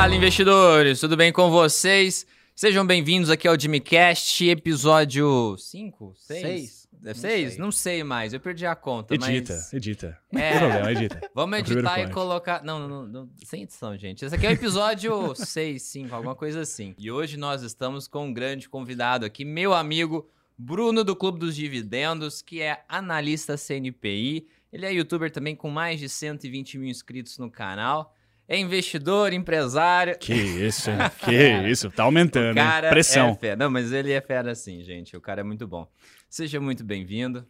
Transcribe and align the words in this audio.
Fala, 0.00 0.14
investidores! 0.14 0.98
Tudo 0.98 1.14
bem 1.14 1.30
com 1.30 1.50
vocês? 1.50 2.26
Sejam 2.56 2.86
bem-vindos 2.86 3.28
aqui 3.28 3.46
ao 3.46 3.60
Jimmycast, 3.60 4.48
episódio 4.48 5.54
5? 5.58 6.14
6? 6.16 6.40
Seis. 6.40 6.88
É 7.04 7.12
6? 7.12 7.58
Não 7.58 7.70
sei 7.70 8.02
mais, 8.02 8.32
eu 8.32 8.40
perdi 8.40 8.64
a 8.64 8.74
conta. 8.74 9.14
Edita, 9.14 9.52
mas... 9.52 9.72
edita. 9.74 10.18
É. 10.32 10.32
Não 10.32 10.40
tem 10.40 10.58
problema, 10.58 10.92
edita. 10.92 11.20
Vamos 11.36 11.58
O 11.58 11.64
primeiro 11.64 11.86
editar 11.86 11.98
e 11.98 12.02
point. 12.04 12.14
colocar. 12.14 12.64
Não, 12.64 12.88
não, 12.88 13.06
não, 13.06 13.30
sem 13.44 13.64
edição, 13.64 13.94
gente. 13.98 14.24
Esse 14.24 14.34
aqui 14.34 14.46
é 14.46 14.48
o 14.48 14.52
episódio 14.52 15.34
6, 15.36 15.82
5, 15.82 16.14
alguma 16.14 16.34
coisa 16.34 16.62
assim. 16.62 16.94
E 16.96 17.10
hoje 17.10 17.36
nós 17.36 17.60
estamos 17.60 18.08
com 18.08 18.24
um 18.24 18.32
grande 18.32 18.70
convidado 18.70 19.26
aqui, 19.26 19.44
meu 19.44 19.74
amigo 19.74 20.26
Bruno 20.56 21.04
do 21.04 21.14
Clube 21.14 21.38
dos 21.38 21.54
Dividendos, 21.54 22.40
que 22.40 22.62
é 22.62 22.84
analista 22.88 23.54
CNPI. 23.58 24.48
Ele 24.72 24.86
é 24.86 24.94
youtuber 24.94 25.30
também 25.30 25.54
com 25.54 25.68
mais 25.68 26.00
de 26.00 26.08
120 26.08 26.78
mil 26.78 26.88
inscritos 26.88 27.36
no 27.36 27.50
canal. 27.50 28.16
É 28.50 28.58
investidor, 28.58 29.32
empresário. 29.32 30.18
Que 30.18 30.34
isso, 30.34 30.90
hein? 30.90 30.96
Que 31.24 31.70
isso, 31.70 31.88
tá 31.88 32.02
aumentando, 32.02 32.56
cara 32.56 32.88
é 32.88 32.90
Pressão. 32.90 33.36
fera. 33.36 33.54
Não, 33.54 33.70
mas 33.70 33.92
ele 33.92 34.10
é 34.10 34.20
fera 34.20 34.56
sim, 34.56 34.82
gente. 34.82 35.16
O 35.16 35.20
cara 35.20 35.42
é 35.42 35.44
muito 35.44 35.68
bom. 35.68 35.88
Seja 36.28 36.60
muito 36.60 36.82
bem-vindo. 36.82 37.46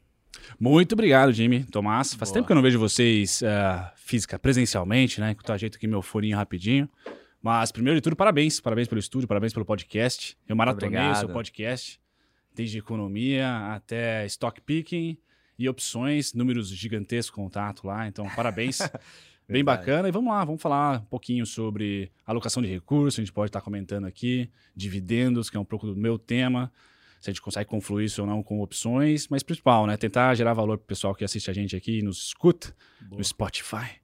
Muito 0.60 0.92
obrigado, 0.92 1.32
Jimmy, 1.32 1.64
Tomás. 1.64 2.12
Faz 2.12 2.28
Boa. 2.28 2.34
tempo 2.34 2.46
que 2.46 2.52
eu 2.52 2.54
não 2.54 2.62
vejo 2.62 2.78
vocês 2.78 3.42
ah, 3.42 3.90
física, 3.96 4.38
presencialmente, 4.38 5.22
né? 5.22 5.34
Que 5.34 5.50
eu 5.50 5.54
ajeito 5.54 5.76
aqui 5.76 5.86
meu 5.86 6.02
forinho 6.02 6.36
rapidinho. 6.36 6.86
Mas, 7.40 7.72
primeiro 7.72 7.98
de 7.98 8.02
tudo, 8.02 8.14
parabéns. 8.14 8.60
Parabéns 8.60 8.86
pelo 8.86 8.98
estúdio, 8.98 9.26
parabéns 9.26 9.54
pelo 9.54 9.64
podcast. 9.64 10.36
Eu 10.46 10.54
maratonei 10.54 10.98
o 10.98 11.02
seu 11.02 11.10
Obrigado. 11.12 11.32
podcast, 11.32 11.98
desde 12.54 12.76
economia 12.76 13.72
até 13.74 14.26
stock 14.26 14.60
picking 14.60 15.16
e 15.58 15.66
opções, 15.66 16.34
números 16.34 16.68
gigantescos 16.68 17.34
contato 17.34 17.86
lá. 17.86 18.06
Então, 18.06 18.28
parabéns. 18.36 18.80
Bem 19.50 19.64
bacana. 19.64 20.08
E 20.08 20.12
vamos 20.12 20.32
lá, 20.32 20.44
vamos 20.44 20.62
falar 20.62 21.00
um 21.00 21.04
pouquinho 21.04 21.44
sobre 21.44 22.10
alocação 22.24 22.62
de 22.62 22.68
recursos, 22.68 23.18
a 23.18 23.22
gente 23.22 23.32
pode 23.32 23.48
estar 23.48 23.60
comentando 23.60 24.06
aqui, 24.06 24.48
dividendos, 24.74 25.50
que 25.50 25.56
é 25.56 25.60
um 25.60 25.64
pouco 25.64 25.86
do 25.86 25.96
meu 25.96 26.18
tema, 26.18 26.72
se 27.20 27.28
a 27.28 27.32
gente 27.32 27.42
consegue 27.42 27.68
confluir 27.68 28.06
isso 28.06 28.22
ou 28.22 28.26
não 28.26 28.42
com 28.42 28.60
opções, 28.60 29.28
mas 29.28 29.42
principal, 29.42 29.86
né? 29.86 29.96
Tentar 29.96 30.34
gerar 30.34 30.54
valor 30.54 30.78
para 30.78 30.84
o 30.84 30.86
pessoal 30.86 31.14
que 31.14 31.24
assiste 31.24 31.50
a 31.50 31.52
gente 31.52 31.76
aqui 31.76 31.98
e 31.98 32.02
nos 32.02 32.28
escuta 32.28 32.74
no 33.10 33.22
Spotify, 33.22 34.00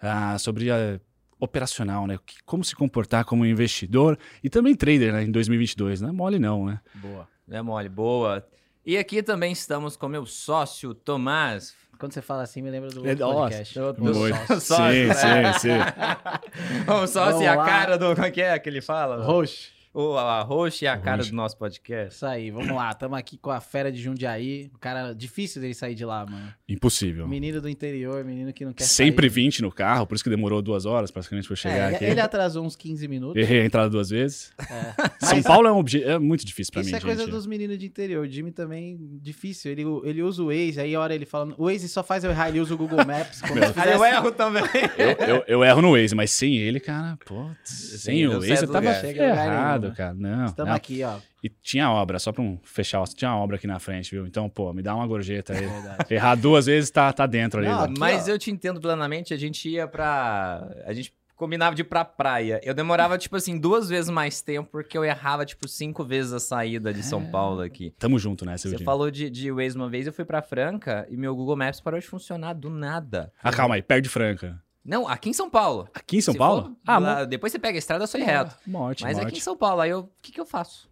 ah, 0.00 0.38
sobre 0.38 0.70
a 0.70 1.00
operacional, 1.38 2.06
né? 2.06 2.18
Como 2.44 2.64
se 2.64 2.74
comportar 2.74 3.24
como 3.24 3.44
investidor 3.44 4.18
e 4.42 4.48
também 4.48 4.74
trader 4.74 5.12
né? 5.12 5.24
em 5.24 5.30
2022, 5.30 6.00
não 6.00 6.08
é 6.08 6.12
mole 6.12 6.38
não, 6.38 6.64
né? 6.64 6.80
Boa. 6.94 7.28
É 7.48 7.60
mole, 7.60 7.88
boa. 7.88 8.46
E 8.84 8.96
aqui 8.96 9.22
também 9.22 9.52
estamos 9.52 9.96
com 9.96 10.08
meu 10.08 10.24
sócio, 10.24 10.94
Tomás. 10.94 11.74
Quando 11.98 12.12
você 12.12 12.22
fala 12.22 12.42
assim, 12.42 12.62
me 12.62 12.70
lembra 12.70 12.90
do 12.90 13.06
É, 13.06 13.10
outro 13.10 13.26
podcast. 13.26 13.74
Do 13.78 13.94
Muito. 13.98 14.36
sócio. 14.36 14.60
Sócio, 14.60 14.92
Sim, 14.92 15.06
né? 15.06 15.52
sim, 15.54 15.58
sim. 15.60 16.92
O 16.92 17.06
sócio 17.08 17.32
Vamos 17.32 17.40
e 17.42 17.46
a 17.46 17.54
lá. 17.54 17.64
cara 17.66 17.98
do. 17.98 18.14
Como 18.14 18.26
é 18.26 18.30
que 18.30 18.40
é 18.42 18.58
que 18.58 18.68
ele 18.68 18.80
fala? 18.80 19.24
Roxo. 19.24 19.75
O 19.98 20.14
a 20.18 20.42
roxa 20.42 20.84
e 20.84 20.88
a 20.88 20.94
O 20.94 21.00
cara 21.00 21.16
roxo. 21.16 21.30
do 21.30 21.36
nosso 21.36 21.56
podcast. 21.56 22.14
Isso 22.16 22.26
aí, 22.26 22.50
vamos 22.50 22.68
lá. 22.76 22.92
Tamo 22.92 23.14
aqui 23.14 23.38
com 23.38 23.50
a 23.50 23.60
fera 23.60 23.90
de 23.90 24.02
Jundiaí. 24.02 24.70
O 24.74 24.78
cara, 24.78 25.14
difícil 25.14 25.62
dele 25.62 25.72
sair 25.72 25.94
de 25.94 26.04
lá, 26.04 26.26
mano. 26.26 26.52
Impossível. 26.68 27.26
Menino 27.26 27.62
do 27.62 27.68
interior, 27.68 28.22
menino 28.22 28.52
que 28.52 28.64
não 28.66 28.74
quer 28.74 28.84
Sempre 28.84 29.30
sair. 29.30 29.34
20 29.44 29.62
no 29.62 29.72
carro, 29.72 30.06
por 30.06 30.14
isso 30.14 30.22
que 30.22 30.28
demorou 30.28 30.60
duas 30.60 30.84
horas 30.84 31.10
praticamente 31.10 31.48
para 31.48 31.54
É, 31.54 31.56
chegar 31.56 31.86
ele, 31.86 31.96
aqui. 31.96 32.04
ele 32.04 32.20
atrasou 32.20 32.64
uns 32.66 32.76
15 32.76 33.08
minutos. 33.08 33.42
Errei 33.42 33.62
a 33.62 33.64
entrada 33.64 33.88
duas 33.88 34.10
vezes. 34.10 34.52
É. 34.70 35.24
São 35.24 35.42
Paulo 35.42 35.66
é, 35.66 35.72
um 35.72 35.78
obje- 35.78 36.02
é 36.04 36.18
muito 36.18 36.44
difícil 36.44 36.72
pra 36.72 36.82
Isso 36.82 36.90
mim, 36.90 36.96
é 36.96 37.00
coisa 37.00 37.22
gente. 37.22 37.30
dos 37.30 37.46
meninos 37.46 37.78
de 37.78 37.86
interior. 37.86 38.26
O 38.26 38.28
Jimmy 38.30 38.52
também, 38.52 38.98
difícil. 39.22 39.72
Ele, 39.72 39.84
ele 40.04 40.22
usa 40.22 40.42
o 40.42 40.48
Waze, 40.48 40.78
aí 40.78 40.94
a 40.94 41.00
hora 41.00 41.14
ele 41.14 41.24
fala... 41.24 41.54
O 41.56 41.64
Waze 41.70 41.88
só 41.88 42.02
faz 42.04 42.22
eu 42.22 42.30
errar, 42.30 42.50
ele 42.50 42.60
usa 42.60 42.74
o 42.74 42.76
Google 42.76 42.98
Maps. 43.06 43.40
Como 43.40 43.54
Aí 43.62 43.72
fizesse- 43.72 43.92
eu 43.94 44.04
erro 44.04 44.30
também. 44.32 44.62
Eu, 44.98 45.26
eu- 45.36 45.44
eu 45.48 45.64
erro 45.64 45.80
no 45.80 45.92
Waze, 45.92 46.14
mas 46.14 46.30
sem 46.32 46.58
ele, 46.58 46.80
cara, 46.80 47.16
pô, 47.24 47.48
sem 47.64 48.16
Sim, 48.16 48.26
o 48.26 48.32
eu 48.32 48.40
Waze 48.40 48.64
eu 48.64 48.70
tava 48.70 48.90
lugar. 48.90 49.85
Nenhum, 49.86 49.90
né? 49.90 49.96
cara. 49.96 50.14
Não, 50.14 50.44
Estamos 50.46 50.68
não. 50.70 50.76
aqui, 50.76 51.02
ó. 51.02 51.18
E 51.42 51.48
tinha 51.48 51.90
obra, 51.90 52.18
só 52.18 52.32
pra 52.32 52.42
um 52.42 52.58
fechar, 52.64 53.02
tinha 53.08 53.34
obra 53.34 53.56
aqui 53.56 53.66
na 53.66 53.78
frente, 53.78 54.10
viu? 54.10 54.26
Então, 54.26 54.48
pô, 54.48 54.72
me 54.72 54.82
dá 54.82 54.94
uma 54.94 55.06
gorjeta 55.06 55.52
aí. 55.52 55.66
Verdade. 55.66 56.14
Errar 56.14 56.34
duas 56.34 56.66
vezes 56.66 56.90
tá, 56.90 57.12
tá 57.12 57.26
dentro 57.26 57.60
ali. 57.60 57.68
Não, 57.68 57.78
né? 57.78 57.84
aqui, 57.84 57.98
Mas 57.98 58.28
ó. 58.28 58.32
eu 58.32 58.38
te 58.38 58.50
entendo 58.50 58.80
plenamente. 58.80 59.32
A 59.32 59.36
gente 59.36 59.68
ia 59.68 59.86
pra. 59.86 60.68
A 60.84 60.92
gente 60.92 61.12
combinava 61.36 61.76
de 61.76 61.82
ir 61.82 61.84
pra 61.84 62.04
praia. 62.04 62.60
Eu 62.64 62.74
demorava, 62.74 63.16
tipo 63.18 63.36
assim, 63.36 63.58
duas 63.58 63.88
vezes 63.88 64.10
mais 64.10 64.40
tempo, 64.40 64.70
porque 64.70 64.96
eu 64.96 65.04
errava, 65.04 65.44
tipo, 65.44 65.68
cinco 65.68 66.02
vezes 66.02 66.32
a 66.32 66.40
saída 66.40 66.92
de 66.92 67.02
São 67.02 67.24
Paulo 67.30 67.60
aqui. 67.60 67.92
Tamo 67.98 68.18
junto 68.18 68.44
nessa, 68.46 68.68
Você 68.68 68.78
falou 68.78 69.10
de, 69.10 69.28
de 69.28 69.52
Waze 69.52 69.76
uma 69.76 69.88
vez, 69.88 70.06
eu 70.06 70.12
fui 70.12 70.24
pra 70.24 70.40
Franca 70.42 71.06
e 71.10 71.16
meu 71.16 71.36
Google 71.36 71.56
Maps 71.56 71.80
parou 71.80 72.00
de 72.00 72.06
funcionar 72.06 72.54
do 72.54 72.70
nada. 72.70 73.30
Ah, 73.42 73.52
calma 73.52 73.74
aí, 73.74 73.82
perde 73.82 74.08
Franca. 74.08 74.58
Não, 74.86 75.08
aqui 75.08 75.30
em 75.30 75.32
São 75.32 75.50
Paulo. 75.50 75.88
Aqui 75.94 76.18
em 76.18 76.20
São 76.20 76.32
Se 76.32 76.38
Paulo? 76.38 76.62
for 76.64 76.76
ah, 76.86 76.98
lá- 76.98 77.24
depois 77.24 77.50
você 77.52 77.58
pega 77.58 77.76
a 77.76 77.80
estrada, 77.80 78.04
eu 78.04 78.08
sou 78.08 78.20
reto. 78.20 78.54
morte, 78.66 79.02
Mas 79.02 79.16
morte, 79.16 79.28
aqui 79.28 79.38
em 79.38 79.40
São 79.42 79.56
Paulo, 79.56 79.80
aí 79.80 79.90
eu. 79.90 80.00
O 80.00 80.10
que, 80.22 80.30
que 80.32 80.40
eu 80.40 80.46
faço? 80.46 80.88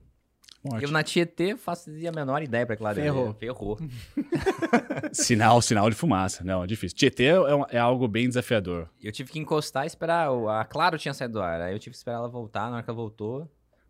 morte. 0.64 0.82
Eu 0.84 0.90
na 0.90 1.02
Tietê 1.02 1.56
faço 1.56 1.90
a 1.90 2.12
menor 2.12 2.42
ideia 2.42 2.64
pra 2.66 2.74
que 2.74 2.82
lado 2.82 2.96
ia. 2.98 3.04
Ferrou. 3.04 3.34
Ferrou. 3.34 3.78
Sinal, 5.12 5.60
sinal 5.62 5.88
de 5.90 5.96
fumaça. 5.96 6.42
Não, 6.42 6.64
é 6.64 6.66
difícil. 6.66 6.96
Tietê 6.96 7.24
é, 7.26 7.54
um- 7.54 7.64
é 7.70 7.78
algo 7.78 8.08
bem 8.08 8.26
desafiador. 8.28 8.88
Eu 9.02 9.12
tive 9.12 9.30
que 9.30 9.38
encostar 9.38 9.84
e 9.84 9.86
esperar. 9.86 10.28
A 10.58 10.64
Claro 10.64 10.98
tinha 10.98 11.14
saído 11.14 11.34
do 11.34 11.42
ar. 11.42 11.60
Aí 11.60 11.74
eu 11.74 11.78
tive 11.78 11.90
que 11.92 11.96
esperar 11.98 12.16
ela 12.16 12.28
voltar. 12.28 12.68
Na 12.70 12.76
hora 12.76 12.82
que 12.82 12.90
ela 12.90 12.96
voltou, 12.96 13.42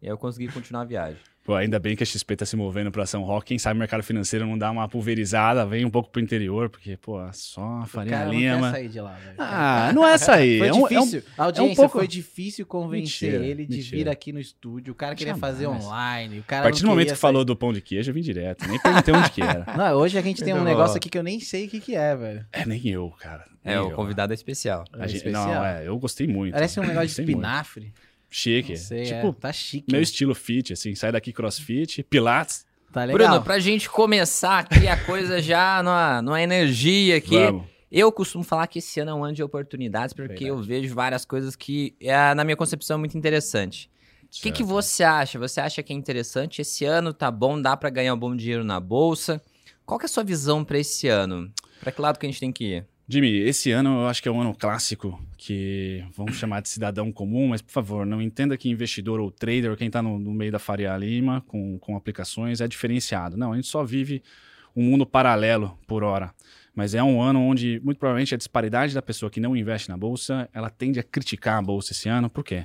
e 0.03 0.07
aí 0.07 0.13
eu 0.13 0.19
consegui 0.19 0.49
continuar 0.53 0.83
a 0.83 0.85
viagem. 0.85 1.19
Pô, 1.45 1.55
ainda 1.55 1.79
bem 1.79 1.95
que 1.95 2.03
a 2.03 2.07
XP 2.07 2.37
tá 2.37 2.47
se 2.47 2.57
movendo 2.57 2.91
pra 2.91 3.05
São 3.05 3.23
Roque. 3.23 3.49
Quem 3.49 3.59
sabe 3.59 3.77
o 3.77 3.79
mercado 3.79 4.03
financeiro 4.03 4.47
não 4.47 4.57
dá 4.57 4.71
uma 4.71 4.89
pulverizada, 4.89 5.67
vem 5.67 5.85
um 5.85 5.91
pouco 5.91 6.09
pro 6.09 6.23
interior, 6.23 6.71
porque, 6.71 6.97
pô, 6.97 7.21
só 7.35 7.61
a 7.61 7.83
O 7.83 7.87
Faria 7.87 8.13
cara 8.13 8.25
não 8.25 8.33
quer 8.33 8.55
Lima. 8.55 8.71
sair 8.71 8.89
de 8.89 8.99
lá, 9.01 9.13
velho. 9.13 9.35
Ah, 9.39 9.93
não 9.95 10.07
é 10.07 10.17
sair. 10.17 10.59
Foi 10.61 10.69
é 10.69 10.73
um, 10.73 10.77
é 10.77 10.81
um- 10.81 10.89
difícil. 11.05 11.23
a 11.37 11.45
audiência 11.45 11.77
pouco- 11.77 11.99
foi 11.99 12.09
difícil 12.09 12.65
convencer 12.65 13.33
Mentira, 13.33 13.47
ele 13.47 13.67
de 13.67 13.77
mentira. 13.77 13.97
vir 13.99 14.09
aqui 14.09 14.33
no 14.33 14.41
estúdio. 14.41 14.93
O 14.93 14.97
cara 14.97 15.15
queria 15.15 15.35
Jamais. 15.35 15.55
fazer 15.55 15.67
online. 15.67 16.39
O 16.39 16.41
A 16.41 16.45
cara 16.45 16.63
partir 16.63 16.81
do 16.81 16.89
momento 16.89 17.09
que 17.13 17.19
falou 17.19 17.45
do 17.45 17.55
pão 17.55 17.75
de 17.75 17.83
queijo, 17.83 18.11
eu 18.11 18.15
vim 18.15 18.23
direto. 18.23 18.67
Nem 18.67 18.79
perguntei 18.81 19.13
onde 19.15 19.31
que 19.31 19.43
era. 19.43 19.67
sair. 19.67 19.77
Não, 19.77 19.97
hoje 19.99 20.17
a 20.17 20.23
gente 20.23 20.43
tem 20.43 20.55
um 20.55 20.65
negócio 20.65 20.97
aqui 20.97 21.11
que 21.11 21.19
eu 21.19 21.23
nem 21.23 21.41
sei 21.41 21.67
o 21.67 21.69
que, 21.69 21.79
que 21.79 21.95
é, 21.95 22.17
velho. 22.17 22.47
É, 22.53 22.65
nem 22.65 22.89
eu, 22.89 23.11
cara. 23.21 23.45
Nem 23.63 23.75
É, 23.75 23.81
o 23.83 23.91
eu. 23.91 23.91
convidado 23.91 24.33
é 24.33 24.35
especial. 24.35 24.85
A 24.95 25.05
É 25.05 25.09
gente- 25.09 25.19
especial. 25.19 25.47
não, 25.47 25.63
é, 25.63 25.87
eu 25.87 25.99
gostei 25.99 26.27
muito. 26.27 26.55
Parece 26.55 26.81
um 26.81 26.85
negócio 26.85 27.09
de 27.09 27.13
Gostei 27.17 27.27
muito. 27.27 27.43
Chique. 28.37 28.77
Sei, 28.77 29.05
tipo, 29.05 29.29
é. 29.29 29.33
tá 29.33 29.53
chique. 29.53 29.93
meu 29.93 30.03
estilo 30.03 30.35
fit, 30.35 30.73
assim. 30.73 30.93
Sai 30.97 31.13
daqui 31.13 31.33
crossfit, 31.33 32.03
pilates. 32.03 32.67
Tá 32.93 33.05
legal. 33.05 33.29
Bruno, 33.29 33.45
pra 33.45 33.61
gente 33.61 33.89
começar 33.89 34.59
aqui 34.59 34.89
a 34.89 34.97
coisa 34.97 35.41
já 35.41 35.81
numa, 35.85 36.21
numa 36.21 36.43
energia 36.43 37.17
aqui. 37.19 37.39
Vamos. 37.39 37.67
Eu 37.93 38.11
costumo 38.11 38.43
falar 38.43 38.67
que 38.67 38.81
esse 38.81 38.99
ano 38.99 39.13
é 39.13 39.15
um 39.15 39.23
ano 39.23 39.35
de 39.35 39.43
oportunidades, 39.43 40.13
porque 40.13 40.47
eu 40.47 40.61
vejo 40.61 40.93
várias 40.97 41.25
coisas 41.25 41.55
que, 41.55 41.95
é, 42.01 42.35
na 42.35 42.43
minha 42.43 42.57
concepção, 42.57 42.97
é 42.97 42.99
muito 42.99 43.17
interessante. 43.17 43.89
O 44.25 44.43
que, 44.43 44.51
que 44.51 44.65
você 44.65 45.05
acha? 45.05 45.39
Você 45.39 45.61
acha 45.61 45.81
que 45.81 45.93
é 45.93 45.97
interessante? 45.97 46.61
Esse 46.61 46.85
ano 46.85 47.13
tá 47.13 47.31
bom, 47.31 47.63
dá 47.63 47.77
pra 47.77 47.89
ganhar 47.89 48.15
um 48.15 48.19
bom 48.19 48.35
dinheiro 48.35 48.65
na 48.65 48.81
bolsa. 48.81 49.41
Qual 49.87 49.97
que 49.97 50.07
é 50.07 50.09
a 50.09 50.11
sua 50.11 50.25
visão 50.25 50.65
pra 50.65 50.77
esse 50.77 51.07
ano? 51.07 51.53
Pra 51.79 51.93
que 51.93 52.01
lado 52.01 52.19
que 52.19 52.27
a 52.27 52.29
gente 52.29 52.41
tem 52.41 52.51
que 52.51 52.65
ir? 52.65 52.87
Jimmy, 53.07 53.41
esse 53.41 53.71
ano 53.71 54.01
eu 54.01 54.07
acho 54.07 54.23
que 54.23 54.29
é 54.29 54.33
um 54.33 54.41
ano 54.41 54.55
clássico 54.55 55.23
que 55.37 56.03
vamos 56.17 56.37
chamar 56.37 56.63
de 56.63 56.71
cidadão 56.71 57.13
comum, 57.13 57.49
mas 57.49 57.61
por 57.61 57.71
favor, 57.71 58.07
não 58.07 58.21
entenda 58.21 58.57
que 58.57 58.71
investidor 58.71 59.21
ou 59.21 59.31
trader, 59.31 59.77
quem 59.77 59.89
está 59.89 60.01
no, 60.01 60.19
no 60.19 60.33
meio 60.33 60.51
da 60.51 60.59
Faria 60.59 60.97
Lima 60.97 61.43
com, 61.47 61.79
com 61.79 61.97
aplicações 61.97 62.63
é 62.63 62.69
diferenciado. 62.69 63.37
Não, 63.37 63.53
a 63.53 63.57
gente 63.57 63.69
só 63.69 63.85
vive 63.85 64.23
um 64.75 64.83
mundo 64.83 65.05
paralelo 65.05 65.79
por 65.87 66.03
hora. 66.03 66.33
Mas 66.75 66.95
é 66.95 67.03
um 67.03 67.21
ano 67.21 67.41
onde, 67.41 67.79
muito 67.85 67.99
provavelmente, 67.99 68.35
a 68.35 68.39
disparidade 68.39 68.95
da 68.95 69.03
pessoa 69.03 69.31
que 69.31 69.39
não 69.39 69.55
investe 69.55 69.91
na 69.91 69.97
bolsa, 69.99 70.49
ela 70.53 70.71
tende 70.71 70.99
a 70.99 71.03
criticar 71.03 71.59
a 71.59 71.63
bolsa 71.63 71.93
esse 71.93 72.09
ano. 72.09 72.31
Por 72.31 72.43
quê? 72.43 72.65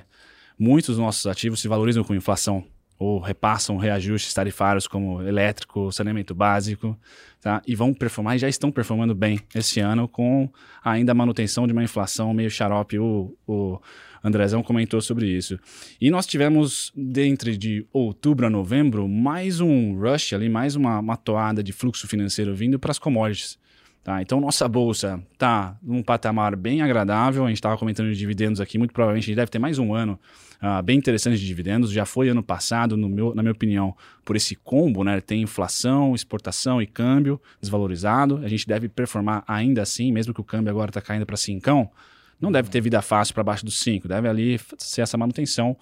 Muitos 0.58 0.96
dos 0.96 0.98
nossos 0.98 1.26
ativos 1.26 1.60
se 1.60 1.68
valorizam 1.68 2.02
com 2.02 2.14
inflação 2.14 2.66
ou 3.00 3.18
repassam 3.18 3.78
reajustes 3.78 4.34
tarifários 4.34 4.86
como 4.86 5.22
elétrico, 5.22 5.90
saneamento 5.90 6.34
básico, 6.34 6.94
tá? 7.40 7.62
E 7.66 7.74
vão 7.74 7.94
performar 7.94 8.36
e 8.36 8.38
já 8.38 8.46
estão 8.46 8.70
performando 8.70 9.14
bem 9.14 9.40
esse 9.54 9.80
ano 9.80 10.06
com 10.06 10.50
ainda 10.84 11.12
a 11.12 11.14
manutenção 11.14 11.66
de 11.66 11.72
uma 11.72 11.82
inflação 11.82 12.34
meio 12.34 12.50
xarope. 12.50 12.98
O, 12.98 13.34
o 13.48 13.80
Andrezão 14.22 14.62
comentou 14.62 15.00
sobre 15.00 15.26
isso. 15.26 15.58
E 15.98 16.10
nós 16.10 16.26
tivemos, 16.26 16.92
dentre 16.94 17.56
de 17.56 17.86
outubro 17.90 18.46
a 18.46 18.50
novembro, 18.50 19.08
mais 19.08 19.60
um 19.60 19.98
rush 19.98 20.34
ali, 20.34 20.50
mais 20.50 20.76
uma, 20.76 20.98
uma 20.98 21.16
toada 21.16 21.62
de 21.62 21.72
fluxo 21.72 22.06
financeiro 22.06 22.54
vindo 22.54 22.78
para 22.78 22.90
as 22.90 22.98
commodities. 22.98 23.58
Tá, 24.04 24.20
então, 24.20 24.40
nossa 24.42 24.68
bolsa 24.68 25.22
está 25.32 25.74
num 25.82 26.02
patamar 26.02 26.54
bem 26.54 26.82
agradável. 26.82 27.46
A 27.46 27.48
gente 27.48 27.56
estava 27.56 27.78
comentando 27.78 28.10
de 28.10 28.18
dividendos 28.18 28.60
aqui. 28.60 28.76
Muito 28.76 28.92
provavelmente 28.92 29.24
a 29.24 29.26
gente 29.28 29.36
deve 29.36 29.50
ter 29.50 29.58
mais 29.58 29.78
um 29.78 29.94
ano 29.94 30.18
ah, 30.60 30.82
bem 30.82 30.98
interessante 30.98 31.38
de 31.38 31.46
dividendos. 31.46 31.90
Já 31.90 32.04
foi 32.04 32.28
ano 32.28 32.42
passado, 32.42 32.96
no 32.96 33.08
meu, 33.08 33.34
na 33.34 33.42
minha 33.42 33.52
opinião, 33.52 33.96
por 34.24 34.36
esse 34.36 34.54
combo, 34.54 35.02
né? 35.02 35.20
Tem 35.20 35.40
inflação, 35.40 36.14
exportação 36.14 36.82
e 36.82 36.86
câmbio 36.86 37.40
desvalorizado. 37.60 38.40
A 38.44 38.48
gente 38.48 38.66
deve 38.66 38.88
performar 38.88 39.42
ainda 39.48 39.80
assim, 39.82 40.12
mesmo 40.12 40.34
que 40.34 40.40
o 40.40 40.44
câmbio 40.44 40.70
agora 40.70 40.90
está 40.90 41.00
caindo 41.00 41.24
para 41.24 41.36
5. 41.36 41.90
Não 42.40 42.52
deve 42.52 42.68
ter 42.68 42.80
vida 42.80 43.00
fácil 43.00 43.34
para 43.34 43.42
baixo 43.42 43.64
dos 43.64 43.80
5. 43.80 44.06
Deve 44.06 44.28
ali 44.28 44.60
ser 44.78 45.02
essa 45.02 45.16
manutenção. 45.16 45.76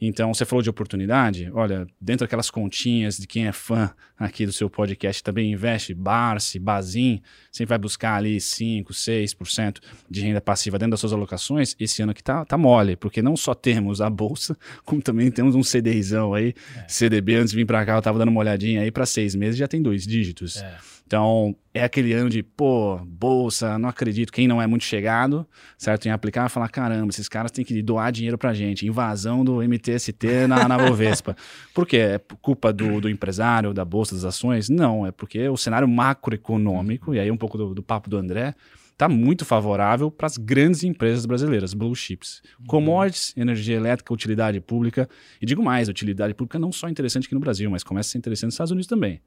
Então, 0.00 0.32
você 0.32 0.44
falou 0.44 0.62
de 0.62 0.68
oportunidade. 0.68 1.50
Olha, 1.52 1.86
dentro 2.00 2.26
daquelas 2.26 2.50
continhas 2.50 3.16
de 3.16 3.26
quem 3.26 3.46
é 3.46 3.52
fã 3.52 3.90
aqui 4.18 4.44
do 4.44 4.52
seu 4.52 4.68
podcast 4.68 5.22
também 5.22 5.52
investe, 5.52 5.94
Barsi, 5.94 6.58
Bazin, 6.58 7.20
sempre 7.50 7.70
vai 7.70 7.78
buscar 7.78 8.16
ali 8.16 8.40
5, 8.40 8.92
6% 8.92 9.78
de 10.08 10.20
renda 10.20 10.40
passiva 10.40 10.78
dentro 10.78 10.92
das 10.92 11.00
suas 11.00 11.12
alocações. 11.12 11.74
Esse 11.78 12.02
ano 12.02 12.12
aqui 12.12 12.22
tá, 12.22 12.44
tá 12.44 12.58
mole, 12.58 12.96
porque 12.96 13.22
não 13.22 13.36
só 13.36 13.54
temos 13.54 14.00
a 14.00 14.10
bolsa, 14.10 14.56
como 14.84 15.00
também 15.00 15.30
temos 15.30 15.54
um 15.54 15.62
CDIzão 15.62 16.34
aí, 16.34 16.54
é. 16.76 16.88
CDB. 16.88 17.36
Antes 17.36 17.50
de 17.50 17.56
vir 17.56 17.66
para 17.66 17.84
cá, 17.84 17.96
eu 17.96 18.02
tava 18.02 18.18
dando 18.18 18.28
uma 18.28 18.40
olhadinha 18.40 18.82
aí 18.82 18.90
para 18.90 19.06
seis 19.06 19.34
meses, 19.34 19.56
já 19.56 19.68
tem 19.68 19.80
dois 19.80 20.06
dígitos. 20.06 20.58
É. 20.58 20.95
Então, 21.06 21.54
é 21.72 21.84
aquele 21.84 22.12
ano 22.12 22.28
de, 22.28 22.42
pô, 22.42 22.98
bolsa, 23.06 23.78
não 23.78 23.88
acredito. 23.88 24.32
Quem 24.32 24.48
não 24.48 24.60
é 24.60 24.66
muito 24.66 24.84
chegado, 24.84 25.46
certo? 25.78 26.06
Em 26.06 26.10
aplicar, 26.10 26.48
falar, 26.48 26.68
caramba, 26.68 27.10
esses 27.10 27.28
caras 27.28 27.52
têm 27.52 27.64
que 27.64 27.80
doar 27.80 28.10
dinheiro 28.10 28.36
pra 28.36 28.52
gente. 28.52 28.86
Invasão 28.86 29.44
do 29.44 29.62
MTST 29.62 30.48
na, 30.48 30.66
na 30.66 30.76
Bovespa. 30.76 31.36
Por 31.72 31.86
quê? 31.86 31.98
É 31.98 32.20
culpa 32.42 32.72
do, 32.72 33.00
do 33.00 33.08
empresário, 33.08 33.72
da 33.72 33.84
bolsa 33.84 34.16
das 34.16 34.24
ações? 34.24 34.68
Não, 34.68 35.06
é 35.06 35.12
porque 35.12 35.48
o 35.48 35.56
cenário 35.56 35.86
macroeconômico, 35.86 37.14
e 37.14 37.20
aí 37.20 37.30
um 37.30 37.36
pouco 37.36 37.56
do, 37.56 37.72
do 37.72 37.82
papo 37.84 38.10
do 38.10 38.16
André, 38.16 38.56
está 38.90 39.08
muito 39.08 39.44
favorável 39.44 40.10
para 40.10 40.26
as 40.26 40.36
grandes 40.36 40.82
empresas 40.82 41.24
brasileiras, 41.24 41.72
blue 41.72 41.94
chips. 41.94 42.42
Uhum. 42.58 42.66
Commodities, 42.66 43.32
energia 43.36 43.76
elétrica, 43.76 44.12
utilidade 44.12 44.60
pública. 44.60 45.08
E 45.40 45.46
digo 45.46 45.62
mais, 45.62 45.88
utilidade 45.88 46.34
pública 46.34 46.58
não 46.58 46.72
só 46.72 46.88
interessante 46.88 47.26
aqui 47.26 47.34
no 47.34 47.40
Brasil, 47.40 47.70
mas 47.70 47.84
começa 47.84 48.08
a 48.08 48.12
ser 48.12 48.18
interessante 48.18 48.46
nos 48.46 48.54
Estados 48.54 48.72
Unidos 48.72 48.88
também. 48.88 49.20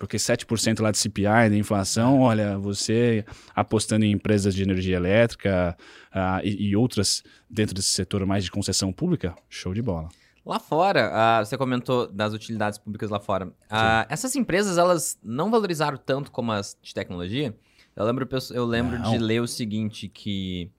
Porque 0.00 0.16
7% 0.16 0.80
lá 0.80 0.90
de 0.90 0.96
CPI, 0.96 1.50
da 1.50 1.56
inflação, 1.56 2.20
olha, 2.20 2.56
você 2.56 3.22
apostando 3.54 4.02
em 4.02 4.12
empresas 4.12 4.54
de 4.54 4.62
energia 4.62 4.96
elétrica 4.96 5.76
uh, 6.10 6.40
e, 6.42 6.70
e, 6.70 6.74
outras 6.74 7.22
dentro 7.50 7.74
desse 7.74 7.88
setor 7.88 8.24
mais 8.24 8.42
de 8.42 8.50
concessão 8.50 8.90
pública, 8.94 9.34
show 9.46 9.74
de 9.74 9.82
bola. 9.82 10.08
Lá 10.42 10.58
fora, 10.58 11.12
uh, 11.12 11.44
você 11.44 11.58
comentou 11.58 12.10
das 12.10 12.32
utilidades 12.32 12.78
públicas 12.78 13.10
lá 13.10 13.20
fora. 13.20 13.48
Uh, 13.48 14.06
essas 14.08 14.34
empresas, 14.34 14.78
elas 14.78 15.18
não 15.22 15.50
valorizaram 15.50 15.98
tanto 15.98 16.32
como 16.32 16.50
as 16.50 16.78
de 16.80 16.94
tecnologia. 16.94 17.54
Eu 17.94 18.06
lembro, 18.06 18.26
eu 18.52 18.64
lembro 18.64 19.02
de 19.02 19.18
ler 19.18 19.42
o 19.42 19.46
seguinte, 19.46 20.08
que 20.08 20.72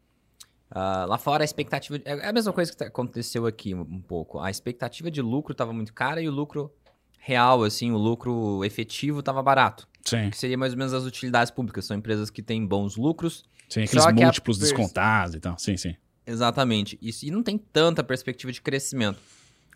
Uh, 0.71 1.03
lá 1.05 1.17
fora 1.17 1.43
a 1.43 1.45
expectativa. 1.45 1.99
De, 1.99 2.07
é 2.07 2.29
a 2.29 2.31
mesma 2.31 2.53
coisa 2.53 2.71
que 2.71 2.77
tá, 2.77 2.85
aconteceu 2.85 3.45
aqui 3.45 3.75
um 3.75 4.01
pouco. 4.01 4.39
A 4.39 4.49
expectativa 4.49 5.11
de 5.11 5.21
lucro 5.21 5.51
estava 5.51 5.73
muito 5.73 5.93
cara 5.93 6.21
e 6.21 6.29
o 6.29 6.31
lucro 6.31 6.73
real, 7.21 7.63
assim, 7.63 7.91
o 7.91 7.97
lucro 7.97 8.65
efetivo 8.65 9.19
estava 9.19 9.41
barato. 9.41 9.87
Sim. 10.03 10.31
Que 10.31 10.37
seria 10.37 10.57
mais 10.57 10.73
ou 10.73 10.79
menos 10.79 10.93
as 10.93 11.03
utilidades 11.03 11.51
públicas. 11.51 11.85
São 11.85 11.95
empresas 11.95 12.29
que 12.29 12.41
têm 12.41 12.65
bons 12.65 12.97
lucros. 12.97 13.45
Sim, 13.69 13.83
aqueles 13.83 14.05
múltiplos 14.07 14.57
pers... 14.57 14.69
descontados 14.69 15.35
e 15.35 15.39
tal. 15.39 15.57
Sim, 15.57 15.77
sim. 15.77 15.95
Exatamente. 16.25 16.97
Isso, 17.01 17.25
e 17.25 17.31
não 17.31 17.43
tem 17.43 17.57
tanta 17.57 18.03
perspectiva 18.03 18.51
de 18.51 18.61
crescimento. 18.61 19.19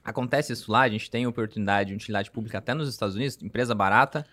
Acontece 0.03 0.53
isso 0.53 0.71
lá, 0.71 0.81
a 0.81 0.89
gente 0.89 1.09
tem 1.09 1.25
oportunidade 1.25 1.89
de 1.89 1.95
utilidade 1.95 2.29
pública 2.29 2.57
até 2.57 2.73
nos 2.73 2.89
Estados 2.89 3.15
Unidos, 3.15 3.39
empresa 3.41 3.73
barata 3.73 4.25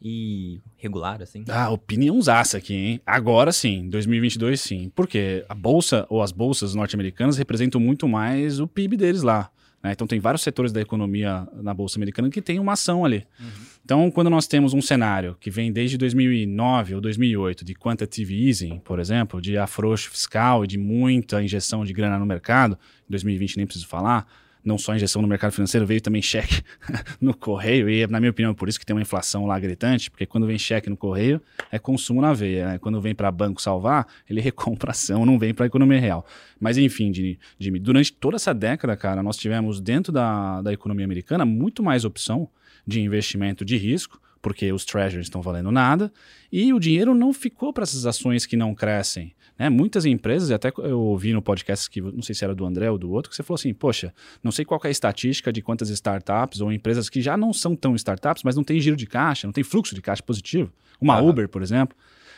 e 0.00 0.60
regular, 0.76 1.20
assim. 1.20 1.44
Ah, 1.48 1.68
opiniãozaça 1.70 2.56
aqui, 2.56 2.74
hein? 2.74 3.00
Agora 3.04 3.52
sim, 3.52 3.88
2022 3.90 4.60
sim. 4.60 4.92
Porque 4.94 5.44
a 5.48 5.54
bolsa 5.54 6.06
ou 6.08 6.22
as 6.22 6.32
bolsas 6.32 6.74
norte-americanas 6.74 7.36
representam 7.36 7.80
muito 7.80 8.08
mais 8.08 8.60
o 8.60 8.66
PIB 8.66 8.96
deles 8.96 9.22
lá. 9.22 9.50
Né? 9.82 9.92
Então, 9.92 10.06
tem 10.06 10.18
vários 10.18 10.42
setores 10.42 10.72
da 10.72 10.80
economia 10.80 11.46
na 11.54 11.72
Bolsa 11.72 11.98
Americana 11.98 12.30
que 12.30 12.42
tem 12.42 12.58
uma 12.58 12.72
ação 12.72 13.04
ali. 13.04 13.26
Uhum. 13.38 13.46
Então, 13.84 14.10
quando 14.10 14.28
nós 14.28 14.46
temos 14.46 14.74
um 14.74 14.82
cenário 14.82 15.36
que 15.40 15.50
vem 15.50 15.72
desde 15.72 15.96
2009 15.96 16.96
ou 16.96 17.00
2008 17.00 17.64
de 17.64 17.74
quantitative 17.74 18.48
easing, 18.48 18.78
por 18.80 18.98
exemplo, 18.98 19.40
de 19.40 19.56
afrouxo 19.56 20.10
fiscal 20.10 20.64
e 20.64 20.66
de 20.66 20.76
muita 20.76 21.42
injeção 21.42 21.84
de 21.84 21.92
grana 21.92 22.18
no 22.18 22.26
mercado, 22.26 22.78
em 23.08 23.10
2020 23.10 23.56
nem 23.56 23.66
preciso 23.66 23.86
falar, 23.86 24.26
não 24.68 24.78
só 24.78 24.94
injeção 24.94 25.22
no 25.22 25.26
mercado 25.26 25.52
financeiro, 25.52 25.86
veio 25.86 26.00
também 26.00 26.20
cheque 26.20 26.62
no 27.20 27.34
correio, 27.34 27.88
e 27.88 28.06
na 28.06 28.20
minha 28.20 28.30
opinião, 28.30 28.54
por 28.54 28.68
isso 28.68 28.78
que 28.78 28.86
tem 28.86 28.94
uma 28.94 29.02
inflação 29.02 29.46
lá 29.46 29.58
gritante, 29.58 30.10
porque 30.10 30.26
quando 30.26 30.46
vem 30.46 30.58
cheque 30.58 30.90
no 30.90 30.96
correio, 30.96 31.40
é 31.72 31.78
consumo 31.78 32.20
na 32.20 32.32
veia. 32.32 32.66
Né? 32.68 32.78
Quando 32.78 33.00
vem 33.00 33.14
para 33.14 33.32
banco 33.32 33.60
salvar, 33.60 34.06
ele 34.28 34.40
recompra 34.42 34.90
ação, 34.90 35.24
não 35.24 35.38
vem 35.38 35.54
para 35.54 35.64
a 35.64 35.66
economia 35.66 35.98
real. 35.98 36.24
Mas 36.60 36.76
enfim, 36.76 37.12
Jimmy, 37.58 37.78
durante 37.78 38.12
toda 38.12 38.36
essa 38.36 38.52
década, 38.54 38.96
cara, 38.96 39.22
nós 39.22 39.36
tivemos 39.36 39.80
dentro 39.80 40.12
da, 40.12 40.60
da 40.60 40.72
economia 40.72 41.04
americana 41.04 41.44
muito 41.44 41.82
mais 41.82 42.04
opção 42.04 42.48
de 42.86 43.00
investimento 43.00 43.64
de 43.64 43.76
risco, 43.76 44.20
porque 44.40 44.72
os 44.72 44.84
treasuries 44.84 45.26
estão 45.26 45.42
valendo 45.42 45.70
nada, 45.72 46.12
e 46.52 46.72
o 46.72 46.78
dinheiro 46.78 47.14
não 47.14 47.32
ficou 47.32 47.72
para 47.72 47.82
essas 47.82 48.06
ações 48.06 48.46
que 48.46 48.56
não 48.56 48.74
crescem. 48.74 49.34
Né? 49.58 49.68
Muitas 49.68 50.06
empresas, 50.06 50.50
até 50.50 50.72
eu 50.78 51.00
ouvi 51.00 51.32
no 51.32 51.42
podcast 51.42 51.90
que 51.90 52.00
não 52.00 52.22
sei 52.22 52.34
se 52.34 52.44
era 52.44 52.54
do 52.54 52.64
André 52.64 52.90
ou 52.90 52.96
do 52.96 53.10
outro, 53.10 53.28
que 53.28 53.36
você 53.36 53.42
falou 53.42 53.56
assim: 53.56 53.74
poxa, 53.74 54.14
não 54.42 54.52
sei 54.52 54.64
qual 54.64 54.80
é 54.84 54.88
a 54.88 54.90
estatística 54.90 55.52
de 55.52 55.60
quantas 55.60 55.90
startups 55.90 56.60
ou 56.60 56.72
empresas 56.72 57.08
que 57.08 57.20
já 57.20 57.36
não 57.36 57.52
são 57.52 57.74
tão 57.74 57.94
startups, 57.96 58.42
mas 58.44 58.54
não 58.54 58.62
tem 58.62 58.80
giro 58.80 58.96
de 58.96 59.06
caixa, 59.06 59.46
não 59.46 59.52
tem 59.52 59.64
fluxo 59.64 59.94
de 59.94 60.00
caixa 60.00 60.22
positivo. 60.22 60.72
Uma 61.00 61.20
uhum. 61.20 61.30
Uber, 61.30 61.48
por 61.48 61.62
exemplo. 61.62 61.96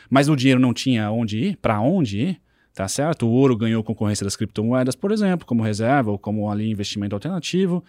Mas 0.09 0.27
o 0.27 0.35
dinheiro 0.35 0.59
não 0.59 0.73
tinha 0.73 1.09
onde 1.11 1.37
ir, 1.37 1.57
para 1.57 1.79
onde 1.79 2.19
ir, 2.19 2.41
tá 2.73 2.87
certo? 2.87 3.27
O 3.27 3.31
ouro 3.31 3.55
ganhou 3.55 3.83
concorrência 3.83 4.23
das 4.23 4.35
criptomoedas, 4.35 4.95
por 4.95 5.11
exemplo, 5.11 5.45
como 5.45 5.63
reserva 5.63 6.11
ou 6.11 6.19
como 6.19 6.49
ali 6.49 6.69
investimento 6.69 7.15
alternativo. 7.15 7.83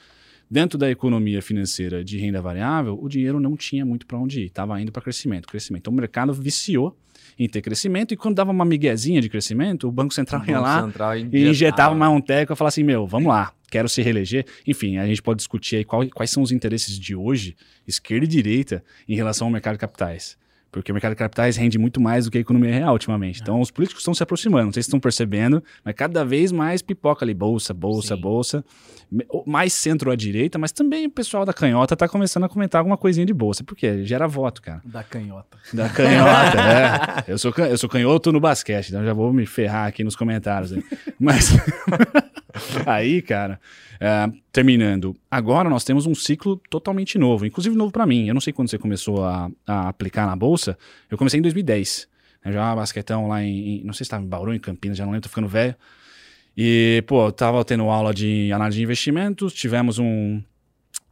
Dentro 0.52 0.76
da 0.76 0.90
economia 0.90 1.40
financeira 1.40 2.04
de 2.04 2.18
renda 2.18 2.42
variável, 2.42 2.98
o 3.00 3.08
dinheiro 3.08 3.40
não 3.40 3.56
tinha 3.56 3.86
muito 3.86 4.06
para 4.06 4.18
onde 4.18 4.42
ir, 4.42 4.46
estava 4.48 4.78
indo 4.78 4.92
para 4.92 5.00
crescimento, 5.00 5.48
crescimento. 5.48 5.80
Então 5.80 5.94
o 5.94 5.96
mercado 5.96 6.30
viciou 6.34 6.94
em 7.38 7.48
ter 7.48 7.62
crescimento, 7.62 8.12
e 8.12 8.18
quando 8.18 8.34
dava 8.34 8.50
uma 8.50 8.64
miguezinha 8.66 9.22
de 9.22 9.30
crescimento, 9.30 9.88
o 9.88 9.90
Banco 9.90 10.12
Central 10.12 10.42
o 10.42 10.50
ia 10.50 10.60
lá 10.60 10.82
Central 10.82 11.16
e 11.16 11.48
injetava 11.48 11.94
mais 11.94 12.12
um 12.12 12.20
teco 12.20 12.52
e 12.52 12.56
falava 12.56 12.68
assim, 12.68 12.82
meu, 12.82 13.06
vamos 13.06 13.30
lá, 13.30 13.54
quero 13.70 13.88
se 13.88 14.02
reeleger. 14.02 14.44
Enfim, 14.66 14.98
a 14.98 15.06
gente 15.06 15.22
pode 15.22 15.38
discutir 15.38 15.76
aí 15.76 15.84
qual, 15.86 16.06
quais 16.10 16.30
são 16.30 16.42
os 16.42 16.52
interesses 16.52 16.98
de 16.98 17.16
hoje, 17.16 17.56
esquerda 17.88 18.26
e 18.26 18.28
direita, 18.28 18.84
em 19.08 19.16
relação 19.16 19.46
ao 19.46 19.50
mercado 19.50 19.76
de 19.76 19.78
capitais. 19.78 20.36
Porque 20.72 20.90
o 20.90 20.94
mercado 20.94 21.12
de 21.12 21.16
capitais 21.16 21.56
rende 21.56 21.78
muito 21.78 22.00
mais 22.00 22.24
do 22.24 22.30
que 22.30 22.38
a 22.38 22.40
economia 22.40 22.72
real 22.72 22.94
ultimamente. 22.94 23.40
É. 23.40 23.42
Então, 23.42 23.60
os 23.60 23.70
políticos 23.70 24.00
estão 24.00 24.14
se 24.14 24.22
aproximando, 24.22 24.64
não 24.64 24.72
sei 24.72 24.82
se 24.82 24.88
estão 24.88 24.98
percebendo, 24.98 25.62
mas 25.84 25.94
cada 25.94 26.24
vez 26.24 26.50
mais 26.50 26.80
pipoca 26.80 27.24
ali, 27.24 27.34
bolsa, 27.34 27.74
bolsa, 27.74 28.16
Sim. 28.16 28.20
bolsa. 28.20 28.64
Mais 29.46 29.74
centro 29.74 30.10
à 30.10 30.16
direita, 30.16 30.58
mas 30.58 30.72
também 30.72 31.04
o 31.04 31.10
pessoal 31.10 31.44
da 31.44 31.52
canhota 31.52 31.92
está 31.92 32.08
começando 32.08 32.44
a 32.44 32.48
comentar 32.48 32.78
alguma 32.78 32.96
coisinha 32.96 33.26
de 33.26 33.34
bolsa, 33.34 33.62
porque 33.62 34.02
gera 34.06 34.26
voto, 34.26 34.62
cara. 34.62 34.80
Da 34.82 35.04
canhota. 35.04 35.58
Da 35.74 35.90
canhota, 35.90 36.58
é. 37.28 37.30
Eu 37.30 37.36
sou, 37.36 37.52
eu 37.58 37.76
sou 37.76 37.90
canhoto 37.90 38.32
no 38.32 38.40
basquete, 38.40 38.88
então 38.88 39.04
já 39.04 39.12
vou 39.12 39.30
me 39.30 39.44
ferrar 39.44 39.86
aqui 39.86 40.02
nos 40.02 40.16
comentários. 40.16 40.72
Aí. 40.72 40.82
Mas 41.20 41.52
aí, 42.86 43.22
cara, 43.22 43.60
é, 44.04 44.28
terminando, 44.50 45.14
agora 45.30 45.70
nós 45.70 45.84
temos 45.84 46.06
um 46.06 46.14
ciclo 46.14 46.60
totalmente 46.68 47.16
novo, 47.16 47.46
inclusive 47.46 47.76
novo 47.76 47.92
para 47.92 48.04
mim. 48.04 48.26
Eu 48.26 48.34
não 48.34 48.40
sei 48.40 48.52
quando 48.52 48.68
você 48.68 48.76
começou 48.76 49.24
a, 49.24 49.48
a, 49.64 49.90
aplicar 49.90 50.26
na 50.26 50.34
bolsa. 50.34 50.76
Eu 51.08 51.16
comecei 51.16 51.38
em 51.38 51.42
2010. 51.42 52.08
Eu 52.44 52.52
já 52.52 52.74
basquetão 52.74 53.28
lá 53.28 53.44
em, 53.44 53.76
em, 53.78 53.84
Não 53.84 53.92
sei 53.92 53.98
se 53.98 54.08
estava 54.08 54.24
em 54.24 54.26
Bauru, 54.26 54.52
em 54.52 54.58
Campinas, 54.58 54.98
já 54.98 55.04
não 55.04 55.12
lembro, 55.12 55.22
tô 55.22 55.28
ficando 55.28 55.46
velho. 55.46 55.76
E, 56.56 57.04
pô, 57.06 57.26
eu 57.26 57.32
tava 57.32 57.64
tendo 57.64 57.84
aula 57.84 58.12
de 58.12 58.52
análise 58.52 58.78
de 58.78 58.82
investimentos, 58.82 59.52
tivemos 59.52 60.00
um, 60.00 60.42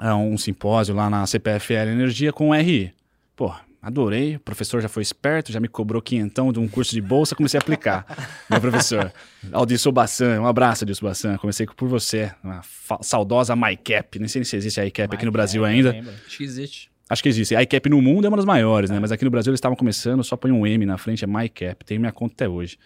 é, 0.01 0.13
um 0.13 0.37
simpósio 0.37 0.93
lá 0.93 1.09
na 1.09 1.25
CPFL 1.29 1.93
Energia 1.93 2.33
com 2.33 2.49
o 2.49 2.53
RI. 2.53 2.93
Pô, 3.37 3.55
Adorei, 3.83 4.37
o 4.37 4.41
professor 4.41 4.83
já 4.83 4.89
foi 4.89 5.03
esperto, 5.03 5.51
já 5.51 5.59
me 5.59 5.67
cobrou 5.67 6.03
quinhentão 6.03 6.53
de 6.53 6.59
um 6.59 6.69
curso 6.69 6.93
de 6.93 7.01
bolsa, 7.01 7.35
comecei 7.35 7.57
a 7.57 7.63
aplicar. 7.63 8.05
Meu 8.51 8.61
professor, 8.61 9.11
Aldilson 9.51 9.91
Bassan, 9.91 10.41
um 10.41 10.47
abraço, 10.47 10.85
Aldilson 10.85 11.07
Bassan, 11.07 11.39
comecei 11.39 11.65
por 11.65 11.89
você, 11.89 12.31
uma 12.45 12.61
saudosa 13.01 13.57
MyCap, 13.57 14.19
nem 14.19 14.29
sei 14.29 14.45
se 14.45 14.55
existe 14.55 14.81
a 14.81 14.87
iCap 14.87 15.15
aqui 15.15 15.25
no 15.25 15.33
Brasil 15.33 15.65
ainda. 15.65 15.97
Acho 16.27 16.37
que 16.37 16.45
existe. 16.45 16.91
Acho 17.09 17.23
que 17.23 17.29
existe. 17.31 17.57
A 17.57 17.63
iCap 17.63 17.89
no 17.89 18.03
mundo 18.03 18.27
é 18.27 18.29
uma 18.29 18.37
das 18.37 18.47
maiores, 18.47 18.91
né? 18.91 18.99
É. 18.99 19.01
Mas 19.01 19.11
aqui 19.11 19.25
no 19.25 19.31
Brasil 19.31 19.51
eles 19.51 19.59
estavam 19.59 19.75
começando, 19.75 20.23
só 20.23 20.37
põe 20.37 20.53
um 20.53 20.67
M 20.67 20.85
na 20.85 20.99
frente, 20.99 21.25
é 21.25 21.27
MyCap, 21.27 21.83
tem 21.85 21.99
minha 21.99 22.13
conta 22.13 22.35
até 22.35 22.49
hoje. 22.49 22.79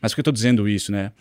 Mas 0.00 0.12
por 0.12 0.16
que 0.16 0.20
eu 0.20 0.24
tô 0.24 0.32
dizendo 0.32 0.66
isso, 0.66 0.90
né? 0.90 1.12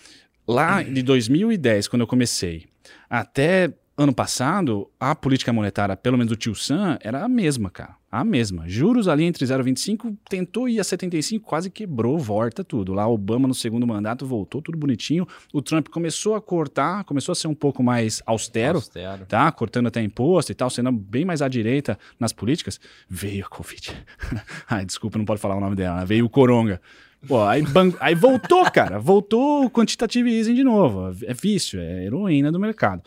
Lá 0.48 0.82
de 0.84 1.04
2010, 1.04 1.90
quando 1.90 2.04
eu 2.04 2.08
comecei, 2.08 2.68
até 3.10 3.72
ano 4.00 4.14
passado, 4.14 4.90
a 4.98 5.14
política 5.14 5.52
monetária, 5.52 5.94
pelo 5.94 6.18
menos 6.18 6.30
do 6.30 6.38
tio 6.38 6.56
Sam, 6.56 6.98
era 7.02 7.22
a 7.22 7.28
mesma, 7.28 7.70
cara. 7.70 7.98
A 8.10 8.24
mesma. 8.24 8.64
Juros 8.66 9.10
ali 9.10 9.26
entre 9.26 9.46
0,25, 9.46 10.16
tentou 10.30 10.70
ir 10.70 10.80
a 10.80 10.86
75, 10.86 11.46
quase 11.46 11.70
quebrou, 11.70 12.18
volta 12.18 12.64
tudo. 12.64 12.94
Lá 12.94 13.06
Obama 13.06 13.46
no 13.46 13.54
segundo 13.54 13.86
mandato 13.86 14.26
voltou 14.26 14.62
tudo 14.62 14.78
bonitinho. 14.78 15.28
O 15.54 15.62
Trump 15.62 15.90
começou 15.90 16.34
a 16.36 16.42
cortar, 16.42 17.04
começou 17.04 17.34
a 17.34 17.36
ser 17.36 17.50
um 17.50 17.54
pouco 17.54 17.84
mais 17.84 18.24
austero, 18.26 18.78
austero. 18.78 19.26
tá? 19.26 19.52
Cortando 19.52 19.88
até 19.88 20.02
imposto 20.02 20.54
e 20.54 20.56
tal, 20.56 20.70
sendo 20.70 20.94
bem 20.94 21.26
mais 21.26 21.42
à 21.42 21.50
direita 21.50 22.00
nas 22.18 22.32
políticas. 22.32 22.80
Veio 23.08 23.46
a 23.46 23.50
Covid. 23.50 23.92
Ai, 24.70 24.86
desculpa, 24.86 25.18
não 25.18 25.26
pode 25.26 25.42
falar 25.42 25.58
o 25.58 25.60
nome 25.60 25.76
dela. 25.76 26.06
Veio 26.06 26.26
o 26.26 26.30
Coronga. 26.30 26.82
Pô, 27.28 27.44
aí, 27.44 27.62
aí 28.00 28.16
voltou, 28.16 28.64
cara. 28.72 28.98
Voltou 28.98 29.66
o 29.66 29.70
quantitative 29.70 30.32
easing 30.32 30.56
de 30.56 30.64
novo. 30.64 31.14
É 31.26 31.34
vício, 31.34 31.82
é 31.82 32.06
heroína 32.06 32.50
do 32.50 32.60
mercado. 32.60 33.04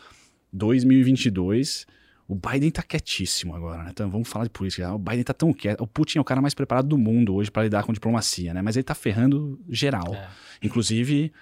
2022. 0.53 1.87
O 2.29 2.35
Biden 2.35 2.71
tá 2.71 2.83
quietíssimo 2.83 3.55
agora, 3.55 3.83
né? 3.83 3.91
Então 3.91 4.09
vamos 4.09 4.29
falar 4.29 4.45
de 4.45 4.51
política. 4.51 4.93
O 4.95 4.99
Biden 4.99 5.23
tá 5.23 5.35
tão 5.35 5.53
quieto. 5.53 5.81
O 5.83 5.87
Putin 5.87 6.19
é 6.19 6.21
o 6.21 6.25
cara 6.25 6.41
mais 6.41 6.55
preparado 6.55 6.89
do 6.89 6.97
mundo 6.97 7.35
hoje 7.35 7.51
para 7.51 7.65
lidar 7.65 7.85
com 7.85 7.93
diplomacia, 7.93 8.55
né? 8.55 8.63
Mas 8.63 8.77
ele 8.77 8.85
tá 8.85 8.95
ferrando 8.95 9.61
geral. 9.69 10.15
É. 10.15 10.29
Inclusive, 10.63 11.33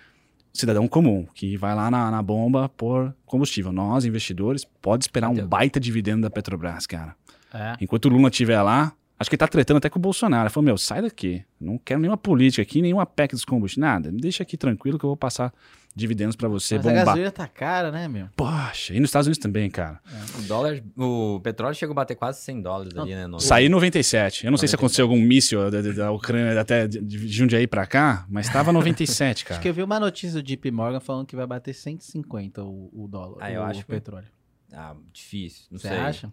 cidadão 0.52 0.88
comum, 0.88 1.26
que 1.34 1.56
vai 1.56 1.74
lá 1.74 1.90
na, 1.90 2.10
na 2.10 2.22
bomba 2.22 2.68
por 2.68 3.14
combustível. 3.24 3.72
Nós, 3.72 4.04
investidores, 4.04 4.64
pode 4.64 5.04
esperar 5.04 5.28
um 5.28 5.46
baita 5.46 5.78
dividendo 5.78 6.22
da 6.22 6.30
Petrobras, 6.30 6.86
cara. 6.86 7.14
É. 7.52 7.76
Enquanto 7.80 8.06
o 8.06 8.08
Lula 8.08 8.28
estiver 8.28 8.60
lá, 8.62 8.92
acho 9.20 9.30
que 9.30 9.34
ele 9.34 9.38
tá 9.38 9.46
tretando 9.46 9.78
até 9.78 9.88
com 9.88 9.98
o 9.98 10.02
Bolsonaro. 10.02 10.44
Ele 10.46 10.50
falou, 10.52 10.64
meu, 10.64 10.76
sai 10.78 11.02
daqui. 11.02 11.44
Não 11.60 11.78
quero 11.78 12.00
nenhuma 12.00 12.16
política 12.16 12.62
aqui, 12.62 12.82
nenhuma 12.82 13.06
PEC 13.06 13.32
dos 13.34 13.44
combustíveis, 13.44 13.76
nada. 13.88 14.10
Me 14.10 14.20
deixa 14.20 14.42
aqui 14.42 14.56
tranquilo 14.56 14.98
que 14.98 15.04
eu 15.04 15.10
vou 15.10 15.16
passar 15.16 15.52
dividendos 15.94 16.36
pra 16.36 16.48
você 16.48 16.76
Mas 16.76 16.86
a 16.86 16.88
bombar. 16.88 17.04
gasolina 17.04 17.30
tá 17.32 17.48
cara, 17.48 17.90
né, 17.90 18.06
meu? 18.06 18.28
Poxa, 18.36 18.94
e 18.94 19.00
nos 19.00 19.08
Estados 19.10 19.26
Unidos 19.26 19.42
também, 19.42 19.68
cara. 19.68 20.00
O 20.38 20.42
dólar, 20.42 20.80
o 20.96 21.40
petróleo 21.42 21.74
chegou 21.74 21.92
a 21.92 21.96
bater 21.96 22.14
quase 22.14 22.40
100 22.42 22.62
dólares 22.62 22.96
ali, 22.96 23.10
né? 23.14 23.26
No... 23.26 23.40
Saí 23.40 23.66
em 23.66 23.68
97. 23.68 24.44
Eu 24.46 24.52
não 24.52 24.56
sei 24.56 24.68
se 24.68 24.74
97. 24.74 24.74
aconteceu 24.76 25.04
algum 25.04 25.20
míssil 25.20 25.68
da, 25.70 25.82
da- 25.82 26.12
Ucrânia 26.12 26.58
até 26.60 26.86
de 26.86 27.00
de 27.00 27.28
Jundiaí 27.28 27.66
pra 27.66 27.86
cá, 27.86 28.24
mas 28.30 28.48
tava 28.48 28.72
97, 28.72 29.44
cara. 29.44 29.54
Acho 29.56 29.62
que 29.62 29.68
eu 29.68 29.74
vi 29.74 29.82
uma 29.82 29.98
notícia 29.98 30.40
do 30.40 30.42
JP 30.42 30.70
Morgan 30.70 31.00
falando 31.00 31.26
que 31.26 31.34
vai 31.34 31.46
bater 31.46 31.74
150 31.74 32.62
o, 32.62 32.88
o 32.92 33.08
dólar, 33.08 33.38
Ah, 33.40 33.50
eu 33.50 33.60
o 33.60 33.64
acho 33.64 33.80
que- 33.80 33.86
petróleo. 33.86 34.28
Ah, 34.72 34.94
difícil, 35.12 35.64
não 35.72 35.78
Você 35.80 35.88
sei. 35.88 35.98
acha? 35.98 36.32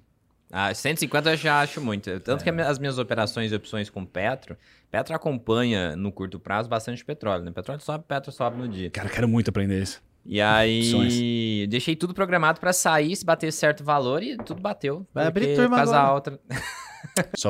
Ah, 0.51 0.74
150 0.74 1.32
eu 1.32 1.38
já 1.38 1.60
acho 1.62 1.82
muito. 1.82 2.10
Tanto 2.22 2.42
É. 2.42 2.44
que 2.44 2.50
as 2.62 2.80
minhas 2.80 2.98
operações 2.98 3.51
e 3.51 3.56
opções 3.56 3.89
com 3.89 4.06
Petro, 4.06 4.56
Petro 4.89 5.13
acompanha 5.13 5.96
no 5.96 6.12
curto 6.12 6.39
prazo 6.39 6.70
bastante 6.70 7.04
petróleo, 7.04 7.44
né? 7.44 7.51
Petróleo 7.51 7.82
sobe, 7.82 8.06
Petro 8.08 8.32
sobe 8.32 8.58
no 8.58 8.68
dia. 8.68 8.89
Cara, 8.89 9.08
eu 9.10 9.13
quero 9.13 9.27
muito 9.27 9.50
aprender 9.50 9.82
isso. 9.82 10.01
E 10.25 10.42
aí, 10.42 10.80
Opções. 10.94 11.70
deixei 11.70 11.96
tudo 11.96 12.13
programado 12.13 12.60
pra 12.60 12.74
sair, 12.74 13.16
se 13.16 13.25
bater 13.25 13.51
certo 13.51 13.84
valor 13.84 14.22
e 14.24 14.36
tudo 14.38 14.62
bateu. 14.62 15.06
Vai 15.13 15.25
abrir 15.27 15.56
turma 15.56 15.77
casa 15.77 15.96
agora. 15.98 16.12
alta. 16.12 16.39
Só 17.38 17.50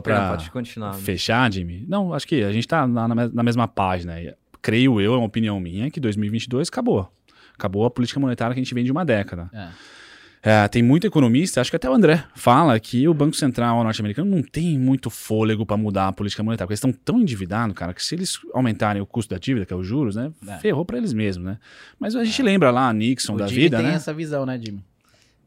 né? 0.94 1.00
fechar, 1.00 1.52
Jimmy. 1.52 1.86
Não, 1.88 2.14
acho 2.14 2.28
que 2.28 2.44
a 2.44 2.52
gente 2.52 2.68
tá 2.68 2.86
na, 2.88 3.08
na 3.08 3.16
mes- 3.16 3.34
na 3.34 3.44
mesma 3.44 3.68
página. 3.68 4.14
Creio 4.62 5.00
eu, 5.02 5.14
é 5.14 5.18
uma 5.18 5.26
opinião 5.26 5.60
minha, 5.60 5.90
que 5.90 6.00
2022 6.00 6.68
acabou. 6.70 7.12
Acabou 7.54 7.86
a 7.86 7.90
política 7.90 8.20
monetária 8.20 8.54
que 8.54 8.60
a 8.60 8.64
gente 8.64 8.74
vem 8.74 8.84
de 8.84 8.92
uma 8.92 9.04
década. 9.04 9.50
É. 9.54 9.70
É, 10.42 10.68
tem 10.68 10.84
muito 10.84 11.06
economista, 11.06 11.60
acho 11.60 11.70
que 11.70 11.76
até 11.76 11.90
o 11.90 11.94
André 11.94 12.24
fala 12.36 12.80
que 12.80 13.08
o 13.08 13.14
Banco 13.14 13.36
Central 13.36 13.84
norte-americano 13.84 14.30
não 14.34 14.42
tem 14.44 14.78
muito 14.80 15.10
fôlego 15.10 15.66
para 15.66 15.76
mudar 15.76 16.08
a 16.08 16.14
política 16.14 16.44
monetária, 16.44 16.68
porque 16.68 16.74
eles 16.74 16.80
estão 16.96 17.14
tão 17.16 17.22
endividados, 17.22 17.76
cara, 17.76 17.94
que 17.94 18.04
se 18.04 18.16
eles 18.16 18.40
aumentarem 18.54 19.02
o 19.02 19.06
custo 19.06 19.34
da 19.34 19.40
dívida, 19.40 19.66
que 19.66 19.74
é 19.74 19.76
os 19.76 19.86
juros, 19.86 20.16
né, 20.16 20.32
É. 20.48 20.58
ferrou 20.60 20.86
para 20.86 20.98
eles 20.98 21.12
mesmos, 21.12 21.46
né? 21.46 21.58
Mas 22.00 22.16
a 22.16 22.24
gente 22.24 22.42
lembra 22.44 22.72
lá 22.72 22.94
Nixon 22.94 23.34
O 23.34 23.38
da 23.38 23.48
Jimmy 23.48 23.62
vida, 23.64 23.78
tem 23.78 23.88
né? 23.88 23.94
essa 23.96 24.14
visão, 24.14 24.46
né, 24.46 24.58
Jimmy? 24.64 24.84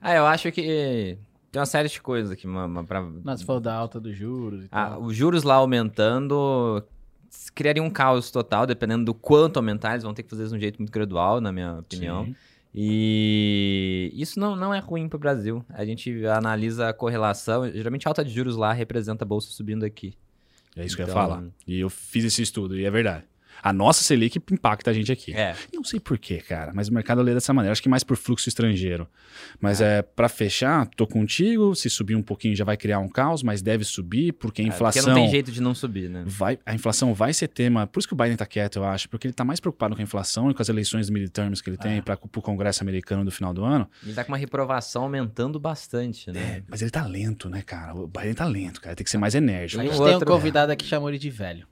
Ah, 0.00 0.14
eu 0.14 0.26
acho 0.26 0.50
que 0.52 1.16
tem 1.52 1.61
uma 1.61 1.66
série 1.66 1.88
de 1.88 2.00
coisas 2.00 2.30
aqui, 2.32 2.47
mama, 2.47 2.85
pra... 2.85 3.00
Nós 3.25 3.42
falamos 3.42 3.64
da 3.64 3.75
alta 3.75 3.99
dos 4.00 4.16
juros 4.16 4.64
e 4.64 4.68
Ah, 4.73 4.90
tal. 4.90 5.02
os 5.02 5.16
juros 5.16 5.44
lá 5.44 5.54
aumentando 5.54 6.82
criaria 7.54 7.82
um 7.82 7.90
caos 7.90 8.30
total, 8.30 8.66
dependendo 8.66 9.04
do 9.04 9.14
quanto 9.14 9.56
aumentar, 9.59 9.92
eles 9.92 10.02
vão 10.02 10.12
ter 10.12 10.25
que 10.25 10.30
fazer 10.30 10.42
isso 10.42 10.52
de 10.52 10.59
um 10.59 10.61
jeito 10.61 10.78
muito 10.78 10.90
gradual, 10.92 11.40
na 11.40 11.52
minha 11.52 11.78
opinião. 11.78 12.25
Sim. 12.25 12.35
E 12.74 14.10
isso 14.14 14.38
não, 14.38 14.54
não 14.56 14.72
é 14.72 14.78
ruim 14.78 15.08
para 15.08 15.16
o 15.16 15.20
Brasil. 15.20 15.64
A 15.70 15.84
gente 15.84 16.24
analisa 16.26 16.88
a 16.88 16.92
correlação. 16.92 17.70
Geralmente 17.70 18.06
a 18.06 18.10
alta 18.10 18.24
de 18.24 18.30
juros 18.32 18.56
lá 18.56 18.72
representa 18.72 19.24
a 19.24 19.26
bolsa 19.26 19.50
subindo 19.50 19.84
aqui. 19.84 20.14
É 20.76 20.84
isso 20.84 20.94
que 20.96 21.02
eu 21.02 21.06
ia 21.06 21.10
Então- 21.12 21.22
falar. 21.22 21.44
E 21.66 21.80
eu 21.80 21.90
fiz 21.90 22.24
esse 22.24 22.42
estudo, 22.42 22.78
e 22.78 22.84
é 22.84 22.90
verdade. 22.90 23.24
A 23.62 23.73
nossa 23.73 24.02
Selic 24.02 24.38
impacta 24.50 24.90
a 24.90 24.93
gente 24.93 25.12
aqui. 25.12 25.33
É. 25.35 25.55
Não 25.73 25.85
sei 25.85 26.00
porquê, 26.00 26.38
cara, 26.38 26.73
mas 26.75 26.88
o 26.88 26.95
mercado 26.95 27.21
lê 27.23 27.35
dessa 27.35 27.52
maneira. 27.52 27.73
Acho 27.73 27.83
que 27.83 27.88
mais 27.88 28.02
por 28.05 28.17
fluxo 28.17 28.49
estrangeiro. 28.49 29.07
Mas 29.61 29.81
é, 29.81 30.02
para 30.02 30.29
fechar, 30.29 30.87
tô 30.97 31.07
contigo. 31.07 31.75
Se 31.75 31.88
subir 31.90 32.14
um 32.14 32.23
pouquinho 32.23 32.55
já 32.57 32.64
vai 32.64 32.76
criar 32.76 32.99
um 32.99 33.09
caos, 33.09 33.43
mas 33.43 33.62
deve 33.62 33.85
subir, 33.85 34.33
porque 34.33 34.62
a 34.62 34.64
inflação. 34.64 35.02
Porque 35.02 35.14
não 35.14 35.23
tem 35.23 35.31
jeito 35.31 35.52
de 35.52 35.61
não 35.61 35.75
subir, 35.75 36.09
né? 36.09 36.23
Vai, 36.26 36.59
a 36.64 36.75
inflação 36.75 37.12
vai 37.14 37.33
ser 37.33 37.49
tema. 37.49 37.87
Por 37.87 38.00
isso 38.00 38.09
que 38.09 38.14
o 38.14 38.17
Biden 38.17 38.37
tá 38.37 38.47
quieto, 38.47 38.76
eu 38.76 38.85
acho, 38.85 39.09
porque 39.09 39.26
ele 39.26 39.35
tá 39.35 39.45
mais 39.45 39.61
preocupado 39.61 39.95
com 39.95 40.00
a 40.00 40.05
inflação 40.05 40.50
e 40.50 40.55
com 40.55 40.62
as 40.62 40.69
eleições 40.69 41.11
midterms 41.11 41.61
que 41.61 41.71
ele 41.71 41.76
tem 41.76 41.99
É. 41.99 42.02
para 42.02 42.19
o 42.23 42.43
Congresso 42.43 42.83
americano 42.83 43.25
do 43.25 43.31
final 43.31 43.52
do 43.52 43.64
ano. 43.64 43.88
Ele 44.02 44.14
tá 44.14 44.25
com 44.25 44.33
uma 44.33 44.38
reprovação 44.38 45.02
aumentando 45.02 45.59
bastante, 45.61 46.31
né? 46.31 46.62
Mas 46.69 46.83
ele 46.83 46.90
tá 46.90 47.05
lento, 47.07 47.49
né, 47.49 47.62
cara? 47.62 47.95
O 47.95 48.07
Biden 48.07 48.35
tá 48.35 48.45
lento, 48.47 48.81
cara. 48.81 48.97
Tem 48.97 49.05
que 49.05 49.11
ser 49.11 49.19
mais 49.19 49.35
enérgico. 49.35 49.81
A 49.83 49.85
gente 49.85 49.97
tem 49.99 50.17
um 50.17 50.21
convidado 50.21 50.73
aqui 50.73 50.85
que 50.85 50.90
chamou 50.90 51.09
ele 51.09 51.19
de 51.19 51.31
velho. 51.31 51.67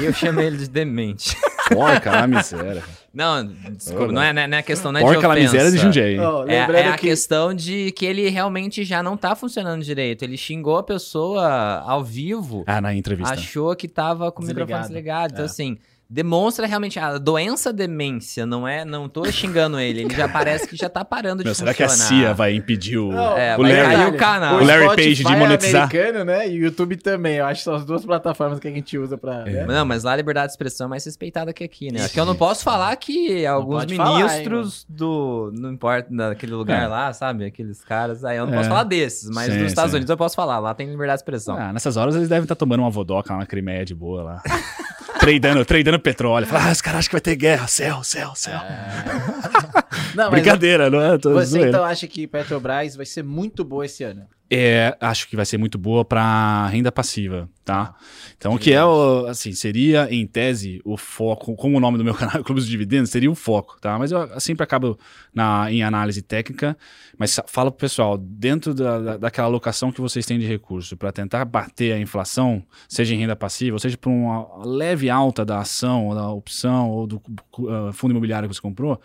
E 0.00 0.04
eu 0.04 0.12
chamei 0.12 0.46
ele 0.46 0.56
de 0.58 0.68
demente. 0.68 1.36
Porca 1.72 2.10
lá, 2.10 2.26
miséria. 2.26 2.82
Não, 3.12 3.46
desculpa, 3.76 4.12
não 4.12 4.22
é, 4.22 4.32
não 4.32 4.42
é- 4.42 4.46
não 4.46 4.58
é 4.58 4.62
questão 4.62 4.90
não 4.92 5.00
é 5.00 5.02
Porca 5.02 5.20
de 5.20 5.26
lá, 5.26 5.32
ofensa. 5.34 5.52
miséria 5.52 5.70
de 5.72 5.78
Jundiaí. 5.78 6.18
Ó, 6.18 6.46
É, 6.46 6.54
é 6.56 6.88
a 6.88 6.92
que 6.92 7.08
questão 7.08 7.52
de 7.54 7.90
que 7.92 8.06
ele 8.06 8.28
realmente 8.28 8.84
já 8.84 9.02
não 9.02 9.16
tá 9.16 9.34
funcionando 9.34 9.82
direito. 9.82 10.22
Ele 10.22 10.36
xingou 10.36 10.76
a 10.78 10.82
pessoa 10.82 11.82
ao 11.86 12.02
vivo, 12.04 12.64
Ah, 12.66 12.80
na 12.80 12.94
entrevista. 12.94 13.34
achou 13.34 13.74
que 13.76 13.86
tava 13.88 14.30
com 14.32 14.42
o 14.42 14.46
Desligado. 14.46 14.66
microfone 14.68 14.88
desligado. 14.88 15.32
Então, 15.32 15.44
É. 15.44 15.46
assim, 15.46 15.78
demonstra 16.10 16.66
realmente 16.66 16.98
a 16.98 17.18
doença 17.18 17.70
demência, 17.72 18.46
não 18.46 18.66
é? 18.66 18.82
Não 18.84 19.08
tô 19.08 19.30
xingando 19.30 19.78
ele, 19.78 20.00
ele 20.02 20.14
já 20.14 20.26
parece 20.26 20.66
que 20.66 20.74
já 20.74 20.88
tá 20.88 21.04
parando 21.04 21.38
de 21.42 21.44
Meu, 21.44 21.54
será 21.54 21.74
que 21.74 21.82
a 21.82 21.88
funcionar. 21.88 22.08
CIA 22.08 22.34
vai 22.34 22.54
impedir 22.54 22.96
o, 22.96 23.12
Não, 23.12 23.36
É, 23.36 23.56
o 23.58 23.62
Larry? 23.62 24.06
o 24.06 24.16
canal. 24.16 24.56
O 24.56 24.64
Larry 24.64 24.86
Page 24.96 25.22
de 25.24 25.36
monetizar? 25.36 25.82
é 25.82 25.84
americano, 25.84 26.24
né? 26.24 26.48
E 26.48 26.58
o 26.60 26.64
YouTube 26.64 26.96
também. 26.96 27.36
Eu 27.36 27.44
acho 27.46 27.60
que 27.60 27.64
são 27.64 27.74
as 27.74 27.84
duas 27.84 28.04
plataformas 28.06 28.58
que 28.58 28.66
a 28.66 28.70
gente 28.70 28.96
usa 28.96 29.18
pra... 29.18 29.42
É. 29.46 29.50
né? 29.52 29.66
Não, 29.66 29.84
mas 29.84 30.02
lá 30.02 30.12
a 30.12 30.16
liberdade 30.16 30.46
de 30.46 30.52
expressão 30.52 30.86
é 30.86 30.90
mais 30.90 31.04
respeitada 31.04 31.52
que 31.52 31.62
aqui, 31.62 31.92
né? 31.92 32.04
Aqui 32.04 32.18
eu 32.18 32.24
não 32.24 32.34
posso 32.34 32.64
falar 32.64 32.96
que 32.96 33.44
alguns 33.44 33.80
pode 33.80 33.96
falar, 33.96 34.18
ministros 34.18 34.86
do. 34.88 35.52
Não 35.54 35.72
importa, 35.72 36.08
daquele 36.10 36.52
lugar 36.54 36.84
É. 36.84 36.86
lá, 36.86 37.12
sabe? 37.12 37.44
Aqueles 37.44 37.84
caras. 37.84 38.24
Aí 38.24 38.38
eu 38.38 38.46
não 38.46 38.54
É. 38.54 38.56
posso 38.56 38.68
falar 38.70 38.84
desses, 38.84 39.28
mas 39.28 39.52
Sim, 39.52 39.58
nos 39.58 39.68
Estados 39.68 39.90
sim. 39.90 39.96
Unidos 39.98 40.10
eu 40.10 40.16
posso 40.16 40.34
falar. 40.34 40.58
Lá 40.58 40.72
tem 40.74 40.88
liberdade 40.90 41.18
de 41.18 41.22
expressão. 41.22 41.56
Ah, 41.58 41.70
nessas 41.72 41.96
horas 41.98 42.16
eles 42.16 42.28
devem 42.28 42.44
estar 42.44 42.54
tomando 42.54 42.80
uma 42.80 42.90
vodoca 42.90 43.32
lá 43.34 43.40
na 43.40 43.46
Crimeia 43.46 43.84
de 43.84 43.94
boa 43.94 44.22
lá. 44.22 44.42
tradando, 45.28 45.64
tradando 45.64 45.98
petróleo. 46.00 46.46
Fala, 46.46 46.68
ah, 46.68 46.72
os 46.72 46.80
caras 46.80 47.00
acham 47.00 47.10
que 47.10 47.14
vai 47.14 47.20
ter 47.20 47.36
guerra. 47.36 47.66
Céu, 47.66 48.02
céu, 48.02 48.32
céu. 48.34 48.58
Não, 50.14 50.30
Brincadeira, 50.30 50.90
não 50.90 51.00
é? 51.00 51.18
Tô 51.18 51.32
você 51.32 51.46
zoeira. 51.50 51.68
então 51.68 51.84
acha 51.84 52.06
que 52.06 52.26
Petrobras 52.26 52.96
vai 52.96 53.06
ser 53.06 53.22
muito 53.22 53.64
boa 53.64 53.84
esse 53.86 54.02
ano? 54.04 54.26
É, 54.50 54.96
acho 54.98 55.28
que 55.28 55.36
vai 55.36 55.44
ser 55.44 55.58
muito 55.58 55.76
boa 55.76 56.06
para 56.06 56.66
renda 56.68 56.90
passiva, 56.90 57.50
tá? 57.66 57.94
Então, 58.38 58.54
o 58.54 58.58
que 58.58 58.72
é, 58.72 58.82
o, 58.82 59.26
assim, 59.26 59.52
seria, 59.52 60.08
em 60.10 60.26
tese, 60.26 60.80
o 60.86 60.96
foco, 60.96 61.54
como 61.54 61.76
o 61.76 61.80
nome 61.80 61.98
do 61.98 62.04
meu 62.04 62.14
canal 62.16 62.40
é 62.40 62.42
Clube 62.42 62.58
dos 62.58 62.66
Dividendos, 62.66 63.10
seria 63.10 63.30
o 63.30 63.34
foco, 63.34 63.76
tá? 63.78 63.98
Mas 63.98 64.10
eu 64.10 64.40
sempre 64.40 64.64
acabo 64.64 64.98
na, 65.34 65.70
em 65.70 65.82
análise 65.82 66.22
técnica, 66.22 66.78
mas 67.18 67.38
fala 67.46 67.70
pro 67.70 67.80
pessoal, 67.80 68.16
dentro 68.16 68.72
da- 68.72 69.18
daquela 69.18 69.48
alocação 69.48 69.92
que 69.92 70.00
vocês 70.00 70.24
têm 70.24 70.38
de 70.38 70.46
recurso, 70.46 70.96
para 70.96 71.12
tentar 71.12 71.44
bater 71.44 71.92
a 71.92 72.00
inflação, 72.00 72.64
seja 72.88 73.14
em 73.14 73.18
renda 73.18 73.36
passiva, 73.36 73.74
ou 73.74 73.78
seja 73.78 73.98
por 73.98 74.08
uma 74.08 74.64
leve 74.64 75.10
alta 75.10 75.44
da 75.44 75.58
ação, 75.58 76.06
ou 76.06 76.14
da 76.14 76.26
opção, 76.30 76.88
ou 76.88 77.06
do 77.06 77.16
uh, 77.58 77.92
fundo 77.92 78.12
imobiliário 78.12 78.48
que 78.48 78.54
você 78.54 78.62
comprou, 78.62 78.98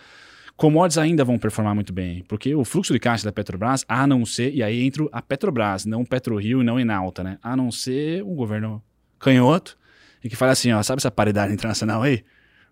Commodities 0.56 0.98
ainda 0.98 1.26
vão 1.26 1.40
performar 1.40 1.74
muito 1.74 1.92
bem, 1.92 2.24
porque 2.28 2.54
o 2.54 2.64
fluxo 2.64 2.94
de 2.94 3.00
caixa 3.00 3.26
da 3.26 3.32
Petrobras, 3.32 3.84
a 3.88 4.06
não 4.06 4.26
ser, 4.26 4.54
e 4.54 4.62
aí 4.62 4.84
entra 4.84 5.08
a 5.12 5.22
Petrobras, 5.22 5.86
não 5.86 6.06
PetroRio 6.06 6.62
e 6.62 6.64
não 6.64 6.80
Enalta, 6.80 7.24
né? 7.24 7.40
A 7.42 7.56
não 7.56 7.72
ser 7.72 8.24
um 8.24 8.36
governo 8.36 8.82
canhoto 9.20 9.78
e 10.24 10.30
que 10.30 10.36
fala 10.36 10.52
assim, 10.52 10.72
ó, 10.72 10.82
sabe 10.84 11.00
essa 11.00 11.12
paridade 11.12 11.54
internacional 11.54 12.04
aí? 12.04 12.24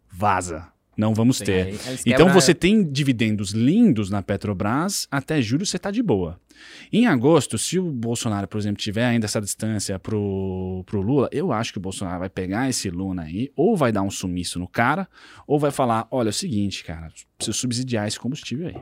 Vaza. 0.09 0.67
Não 0.97 1.13
vamos 1.13 1.37
Sim, 1.37 1.45
ter. 1.45 1.61
aí 1.67 1.97
Então 2.05 2.29
você 2.29 2.53
tem 2.53 2.83
dividendos 2.83 3.51
lindos 3.51 4.09
na 4.09 4.21
Petrobras, 4.21 5.07
até 5.09 5.41
julho 5.41 5.65
você 5.65 5.77
está 5.77 5.89
de 5.89 6.03
boa. 6.03 6.39
Em 6.91 7.07
agosto, 7.07 7.57
se 7.57 7.79
o 7.79 7.91
Bolsonaro, 7.91 8.47
por 8.47 8.57
exemplo, 8.57 8.81
tiver 8.81 9.05
ainda 9.05 9.25
essa 9.25 9.41
distância 9.41 9.97
pro, 9.97 10.83
pro 10.85 11.01
Lula, 11.01 11.29
eu 11.31 11.51
acho 11.51 11.71
que 11.71 11.77
o 11.77 11.81
Bolsonaro 11.81 12.19
vai 12.19 12.29
pegar 12.29 12.69
esse 12.69 12.89
Luna 12.89 13.23
aí, 13.23 13.49
ou 13.55 13.75
vai 13.75 13.91
dar 13.91 14.01
um 14.01 14.11
sumiço 14.11 14.59
no 14.59 14.67
cara, 14.67 15.07
ou 15.47 15.57
vai 15.57 15.71
falar: 15.71 16.07
olha, 16.11 16.29
é 16.29 16.31
o 16.31 16.33
seguinte, 16.33 16.83
cara, 16.83 17.07
preciso 17.37 17.57
subsidiar 17.57 18.07
esse 18.07 18.19
combustível 18.19 18.67
aí. 18.67 18.75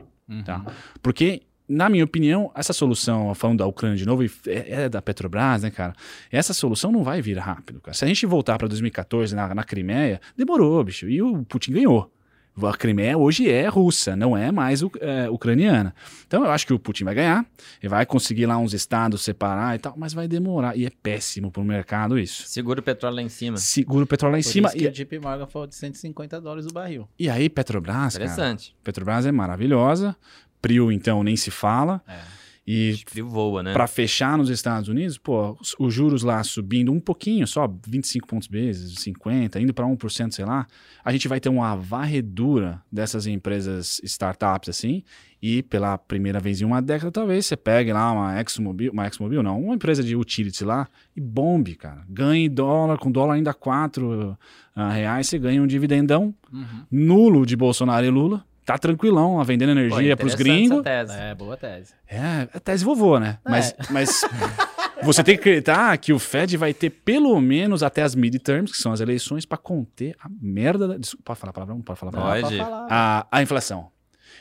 Tá? 0.44 0.64
Porque, 1.02 1.42
na 1.70 1.88
minha 1.88 2.04
opinião, 2.04 2.50
essa 2.52 2.72
solução, 2.72 3.32
falando 3.32 3.58
da 3.58 3.66
Ucrânia 3.66 3.96
de 3.96 4.04
novo, 4.04 4.24
e 4.24 4.30
é, 4.48 4.82
é 4.82 4.88
da 4.88 5.00
Petrobras, 5.00 5.62
né, 5.62 5.70
cara? 5.70 5.94
Essa 6.30 6.52
solução 6.52 6.90
não 6.90 7.04
vai 7.04 7.22
vir 7.22 7.38
rápido, 7.38 7.80
cara. 7.80 7.96
Se 7.96 8.04
a 8.04 8.08
gente 8.08 8.26
voltar 8.26 8.58
para 8.58 8.66
2014 8.66 9.36
na, 9.36 9.54
na 9.54 9.62
Crimeia, 9.62 10.20
demorou, 10.36 10.82
bicho. 10.82 11.08
E 11.08 11.22
o 11.22 11.44
Putin 11.44 11.72
ganhou. 11.72 12.12
A 12.60 12.76
Crimeia 12.76 13.16
hoje 13.16 13.48
é 13.48 13.68
russa, 13.68 14.16
não 14.16 14.36
é 14.36 14.50
mais 14.50 14.82
é, 15.00 15.30
ucraniana. 15.30 15.94
Então 16.26 16.44
eu 16.44 16.50
acho 16.50 16.66
que 16.66 16.72
o 16.72 16.78
Putin 16.78 17.04
vai 17.04 17.14
ganhar, 17.14 17.46
ele 17.80 17.88
vai 17.88 18.04
conseguir 18.04 18.44
lá 18.46 18.58
uns 18.58 18.74
estados 18.74 19.22
separar 19.22 19.76
e 19.76 19.78
tal, 19.78 19.94
mas 19.96 20.12
vai 20.12 20.26
demorar. 20.26 20.76
E 20.76 20.84
é 20.84 20.90
péssimo 20.90 21.50
para 21.50 21.62
o 21.62 21.64
mercado 21.64 22.18
isso. 22.18 22.42
Segura 22.48 22.80
o 22.80 22.82
petróleo 22.82 23.16
lá 23.16 23.22
em 23.22 23.28
cima. 23.28 23.56
Segura 23.56 24.04
o 24.04 24.06
petróleo 24.06 24.32
lá 24.32 24.38
em 24.40 24.42
Por 24.42 24.48
cima. 24.48 24.72
E, 24.74 24.86
o 24.86 24.90
JP 24.90 25.20
Morgan 25.20 25.46
falou 25.46 25.68
de 25.68 25.76
150 25.76 26.40
dólares 26.40 26.66
o 26.66 26.72
barril. 26.72 27.08
e 27.18 27.30
aí, 27.30 27.48
Petrobras, 27.48 28.14
cara, 28.14 28.24
Interessante. 28.24 28.74
Petrobras 28.82 29.24
é 29.24 29.32
maravilhosa. 29.32 30.16
Prio, 30.60 30.90
então, 30.92 31.22
nem 31.22 31.36
se 31.36 31.50
fala. 31.50 32.02
É. 32.06 32.40
E 32.72 33.02
voa, 33.22 33.64
né? 33.64 33.72
para 33.72 33.88
fechar 33.88 34.38
nos 34.38 34.48
Estados 34.48 34.88
Unidos, 34.88 35.18
pô, 35.18 35.56
os, 35.60 35.74
os 35.76 35.92
juros 35.92 36.22
lá 36.22 36.40
subindo 36.44 36.92
um 36.92 37.00
pouquinho, 37.00 37.44
só 37.44 37.66
25 37.84 38.28
pontos 38.28 38.46
vezes, 38.46 39.00
50, 39.00 39.58
indo 39.60 39.74
para 39.74 39.84
1%, 39.86 40.30
sei 40.30 40.44
lá, 40.44 40.68
a 41.04 41.10
gente 41.10 41.26
vai 41.26 41.40
ter 41.40 41.48
uma 41.48 41.74
varredura 41.74 42.80
dessas 42.92 43.26
empresas 43.26 44.00
startups 44.04 44.68
assim, 44.68 45.02
e 45.42 45.64
pela 45.64 45.98
primeira 45.98 46.38
vez 46.38 46.60
em 46.60 46.64
uma 46.64 46.80
década, 46.80 47.10
talvez 47.10 47.46
você 47.46 47.56
pegue 47.56 47.92
lá 47.92 48.12
uma 48.12 48.40
ExxonMobil, 48.40 48.92
uma 48.92 49.06
ExxonMobil 49.06 49.42
não, 49.42 49.60
uma 49.60 49.74
empresa 49.74 50.04
de 50.04 50.14
utility 50.14 50.62
lá 50.62 50.86
e 51.16 51.20
bombe, 51.20 51.74
cara. 51.74 52.04
Ganhe 52.08 52.48
dólar, 52.48 52.98
com 52.98 53.10
dólar 53.10 53.34
ainda 53.34 53.52
4 53.52 54.38
ah, 54.76 54.92
reais, 54.92 55.26
você 55.26 55.38
ganha 55.40 55.60
um 55.60 55.66
dividendão 55.66 56.32
Uhum. 56.52 56.84
nulo 56.90 57.46
de 57.46 57.56
Bolsonaro 57.56 58.04
e 58.04 58.10
Lula. 58.10 58.44
Tá 58.64 58.78
tranquilão, 58.78 59.38
lá, 59.38 59.42
vendendo 59.42 59.72
Pô, 59.72 59.78
energia 59.80 60.16
pros 60.16 60.34
interessante 60.34 60.68
gringos. 60.68 60.82
tese. 60.84 61.12
É, 61.12 61.34
boa 61.34 61.56
tese. 61.56 61.94
É, 62.08 62.48
é 62.54 62.60
tese 62.60 62.84
vovô, 62.84 63.18
né? 63.18 63.38
É. 63.44 63.50
Mas, 63.50 63.74
mas 63.90 64.20
você 65.02 65.24
tem 65.24 65.34
que 65.34 65.40
acreditar 65.40 65.96
que 65.98 66.12
o 66.12 66.18
Fed 66.18 66.56
vai 66.56 66.72
ter 66.72 66.90
pelo 66.90 67.40
menos 67.40 67.82
até 67.82 68.02
as 68.02 68.14
midterms, 68.14 68.70
que 68.70 68.78
são 68.78 68.92
as 68.92 69.00
eleições, 69.00 69.44
para 69.44 69.58
conter 69.58 70.14
a 70.22 70.28
merda 70.40 70.86
da. 70.86 70.98
Desculpa, 70.98 71.24
pode 71.24 71.40
falar 71.40 71.52
palavrão? 71.52 71.80
Pode 71.80 71.98
falar 71.98 72.12
palavrão? 72.12 72.42
Pode. 72.42 72.58
falar. 72.58 72.86
A, 72.90 73.26
a 73.30 73.42
inflação. 73.42 73.88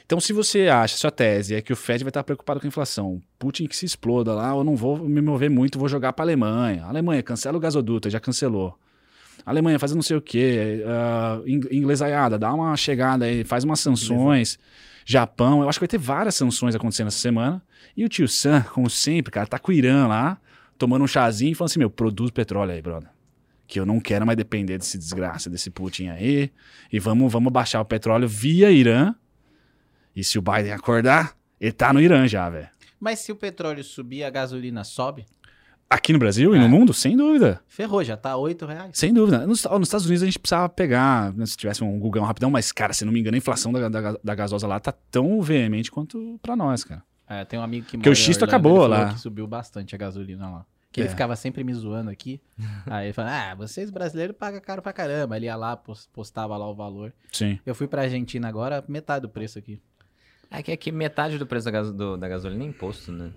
Então, 0.05 0.19
se 0.19 0.33
você 0.33 0.67
acha, 0.67 0.97
sua 0.97 1.11
tese 1.11 1.53
é 1.53 1.61
que 1.61 1.71
o 1.71 1.75
Fed 1.75 2.03
vai 2.03 2.09
estar 2.09 2.23
preocupado 2.23 2.59
com 2.59 2.65
a 2.65 2.69
inflação, 2.69 3.21
Putin 3.37 3.67
que 3.67 3.75
se 3.75 3.85
exploda 3.85 4.33
lá, 4.33 4.49
eu 4.49 4.63
não 4.63 4.75
vou 4.75 4.97
me 4.97 5.21
mover 5.21 5.51
muito, 5.51 5.77
vou 5.77 5.87
jogar 5.87 6.13
para 6.13 6.25
Alemanha. 6.25 6.83
Alemanha, 6.85 7.21
cancela 7.21 7.57
o 7.57 7.59
gasoduto, 7.59 8.09
já 8.09 8.19
cancelou. 8.19 8.75
Alemanha, 9.45 9.79
faz 9.79 9.93
não 9.93 10.01
sei 10.01 10.17
o 10.17 10.21
quê, 10.21 10.83
uh, 10.83 11.47
inglesaiada, 11.47 12.37
dá 12.37 12.53
uma 12.53 12.75
chegada 12.75 13.25
aí, 13.25 13.43
faz 13.43 13.63
umas 13.63 13.79
sanções. 13.79 14.59
Japão, 15.05 15.61
eu 15.61 15.69
acho 15.69 15.79
que 15.79 15.83
vai 15.83 15.87
ter 15.87 15.97
várias 15.97 16.35
sanções 16.35 16.75
acontecendo 16.75 17.07
essa 17.07 17.17
semana. 17.17 17.61
E 17.97 18.05
o 18.05 18.09
tio 18.09 18.27
Sam, 18.27 18.61
como 18.61 18.89
sempre, 18.89 19.31
cara, 19.31 19.47
tá 19.47 19.57
com 19.57 19.71
o 19.71 19.73
Irã 19.73 20.05
lá, 20.05 20.39
tomando 20.77 21.03
um 21.03 21.07
chazinho 21.07 21.51
e 21.51 21.55
falando 21.55 21.71
assim: 21.71 21.79
meu, 21.79 21.89
produz 21.89 22.29
petróleo 22.29 22.71
aí, 22.71 22.81
brother. 22.81 23.09
Que 23.65 23.79
eu 23.79 23.85
não 23.85 23.99
quero 23.99 24.25
mais 24.25 24.37
depender 24.37 24.77
desse 24.77 24.97
desgraça, 24.97 25.49
desse 25.49 25.69
Putin 25.69 26.09
aí. 26.09 26.51
E 26.91 26.99
vamos, 26.99 27.31
vamos 27.31 27.51
baixar 27.51 27.81
o 27.81 27.85
petróleo 27.85 28.27
via 28.27 28.71
Irã. 28.71 29.15
E 30.15 30.23
se 30.23 30.37
o 30.37 30.41
Biden 30.41 30.73
acordar, 30.73 31.35
ele 31.59 31.71
tá 31.71 31.91
no 31.91 32.01
Irã 32.01 32.27
já, 32.27 32.49
velho. 32.49 32.69
Mas 32.99 33.19
se 33.19 33.31
o 33.31 33.35
petróleo 33.35 33.83
subir, 33.83 34.23
a 34.23 34.29
gasolina 34.29 34.83
sobe, 34.83 35.25
Aqui 35.89 36.13
no 36.13 36.19
Brasil 36.19 36.53
e 36.55 36.57
É. 36.57 36.61
no 36.61 36.69
mundo, 36.69 36.93
sem 36.93 37.17
dúvida. 37.17 37.61
ferrou, 37.67 38.03
já 38.03 38.15
tá 38.15 38.37
8 38.37 38.65
reais. 38.65 38.91
Sem 38.93 39.11
dúvida. 39.13 39.47
Nos, 39.47 39.63
nos 39.63 39.87
Estados 39.87 40.05
Unidos 40.05 40.21
a 40.21 40.25
gente 40.27 40.37
precisava 40.37 40.69
pegar, 40.69 41.33
né, 41.33 41.45
se 41.47 41.57
tivesse 41.57 41.83
um 41.83 41.97
Google 41.99 42.23
rapidão, 42.23 42.51
mas, 42.51 42.71
cara, 42.71 42.93
se 42.93 43.03
não 43.03 43.11
me 43.11 43.19
engano, 43.19 43.35
a 43.35 43.37
inflação 43.39 43.71
da, 43.71 43.89
da, 43.89 44.15
da 44.23 44.35
gasosa 44.35 44.67
lá 44.67 44.79
tá 44.79 44.91
tão 44.91 45.41
veemente 45.41 45.89
quanto 45.89 46.37
pra 46.43 46.55
nós, 46.55 46.83
cara. 46.83 47.01
É, 47.27 47.43
tem 47.45 47.57
um 47.59 47.63
amigo 47.63 47.85
que 47.87 47.97
Porque 47.97 48.09
o 48.09 48.15
xisto 48.15 48.41
Orlando, 48.43 48.49
acabou 48.55 48.87
lá. 48.87 49.13
que 49.13 49.19
subiu 49.19 49.47
bastante 49.47 49.95
a 49.95 49.97
gasolina 49.97 50.49
lá. 50.49 50.65
Que 50.91 51.01
É. 51.01 51.03
ele 51.03 51.09
ficava 51.09 51.35
sempre 51.35 51.63
me 51.63 51.73
zoando 51.73 52.09
aqui. 52.09 52.39
Aí 52.87 53.07
ele 53.07 53.13
falou, 53.13 53.31
ah, 53.31 53.53
vocês 53.55 53.89
brasileiros 53.91 54.35
pagam 54.37 54.59
caro 54.61 54.81
pra 54.81 54.91
caramba. 54.93 55.37
Ele 55.37 55.45
ia 55.45 55.55
lá, 55.55 55.75
pos- 55.77 56.07
postava 56.13 56.55
lá 56.57 56.67
o 56.69 56.73
valor. 56.75 57.13
Sim. 57.31 57.59
Eu 57.65 57.73
fui 57.75 57.87
pra 57.87 58.03
Argentina 58.03 58.47
agora, 58.47 58.83
metade 58.87 59.21
do 59.23 59.29
preço 59.29 59.57
aqui. 59.59 59.79
É 60.51 60.63
que 60.63 60.71
aqui 60.71 60.91
metade 60.91 61.37
do 61.37 61.45
preço 61.45 61.65
da, 61.65 61.71
gaso- 61.71 61.93
do- 61.93 62.17
da 62.17 62.27
gasolina 62.27 62.63
é 62.63 62.67
imposto, 62.67 63.11
né? 63.11 63.29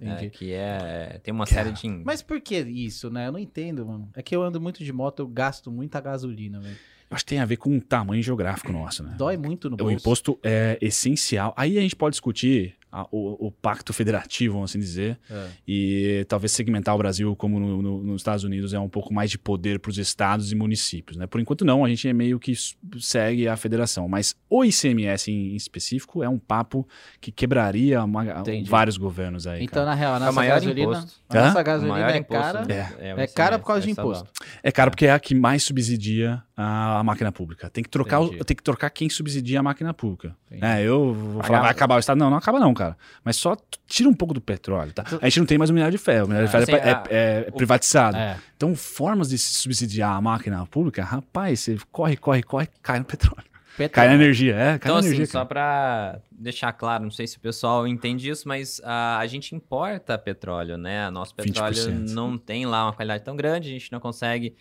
Entendi. 0.00 0.26
É, 0.26 0.30
que 0.30 0.52
é. 0.52 1.20
Tem 1.22 1.32
uma 1.34 1.46
série 1.46 1.72
de. 1.72 1.88
Mas 2.04 2.22
por 2.22 2.40
que 2.40 2.58
isso, 2.58 3.10
né? 3.10 3.28
Eu 3.28 3.32
não 3.32 3.38
entendo, 3.38 3.84
mano. 3.86 4.08
É 4.14 4.22
que 4.22 4.34
eu 4.34 4.42
ando 4.42 4.60
muito 4.60 4.82
de 4.82 4.92
moto, 4.92 5.20
eu 5.20 5.28
gasto 5.28 5.70
muita 5.70 6.00
gasolina, 6.00 6.60
velho. 6.60 6.76
Eu 7.10 7.14
acho 7.16 7.24
que 7.24 7.30
tem 7.30 7.40
a 7.40 7.44
ver 7.44 7.56
com 7.56 7.76
o 7.76 7.80
tamanho 7.80 8.22
geográfico 8.22 8.72
nosso, 8.72 9.02
né? 9.02 9.14
Dói 9.18 9.36
muito 9.36 9.68
no 9.68 9.74
O 9.74 9.78
bolso. 9.78 9.94
imposto 9.96 10.38
é 10.44 10.78
essencial. 10.80 11.52
Aí 11.56 11.76
a 11.76 11.80
gente 11.80 11.96
pode 11.96 12.12
discutir 12.14 12.74
a- 12.92 13.06
o, 13.10 13.46
o 13.48 13.50
pacto 13.52 13.92
federativo, 13.92 14.54
vamos 14.54 14.70
assim 14.70 14.78
dizer, 14.78 15.18
É. 15.30 15.46
e 15.66 16.24
talvez 16.28 16.52
segmentar 16.52 16.94
o 16.94 16.98
Brasil 16.98 17.34
como 17.36 17.58
no- 17.60 17.80
no- 17.82 18.02
nos 18.02 18.20
Estados 18.20 18.44
Unidos 18.44 18.72
é 18.74 18.78
um 18.80 18.88
pouco 18.88 19.12
mais 19.14 19.30
de 19.30 19.38
poder 19.38 19.78
para 19.78 19.90
os 19.90 19.98
estados 19.98 20.50
e 20.52 20.54
municípios. 20.54 21.16
Né? 21.16 21.26
Por 21.26 21.40
enquanto 21.40 21.64
não, 21.64 21.84
a 21.84 21.88
gente 21.88 22.08
é 22.08 22.12
meio 22.12 22.38
que 22.40 22.52
segue 22.98 23.46
a 23.48 23.56
federação. 23.56 24.08
Mas 24.08 24.34
o 24.48 24.64
ICMS 24.64 25.30
em 25.30 25.54
específico 25.54 26.22
é 26.22 26.28
um 26.28 26.38
papo 26.38 26.86
que 27.20 27.30
quebraria 27.30 28.02
uma- 28.04 28.24
vários 28.66 28.96
governos 28.96 29.46
aí. 29.46 29.62
Então, 29.64 29.84
cara. 29.84 29.86
na 29.86 29.94
real, 29.94 30.14
a 30.14 30.16
É 30.16 30.20
nossa 30.20 30.32
maior 30.32 30.54
gasolina, 30.60 30.80
imposto. 30.92 31.20
a 31.28 31.34
nossa 31.46 31.62
gasolina 31.62 31.94
maior 31.94 32.10
é 32.10 32.16
imposto 32.18 32.42
cara. 32.42 32.64
do- 32.66 32.72
É. 32.72 32.74
o 32.74 33.00
É 33.00 33.10
ICMS, 33.12 33.34
cara 33.34 33.58
por 33.58 33.66
causa 33.66 33.82
de 33.86 33.90
imposto. 33.92 34.30
É 34.62 34.72
caro 34.72 34.90
porque 34.90 35.06
é 35.06 35.12
a 35.12 35.20
que 35.20 35.34
mais 35.34 35.62
subsidia 35.62 36.42
a, 36.60 36.98
a 36.98 37.02
máquina 37.04 37.32
pública. 37.32 37.70
Tem 37.70 37.82
que 37.82 37.90
trocar, 37.90 38.20
Entendi. 38.22 38.44
tem 38.44 38.56
que 38.56 38.62
trocar 38.62 38.90
quem 38.90 39.08
subsidia 39.08 39.60
a 39.60 39.62
máquina 39.62 39.94
pública. 39.94 40.36
Entendi. 40.50 40.64
É, 40.64 40.82
eu 40.82 41.12
vou 41.14 41.42
falar, 41.42 41.60
vai 41.62 41.70
acabar 41.70 41.96
o 41.96 41.98
Estado. 41.98 42.18
Não, 42.18 42.28
não 42.30 42.36
acaba 42.36 42.58
não, 42.60 42.74
cara. 42.74 42.96
Mas 43.24 43.36
só 43.36 43.56
tira 43.86 44.08
um 44.08 44.14
pouco 44.14 44.34
do 44.34 44.40
petróleo, 44.40 44.92
tá? 44.92 45.04
A 45.20 45.28
gente 45.28 45.38
não 45.40 45.46
tem 45.46 45.58
mais 45.58 45.70
o 45.70 45.72
minério 45.72 45.92
de 45.92 45.98
ferro. 45.98 46.26
O 46.26 46.28
minério 46.28 46.46
de 46.48 46.52
ferro 46.52 46.64
Assim, 46.64 46.72
é, 46.72 46.76
é- 46.76 46.92
a- 46.92 47.04
é 47.10 47.50
privatizado. 47.50 48.16
É. 48.16 48.36
Então, 48.56 48.74
formas 48.76 49.28
de 49.30 49.38
se 49.38 49.54
subsidiar 49.54 50.12
a 50.16 50.20
máquina 50.20 50.64
pública, 50.66 51.02
rapaz, 51.02 51.60
você 51.60 51.78
corre, 51.90 52.16
corre, 52.16 52.42
corre, 52.42 52.68
cai 52.82 52.98
no 52.98 53.04
petróleo. 53.04 53.44
Cai 53.92 54.08
na 54.08 54.14
energia, 54.14 54.54
é, 54.56 54.64
cai 54.78 54.90
Então, 54.90 54.94
na 54.94 54.98
assim, 54.98 55.08
energia. 55.08 55.26
só 55.26 55.42
pra 55.44 56.18
deixar 56.30 56.70
claro, 56.74 57.02
não 57.04 57.10
sei 57.10 57.26
se 57.26 57.38
o 57.38 57.40
pessoal 57.40 57.88
entende 57.88 58.28
isso, 58.28 58.46
mas 58.46 58.78
ah, 58.84 59.16
a 59.18 59.26
gente 59.26 59.54
importa 59.54 60.18
petróleo, 60.18 60.76
né? 60.76 61.08
Nosso 61.08 61.34
petróleo 61.34 61.74
20%. 61.74 62.10
não 62.12 62.36
tem 62.36 62.66
lá 62.66 62.84
uma 62.86 62.92
qualidade 62.92 63.24
tão 63.24 63.34
grande, 63.34 63.70
a 63.70 63.72
gente 63.72 63.90
não 63.90 63.98
consegue. 64.00 64.54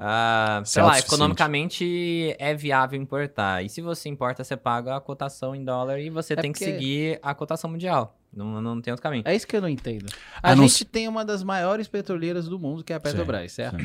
Ah, 0.00 0.62
sei 0.64 0.80
lá, 0.82 0.96
economicamente 0.98 2.34
é 2.38 2.54
viável 2.54 3.00
importar. 3.00 3.64
E 3.64 3.68
se 3.68 3.80
você 3.80 4.08
importa, 4.08 4.44
você 4.44 4.56
paga 4.56 4.96
a 4.96 5.00
cotação 5.00 5.54
em 5.56 5.64
dólar 5.64 5.98
e 5.98 6.08
você 6.08 6.34
É 6.34 6.36
tem 6.36 6.52
que 6.52 6.60
seguir 6.60 7.18
a 7.20 7.34
cotação 7.34 7.68
mundial. 7.68 8.16
Não, 8.32 8.62
não 8.62 8.80
tem 8.80 8.92
outro 8.92 9.02
caminho. 9.02 9.24
É 9.26 9.34
isso 9.34 9.46
que 9.46 9.56
eu 9.56 9.60
não 9.60 9.68
entendo. 9.68 10.06
A 10.42 10.52
A 10.52 10.56
não 10.56 10.68
gente 10.68 10.84
tem 10.84 11.08
uma 11.08 11.24
das 11.24 11.42
maiores 11.42 11.88
petroleiras 11.88 12.46
do 12.46 12.58
mundo, 12.58 12.84
que 12.84 12.92
é 12.92 12.96
a 12.96 13.00
Petrobras, 13.00 13.50
certo? 13.52 13.78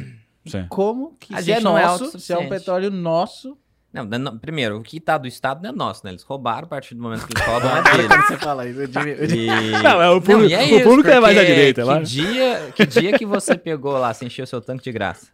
Sim. 0.45 0.65
Como 0.69 1.15
que 1.19 1.33
A 1.33 1.41
se 1.41 1.51
é 1.51 1.55
gente 1.55 1.63
não 1.63 1.77
é 1.77 1.85
nosso, 1.85 2.19
se 2.19 2.31
é 2.31 2.37
um 2.37 2.49
petróleo 2.49 2.91
nosso... 2.91 3.57
Não, 3.91 4.03
não, 4.05 4.17
não, 4.19 4.37
primeiro, 4.39 4.77
o 4.79 4.81
que 4.83 4.99
tá 4.99 5.17
do 5.19 5.27
Estado 5.27 5.61
não 5.61 5.69
é 5.69 5.71
nosso, 5.71 6.01
né? 6.03 6.11
Eles 6.11 6.23
roubaram 6.23 6.65
a 6.65 6.67
partir 6.67 6.95
do 6.95 7.01
momento 7.01 7.25
que 7.27 7.33
eles 7.37 7.45
roubam 7.47 7.69
é 7.77 7.81
Quando 7.83 8.07
deles. 8.09 8.25
você 8.27 8.37
fala 8.37 8.67
isso, 8.67 8.81
eu 8.81 8.87
digo- 8.87 9.33
E... 9.35 9.71
Não, 9.83 10.01
é 10.01 10.09
o 10.09 10.19
público, 10.19 10.49
e 10.49 10.53
é 10.53 10.63
o 10.63 10.65
isso, 10.77 10.83
público 10.83 11.09
é 11.09 11.19
mais 11.19 11.37
à 11.37 11.43
direita. 11.43 11.81
Que 11.83 11.87
Lá. 11.87 11.99
dia, 12.01 12.71
que 12.75 12.85
dia 12.87 13.17
que 13.17 13.25
você 13.25 13.55
pegou 13.55 13.93
lá, 13.93 14.11
você 14.13 14.25
encheu 14.25 14.45
seu 14.47 14.59
tanque 14.61 14.83
de 14.83 14.91
graça? 14.91 15.27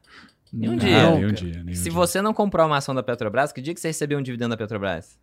Nenhum 0.52 0.72
Não, 0.74 0.80
dia. 0.80 1.12
Nenhum 1.12 1.32
dia, 1.32 1.64
nenhum 1.64 1.76
Se 1.76 1.84
dia. 1.84 1.92
você 1.92 2.22
não 2.22 2.34
comprou 2.34 2.66
uma 2.66 2.78
ação 2.78 2.94
da 2.96 3.04
Petrobras, 3.04 3.52
que 3.52 3.62
dia 3.62 3.74
que 3.74 3.80
você 3.80 3.88
recebeu 3.90 4.18
um 4.18 4.22
dividendo 4.22 4.50
da 4.50 4.58
Petrobras? 4.58 5.18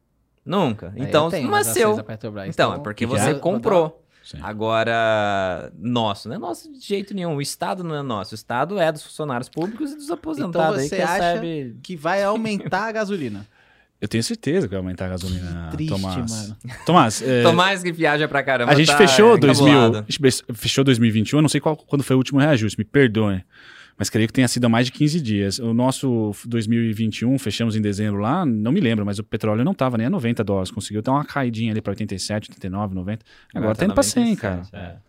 Nunca. 0.44 0.92
É, 0.96 1.02
Então, 1.02 1.28
não 1.30 1.56
é 1.56 1.64
seu. 1.64 2.02
Petrobras, 2.04 2.48
Então, 2.48 2.74
é 2.74 2.78
porque 2.78 3.04
que 3.06 3.12
que 3.12 3.18
você 3.20 3.30
é? 3.30 3.34
comprou. 3.34 4.02
Sim. 4.22 4.38
Agora, 4.42 5.72
nosso, 5.78 6.28
não 6.28 6.34
é 6.36 6.38
nosso 6.38 6.72
de 6.72 6.80
jeito 6.80 7.14
nenhum. 7.14 7.36
O 7.36 7.40
Estado 7.40 7.84
não 7.84 7.94
é 7.94 8.02
nosso. 8.02 8.32
O 8.32 8.34
Estado 8.34 8.78
é 8.78 8.90
dos 8.90 9.02
funcionários 9.04 9.48
públicos 9.48 9.92
e 9.92 9.96
dos 9.96 10.10
aposentados 10.10 10.78
aí 10.80 10.88
você 10.88 10.96
que 10.96 11.02
acha 11.02 11.14
recebe... 11.34 11.76
que 11.82 11.96
vai 11.96 12.22
aumentar 12.24 12.86
a 12.88 12.92
gasolina. 12.92 13.46
Eu 13.98 14.06
tenho 14.08 14.22
certeza 14.22 14.66
que 14.66 14.72
vai 14.72 14.78
aumentar 14.78 15.06
a 15.06 15.08
gasolina, 15.10 15.68
Triste, 15.72 15.88
Tomás. 15.90 16.30
mano. 16.30 16.56
Tomás, 16.84 17.22
é, 17.26 17.42
Tomás 17.42 17.82
que 17.82 17.90
viaja 17.90 18.28
pra 18.28 18.42
caramba. 18.42 18.70
a 18.70 18.74
gente 18.74 18.88
tá 18.88 18.96
fechou 18.98 19.38
2000, 19.38 19.68
encabulado. 19.68 19.96
a 19.98 20.00
gente 20.02 20.20
be- 20.20 20.54
fechou 20.54 20.84
2021, 20.84 21.38
eu 21.38 21.42
não 21.42 21.48
sei 21.48 21.62
qual, 21.62 21.74
quando 21.76 22.02
foi 22.04 22.14
o 22.14 22.18
último 22.18 22.38
reajuste, 22.38 22.78
me 22.78 22.84
perdoem. 22.84 23.42
Mas 23.98 24.10
creio 24.10 24.26
que 24.26 24.32
tenha 24.32 24.48
sido 24.48 24.64
há 24.66 24.68
mais 24.68 24.86
de 24.86 24.92
15 24.92 25.20
dias. 25.20 25.58
O 25.58 25.72
nosso 25.72 26.32
2021, 26.44 27.38
fechamos 27.38 27.76
em 27.76 27.80
dezembro 27.80 28.20
lá, 28.20 28.44
não 28.44 28.70
me 28.70 28.80
lembro, 28.80 29.06
mas 29.06 29.18
o 29.18 29.24
petróleo 29.24 29.64
não 29.64 29.72
estava 29.72 29.96
nem 29.96 30.06
a 30.06 30.10
90 30.10 30.44
dólares. 30.44 30.70
Conseguiu 30.70 31.00
dar 31.00 31.12
uma 31.12 31.24
caidinha 31.24 31.72
ali 31.72 31.80
para 31.80 31.92
87, 31.92 32.50
89, 32.50 32.94
90. 32.94 33.24
Agora, 33.54 33.74
tá 33.74 33.84
indo 33.84 33.94
para 33.94 34.02
100, 34.02 34.36
cara. 34.36 34.56
97, 34.56 34.76
é. 34.76 35.06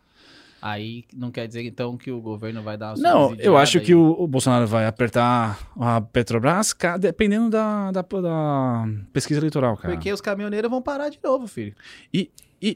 Aí 0.62 1.06
não 1.16 1.30
quer 1.30 1.48
dizer 1.48 1.64
então 1.64 1.96
que 1.96 2.10
o 2.12 2.20
governo 2.20 2.64
vai 2.64 2.78
dar 2.78 2.96
uma 2.96 2.98
Não, 2.98 3.36
eu 3.36 3.56
acho 3.56 3.78
aí. 3.78 3.84
que 3.84 3.94
o, 3.94 4.16
o 4.20 4.28
Bolsonaro 4.28 4.66
vai 4.66 4.88
apertar 4.88 5.60
a 5.80 6.02
Petrobras 6.02 6.76
dependendo 7.00 7.50
da, 7.50 7.92
da, 7.92 8.02
da 8.02 8.86
pesquisa 9.14 9.40
eleitoral, 9.40 9.78
cara. 9.78 9.94
Porque 9.94 10.12
os 10.12 10.20
caminhoneiros 10.20 10.70
vão 10.70 10.82
parar 10.82 11.10
de 11.10 11.20
novo, 11.24 11.48
filho. 11.48 11.76
E 12.12 12.32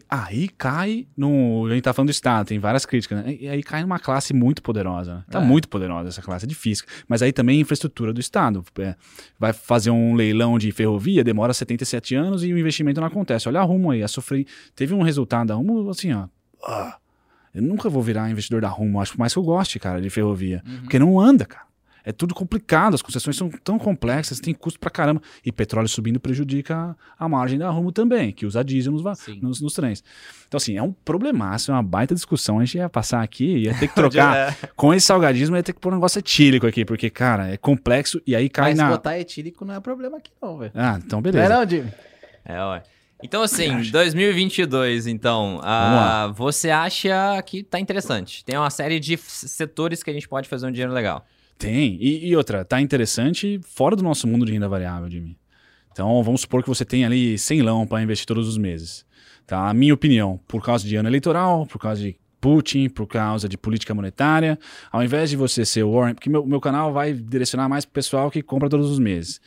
aí 0.09 0.47
cai 0.49 1.07
no. 1.17 1.65
A 1.67 1.73
gente 1.73 1.83
tá 1.83 1.93
falando 1.93 2.09
do 2.09 2.11
Estado, 2.11 2.47
tem 2.47 2.59
várias 2.59 2.85
críticas, 2.85 3.23
né? 3.23 3.35
E 3.39 3.47
aí 3.47 3.63
cai 3.63 3.81
numa 3.81 3.97
classe 3.99 4.33
muito 4.33 4.61
poderosa, 4.61 5.15
né? 5.15 5.23
Tá 5.29 5.41
É. 5.41 5.43
muito 5.45 5.67
poderosa 5.67 6.09
essa 6.09 6.21
classe, 6.21 6.45
é 6.45 6.47
difícil. 6.47 6.85
Mas 7.07 7.21
aí 7.21 7.31
também 7.31 7.57
a 7.57 7.61
infraestrutura 7.61 8.13
do 8.13 8.19
Estado. 8.19 8.63
É, 8.79 8.95
vai 9.39 9.53
fazer 9.53 9.89
um 9.91 10.13
leilão 10.13 10.57
de 10.59 10.71
ferrovia, 10.71 11.23
demora 11.23 11.53
77 11.53 12.13
anos 12.15 12.43
e 12.43 12.53
o 12.53 12.57
investimento 12.59 12.99
não 13.01 13.07
acontece. 13.07 13.47
Olha 13.47 13.59
a 13.59 13.63
Rumo 13.63 13.91
aí, 13.91 14.03
a 14.03 14.07
sofrer. 14.07 14.45
Teve 14.75 14.93
um 14.93 15.01
resultado 15.01 15.47
da 15.47 15.55
Rumo, 15.55 15.89
assim, 15.89 16.11
ó. 16.13 16.27
ah, 16.63 16.97
eu 17.53 17.61
nunca 17.61 17.89
vou 17.89 18.01
virar 18.01 18.29
investidor 18.29 18.61
da 18.61 18.69
Rumo, 18.69 19.01
acho 19.01 19.13
que 19.13 19.19
mais 19.19 19.33
que 19.33 19.39
eu 19.39 19.43
goste, 19.43 19.79
cara, 19.79 19.99
de 20.01 20.09
ferrovia. 20.09 20.63
Uhum. 20.65 20.81
Porque 20.81 20.99
não 20.99 21.19
anda, 21.19 21.45
cara. 21.45 21.65
É 22.03 22.11
tudo 22.11 22.33
complicado, 22.33 22.95
as 22.95 23.01
concessões 23.01 23.35
são 23.35 23.49
tão 23.49 23.77
complexas, 23.77 24.39
tem 24.39 24.53
custo 24.53 24.79
pra 24.79 24.89
caramba. 24.89 25.21
E 25.45 25.51
petróleo 25.51 25.87
subindo 25.87 26.19
prejudica 26.19 26.95
a 27.17 27.29
margem 27.29 27.59
da 27.59 27.69
Rumo 27.69 27.91
também, 27.91 28.31
que 28.31 28.45
usa 28.45 28.63
diesel 28.63 28.91
nos, 28.91 29.03
nos, 29.41 29.61
nos 29.61 29.73
trens. 29.73 30.03
Então, 30.47 30.57
assim, 30.57 30.77
é 30.77 30.83
um 30.83 30.91
problemaço, 30.91 31.71
é 31.71 31.73
uma 31.73 31.83
baita 31.83 32.13
discussão. 32.15 32.59
A 32.59 32.65
gente 32.65 32.77
ia 32.77 32.89
passar 32.89 33.21
aqui, 33.21 33.45
ia 33.59 33.73
ter 33.77 33.87
que 33.87 33.95
trocar. 33.95 34.57
com 34.75 34.93
esse 34.93 35.05
salgadismo, 35.05 35.55
ia 35.55 35.63
ter 35.63 35.73
que 35.73 35.79
pôr 35.79 35.91
um 35.91 35.95
negócio 35.95 36.19
etílico 36.19 36.67
aqui, 36.67 36.83
porque, 36.83 37.09
cara, 37.09 37.49
é 37.49 37.57
complexo 37.57 38.21
e 38.25 38.35
aí 38.35 38.49
cai 38.49 38.71
Mas 38.71 38.77
na. 38.77 38.89
botar 38.89 39.19
etílico 39.19 39.63
não 39.63 39.75
é 39.75 39.79
problema 39.79 40.17
aqui 40.17 40.31
não, 40.41 40.57
velho. 40.57 40.71
Ah, 40.75 40.99
então 41.03 41.21
Não 41.21 41.29
é 41.29 41.31
beleza. 41.31 41.49
não, 41.49 41.69
Jimmy? 41.69 41.93
É, 42.43 42.63
ué. 42.63 42.83
Então, 43.23 43.43
assim, 43.43 43.91
2022, 43.91 45.05
então, 45.05 45.59
ah, 45.63 46.33
você 46.35 46.71
acha 46.71 47.41
que 47.43 47.61
tá 47.61 47.79
interessante? 47.79 48.43
Tem 48.43 48.57
uma 48.57 48.69
série 48.71 48.99
de 48.99 49.15
setores 49.17 50.01
que 50.01 50.09
a 50.09 50.13
gente 50.13 50.27
pode 50.27 50.49
fazer 50.49 50.65
um 50.65 50.71
dinheiro 50.71 50.91
legal. 50.91 51.23
Tem. 51.61 51.95
E, 52.01 52.27
e 52.27 52.35
outra, 52.35 52.65
tá 52.65 52.81
interessante 52.81 53.61
fora 53.63 53.95
do 53.95 54.01
nosso 54.01 54.27
mundo 54.27 54.45
de 54.47 54.51
renda 54.51 54.67
variável, 54.67 55.07
Jimmy. 55.07 55.37
Então, 55.91 56.23
vamos 56.23 56.41
supor 56.41 56.63
que 56.63 56.69
você 56.69 56.83
tem 56.83 57.05
ali 57.05 57.37
100 57.37 57.61
lão 57.61 57.85
para 57.85 58.01
investir 58.01 58.25
todos 58.25 58.47
os 58.47 58.57
meses. 58.57 59.05
Tá? 59.45 59.69
A 59.69 59.73
minha 59.73 59.93
opinião, 59.93 60.39
por 60.47 60.63
causa 60.63 60.87
de 60.87 60.95
ano 60.95 61.07
eleitoral, 61.07 61.67
por 61.67 61.77
causa 61.77 62.01
de 62.01 62.17
Putin, 62.39 62.89
por 62.89 63.05
causa 63.05 63.47
de 63.47 63.59
política 63.59 63.93
monetária, 63.93 64.57
ao 64.91 65.03
invés 65.03 65.29
de 65.29 65.35
você 65.35 65.63
ser 65.63 65.83
o 65.83 65.91
Warren, 65.91 66.15
porque 66.15 66.31
meu, 66.31 66.43
meu 66.43 66.59
canal 66.59 66.91
vai 66.91 67.13
direcionar 67.13 67.69
mais 67.69 67.85
pro 67.85 67.93
pessoal 67.93 68.31
que 68.31 68.41
compra 68.41 68.67
todos 68.67 68.89
os 68.89 68.97
meses. 68.97 69.39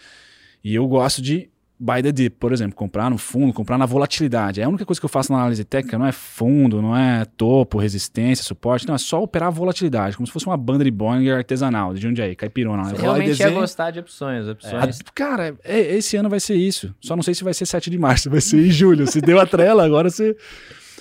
E 0.62 0.72
eu 0.72 0.86
gosto 0.86 1.20
de 1.20 1.50
buy 1.78 2.02
the 2.02 2.12
dip, 2.12 2.36
por 2.38 2.52
exemplo, 2.52 2.74
comprar 2.76 3.10
no 3.10 3.18
fundo, 3.18 3.52
comprar 3.52 3.76
na 3.76 3.84
volatilidade. 3.86 4.60
É 4.60 4.64
a 4.64 4.68
única 4.68 4.84
coisa 4.86 5.00
que 5.00 5.04
eu 5.04 5.08
faço 5.08 5.32
na 5.32 5.38
análise 5.38 5.64
técnica, 5.64 5.98
não 5.98 6.06
é 6.06 6.12
fundo, 6.12 6.80
não 6.80 6.96
é 6.96 7.24
topo, 7.36 7.78
resistência, 7.78 8.44
suporte, 8.44 8.86
não, 8.86 8.94
é 8.94 8.98
só 8.98 9.22
operar 9.22 9.48
a 9.48 9.50
volatilidade, 9.50 10.16
como 10.16 10.26
se 10.26 10.32
fosse 10.32 10.46
uma 10.46 10.56
banda 10.56 10.84
de 10.84 10.90
Bollinger 10.90 11.36
artesanal, 11.36 11.92
de 11.92 12.00
Jundiaí, 12.00 12.34
caipirona. 12.36 12.84
né? 12.84 12.90
Você 12.90 12.96
e 12.96 13.00
realmente 13.00 13.28
ia 13.28 13.34
desenho. 13.36 13.54
gostar 13.60 13.90
de 13.90 13.98
opções. 14.00 14.46
opções. 14.48 15.00
Ah, 15.00 15.10
Cara, 15.14 15.56
é- 15.64 15.96
esse 15.96 16.16
ano 16.16 16.28
vai 16.30 16.40
ser 16.40 16.54
isso. 16.54 16.94
Só 17.00 17.16
não 17.16 17.22
sei 17.22 17.34
se 17.34 17.42
vai 17.44 17.52
ser 17.52 17.66
7 17.66 17.90
de 17.90 17.98
março, 17.98 18.30
vai 18.30 18.40
ser 18.40 18.64
em 18.66 18.70
julho. 18.70 19.06
Se 19.10 19.20
deu 19.20 19.38
a 19.40 19.46
trela, 19.46 19.84
agora 19.84 20.08
você. 20.10 20.36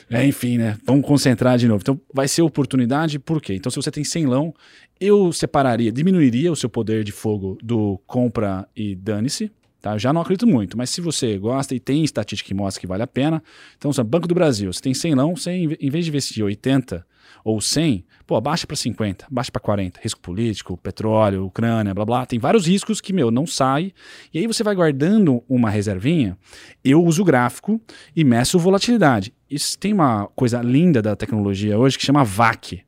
É, 0.09 0.25
enfim, 0.27 0.57
né? 0.57 0.77
Vamos 0.85 1.05
concentrar 1.07 1.57
de 1.57 1.67
novo. 1.67 1.79
Então, 1.81 1.99
vai 2.13 2.27
ser 2.27 2.41
oportunidade, 2.41 3.17
por 3.17 3.41
quê? 3.41 3.53
Então, 3.55 3.71
se 3.71 3.75
você 3.77 3.89
tem 3.89 4.03
100 4.03 4.25
lão, 4.25 4.53
eu 4.99 5.31
separaria, 5.31 5.91
diminuiria 5.91 6.51
o 6.51 6.55
seu 6.55 6.69
poder 6.69 7.03
de 7.03 7.11
fogo 7.11 7.57
do 7.63 7.99
compra 8.05 8.67
e 8.75 8.95
dane-se. 8.95 9.51
Tá? 9.83 9.97
Já 9.97 10.13
não 10.13 10.21
acredito 10.21 10.47
muito, 10.47 10.77
mas 10.77 10.91
se 10.91 11.01
você 11.01 11.37
gosta 11.37 11.75
e 11.75 11.79
tem 11.79 12.05
estatística 12.05 12.47
que 12.47 12.53
mostra 12.53 12.79
que 12.79 12.87
vale 12.87 13.03
a 13.03 13.07
pena, 13.07 13.43
então, 13.77 13.91
se 13.91 14.01
Banco 14.01 14.29
do 14.29 14.33
Brasil, 14.33 14.71
você 14.71 14.79
tem 14.79 14.93
100 14.93 15.15
lão, 15.15 15.35
você, 15.35 15.51
em 15.51 15.75
em 15.77 15.89
vez 15.89 16.05
de 16.05 16.09
investir 16.09 16.41
80 16.41 17.05
ou 17.43 17.59
100, 17.59 18.05
pô, 18.25 18.39
baixa 18.39 18.65
para 18.65 18.77
50, 18.77 19.27
baixa 19.29 19.51
para 19.51 19.59
40. 19.59 19.99
Risco 20.01 20.21
político, 20.21 20.77
petróleo, 20.77 21.45
Ucrânia, 21.45 21.93
blá 21.93 22.05
blá. 22.05 22.25
Tem 22.25 22.39
vários 22.39 22.65
riscos 22.65 23.01
que, 23.01 23.11
meu, 23.11 23.29
não 23.29 23.45
sai. 23.45 23.91
E 24.33 24.39
aí 24.39 24.47
você 24.47 24.63
vai 24.63 24.73
guardando 24.73 25.43
uma 25.49 25.69
reservinha. 25.69 26.37
Eu 26.81 27.03
uso 27.03 27.21
gráfico 27.25 27.81
e 28.15 28.23
meço 28.23 28.57
volatilidade. 28.57 29.33
Isso 29.49 29.77
tem 29.77 29.91
uma 29.91 30.29
coisa 30.33 30.61
linda 30.61 31.01
da 31.01 31.13
tecnologia 31.13 31.77
hoje 31.77 31.97
que 31.97 32.05
chama 32.05 32.23
VAC, 32.23 32.83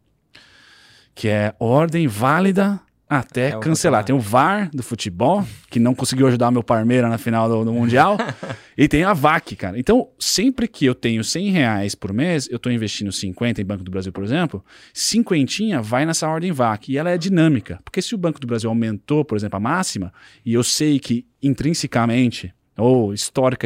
que 1.13 1.27
é 1.27 1.53
ordem 1.60 2.08
válida 2.08 2.79
até 3.19 3.49
É 3.49 3.60
cancelar. 3.60 4.04
Tem 4.04 4.15
o 4.15 4.19
VAR 4.19 4.69
do 4.71 4.84
futebol, 4.84 5.45
que 5.69 5.80
não 5.80 5.93
conseguiu 5.93 6.28
ajudar 6.28 6.51
meu 6.51 6.63
Parmeira 6.63 7.08
na 7.10 7.17
final 7.17 7.49
do, 7.49 7.65
do 7.65 7.73
Mundial. 7.73 8.17
e 8.78 8.88
tem 8.88 9.04
a 9.04 9.13
VAC, 9.13 9.56
cara. 9.56 9.80
Então, 9.80 10.10
sempre 10.19 10.67
que 10.67 10.86
eu 10.86 10.95
tenho 10.95 11.23
100 11.23 11.49
reais 11.51 11.95
por 11.95 12.13
mês, 12.13 12.47
eu 12.49 12.58
estou 12.58 12.71
investindo 12.71 13.12
50 13.12 13.62
em 13.62 13.65
Banco 13.65 13.84
do 13.84 13.91
Brasil, 13.91 14.12
por 14.12 14.23
exemplo, 14.23 14.63
cinquentinha 14.93 15.82
vai 15.82 16.06
nessa 16.06 16.28
ordem 16.28 16.51
VAC. 16.51 16.91
E 16.91 16.97
ela 16.97 17.10
é 17.10 17.17
dinâmica. 17.17 17.80
Porque 17.84 18.01
se 18.01 18.15
o 18.15 18.17
Banco 18.17 18.39
do 18.39 18.47
Brasil 18.47 18.69
aumentou, 18.69 19.23
por 19.25 19.38
exemplo, 19.38 19.58
a 19.58 19.60
máxima, 19.60 20.13
e 20.45 20.54
eu 20.54 20.63
sei 20.63 20.99
que 20.99 21.25
intrinsecamente 21.41 22.54
ou 22.78 23.13
histórica, 23.13 23.65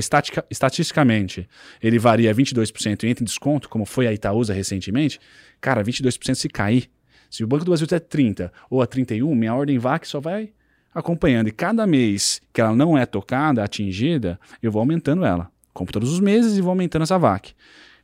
estatisticamente, 0.50 1.48
ele 1.82 1.98
varia 1.98 2.34
22% 2.34 3.04
e 3.04 3.08
entra 3.08 3.24
em 3.24 3.26
desconto, 3.26 3.68
como 3.68 3.86
foi 3.86 4.08
a 4.08 4.14
Itaúsa 4.14 4.54
recentemente, 4.54 5.20
cara, 5.60 5.84
22% 5.84 6.36
se 6.36 6.48
cair. 6.48 6.90
Se 7.30 7.44
o 7.44 7.48
Banco 7.48 7.66
do 7.66 7.72
Brasil 7.72 7.88
é 7.92 8.00
30 8.00 8.52
ou 8.70 8.82
a 8.82 8.88
31, 8.88 9.34
minha 9.36 9.54
ordem 9.54 9.78
VAC 9.78 10.08
só 10.08 10.20
vai 10.20 10.52
acompanhando. 10.94 11.48
E 11.48 11.52
cada 11.52 11.86
mês 11.86 12.42
que 12.52 12.62
ela 12.62 12.76
não 12.76 12.98
é 12.98 13.06
tocada, 13.06 13.64
atingida, 13.64 14.40
eu 14.62 14.72
vou 14.72 14.80
aumentando 14.80 15.24
ela. 15.24 15.52
Compro 15.74 15.94
todos 15.94 16.12
os 16.12 16.20
meses 16.20 16.58
e 16.58 16.62
vou 16.62 16.72
aumentando 16.72 17.04
essa 17.04 17.18
VAC. 17.18 17.54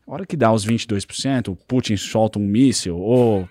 A 0.08 0.14
hora 0.14 0.26
que 0.26 0.38
dá 0.38 0.52
os 0.52 0.66
22%, 0.66 1.48
o 1.48 1.56
Putin 1.56 1.98
solta 1.98 2.38
um 2.38 2.44
míssil 2.44 2.96
ou 2.98 3.50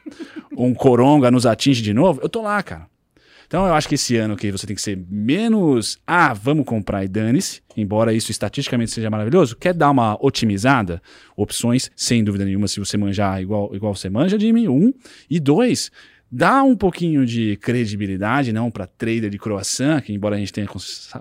um 0.56 0.72
coronga 0.72 1.30
nos 1.30 1.46
atinge 1.46 1.82
de 1.82 1.92
novo, 1.92 2.20
eu 2.22 2.28
tô 2.28 2.42
lá, 2.42 2.62
cara. 2.62 2.86
Então 3.46 3.66
eu 3.66 3.74
acho 3.74 3.88
que 3.88 3.94
esse 3.94 4.16
ano 4.16 4.36
que 4.36 4.50
você 4.50 4.66
tem 4.66 4.76
que 4.76 4.82
ser 4.82 4.98
menos, 5.08 5.98
ah, 6.06 6.32
vamos 6.32 6.64
comprar 6.64 7.04
e 7.04 7.08
dane-se, 7.08 7.62
embora 7.76 8.12
isso 8.12 8.30
estatisticamente 8.30 8.90
seja 8.90 9.10
maravilhoso, 9.10 9.56
quer 9.56 9.74
dar 9.74 9.90
uma 9.90 10.16
otimizada, 10.20 11.02
opções, 11.36 11.90
sem 11.96 12.22
dúvida 12.22 12.44
nenhuma, 12.44 12.68
se 12.68 12.80
você 12.80 12.96
manjar 12.96 13.40
igual, 13.42 13.74
igual 13.74 13.94
você 13.94 14.08
manja, 14.08 14.38
Jimmy, 14.38 14.68
um. 14.68 14.92
E 15.28 15.38
dois, 15.40 15.90
dá 16.30 16.62
um 16.62 16.76
pouquinho 16.76 17.24
de 17.24 17.56
credibilidade, 17.58 18.52
não 18.52 18.70
para 18.70 18.86
trader 18.86 19.30
de 19.30 19.38
croissant, 19.38 20.00
que 20.00 20.12
embora 20.12 20.36
a 20.36 20.38
gente 20.38 20.52
tenha 20.52 20.68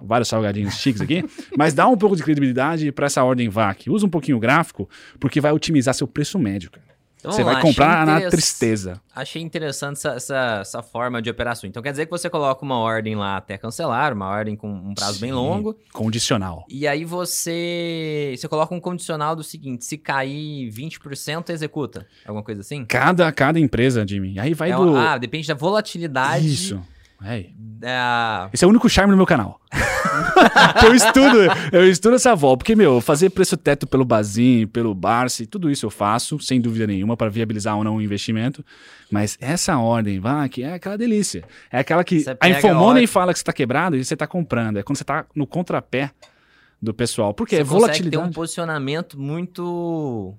vários 0.02 0.28
salgadinhos 0.28 0.76
chiques 0.76 1.02
aqui, 1.02 1.24
mas 1.58 1.74
dá 1.74 1.88
um 1.88 1.98
pouco 1.98 2.16
de 2.16 2.24
credibilidade 2.24 2.92
para 2.92 3.06
essa 3.06 3.24
ordem 3.24 3.50
VAC. 3.50 3.90
Usa 3.90 4.06
um 4.06 4.10
pouquinho 4.10 4.38
o 4.38 4.40
gráfico, 4.40 4.90
porque 5.20 5.40
vai 5.40 5.52
otimizar 5.52 5.94
seu 5.94 6.08
preço 6.08 6.40
médio, 6.40 6.72
cara. 6.72 6.93
Então, 7.24 7.32
você 7.32 7.42
vai 7.42 7.54
lá, 7.54 7.62
comprar 7.62 8.06
na 8.06 8.30
tristeza. 8.30 9.00
Achei 9.16 9.42
interessante 9.42 9.96
essa, 9.96 10.10
essa, 10.10 10.58
essa 10.60 10.84
forma 10.84 11.22
de 11.22 11.30
operação. 11.30 11.70
Então 11.70 11.82
quer 11.82 11.92
dizer 11.92 12.06
que 12.06 12.12
você 12.12 12.30
coloca 12.30 12.66
uma 12.66 12.78
ordem 12.78 13.16
lá 13.16 13.38
até 13.38 13.58
cancelar, 13.58 14.12
uma 14.12 14.28
ordem 14.28 14.58
com 14.58 14.70
um 14.70 14.94
prazo 14.94 15.22
bem 15.22 15.30
Sim. 15.30 15.36
longo. 15.36 15.78
Condicional. 15.94 16.66
E 16.68 16.86
aí 16.86 17.06
você 17.06 18.36
você 18.38 18.48
coloca 18.50 18.76
um 18.76 18.80
condicional 18.82 19.38
do 19.38 19.44
seguinte: 19.44 19.86
se 19.86 19.98
cair 19.98 20.70
20%, 20.70 21.50
executa. 21.50 22.06
Alguma 22.26 22.44
coisa 22.44 22.60
assim? 22.60 22.84
Cada, 22.84 23.32
cada 23.32 23.58
empresa, 23.58 24.06
Jimmy. 24.06 24.38
Aí 24.38 24.54
vai 24.54 24.72
É 24.72 24.76
do. 24.76 24.98
ah, 24.98 25.18
depende 25.18 25.48
da 25.48 25.54
volatilidade. 25.54 26.46
Isso. 26.46 26.82
É. 27.26 27.46
Da... 27.56 28.50
Esse 28.54 28.64
é 28.64 28.68
o 28.68 28.70
único 28.70 28.88
charme 28.90 29.12
do 29.12 29.18
meu 29.18 29.26
canal. 29.26 29.60
Eu 30.86 30.94
estudo, 30.94 31.38
eu 31.72 31.90
estudo 31.90 32.16
essa 32.16 32.36
volta. 32.36 32.58
Porque, 32.60 32.76
meu, 32.76 33.00
fazer 33.02 33.30
preço 33.30 33.56
teto 33.58 33.88
pelo 33.88 34.04
Bazin, 34.06 34.68
pelo 34.68 34.94
Barsi, 34.94 35.46
tudo 35.46 35.72
isso 35.72 35.86
eu 35.86 35.90
faço, 35.90 36.40
sem 36.40 36.60
dúvida 36.60 36.86
nenhuma, 36.86 37.16
para 37.16 37.30
viabilizar 37.30 37.76
ou 37.78 37.84
não 37.84 37.96
o 37.96 38.02
investimento. 38.02 38.64
Mas 39.10 39.38
essa 39.40 39.78
ordem, 39.78 40.22
que 40.52 40.62
é 40.64 40.74
aquela 40.74 40.98
delícia. 40.98 41.44
É 41.72 41.80
aquela 41.80 42.04
que 42.04 42.26
a 42.40 42.50
Infomoney 42.50 43.06
a- 43.06 43.08
fala 43.08 43.32
que 43.34 43.40
você 43.40 43.44
está 43.44 43.54
quebrado 43.54 43.96
e 43.96 44.04
você 44.04 44.14
está 44.14 44.28
comprando. 44.28 44.78
É 44.78 44.84
quando 44.84 44.98
você 44.98 45.04
está 45.04 45.26
no 45.36 45.48
contrapé 45.48 46.12
do 46.82 46.94
pessoal. 46.94 47.34
Porque 47.34 47.56
Você 47.56 47.62
é 47.62 47.66
consegue 47.66 47.78
ter 47.78 47.78
um 47.78 47.80
volatilidade. 48.20 48.34
posicionamento 48.36 49.20
muito 49.20 50.36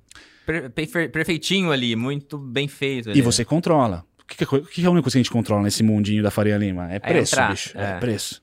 per- 0.46 0.70
perfe- 0.70 1.08
perfeitinho 1.08 1.72
ali, 1.72 1.96
muito 1.96 2.36
bem 2.38 2.68
feito. 2.68 3.10
ali. 3.10 3.18
E 3.18 3.22
você 3.22 3.44
controla. 3.44 4.04
O 4.24 4.28
que, 4.28 4.36
que 4.36 4.44
é 4.44 4.58
o 4.58 4.62
que 4.64 4.82
é 4.82 4.86
a 4.86 4.90
única 4.90 5.02
coisa 5.04 5.14
que 5.14 5.18
a 5.18 5.22
gente 5.22 5.30
controla 5.30 5.62
nesse 5.62 5.82
mundinho 5.82 6.22
da 6.22 6.30
Faria 6.30 6.56
Lima? 6.56 6.92
É 6.92 6.98
preço, 6.98 7.34
entrar, 7.34 7.50
bicho. 7.50 7.78
é. 7.78 7.92
É 7.92 7.98
preço. 7.98 8.40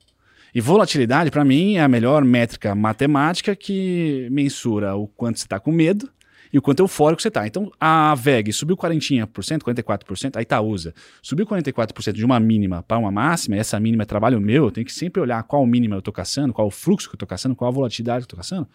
E 0.53 0.59
volatilidade, 0.59 1.31
pra 1.31 1.45
mim, 1.45 1.75
é 1.75 1.81
a 1.81 1.87
melhor 1.87 2.23
métrica 2.23 2.75
matemática 2.75 3.55
que 3.55 4.27
mensura 4.29 4.95
o 4.95 5.07
quanto 5.07 5.39
você 5.39 5.47
tá 5.47 5.59
com 5.59 5.71
medo 5.71 6.09
e 6.51 6.57
o 6.57 6.61
quanto 6.61 6.81
eufórico 6.81 7.21
você 7.21 7.31
tá. 7.31 7.47
Então, 7.47 7.71
a 7.79 8.13
VEG 8.15 8.51
subiu 8.51 8.75
40%, 8.75 9.27
44%, 9.59 10.35
a 10.35 10.41
Itaúsa 10.41 10.93
subiu 11.21 11.45
44% 11.45 12.11
de 12.11 12.25
uma 12.25 12.39
mínima 12.39 12.83
para 12.83 12.97
uma 12.97 13.11
máxima, 13.11 13.55
e 13.55 13.59
essa 13.59 13.79
mínima 13.79 14.03
é 14.03 14.05
trabalho 14.05 14.41
meu, 14.41 14.65
eu 14.65 14.71
tenho 14.71 14.85
que 14.85 14.93
sempre 14.93 15.21
olhar 15.21 15.41
qual 15.43 15.65
mínima 15.65 15.95
eu 15.95 16.01
tô 16.01 16.11
caçando, 16.11 16.53
qual 16.53 16.67
o 16.67 16.71
fluxo 16.71 17.09
que 17.09 17.15
eu 17.15 17.19
tô 17.19 17.25
caçando, 17.25 17.55
qual 17.55 17.69
a 17.69 17.73
volatilidade 17.73 18.25
que 18.25 18.33
eu 18.33 18.35
tô 18.35 18.37
caçando. 18.37 18.67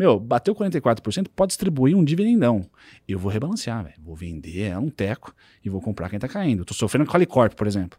Meu, 0.00 0.18
bateu 0.18 0.54
44%, 0.54 1.26
pode 1.36 1.50
distribuir 1.50 1.94
um 1.94 2.02
dividendão. 2.02 2.64
Eu 3.06 3.18
vou 3.18 3.30
rebalancear, 3.30 3.84
velho. 3.84 3.96
Vou 4.02 4.16
vender 4.16 4.62
é 4.70 4.78
um 4.78 4.88
teco 4.88 5.34
e 5.62 5.68
vou 5.68 5.78
comprar 5.82 6.08
quem 6.08 6.18
tá 6.18 6.26
caindo. 6.26 6.60
Eu 6.60 6.64
tô 6.64 6.72
sofrendo 6.72 7.04
com 7.04 7.10
a 7.10 7.14
Qualicorp, 7.14 7.52
por 7.54 7.66
exemplo. 7.66 7.98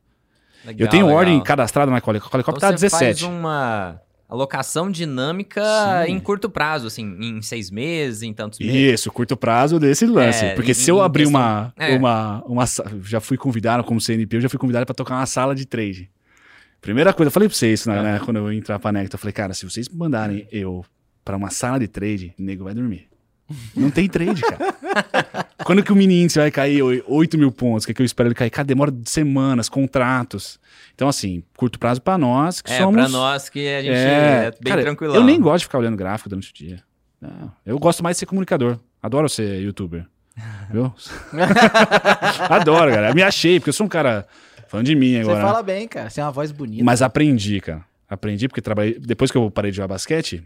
Legal, 0.65 0.85
eu 0.87 0.89
tenho 0.89 1.05
legal. 1.05 1.19
ordem 1.19 1.39
cadastrada 1.43 1.91
na 1.91 2.01
Qualicorp. 2.01 2.29
A 2.33 2.37
Qualicorp 2.37 2.57
Então 2.57 2.69
tá 2.71 2.75
você 2.75 2.87
17. 2.87 3.21
faz 3.21 3.31
uma 3.33 4.01
alocação 4.27 4.89
dinâmica 4.89 5.61
Sim. 6.07 6.13
em 6.13 6.19
curto 6.19 6.49
prazo, 6.49 6.87
assim, 6.87 7.03
em 7.19 7.41
seis 7.43 7.69
meses, 7.69 8.23
em 8.23 8.33
tantos 8.33 8.57
meses. 8.57 8.73
Isso, 8.73 9.11
curto 9.11 9.37
prazo 9.37 9.79
desse 9.79 10.07
lance. 10.07 10.43
É, 10.43 10.55
Porque 10.55 10.71
em- 10.71 10.73
se 10.73 10.89
eu 10.89 11.01
abrir 11.01 11.25
questão- 11.25 11.39
uma, 11.39 11.73
é. 11.77 11.95
uma, 11.95 12.43
uma. 12.45 12.65
Já 13.03 13.19
fui 13.19 13.37
convidado 13.37 13.83
como 13.83 14.01
CNP, 14.01 14.37
eu 14.37 14.41
já 14.41 14.49
fui 14.49 14.57
convidado 14.57 14.85
para 14.87 14.95
tocar 14.95 15.15
uma 15.17 15.25
sala 15.27 15.53
de 15.53 15.67
trade. 15.67 16.09
Primeira 16.79 17.13
coisa, 17.13 17.27
eu 17.27 17.31
falei 17.31 17.47
pra 17.47 17.55
vocês 17.55 17.81
isso, 17.81 17.89
né, 17.91 18.15
É. 18.15 18.19
quando 18.25 18.37
eu 18.37 18.51
entrar 18.51 18.79
pra 18.79 18.91
Nectar. 18.91 19.15
Eu 19.15 19.19
falei, 19.19 19.33
cara, 19.33 19.53
se 19.53 19.65
vocês 19.69 19.87
mandarem 19.87 20.47
eu 20.51 20.83
pra 21.23 21.35
uma 21.37 21.49
sala 21.49 21.79
de 21.79 21.87
trade, 21.87 22.33
o 22.39 22.41
nego 22.43 22.63
vai 22.65 22.73
dormir. 22.73 23.07
Não 23.75 23.91
tem 23.91 24.07
trade, 24.07 24.41
cara. 24.41 24.73
Quando 25.65 25.83
que 25.83 25.91
o 25.91 25.95
mini 25.95 26.23
índice 26.23 26.39
vai 26.39 26.49
cair 26.49 26.81
oi- 26.81 27.03
8 27.05 27.37
mil 27.37 27.51
pontos? 27.51 27.85
Que, 27.85 27.91
é 27.91 27.93
que 27.95 28.01
eu 28.01 28.05
espero 28.05 28.27
ele 28.29 28.35
cair? 28.35 28.49
Cara, 28.49 28.65
demora 28.65 28.93
semanas, 29.05 29.67
contratos. 29.67 30.57
Então, 30.95 31.07
assim, 31.09 31.43
curto 31.57 31.77
prazo 31.77 32.01
pra 32.01 32.17
nós, 32.17 32.61
que 32.61 32.71
É, 32.71 32.77
somos. 32.77 32.95
pra 32.95 33.09
nós 33.09 33.49
que 33.49 33.67
a 33.67 33.81
gente 33.81 33.93
é, 33.93 34.51
bem 34.61 34.71
cara, 34.71 34.81
tranquilão. 34.83 35.15
Eu 35.15 35.23
nem 35.23 35.39
gosto 35.39 35.59
de 35.59 35.65
ficar 35.65 35.79
olhando 35.79 35.97
gráfico 35.97 36.29
durante 36.29 36.49
o 36.49 36.53
dia. 36.53 36.81
Não, 37.19 37.51
eu 37.65 37.77
gosto 37.77 38.01
mais 38.01 38.15
de 38.15 38.19
ser 38.19 38.25
comunicador. 38.25 38.79
Adoro 39.03 39.27
ser 39.27 39.61
youtuber. 39.61 40.05
Viu? 40.71 40.93
Adoro, 42.49 42.91
cara. 42.91 43.09
Eu 43.09 43.15
me 43.15 43.21
achei, 43.23 43.59
porque 43.59 43.69
eu 43.69 43.73
sou 43.73 43.85
um 43.85 43.89
cara 43.89 44.25
fã 44.67 44.83
de 44.83 44.95
mim 44.95 45.13
Você 45.15 45.19
agora. 45.29 45.41
fala 45.41 45.63
bem, 45.63 45.87
cara. 45.87 46.09
Você 46.09 46.15
tem 46.15 46.23
uma 46.23 46.31
voz 46.31 46.51
bonita. 46.51 46.83
Mas 46.83 47.01
aprendi, 47.01 47.59
cara. 47.59 47.83
Aprendi 48.09 48.47
porque 48.47 48.61
trabalhei. 48.61 48.97
Depois 48.99 49.31
que 49.31 49.37
eu 49.37 49.49
parei 49.51 49.71
de 49.71 49.77
jogar 49.77 49.87
basquete, 49.89 50.43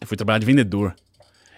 eu 0.00 0.06
fui 0.06 0.16
trabalhar 0.16 0.38
de 0.38 0.46
vendedor. 0.46 0.94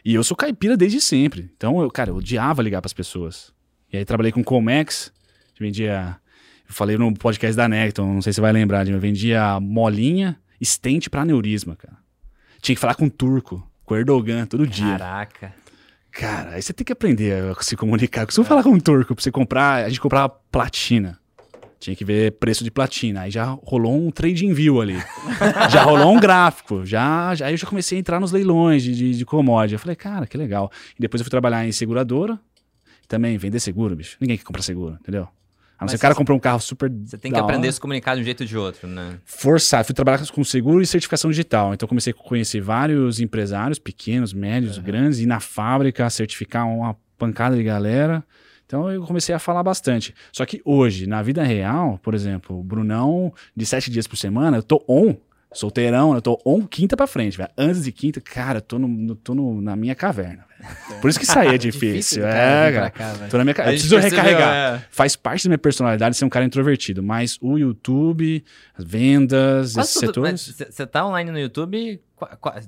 E 0.05 0.15
eu 0.15 0.25
sou 0.25 0.37
caipira 0.37 0.77
desde 0.77 1.01
sempre. 1.01 1.51
Então, 1.57 1.81
eu, 1.81 1.91
cara, 1.91 2.11
eu 2.11 2.17
odiava 2.17 2.63
ligar 2.63 2.81
pras 2.83 2.93
pessoas. 2.93 3.53
E 3.93 3.97
aí 3.97 4.05
trabalhei 4.05 4.33
com 4.33 4.43
Comex, 4.43 5.13
vendia. 5.61 6.17
Eu 6.69 6.75
falei 6.75 6.97
no 6.97 7.13
podcast 7.15 7.57
da 7.57 7.69
Necton, 7.69 8.15
não 8.15 8.23
sei 8.23 8.33
se 8.33 8.37
você 8.37 8.41
vai 8.41 8.53
lembrar, 8.53 8.89
eu 8.89 8.99
vendia 8.99 9.61
molinha, 9.61 10.39
estente 10.61 11.09
pra 11.11 11.23
aneurisma, 11.23 11.77
cara. 11.77 11.97
Tinha 12.61 12.75
que 12.75 12.81
falar 12.81 12.95
com 12.95 13.09
turco. 13.09 13.69
com 13.85 13.95
o 13.95 13.97
Erdogan 13.97 14.47
todo 14.47 14.67
dia. 14.67 14.99
Caraca. 14.99 15.55
Cara, 16.11 16.51
aí 16.51 16.63
você 16.63 16.73
tem 16.73 16.85
que 16.85 16.93
aprender 16.93 17.43
a 17.45 17.63
se 17.63 17.77
comunicar. 17.77 18.23
Eu 18.23 18.27
costumo 18.27 18.47
falar 18.47 18.63
com 18.63 18.71
um 18.71 18.81
turco 18.81 19.15
pra 19.15 19.23
você 19.23 19.31
comprar. 19.31 19.85
A 19.85 19.89
gente 19.89 20.01
comprava 20.01 20.29
platina. 20.29 21.19
Tinha 21.83 21.97
que 21.97 22.05
ver 22.05 22.31
preço 22.39 22.63
de 22.63 22.71
platina. 22.71 23.23
Aí 23.23 23.31
já 23.33 23.59
rolou 23.65 24.07
um 24.07 24.09
trading 24.09 24.55
view 24.55 24.81
ali. 24.81 25.03
já 25.69 25.83
rolou 25.83 26.15
um 26.15 26.21
gráfico. 26.21 26.87
Já, 26.87 27.35
já, 27.35 27.47
aí 27.47 27.55
eu 27.55 27.57
já 27.57 27.67
comecei 27.67 27.99
a 27.99 28.01
entrar 28.01 28.21
nos 28.21 28.31
leilões 28.31 28.85
de, 28.85 28.95
de, 28.95 29.19
de 29.19 29.25
commodity. 29.27 29.75
Eu 29.75 29.81
falei, 29.81 29.97
cara, 29.97 30.25
que 30.25 30.39
legal. 30.39 30.71
E 30.97 31.01
depois 31.01 31.21
eu 31.21 31.25
fui 31.25 31.31
trabalhar 31.31 31.67
em 31.67 31.73
seguradora. 31.73 32.39
Também 33.09 33.37
vender 33.37 33.59
seguro, 33.59 33.97
bicho. 33.97 34.17
Ninguém 34.21 34.39
quer 34.39 34.45
comprar 34.45 34.63
seguro, 34.63 34.97
entendeu? 35.01 35.27
A 35.77 35.83
não 35.83 35.89
ser 35.89 35.97
que 35.97 35.99
o 35.99 36.03
cara 36.03 36.15
comprou 36.15 36.39
um 36.39 36.41
carro 36.41 36.61
super. 36.61 36.89
Você 37.05 37.19
tem 37.19 37.33
que 37.33 37.39
aprender 37.41 37.67
a 37.67 37.73
se 37.73 37.81
comunicar 37.81 38.15
de 38.15 38.21
um 38.21 38.25
jeito 38.25 38.43
ou 38.43 38.47
de 38.47 38.57
outro, 38.57 38.87
né? 38.87 39.19
forçar. 39.25 39.85
Fui 39.85 39.93
trabalhar 39.93 40.25
com 40.29 40.45
seguro 40.45 40.81
e 40.83 40.87
certificação 40.87 41.31
digital. 41.33 41.75
Então 41.75 41.89
comecei 41.89 42.13
a 42.13 42.15
conhecer 42.15 42.61
vários 42.61 43.19
empresários, 43.19 43.81
pequenos, 43.81 44.33
médios, 44.33 44.79
grandes, 44.79 45.19
ir 45.19 45.27
na 45.27 45.41
fábrica, 45.41 46.09
certificar 46.09 46.65
uma 46.65 46.97
pancada 47.19 47.57
de 47.57 47.65
galera. 47.65 48.23
Então 48.73 48.91
eu 48.91 49.03
comecei 49.03 49.35
a 49.35 49.39
falar 49.39 49.63
bastante. 49.63 50.15
Só 50.33 50.47
que 50.47 50.63
hoje, 50.65 51.07
na 51.07 51.23
vida 51.23 51.43
real, 51.43 51.99
por 52.03 52.15
exemplo, 52.15 52.59
o 52.59 52.63
Brunão, 52.63 53.31
de 53.55 53.67
sete 53.67 53.91
dias 53.91 54.07
por 54.07 54.17
semana, 54.17 54.57
eu 54.57 54.63
tô 54.63 54.83
on, 54.89 55.15
solteirão, 55.53 56.15
eu 56.15 56.23
tô 56.23 56.41
on 56.43 56.67
quinta 56.67 56.97
pra 56.97 57.07
frente, 57.07 57.37
velho. 57.37 57.51
Antes 57.55 57.85
de 57.85 57.93
quinta, 57.93 58.19
cara, 58.19 58.57
eu 58.59 58.63
tô, 58.63 58.79
no, 58.79 58.89
no- 58.89 59.15
tô 59.15 59.35
no- 59.35 59.61
na 59.61 59.77
minha 59.77 59.95
caverna. 59.95 60.47
velho. 60.89 61.01
Por 61.03 61.11
isso 61.11 61.21
que 61.21 61.27
sair 61.27 61.55
é 61.55 61.59
difícil. 61.59 62.23
do 62.23 62.29
cara 62.31 62.39
é, 62.39 62.73
cara. 62.73 62.91
cá. 62.91 63.15
Tô 63.31 63.37
na 63.37 63.45
minha 63.45 63.53
ca- 63.53 63.65
A 63.65 63.67
Eu 63.67 63.71
gente 63.73 63.81
preciso 63.89 64.01
percebeu, 64.01 64.25
recarregar 64.25 64.81
é. 64.81 64.85
faz 64.91 65.17
parte 65.17 65.45
da 65.45 65.49
minha 65.51 65.59
personalidade 65.59 66.17
ser 66.17 66.25
um 66.25 66.31
cara 66.31 66.47
introvertido, 66.47 67.03
mas 67.03 67.37
o 67.43 67.59
YouTube, 67.59 68.43
as 68.75 68.85
vendas, 68.87 69.75
Quase 69.75 69.81
esses 69.91 70.01
tudo- 70.01 70.07
setores. 70.27 70.55
Você 70.71 70.87
tá 70.87 71.05
online 71.07 71.31
no 71.31 71.39
YouTube 71.39 72.01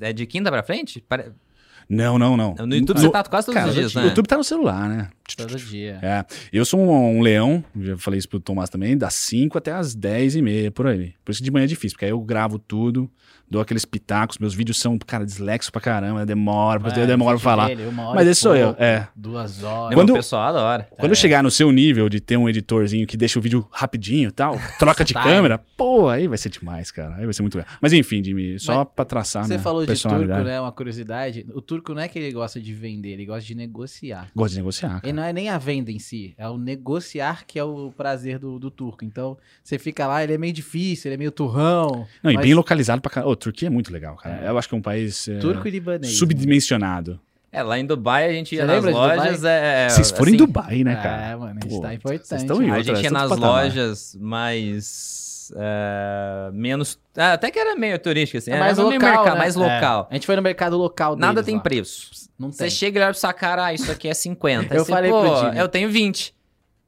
é 0.02 0.12
de 0.12 0.26
quinta 0.26 0.50
pra 0.50 0.62
frente? 0.62 1.02
Não, 1.88 2.18
não, 2.18 2.36
não. 2.36 2.54
No 2.54 2.74
YouTube 2.74 3.00
você 3.00 3.10
tá 3.10 3.24
quase 3.24 3.46
todos 3.46 3.58
cara, 3.58 3.68
os 3.70 3.74
dias, 3.74 3.94
o 3.94 4.00
né? 4.00 4.06
YouTube 4.08 4.26
tá 4.26 4.36
no 4.36 4.44
celular, 4.44 4.88
né? 4.88 5.08
Todo 5.36 5.56
dia. 5.56 5.98
É. 6.02 6.24
Eu 6.52 6.64
sou 6.64 6.80
um, 6.80 7.18
um 7.18 7.20
leão, 7.20 7.64
já 7.80 7.96
falei 7.96 8.18
isso 8.18 8.28
pro 8.28 8.40
Tomás 8.40 8.70
também, 8.70 8.96
das 8.96 9.14
5 9.14 9.56
até 9.56 9.72
as 9.72 9.94
10 9.94 10.36
e 10.36 10.42
meia, 10.42 10.70
por 10.70 10.86
aí. 10.86 11.14
Por 11.24 11.32
isso 11.32 11.40
que 11.40 11.44
de 11.44 11.50
manhã 11.50 11.64
é 11.64 11.68
difícil, 11.68 11.96
porque 11.96 12.04
aí 12.04 12.10
eu 12.10 12.20
gravo 12.20 12.58
tudo, 12.58 13.10
dou 13.50 13.60
aqueles 13.60 13.84
pitacos, 13.84 14.38
meus 14.38 14.54
vídeos 14.54 14.78
são, 14.78 14.98
cara, 14.98 15.24
dislexo 15.24 15.70
pra 15.70 15.80
caramba, 15.80 16.24
demora, 16.26 16.80
porque 16.80 16.98
eu 16.98 17.06
demoro 17.06 17.38
pra 17.38 17.52
vídeo 17.54 17.66
falar. 17.66 17.68
dele, 17.68 17.88
uma 17.88 18.02
hora 18.08 18.14
Mas 18.16 18.26
e 18.26 18.30
esse 18.30 18.40
sou 18.40 18.56
eu, 18.56 18.74
é. 18.78 19.06
Duas 19.14 19.62
horas. 19.62 19.94
Quando- 19.94 20.10
o 20.10 20.14
pessoal 20.14 20.42
adora. 20.48 20.88
Quando 20.98 21.12
eu 21.12 21.16
chegar 21.16 21.42
no 21.42 21.50
seu 21.50 21.70
nível 21.70 22.08
de 22.08 22.20
ter 22.20 22.36
um 22.36 22.48
editorzinho 22.48 23.06
que 23.06 23.16
deixa 23.16 23.38
o 23.38 23.42
vídeo 23.42 23.66
rapidinho 23.70 24.28
e 24.28 24.32
tal, 24.32 24.58
troca 24.78 25.04
de 25.04 25.12
Tá. 25.14 25.22
câmera, 25.22 25.58
pô, 25.76 26.08
aí 26.08 26.26
vai 26.26 26.36
ser 26.38 26.48
demais, 26.48 26.90
cara. 26.90 27.14
Aí 27.16 27.24
vai 27.24 27.32
ser 27.34 27.42
muito 27.42 27.56
legal. 27.56 27.72
Mas 27.80 27.92
enfim, 27.92 28.22
Jimmy, 28.24 28.58
só 28.58 28.78
Mas 28.84 28.88
pra 28.96 29.04
traçar 29.04 29.44
Você 29.44 29.58
falou 29.58 29.84
de 29.86 29.94
turco, 30.02 30.18
né? 30.24 30.60
Uma 30.60 30.72
curiosidade. 30.72 31.46
O 31.54 31.60
turco 31.60 31.94
não 31.94 32.02
é 32.02 32.08
que 32.08 32.18
ele 32.18 32.32
gosta 32.32 32.60
de 32.60 32.72
vender, 32.74 33.10
ele 33.10 33.26
gosta 33.26 33.46
de 33.46 33.54
negociar. 33.54 34.28
Gosto 34.34 34.52
de 34.52 34.58
negociar, 34.58 35.00
cara. 35.00 35.08
E 35.08 35.12
não 35.12 35.22
é 35.22 35.32
nem 35.32 35.48
a 35.48 35.58
venda 35.58 35.90
em 35.92 35.98
si, 35.98 36.34
é 36.36 36.48
o 36.48 36.58
negociar 36.58 37.44
que 37.46 37.58
é 37.58 37.64
o 37.64 37.92
prazer 37.96 38.38
do, 38.38 38.58
do 38.58 38.70
turco. 38.70 39.04
Então, 39.04 39.36
você 39.62 39.78
fica 39.78 40.06
lá, 40.06 40.22
ele 40.22 40.32
é 40.34 40.38
meio 40.38 40.52
difícil, 40.52 41.08
ele 41.08 41.14
é 41.14 41.18
meio 41.18 41.30
turrão. 41.30 42.06
Não, 42.22 42.30
e 42.30 42.34
mas 42.34 42.44
bem 42.44 42.54
localizado 42.54 43.00
pra 43.00 43.10
caramba. 43.10 43.30
Turquia 43.36 43.68
é 43.68 43.70
muito 43.70 43.92
legal, 43.92 44.16
cara. 44.16 44.42
Eu 44.44 44.56
acho 44.58 44.68
que 44.68 44.74
é 44.74 44.78
um 44.78 44.82
país 44.82 45.28
é, 45.28 45.38
Turco 45.38 45.66
e 45.68 45.70
libanês. 45.70 46.16
subdimensionado. 46.18 47.20
É, 47.52 47.62
lá 47.62 47.78
em 47.78 47.86
Dubai 47.86 48.28
a 48.28 48.32
gente 48.32 48.54
ia 48.56 48.62
Você 48.66 48.66
nas 48.66 48.84
lojas. 48.84 49.36
Dubai? 49.36 49.52
É, 49.52 49.88
Vocês 49.88 50.10
foram 50.10 50.24
em 50.32 50.34
assim, 50.34 50.36
Dubai, 50.44 50.82
né, 50.84 50.96
cara? 50.96 51.22
É, 51.22 51.36
mano, 51.36 51.50
a 51.50 51.62
gente 51.62 51.68
Pô, 51.68 51.80
tá 51.80 51.86
vocês 51.88 51.94
importante. 51.98 52.40
estão 52.40 52.62
em 52.62 52.70
A 52.70 52.76
outra- 52.78 52.94
gente 52.94 53.04
ia 53.04 53.10
nas 53.12 53.30
lojas 53.30 54.16
mais. 54.20 55.52
é, 55.56 56.50
menos. 56.52 56.98
até 57.16 57.50
que 57.50 57.58
era 57.58 57.76
meio 57.76 57.96
turística, 57.98 58.38
assim. 58.38 58.50
É 58.50 58.58
mais 58.58 58.76
local, 58.78 58.98
mercado, 58.98 59.24
né? 59.34 59.38
mais 59.38 59.54
local. 59.54 60.08
É. 60.10 60.14
A 60.14 60.16
gente 60.16 60.26
foi 60.26 60.34
no 60.36 60.42
mercado 60.42 60.76
local 60.76 61.14
Nada 61.16 61.34
deles 61.34 61.46
tem 61.46 61.56
lá. 61.56 61.60
preço. 61.62 62.10
Não 62.36 62.50
Você 62.50 62.64
tem. 62.64 62.70
chega 62.70 62.98
e 62.98 63.02
olha 63.02 63.12
pra 63.12 63.20
sua 63.20 63.32
cara, 63.32 63.66
ah, 63.66 63.72
isso 63.74 63.90
aqui 63.92 64.08
é 64.08 64.14
50. 64.14 64.74
Aí 64.74 64.78
Eu 64.80 64.84
você, 64.84 64.90
falei 64.92 65.10
Pô, 65.12 65.20
pro 65.20 65.36
Jimmy. 65.46 65.58
eu 65.58 65.68
tenho 65.68 65.88
20. 65.90 66.34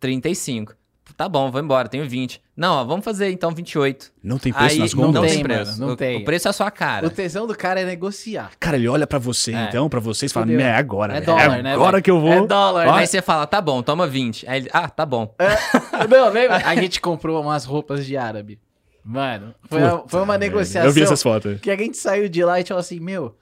35. 0.00 0.74
Tá 1.16 1.28
bom, 1.28 1.50
vou 1.50 1.60
embora, 1.60 1.88
tenho 1.88 2.08
20. 2.08 2.40
Não, 2.56 2.76
ó, 2.76 2.84
vamos 2.84 3.04
fazer 3.04 3.30
então 3.30 3.50
28. 3.50 4.12
Não 4.22 4.38
tem 4.38 4.50
preço 4.50 4.72
Aí 4.74 4.78
nas 4.78 4.94
não 4.94 5.12
não 5.12 5.20
tem 5.26 5.42
preço. 5.42 5.78
não 5.78 5.88
o, 5.90 5.96
tem. 5.96 6.22
o 6.22 6.24
preço 6.24 6.48
é 6.48 6.50
a 6.50 6.52
sua 6.54 6.70
cara. 6.70 7.06
O 7.06 7.10
tesão 7.10 7.46
do 7.46 7.54
cara 7.54 7.80
é 7.80 7.84
negociar. 7.84 8.52
Cara, 8.58 8.76
ele 8.78 8.88
olha 8.88 9.06
pra 9.06 9.18
você, 9.18 9.52
É. 9.52 9.64
então, 9.64 9.90
pra 9.90 10.00
vocês, 10.00 10.32
e 10.32 10.34
fala, 10.34 10.50
é 10.50 10.74
agora. 10.74 11.12
É 11.12 11.20
velho. 11.20 11.26
dólar, 11.26 11.58
é 11.58 11.62
né, 11.62 11.74
agora 11.74 12.00
que 12.00 12.10
eu 12.10 12.18
vou. 12.18 12.32
É 12.32 12.46
dólar, 12.46 12.86
Ó, 12.88 12.92
né? 12.94 12.98
Aí 13.00 13.06
você 13.06 13.20
fala, 13.20 13.46
tá 13.46 13.60
bom, 13.60 13.82
toma 13.82 14.06
20. 14.06 14.48
Aí 14.48 14.60
ele, 14.62 14.70
ah, 14.72 14.88
tá 14.88 15.04
bom. 15.04 15.34
Não, 16.08 16.30
lembra? 16.30 16.56
A 16.56 16.74
gente 16.76 16.98
comprou 16.98 17.42
umas 17.42 17.66
roupas 17.66 18.06
de 18.06 18.16
árabe. 18.16 18.58
Mano, 19.04 19.54
foi, 19.68 19.82
uma- 19.82 19.98
Puta 19.98 20.08
foi 20.08 20.22
uma 20.22 20.38
negociação. 20.38 20.88
Eu 20.88 20.92
vi 20.94 21.02
essas 21.02 21.22
fotos. 21.22 21.60
Que 21.60 21.70
a 21.70 21.76
gente 21.76 21.98
saiu 21.98 22.26
de 22.28 22.42
lá 22.42 22.58
e 22.58 22.64
falou 22.64 22.80
assim, 22.80 22.98
meu, 22.98 23.36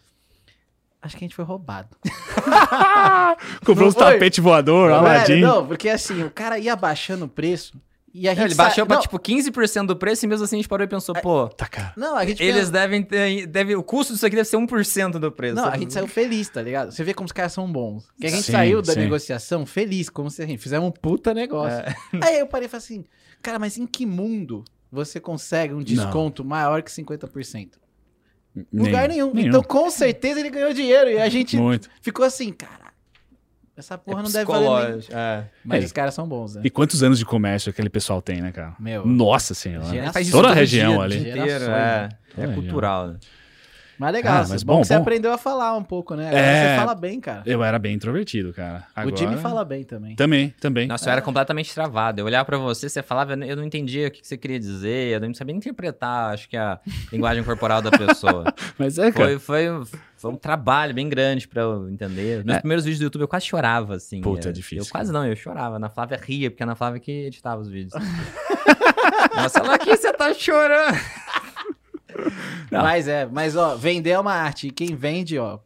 acho 1.00 1.16
que 1.16 1.24
a 1.24 1.26
gente 1.26 1.36
foi 1.36 1.44
roubado. 1.44 1.88
Comprou 3.64 3.76
Não 3.82 3.86
uns 3.88 3.94
foi? 3.94 4.12
tapete 4.12 4.40
voador, 4.40 4.88
Velho, 4.90 4.98
Aladdin. 5.00 5.40
não, 5.40 5.64
porque 5.66 5.88
assim, 5.88 6.22
o 6.24 6.30
cara 6.30 6.58
ia 6.58 6.74
baixando 6.76 7.24
o 7.26 7.28
preço 7.28 7.80
e 8.14 8.28
a 8.28 8.34
gente 8.34 8.44
Ele 8.44 8.54
baixou 8.54 8.82
sa- 8.82 8.86
pra, 8.86 8.94
não, 8.96 9.02
tipo, 9.02 9.18
15% 9.18 9.86
do 9.86 9.96
preço 9.96 10.24
e 10.24 10.28
mesmo 10.28 10.44
assim 10.44 10.54
a 10.56 10.58
gente 10.60 10.68
parou 10.68 10.84
e 10.84 10.88
pensou, 10.88 11.14
pô, 11.16 11.48
Tá, 11.48 11.66
cara. 11.66 11.92
Não, 11.96 12.16
a 12.16 12.24
gente 12.24 12.40
eles 12.42 12.56
pensa- 12.66 12.70
devem 12.72 13.02
ter... 13.02 13.46
Deve, 13.46 13.74
o 13.74 13.82
custo 13.82 14.12
disso 14.12 14.24
aqui 14.24 14.36
deve 14.36 14.48
ser 14.48 14.56
1% 14.56 15.18
do 15.18 15.32
preço. 15.32 15.56
Não, 15.56 15.64
a 15.66 15.76
gente 15.76 15.92
saiu 15.92 16.06
feliz, 16.06 16.48
tá 16.48 16.62
ligado? 16.62 16.92
Você 16.92 17.02
vê 17.02 17.12
como 17.12 17.26
os 17.26 17.32
caras 17.32 17.52
são 17.52 17.70
bons. 17.70 18.06
Que 18.20 18.26
a 18.26 18.30
gente 18.30 18.44
Sim, 18.44 18.52
saiu 18.52 18.80
da 18.80 18.92
sim. 18.92 19.00
negociação 19.00 19.66
feliz, 19.66 20.08
como 20.08 20.30
se 20.30 20.40
a 20.42 20.46
gente 20.46 20.62
fizemos 20.62 20.88
um 20.88 20.92
puta 20.92 21.34
negócio. 21.34 21.78
É. 21.80 21.94
Aí 22.22 22.38
eu 22.38 22.46
parei 22.46 22.66
e 22.66 22.68
falei 22.70 22.84
assim, 22.84 23.04
cara, 23.42 23.58
mas 23.58 23.76
em 23.76 23.86
que 23.86 24.06
mundo 24.06 24.64
você 24.92 25.18
consegue 25.18 25.74
um 25.74 25.82
desconto 25.82 26.44
maior 26.44 26.82
que 26.82 26.90
50%? 26.92 27.70
Lugar 28.72 29.08
nenhum. 29.08 29.32
Então, 29.34 29.60
com 29.62 29.90
certeza, 29.90 30.38
ele 30.38 30.50
ganhou 30.50 30.72
dinheiro. 30.72 31.10
E 31.10 31.18
a 31.18 31.28
gente 31.28 31.56
Muito. 31.56 31.90
ficou 32.00 32.24
assim, 32.24 32.52
cara, 32.52 32.93
essa 33.76 33.98
porra 33.98 34.20
É 34.20 34.22
não 34.22 34.30
deve 34.30 34.44
valer 34.44 34.96
nem... 34.96 35.06
É. 35.10 35.44
Mas 35.64 35.82
É. 35.82 35.86
os 35.86 35.92
caras 35.92 36.14
são 36.14 36.26
bons, 36.28 36.54
né? 36.54 36.62
E 36.64 36.70
quantos 36.70 37.02
anos 37.02 37.18
de 37.18 37.24
comércio 37.24 37.70
aquele 37.70 37.90
pessoal 37.90 38.22
tem, 38.22 38.40
né, 38.40 38.52
cara? 38.52 38.74
Meu. 38.78 39.04
Nossa 39.06 39.54
senhora. 39.54 40.12
Toda 40.30 40.48
a 40.50 40.54
região 40.54 41.00
ali. 41.00 41.20
Gerações, 41.22 41.62
é. 41.62 41.68
né? 41.68 42.08
É 42.36 42.46
cultural, 42.48 43.08
né? 43.08 43.16
Mas 43.98 44.12
legal, 44.12 44.42
Ah, 44.42 44.46
mas 44.48 44.62
bom, 44.62 44.74
bom, 44.74 44.80
que 44.80 44.86
você 44.88 44.94
bom. 44.94 45.00
aprendeu 45.02 45.32
a 45.32 45.38
falar 45.38 45.76
um 45.76 45.82
pouco, 45.84 46.14
né? 46.14 46.28
Agora 46.28 46.42
É. 46.42 46.68
você 46.74 46.80
fala 46.80 46.94
bem, 46.94 47.20
cara. 47.20 47.42
Eu 47.46 47.62
era 47.62 47.78
bem 47.78 47.94
introvertido, 47.94 48.52
cara. 48.52 48.84
Agora... 48.94 49.14
O 49.14 49.16
time 49.16 49.36
fala 49.36 49.64
bem 49.64 49.84
também. 49.84 50.16
Também, 50.16 50.54
também. 50.60 50.86
Nossa, 50.86 51.08
eu 51.08 51.12
era 51.12 51.22
completamente 51.22 51.72
travado. 51.74 52.20
Eu 52.20 52.26
olhava 52.26 52.44
pra 52.44 52.58
você, 52.58 52.88
você 52.88 53.02
falava, 53.02 53.34
eu 53.34 53.56
não 53.56 53.64
entendia 53.64 54.08
o 54.08 54.10
que 54.10 54.26
você 54.26 54.36
queria 54.36 54.58
dizer, 54.58 55.14
eu 55.14 55.20
não 55.20 55.32
sabia 55.34 55.52
nem 55.52 55.58
interpretar, 55.58 56.32
acho 56.34 56.48
que 56.48 56.56
a 56.56 56.78
linguagem 57.12 57.42
corporal 57.44 57.80
da 57.82 57.90
pessoa. 57.90 58.44
Mas 58.78 58.98
é, 58.98 59.12
cara. 59.12 59.38
Foi, 59.38 59.38
foi, 59.38 59.84
foi 60.16 60.30
um 60.30 60.36
trabalho 60.36 60.92
bem 60.94 61.08
grande 61.08 61.46
pra 61.46 61.62
eu 61.62 61.88
entender. 61.88 62.44
Nos 62.44 62.56
É. 62.56 62.58
primeiros 62.58 62.84
vídeos 62.84 62.98
do 63.00 63.04
YouTube 63.04 63.22
eu 63.22 63.28
quase 63.28 63.46
chorava, 63.46 63.94
assim. 63.96 64.20
Puta, 64.20 64.48
é 64.48 64.52
difícil, 64.52 64.84
Eu 64.84 64.90
quase 64.90 65.12
não, 65.12 65.24
eu 65.26 65.36
chorava. 65.36 65.78
Na 65.78 65.88
Flávia 65.88 66.18
ria, 66.20 66.50
porque 66.50 66.62
a 66.62 66.66
Ana 66.66 66.74
Flávia 66.74 67.00
que 67.00 67.26
editava 67.26 67.60
os 67.60 67.68
vídeos. 67.68 67.92
Nossa, 69.36 69.60
ela 69.60 69.74
aqui 69.74 69.96
você 69.96 70.12
tá 70.12 70.32
chorando. 70.32 70.96
Não. 72.70 72.82
Mas 72.82 73.08
é, 73.08 73.26
mas 73.26 73.56
ó, 73.56 73.76
vender 73.76 74.10
é 74.10 74.18
uma 74.18 74.32
arte. 74.32 74.68
E 74.68 74.70
quem 74.70 74.94
vende, 74.94 75.38
ó, 75.38 75.58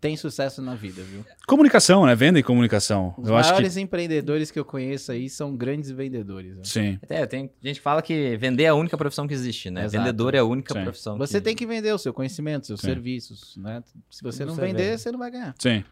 tem 0.00 0.16
sucesso 0.16 0.60
na 0.62 0.74
vida, 0.74 1.02
viu? 1.02 1.24
Comunicação, 1.46 2.06
né? 2.06 2.14
Venda 2.14 2.38
e 2.38 2.42
comunicação. 2.42 3.14
Os 3.18 3.28
eu 3.28 3.36
acho 3.36 3.48
que. 3.48 3.54
maiores 3.54 3.76
empreendedores 3.76 4.50
que 4.50 4.58
eu 4.58 4.64
conheço 4.64 5.10
aí 5.10 5.28
são 5.28 5.56
grandes 5.56 5.90
vendedores. 5.90 6.56
ó. 6.58 6.64
Sim. 6.64 6.98
É, 7.08 7.26
tem 7.26 7.50
gente 7.62 7.76
que 7.76 7.82
fala 7.82 8.02
que 8.02 8.36
vender 8.36 8.64
é 8.64 8.68
a 8.68 8.74
única 8.74 8.96
profissão 8.96 9.26
que 9.26 9.34
existe, 9.34 9.70
né? 9.70 9.84
Exato. 9.84 10.04
Vendedor 10.04 10.34
é 10.34 10.38
a 10.38 10.44
única 10.44 10.74
Sim. 10.74 10.82
profissão. 10.82 11.18
Você 11.18 11.40
tem 11.40 11.56
que 11.56 11.66
vender 11.66 11.92
o 11.92 11.98
seu 11.98 12.12
conhecimento, 12.12 12.66
seus 12.66 12.80
Sim. 12.80 12.88
serviços, 12.88 13.56
né? 13.56 13.82
Se 14.10 14.22
você 14.22 14.44
não 14.44 14.54
Você 14.54 14.60
vender, 14.60 14.90
vende. 14.90 15.00
você 15.00 15.10
não 15.10 15.18
vai 15.18 15.30
ganhar. 15.30 15.54
Sim. 15.58 15.82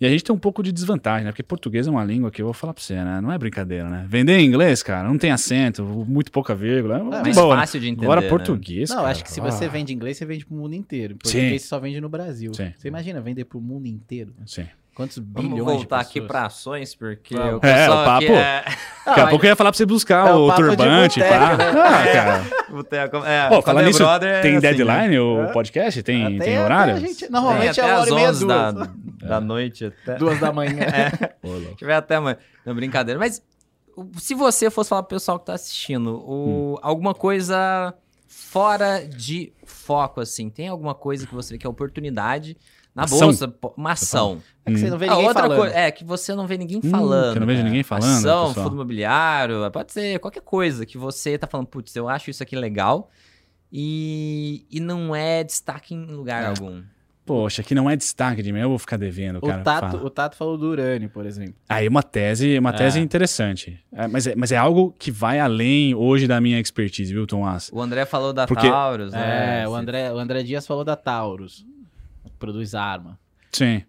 E 0.00 0.06
a 0.06 0.08
gente 0.08 0.22
tem 0.22 0.34
um 0.34 0.38
pouco 0.38 0.62
de 0.62 0.70
desvantagem, 0.70 1.24
né? 1.24 1.32
Porque 1.32 1.42
português 1.42 1.86
é 1.86 1.90
uma 1.90 2.04
língua 2.04 2.30
que 2.30 2.40
eu 2.40 2.46
vou 2.46 2.54
falar 2.54 2.72
pra 2.72 2.82
você, 2.82 2.94
né? 2.94 3.20
Não 3.20 3.32
é 3.32 3.38
brincadeira, 3.38 3.88
né? 3.88 4.06
Vender 4.08 4.38
em 4.38 4.46
inglês, 4.46 4.82
cara, 4.82 5.08
não 5.08 5.18
tem 5.18 5.30
acento, 5.30 5.82
muito 5.84 6.30
pouca 6.30 6.54
vírgula. 6.54 6.98
É 6.98 7.02
mais 7.02 7.34
boa, 7.34 7.56
né? 7.56 7.62
fácil 7.62 7.80
de 7.80 7.88
entender. 7.88 8.06
Agora 8.06 8.20
né? 8.20 8.28
português, 8.28 8.90
não, 8.90 8.98
cara, 8.98 9.10
acho 9.10 9.24
que 9.24 9.32
se 9.32 9.40
você 9.40 9.64
ah, 9.64 9.68
vende 9.68 9.92
inglês, 9.92 10.16
você 10.16 10.24
vende 10.24 10.46
pro 10.46 10.54
mundo 10.54 10.74
inteiro. 10.74 11.14
Em 11.14 11.28
Sim. 11.28 11.38
Português 11.38 11.62
você 11.62 11.68
só 11.68 11.80
vende 11.80 12.00
no 12.00 12.08
Brasil. 12.08 12.54
Sim. 12.54 12.72
Você 12.76 12.88
imagina 12.88 13.20
vender 13.20 13.44
pro 13.44 13.60
mundo 13.60 13.86
inteiro? 13.86 14.32
Sim. 14.46 14.66
Quantos 14.98 15.16
Vamos 15.18 15.50
bilhões 15.52 15.76
voltar 15.76 16.02
de 16.02 16.08
aqui 16.08 16.20
pra 16.20 16.46
ações, 16.46 16.92
porque 16.94 17.34
Vamos. 17.36 17.54
o 17.54 17.56
É, 17.66 17.72
pessoal 17.86 18.02
o 18.02 18.04
papo- 18.04 18.24
é... 18.32 18.64
Daqui 19.06 19.20
a 19.20 19.26
pouco 19.28 19.46
eu 19.46 19.48
ia 19.50 19.54
falar 19.56 19.70
pra 19.70 19.76
você 19.78 19.86
buscar 19.86 20.26
É 20.28 20.32
o 20.34 20.48
o 20.48 20.54
turbante, 20.56 21.20
pá. 21.20 21.56
né? 21.56 21.64
Ah, 21.70 22.02
cara. 22.12 22.44
Boteco, 22.68 23.16
é, 23.18 23.48
quando 23.48 23.62
falando 23.62 23.84
é 23.84 23.86
nisso, 23.86 23.98
brother, 24.00 24.28
é 24.28 24.40
tem 24.40 24.56
assim, 24.56 24.66
né? 24.66 24.74
deadline 24.74 25.18
o 25.20 25.52
podcast? 25.52 26.02
Tem, 26.02 26.26
Até- 26.26 26.44
tem 26.44 26.56
até 26.56 26.64
horário? 26.64 26.94
a 26.96 26.98
gente- 27.00 27.16
Tem 27.20 27.30
normalmente 27.30 27.80
até 27.80 27.80
é 27.80 27.84
uma 27.84 27.94
às 27.94 28.00
hora 28.00 28.10
e 28.10 28.14
meia, 28.16 28.30
11 28.30 28.46
da, 28.46 28.70
duas. 28.72 28.88
da 29.22 29.40
noite. 29.40 29.84
Até... 29.86 30.14
Duas 30.16 30.40
da 30.40 30.52
manhã. 30.52 30.84
Ô, 31.44 31.48
louco. 31.48 31.76
Tiver 31.76 31.94
até 31.94 32.16
amanhã. 32.16 32.36
Não, 32.66 32.74
brincadeira. 32.74 33.20
Mas 33.20 33.40
se 34.16 34.34
você 34.34 34.68
fosse 34.68 34.88
falar 34.90 35.04
pro 35.04 35.16
pessoal 35.16 35.38
que 35.38 35.46
tá 35.46 35.54
assistindo, 35.54 36.16
o- 36.28 36.76
alguma 36.82 37.14
coisa 37.14 37.94
fora 38.26 39.00
de 39.06 39.52
foco, 39.64 40.20
assim, 40.20 40.50
tem 40.50 40.66
alguma 40.68 40.94
coisa 40.94 41.24
que 41.26 41.34
você 41.34 41.54
vê 41.54 41.58
que 41.58 41.66
é 41.66 41.70
oportunidade 41.70 42.56
na 42.98 43.04
Ação. 43.04 43.18
bolsa? 43.20 43.48
pô, 43.48 43.74
Uma 43.76 43.92
ação. 43.92 44.42
É 44.66 44.70
que 44.72 44.78
você 44.78 44.90
não 44.90 44.98
vê 44.98 45.06
Ah, 45.06 45.10
ninguém 45.10 45.26
outra 45.28 45.42
falando. 45.44 45.58
coisa, 45.58 45.74
é 45.76 45.90
que 45.90 46.04
você 46.04 46.34
não 46.34 46.46
vê 46.46 46.58
ninguém 46.58 46.80
Hum, 46.84 46.90
falando. 46.90 47.32
que 47.32 47.38
eu 47.38 47.40
não 47.40 47.46
vejo 47.46 47.58
cara. 47.60 47.68
ninguém 47.68 47.82
falando, 47.82 48.04
Ação, 48.18 48.48
pessoal. 48.48 48.64
fundo 48.66 48.74
imobiliário, 48.74 49.70
pode 49.70 49.92
ser 49.92 50.18
qualquer 50.18 50.42
coisa 50.42 50.84
que 50.84 50.98
você 50.98 51.38
tá 51.38 51.46
falando, 51.46 51.66
putz, 51.68 51.94
eu 51.96 52.08
acho 52.08 52.28
isso 52.30 52.42
aqui 52.42 52.54
legal 52.56 53.10
e, 53.72 54.66
e 54.70 54.80
não 54.80 55.14
é 55.14 55.42
destaque 55.44 55.94
em 55.94 56.04
lugar 56.06 56.42
É. 56.42 56.46
algum. 56.48 56.82
Poxa, 57.24 57.62
que 57.62 57.74
não 57.74 57.90
é 57.90 57.94
destaque 57.94 58.42
de 58.42 58.50
mim, 58.50 58.60
eu 58.60 58.70
vou 58.70 58.78
ficar 58.78 58.96
devendo, 58.96 59.38
cara. 59.42 59.60
O 59.60 59.62
Tato, 59.62 59.96
o 59.98 60.08
Tato 60.08 60.34
falou 60.34 60.56
do 60.56 60.66
urânio, 60.70 61.10
por 61.10 61.26
exemplo. 61.26 61.56
Aí 61.68 61.86
uma 61.86 62.02
tese, 62.02 62.58
uma 62.58 62.72
tese 62.72 62.98
é. 62.98 63.02
interessante. 63.02 63.78
É, 63.92 64.08
mas, 64.08 64.26
é, 64.26 64.34
mas 64.34 64.50
é 64.50 64.56
algo 64.56 64.94
que 64.98 65.10
vai 65.10 65.38
além 65.38 65.94
hoje 65.94 66.26
da 66.26 66.40
minha 66.40 66.58
expertise, 66.58 67.12
viu, 67.12 67.26
Tomás? 67.26 67.68
O 67.70 67.82
André 67.82 68.06
falou 68.06 68.32
da 68.32 68.46
Porque... 68.46 68.66
Taurus, 68.66 69.12
né? 69.12 69.62
É, 69.64 69.68
o 69.68 69.74
André, 69.74 70.10
o 70.10 70.18
André 70.18 70.42
Dias 70.42 70.66
falou 70.66 70.84
da 70.84 70.96
Taurus. 70.96 71.66
Produz 72.38 72.74
arma. 72.74 73.18
Sim. 73.52 73.82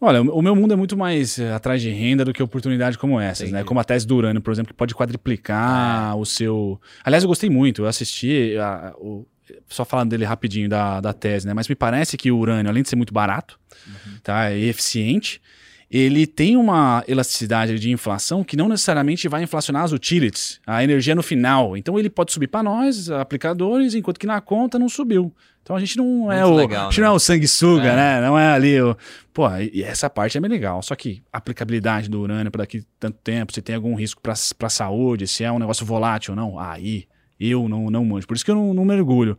Olha, 0.00 0.22
o 0.22 0.40
meu 0.40 0.54
mundo 0.54 0.72
é 0.72 0.76
muito 0.76 0.96
mais 0.96 1.40
é, 1.40 1.52
atrás 1.52 1.82
de 1.82 1.90
renda 1.90 2.24
do 2.24 2.32
que 2.32 2.40
oportunidade 2.40 2.96
como 2.96 3.18
essas, 3.18 3.40
né? 3.40 3.46
Entendi. 3.46 3.62
né? 3.62 3.64
Como 3.64 3.80
a 3.80 3.84
tese 3.84 4.06
do 4.06 4.14
urânio, 4.14 4.40
por 4.40 4.52
exemplo, 4.52 4.72
que 4.72 4.76
pode 4.76 4.94
quadriplicar 4.94 6.12
é. 6.12 6.14
o 6.14 6.24
seu. 6.24 6.80
Aliás, 7.02 7.24
eu 7.24 7.28
gostei 7.28 7.50
muito. 7.50 7.82
Eu 7.82 7.86
assisti 7.88 8.56
a, 8.58 8.94
o, 8.96 9.26
só 9.68 9.84
falando 9.84 10.10
dele 10.10 10.24
rapidinho 10.24 10.68
da, 10.68 11.00
da 11.00 11.12
tese, 11.12 11.46
né? 11.48 11.52
Mas 11.52 11.68
me 11.68 11.74
parece 11.74 12.16
que 12.16 12.30
o 12.30 12.38
urânio, 12.38 12.70
além 12.70 12.84
de 12.84 12.88
ser 12.88 12.96
muito 12.96 13.12
barato, 13.12 13.58
uhum. 13.86 14.18
tá? 14.22 14.52
E 14.52 14.68
eficiente, 14.68 15.42
ele 15.90 16.26
tem 16.26 16.56
uma 16.56 17.02
elasticidade 17.08 17.78
de 17.78 17.90
inflação 17.90 18.44
que 18.44 18.56
não 18.56 18.68
necessariamente 18.68 19.26
vai 19.26 19.42
inflacionar 19.42 19.84
as 19.84 19.92
utilities, 19.92 20.60
a 20.66 20.84
energia 20.84 21.14
no 21.14 21.22
final. 21.22 21.76
Então 21.76 21.98
ele 21.98 22.10
pode 22.10 22.32
subir 22.32 22.48
para 22.48 22.62
nós, 22.62 23.10
aplicadores, 23.10 23.94
enquanto 23.94 24.20
que 24.20 24.26
na 24.26 24.40
conta 24.40 24.78
não 24.78 24.88
subiu. 24.88 25.34
Então 25.62 25.74
a 25.74 25.80
gente 25.80 25.96
não 25.96 26.30
é 26.30 26.44
o, 26.44 26.54
legal, 26.54 26.88
a 26.88 26.90
gente 26.90 27.00
né? 27.00 27.06
não 27.06 27.12
é 27.12 27.16
o 27.16 27.18
sanguessuga, 27.18 27.88
é. 27.88 27.96
né? 27.96 28.20
Não 28.20 28.38
é 28.38 28.52
ali 28.52 28.80
o, 28.80 28.96
pô, 29.32 29.48
e 29.56 29.82
essa 29.82 30.10
parte 30.10 30.36
é 30.36 30.40
bem 30.40 30.50
legal. 30.50 30.82
Só 30.82 30.94
que 30.94 31.22
aplicabilidade 31.32 32.08
do 32.08 32.20
urânio 32.20 32.50
para 32.50 32.62
daqui 32.62 32.84
tanto 32.98 33.18
tempo, 33.24 33.52
se 33.52 33.62
tem 33.62 33.74
algum 33.74 33.94
risco 33.94 34.20
para 34.20 34.34
a 34.34 34.70
saúde, 34.70 35.26
se 35.26 35.42
é 35.42 35.50
um 35.50 35.58
negócio 35.58 35.86
volátil 35.86 36.32
ou 36.32 36.36
não, 36.36 36.58
aí 36.58 37.06
eu 37.40 37.68
não, 37.68 37.90
não 37.90 38.04
manjo. 38.04 38.26
Por 38.26 38.34
isso 38.34 38.44
que 38.44 38.50
eu 38.50 38.54
não, 38.54 38.74
não 38.74 38.84
mergulho. 38.84 39.38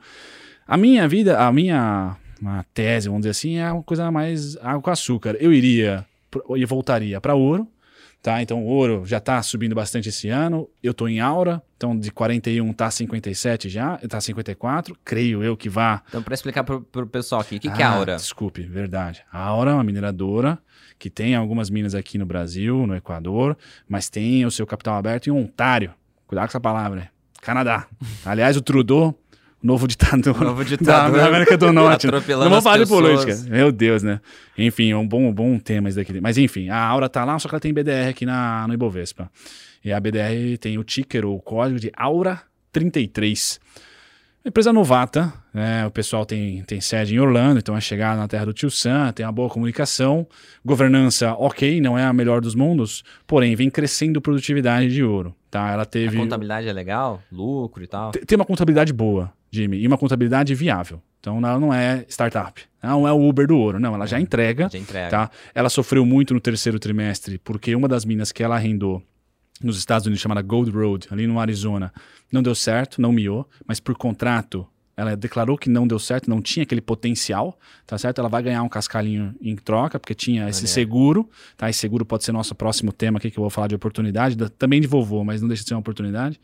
A 0.68 0.78
minha 0.78 1.08
vida, 1.08 1.40
a 1.40 1.52
minha 1.52 2.16
uma 2.42 2.64
tese, 2.74 3.08
vamos 3.08 3.22
dizer 3.22 3.32
assim, 3.32 3.58
é 3.58 3.72
uma 3.72 3.84
coisa 3.84 4.10
mais 4.12 4.56
água 4.58 4.82
com 4.82 4.90
açúcar. 4.90 5.36
Eu 5.40 5.52
iria 5.52 6.06
e 6.56 6.66
voltaria 6.66 7.20
para 7.20 7.36
ouro, 7.36 7.68
tá? 8.22 8.42
Então 8.42 8.64
o 8.64 8.68
ouro 8.68 9.04
já 9.06 9.18
está 9.18 9.42
subindo 9.42 9.76
bastante 9.76 10.10
esse 10.10 10.30
ano. 10.30 10.70
Eu 10.82 10.92
estou 10.92 11.08
em 11.08 11.20
aura, 11.20 11.62
então 11.78 11.98
de 11.98 12.12
41 12.12 12.72
tá 12.74 12.92
57 12.92 13.70
já, 13.70 13.98
tá 13.98 14.20
54, 14.20 14.96
creio 15.04 15.44
eu 15.44 15.56
que 15.56 15.70
vá. 15.70 16.04
Então 16.10 16.22
para 16.22 16.34
explicar 16.34 16.64
para 16.64 16.76
o 16.76 17.08
pessoal 17.08 17.42
aqui, 17.42 17.58
o 17.58 17.60
que, 17.60 17.70
ah, 17.70 17.72
que 17.72 17.82
é 17.82 17.86
ah, 17.86 17.92
aura? 17.92 18.16
Desculpe, 18.16 18.64
verdade. 18.64 19.24
A 19.32 19.42
aura 19.42 19.72
é 19.72 19.74
uma 19.74 19.84
mineradora 19.84 20.60
que 20.98 21.10
tem 21.10 21.36
algumas 21.36 21.70
minas 21.70 21.96
aqui 21.96 22.18
no 22.18 22.26
Brasil, 22.26 22.86
no 22.86 22.96
Equador, 22.96 23.58
mas 23.88 24.10
tem 24.10 24.46
o 24.46 24.52
seu 24.52 24.68
capital 24.68 24.96
aberto 24.96 25.28
em 25.28 25.32
Ontário. 25.32 25.94
Cuidado 26.28 26.46
com 26.46 26.52
essa 26.52 26.60
palavra, 26.60 27.10
Canadá. 27.42 27.88
Aliás, 28.26 28.58
o 28.58 28.62
Trudeau, 28.62 29.18
novo 29.62 29.88
ditador, 29.88 30.40
novo 30.42 30.64
ditador 30.64 31.18
da, 31.18 31.28
América 31.28 31.58
do 31.58 31.72
Norte. 31.72 32.08
Não 32.08 32.50
vou 32.50 32.62
falar 32.62 32.78
de 32.78 32.88
política. 32.88 33.36
Meu 33.50 33.72
Deus, 33.72 34.04
né? 34.04 34.20
Enfim, 34.58 34.92
é 34.92 34.98
um 34.98 35.08
bom, 35.08 35.32
bom 35.32 35.58
tema 35.60 35.90
isso 35.90 35.98
daqui. 35.98 36.20
Mas 36.22 36.38
enfim, 36.38 36.70
a 36.70 36.78
Aura 36.78 37.10
tá 37.10 37.24
lá, 37.24 37.38
só 37.40 37.48
que 37.48 37.56
ela 37.56 37.60
tem 37.60 37.74
BDR 37.74 38.10
aqui 38.10 38.26
na, 38.26 38.68
no 38.68 38.74
Ibovespa. 38.74 39.30
E 39.84 39.94
a 39.94 40.00
BDR 40.00 40.58
tem 40.60 40.78
o 40.78 40.84
ticker, 40.84 41.26
o 41.26 41.40
código 41.40 41.80
de 41.80 41.92
Aura 41.96 42.42
33. 42.72 43.60
Empresa 44.46 44.72
novata, 44.72 45.34
né? 45.54 45.86
o 45.86 45.92
pessoal 45.92 46.26
tem, 46.26 46.64
tem 46.64 46.80
sede 46.80 47.14
em 47.14 47.20
Orlando, 47.20 47.60
então 47.60 47.76
é 47.76 47.82
chegar 47.82 48.16
na 48.16 48.26
terra 48.26 48.46
do 48.46 48.54
Tio 48.54 48.72
Sam, 48.72 49.12
tem 49.12 49.26
uma 49.26 49.34
boa 49.34 49.50
comunicação, 49.50 50.26
governança 50.64 51.34
ok, 51.34 51.82
não 51.82 51.98
é 51.98 52.06
a 52.06 52.14
melhor 52.14 52.40
dos 52.40 52.56
mundos, 52.56 53.04
porém 53.28 53.54
vem 53.56 53.70
crescendo 53.70 54.22
produtividade 54.22 54.88
de 54.88 55.04
ouro. 55.04 55.36
Tá? 55.52 55.70
Ela 55.70 55.86
teve... 55.86 56.18
A 56.18 56.22
contabilidade 56.22 56.70
é 56.70 56.74
legal? 56.74 57.22
Lucro 57.30 57.84
e 57.84 57.88
tal? 57.88 58.12
Tem 58.12 58.38
uma 58.38 58.46
contabilidade 58.46 58.94
boa, 58.94 59.32
Jimmy, 59.52 59.78
e 59.78 59.88
uma 59.88 59.98
contabilidade 59.98 60.54
viável. 60.56 61.02
Então 61.20 61.38
ela 61.38 61.60
não 61.60 61.74
é 61.74 62.06
startup, 62.08 62.62
não 62.82 63.08
é 63.08 63.12
o 63.12 63.28
Uber 63.28 63.46
do 63.46 63.58
ouro, 63.58 63.80
não, 63.80 63.94
ela 63.94 64.06
já 64.06 64.18
é, 64.18 64.22
entrega. 64.22 64.70
Já 64.72 64.80
entrega. 64.80 65.10
Tá? 65.10 65.32
Ela 65.54 65.70
sofreu 65.70 66.06
muito 66.06 66.34
no 66.34 66.40
terceiro 66.40 66.80
trimestre, 66.80 67.38
porque 67.40 67.76
uma 67.76 67.88
das 67.88 68.06
minas 68.06 68.32
que 68.32 68.42
ela 68.42 68.56
arrendou 68.56 69.04
nos 69.62 69.78
Estados 69.78 70.08
Unidos 70.08 70.22
chamada 70.22 70.42
Gold 70.42 70.72
Road, 70.72 71.08
ali 71.12 71.28
no 71.28 71.40
Arizona, 71.40 71.92
não 72.32 72.42
deu 72.42 72.56
certo, 72.56 73.02
não 73.02 73.12
miou, 73.12 73.48
mas 73.68 73.80
por 73.80 73.96
contrato 73.98 74.66
ela 75.00 75.16
declarou 75.16 75.58
que 75.58 75.70
não 75.70 75.88
deu 75.88 75.98
certo, 75.98 76.30
não 76.30 76.42
tinha 76.42 76.64
aquele 76.64 76.82
potencial, 76.82 77.58
tá 77.88 77.98
certo? 77.98 78.20
Ela 78.20 78.28
vai 78.28 78.44
ganhar 78.44 78.62
um 78.64 78.68
cascalhinho 78.68 79.34
em 79.42 79.56
troca, 79.56 79.98
porque 79.98 80.14
tinha 80.14 80.50
esse 80.50 80.68
seguro, 80.68 81.30
tá? 81.56 81.70
Esse 81.70 81.80
seguro 81.80 82.06
pode 82.06 82.26
ser 82.26 82.34
nosso 82.34 82.54
próximo 82.54 82.92
tema 82.92 83.18
aqui, 83.18 83.32
que 83.32 83.40
eu 83.40 83.42
vou 83.42 83.50
falar 83.50 83.68
de 83.68 83.76
oportunidade, 83.76 84.36
também 84.58 84.82
de 84.82 84.88
vovô, 84.88 85.24
mas 85.24 85.42
não 85.42 85.48
deixa 85.48 85.64
de 85.64 85.70
ser 85.70 85.76
uma 85.76 85.80
oportunidade. 85.80 86.38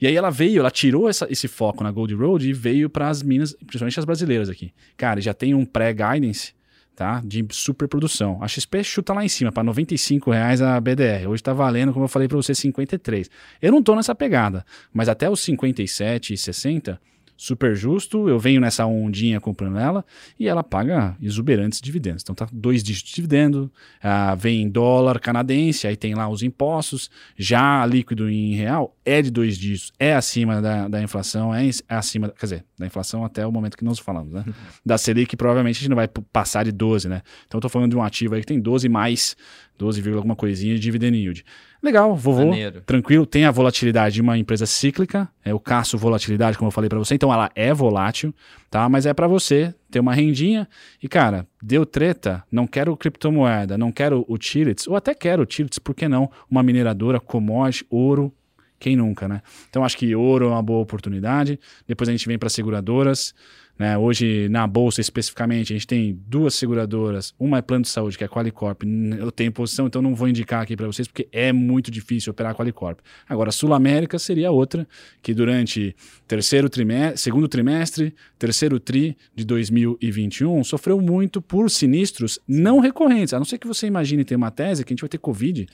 E 0.00 0.06
aí 0.06 0.14
ela 0.14 0.30
veio, 0.30 0.60
ela 0.60 0.70
tirou 0.70 1.08
essa, 1.08 1.26
esse 1.30 1.48
foco 1.48 1.82
na 1.82 1.90
Gold 1.90 2.14
Road 2.14 2.48
e 2.48 2.52
veio 2.52 2.90
para 2.90 3.08
as 3.08 3.22
minas, 3.22 3.54
principalmente 3.54 3.98
as 3.98 4.04
brasileiras 4.04 4.48
aqui. 4.48 4.72
Cara, 4.96 5.20
já 5.20 5.32
tem 5.32 5.54
um 5.54 5.64
pré-guidance 5.64 6.54
tá? 6.96 7.20
De 7.22 7.46
superprodução. 7.50 8.42
A 8.42 8.48
XP 8.48 8.82
chuta 8.82 9.12
lá 9.12 9.22
em 9.22 9.28
cima, 9.28 9.52
para 9.52 9.62
95 9.62 10.30
reais 10.30 10.62
a 10.62 10.80
BDR. 10.80 11.28
Hoje 11.28 11.34
está 11.34 11.52
valendo, 11.52 11.92
como 11.92 12.06
eu 12.06 12.08
falei 12.08 12.26
para 12.26 12.38
você, 12.38 12.54
53. 12.54 13.30
Eu 13.60 13.70
não 13.70 13.80
estou 13.80 13.94
nessa 13.94 14.14
pegada, 14.14 14.64
mas 14.92 15.08
até 15.08 15.28
os 15.28 15.40
57 15.40 16.32
e 16.32 16.38
60 16.38 16.98
super 17.36 17.74
justo. 17.74 18.28
Eu 18.28 18.38
venho 18.38 18.60
nessa 18.60 18.86
ondinha 18.86 19.40
comprando 19.40 19.78
ela 19.78 20.04
e 20.38 20.48
ela 20.48 20.64
paga 20.64 21.16
exuberantes 21.20 21.80
dividendos. 21.80 22.22
Então 22.22 22.34
tá 22.34 22.48
dois 22.52 22.82
dígitos 22.82 23.12
de 23.12 23.26
dividendo, 23.26 23.70
ah, 24.02 24.34
vem 24.34 24.62
em 24.62 24.68
dólar 24.68 25.20
canadense, 25.20 25.86
aí 25.86 25.96
tem 25.96 26.14
lá 26.14 26.28
os 26.28 26.42
impostos. 26.42 27.10
Já 27.36 27.84
líquido 27.84 28.30
em 28.30 28.54
real 28.54 28.96
é 29.04 29.20
de 29.20 29.30
dois 29.30 29.58
dígitos, 29.58 29.92
é 29.98 30.14
acima 30.14 30.62
da, 30.62 30.88
da 30.88 31.02
inflação, 31.02 31.54
é, 31.54 31.66
é 31.66 31.94
acima, 31.94 32.28
quer 32.30 32.46
dizer, 32.46 32.64
da 32.78 32.86
inflação 32.86 33.24
até 33.24 33.46
o 33.46 33.52
momento 33.52 33.76
que 33.76 33.84
nós 33.84 33.98
falamos, 33.98 34.32
né? 34.32 34.44
Da 34.84 34.96
Selic 34.96 35.36
provavelmente 35.36 35.76
a 35.76 35.80
gente 35.80 35.88
não 35.88 35.96
vai 35.96 36.08
passar 36.08 36.64
de 36.64 36.72
12, 36.72 37.08
né? 37.08 37.22
Então 37.46 37.58
eu 37.58 37.62
tô 37.62 37.68
falando 37.68 37.90
de 37.90 37.96
um 37.96 38.02
ativo 38.02 38.34
aí 38.34 38.40
que 38.40 38.46
tem 38.46 38.60
12 38.60 38.88
mais 38.88 39.36
12, 39.78 40.08
alguma 40.12 40.34
coisinha 40.34 40.74
de 40.74 40.80
dividend 40.80 41.16
yield. 41.16 41.44
Legal, 41.86 42.16
vovô, 42.16 42.46
Maneiro. 42.46 42.80
tranquilo, 42.84 43.24
tem 43.24 43.44
a 43.44 43.50
volatilidade 43.52 44.16
de 44.16 44.20
uma 44.20 44.36
empresa 44.36 44.66
cíclica, 44.66 45.28
é 45.44 45.54
o 45.54 45.60
caço 45.60 45.96
volatilidade, 45.96 46.58
como 46.58 46.66
eu 46.66 46.72
falei 46.72 46.88
para 46.88 46.98
você, 46.98 47.14
então 47.14 47.32
ela 47.32 47.48
é 47.54 47.72
volátil, 47.72 48.34
tá? 48.68 48.88
Mas 48.88 49.06
é 49.06 49.14
para 49.14 49.28
você 49.28 49.72
ter 49.88 50.00
uma 50.00 50.12
rendinha. 50.12 50.68
E, 51.00 51.06
cara, 51.06 51.46
deu 51.62 51.86
treta, 51.86 52.42
não 52.50 52.66
quero 52.66 52.96
criptomoeda, 52.96 53.78
não 53.78 53.92
quero 53.92 54.26
utilities, 54.28 54.88
ou 54.88 54.96
até 54.96 55.14
quero 55.14 55.42
utilities, 55.44 55.78
por 55.78 55.94
que 55.94 56.08
não? 56.08 56.28
Uma 56.50 56.60
mineradora, 56.60 57.20
commodity, 57.20 57.86
ouro, 57.88 58.34
quem 58.80 58.96
nunca, 58.96 59.28
né? 59.28 59.40
Então 59.70 59.84
acho 59.84 59.96
que 59.96 60.12
ouro 60.16 60.46
é 60.46 60.48
uma 60.48 60.62
boa 60.62 60.80
oportunidade, 60.80 61.56
depois 61.86 62.08
a 62.08 62.12
gente 62.12 62.26
vem 62.26 62.36
para 62.36 62.48
seguradoras, 62.48 63.32
né? 63.78 63.96
Hoje, 63.98 64.48
na 64.48 64.66
Bolsa 64.66 65.00
especificamente, 65.00 65.72
a 65.72 65.76
gente 65.76 65.86
tem 65.86 66.18
duas 66.26 66.54
seguradoras. 66.54 67.34
Uma 67.38 67.58
é 67.58 67.62
plano 67.62 67.82
de 67.82 67.88
saúde, 67.88 68.16
que 68.16 68.24
é 68.24 68.26
a 68.26 68.30
Qualicorp. 68.30 68.82
Eu 69.18 69.30
tenho 69.30 69.52
posição, 69.52 69.86
então 69.86 70.00
não 70.00 70.14
vou 70.14 70.28
indicar 70.28 70.62
aqui 70.62 70.76
para 70.76 70.86
vocês, 70.86 71.06
porque 71.06 71.28
é 71.30 71.52
muito 71.52 71.90
difícil 71.90 72.30
operar 72.30 72.52
a 72.52 72.54
Qualicorp. 72.54 73.00
Agora, 73.28 73.50
Sul 73.50 73.74
América 73.74 74.18
seria 74.18 74.50
outra, 74.50 74.86
que 75.22 75.34
durante 75.34 75.94
terceiro 76.26 76.70
trimestre, 76.70 77.18
segundo 77.18 77.48
trimestre, 77.48 78.14
terceiro 78.38 78.80
TRI 78.80 79.16
de 79.34 79.44
2021, 79.44 80.64
sofreu 80.64 81.00
muito 81.00 81.42
por 81.42 81.70
sinistros 81.70 82.38
não 82.48 82.80
recorrentes. 82.80 83.34
A 83.34 83.38
não 83.38 83.44
ser 83.44 83.58
que 83.58 83.66
você 83.66 83.86
imagine 83.86 84.24
ter 84.24 84.36
uma 84.36 84.50
tese 84.50 84.84
que 84.84 84.92
a 84.92 84.94
gente 84.94 85.02
vai 85.02 85.08
ter 85.08 85.18
Covid 85.18 85.66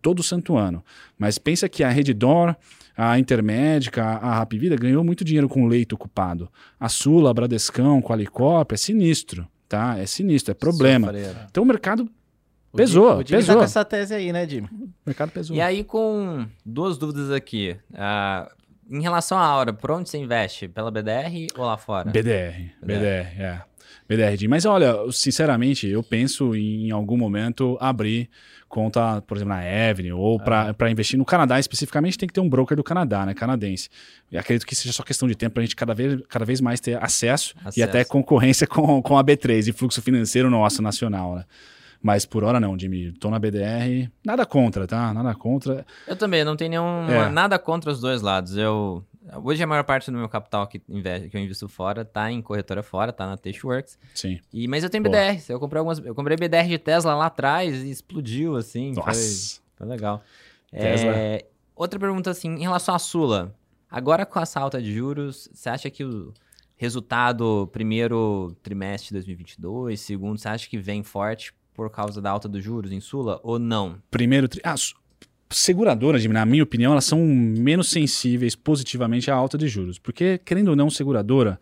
todo 0.00 0.22
santo 0.22 0.56
ano. 0.56 0.82
Mas 1.18 1.38
pensa 1.38 1.68
que 1.68 1.84
a 1.84 1.90
Reddor 1.90 2.56
a 3.02 3.18
Intermédica, 3.18 4.04
a 4.04 4.38
Rap 4.38 4.58
Vida 4.58 4.76
ganhou 4.76 5.02
muito 5.02 5.24
dinheiro 5.24 5.48
com 5.48 5.66
leito 5.66 5.94
ocupado. 5.94 6.50
A 6.78 6.86
Sula, 6.86 7.30
a 7.30 7.34
Bradescão, 7.34 8.02
Qualicop, 8.02 8.74
é 8.74 8.76
sinistro, 8.76 9.48
tá? 9.66 9.96
É 9.98 10.04
sinistro, 10.04 10.52
é 10.52 10.54
problema. 10.54 11.06
Sofreira. 11.06 11.46
Então 11.50 11.62
o 11.62 11.66
mercado 11.66 12.10
pesou, 12.76 13.20
o 13.20 13.24
pesou. 13.24 13.54
Tá 13.54 13.60
com 13.60 13.64
essa 13.64 13.84
tese 13.86 14.14
aí, 14.14 14.30
né, 14.32 14.46
Jimmy? 14.46 14.68
O 14.70 14.90
mercado 15.06 15.30
pesou. 15.30 15.56
E 15.56 15.62
aí 15.62 15.82
com 15.82 16.46
duas 16.64 16.98
dúvidas 16.98 17.30
aqui. 17.30 17.74
Uh, 17.90 18.50
em 18.90 19.00
relação 19.00 19.38
à 19.38 19.46
Aura, 19.46 19.72
por 19.72 19.92
onde 19.92 20.10
você 20.10 20.18
investe? 20.18 20.68
Pela 20.68 20.90
BDR 20.90 21.46
ou 21.56 21.64
lá 21.64 21.78
fora? 21.78 22.10
BDR, 22.10 22.74
BDR, 22.82 22.98
BDR 22.98 23.40
é. 23.40 23.62
BDR. 24.10 24.48
Mas 24.48 24.64
olha, 24.64 24.94
sinceramente, 25.12 25.86
eu 25.86 26.02
penso 26.02 26.56
em 26.56 26.90
algum 26.90 27.16
momento 27.16 27.78
abrir 27.80 28.28
conta, 28.68 29.20
por 29.22 29.36
exemplo, 29.36 29.54
na 29.54 29.60
Avenue, 29.90 30.12
ou 30.12 30.38
para 30.38 30.74
ah. 30.78 30.90
investir 30.90 31.18
no 31.18 31.24
Canadá 31.24 31.58
especificamente, 31.58 32.18
tem 32.18 32.26
que 32.26 32.32
ter 32.32 32.40
um 32.40 32.48
broker 32.48 32.76
do 32.76 32.84
Canadá, 32.84 33.26
né, 33.26 33.34
canadense. 33.34 33.88
E 34.30 34.38
acredito 34.38 34.66
que 34.66 34.76
seja 34.76 34.92
só 34.92 35.02
questão 35.02 35.28
de 35.28 35.34
tempo 35.34 35.54
para 35.54 35.62
a 35.62 35.64
gente 35.64 35.74
cada 35.74 35.92
vez, 35.92 36.20
cada 36.28 36.44
vez 36.44 36.60
mais 36.60 36.80
ter 36.80 36.96
acesso, 37.02 37.54
acesso, 37.60 37.78
e 37.78 37.82
até 37.82 38.04
concorrência 38.04 38.66
com, 38.66 39.02
com 39.02 39.18
a 39.18 39.24
B3 39.24 39.68
e 39.68 39.72
fluxo 39.72 40.00
financeiro 40.00 40.48
nosso 40.48 40.82
nacional, 40.82 41.36
né? 41.36 41.44
Mas 42.02 42.24
por 42.24 42.44
hora 42.44 42.58
não, 42.58 42.78
Jimmy. 42.78 43.12
Tô 43.12 43.28
na 43.28 43.38
BDR. 43.38 44.08
Nada 44.24 44.46
contra, 44.46 44.86
tá? 44.86 45.12
Nada 45.12 45.34
contra. 45.34 45.84
Eu 46.08 46.16
também, 46.16 46.42
não 46.44 46.56
tenho 46.56 46.70
nenhum. 46.70 47.10
É. 47.10 47.28
Nada 47.28 47.58
contra 47.58 47.90
os 47.90 48.00
dois 48.00 48.22
lados. 48.22 48.56
Eu 48.56 49.04
Hoje 49.42 49.62
a 49.62 49.66
maior 49.66 49.84
parte 49.84 50.10
do 50.10 50.16
meu 50.16 50.28
capital 50.28 50.66
que, 50.66 50.78
que 50.78 51.36
eu 51.36 51.40
invisto 51.40 51.68
fora 51.68 52.04
tá 52.04 52.30
em 52.30 52.42
corretora 52.42 52.82
fora, 52.82 53.12
tá 53.12 53.26
na 53.26 53.36
Teixworks. 53.36 53.98
Sim. 54.14 54.40
E, 54.52 54.66
mas 54.66 54.82
eu 54.82 54.90
tenho 54.90 55.04
BDR. 55.04 55.40
Eu 55.48 55.60
comprei 55.60 55.78
algumas. 55.78 55.98
Eu 55.98 56.14
comprei 56.14 56.36
BDR 56.36 56.68
de 56.68 56.78
Tesla 56.78 57.14
lá 57.14 57.26
atrás 57.26 57.82
e 57.82 57.90
explodiu, 57.90 58.56
assim. 58.56 58.92
Nossa. 58.92 59.60
Foi, 59.76 59.86
foi 59.86 59.86
legal. 59.86 60.22
Tesla. 60.70 61.10
É, 61.10 61.46
outra 61.74 61.98
pergunta, 61.98 62.30
assim, 62.30 62.48
em 62.48 62.62
relação 62.62 62.94
à 62.94 62.98
Sula. 62.98 63.54
Agora 63.90 64.24
com 64.24 64.38
essa 64.38 64.60
alta 64.60 64.80
de 64.80 64.92
juros, 64.94 65.48
você 65.52 65.68
acha 65.68 65.90
que 65.90 66.04
o 66.04 66.32
resultado 66.76 67.68
primeiro 67.72 68.56
trimestre 68.62 69.08
de 69.08 69.14
2022, 69.14 70.00
segundo, 70.00 70.38
você 70.38 70.48
acha 70.48 70.68
que 70.68 70.78
vem 70.78 71.02
forte 71.02 71.52
por 71.74 71.90
causa 71.90 72.20
da 72.22 72.30
alta 72.30 72.48
dos 72.48 72.62
juros 72.62 72.92
em 72.92 73.00
Sula 73.00 73.40
ou 73.42 73.58
não? 73.58 74.00
Primeiro 74.10 74.48
tri... 74.48 74.60
ah, 74.62 74.74
seguradoras, 75.50 76.24
na 76.24 76.46
minha 76.46 76.62
opinião, 76.62 76.92
elas 76.92 77.04
são 77.04 77.18
menos 77.26 77.90
sensíveis 77.90 78.54
positivamente 78.54 79.30
à 79.30 79.34
alta 79.34 79.58
de 79.58 79.68
juros, 79.68 79.98
porque 79.98 80.38
querendo 80.38 80.68
ou 80.68 80.76
não, 80.76 80.88
seguradora 80.88 81.58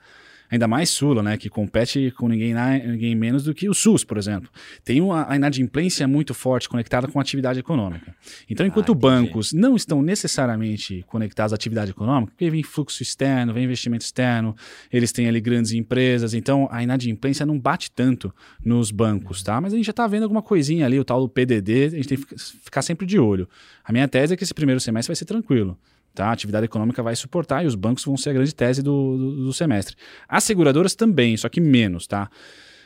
ainda 0.51 0.67
mais 0.67 0.91
Sula, 0.91 1.23
né, 1.23 1.37
que 1.37 1.49
compete 1.49 2.11
com 2.13 2.29
ninguém, 2.29 2.55
ninguém 2.87 3.15
menos 3.15 3.45
do 3.45 3.55
que 3.55 3.69
o 3.69 3.75
SUS, 3.75 4.05
por 4.05 4.17
exemplo. 4.17 4.51
Tem 4.85 5.01
uma 5.01 5.31
a 5.31 5.37
inadimplência 5.37 6.07
muito 6.09 6.35
forte 6.35 6.69
conectada 6.69 7.09
com 7.09 7.19
a 7.19 7.23
atividade 7.23 7.59
econômica. 7.59 8.15
Então, 8.49 8.65
ah, 8.65 8.69
enquanto 8.69 8.93
ah, 8.93 8.95
bancos 8.95 9.53
não 9.53 9.77
estão 9.77 10.01
necessariamente 10.03 11.05
conectados 11.07 11.53
à 11.53 11.57
atividade 11.57 11.91
econômica, 11.91 12.33
porque 12.33 12.51
vem 12.51 12.63
fluxo 12.63 13.03
externo, 13.03 13.53
vem 13.53 13.65
investimento 13.65 14.05
externo, 14.05 14.55
eles 14.93 15.13
têm 15.13 15.29
ali 15.29 15.41
grandes 15.41 15.73
empresas, 15.73 16.35
então 16.35 16.69
a 16.71 16.83
inadimplência 16.83 17.45
não 17.45 17.59
bate 17.59 17.91
tanto 17.91 18.33
nos 18.65 18.91
bancos, 18.91 19.43
tá? 19.43 19.61
Mas 19.61 19.73
a 19.73 19.77
gente 19.77 19.87
já 19.87 19.91
está 19.91 20.07
vendo 20.07 20.23
alguma 20.23 20.43
coisinha 20.43 20.87
ali, 20.87 20.99
o 20.99 21.05
tal 21.05 21.21
do 21.21 21.29
PDD, 21.29 21.85
a 21.85 21.89
gente 21.91 22.09
tem 22.09 22.19
que 22.19 22.39
ficar 22.63 22.83
sempre 22.83 23.07
de 23.07 23.19
olho. 23.19 23.49
A 23.85 23.93
minha 23.93 24.09
tese 24.09 24.35
é 24.35 24.37
que 24.37 24.45
esse 24.45 24.55
primeiro 24.55 24.81
semestre 24.81 25.09
vai 25.09 25.17
ser 25.17 25.25
tranquilo. 25.25 25.79
Tá? 26.15 26.27
A 26.27 26.33
atividade 26.33 26.65
econômica 26.65 27.03
vai 27.03 27.15
suportar 27.15 27.65
e 27.65 27.67
os 27.67 27.75
bancos 27.75 28.05
vão 28.05 28.17
ser 28.17 28.31
a 28.31 28.33
grande 28.33 28.55
tese 28.55 28.83
do, 28.83 29.17
do, 29.17 29.45
do 29.45 29.53
semestre. 29.53 29.97
As 30.29 30.45
seguradoras 30.45 30.95
também, 30.95 31.37
só 31.37 31.49
que 31.49 31.61
menos. 31.61 32.07
Tá? 32.07 32.29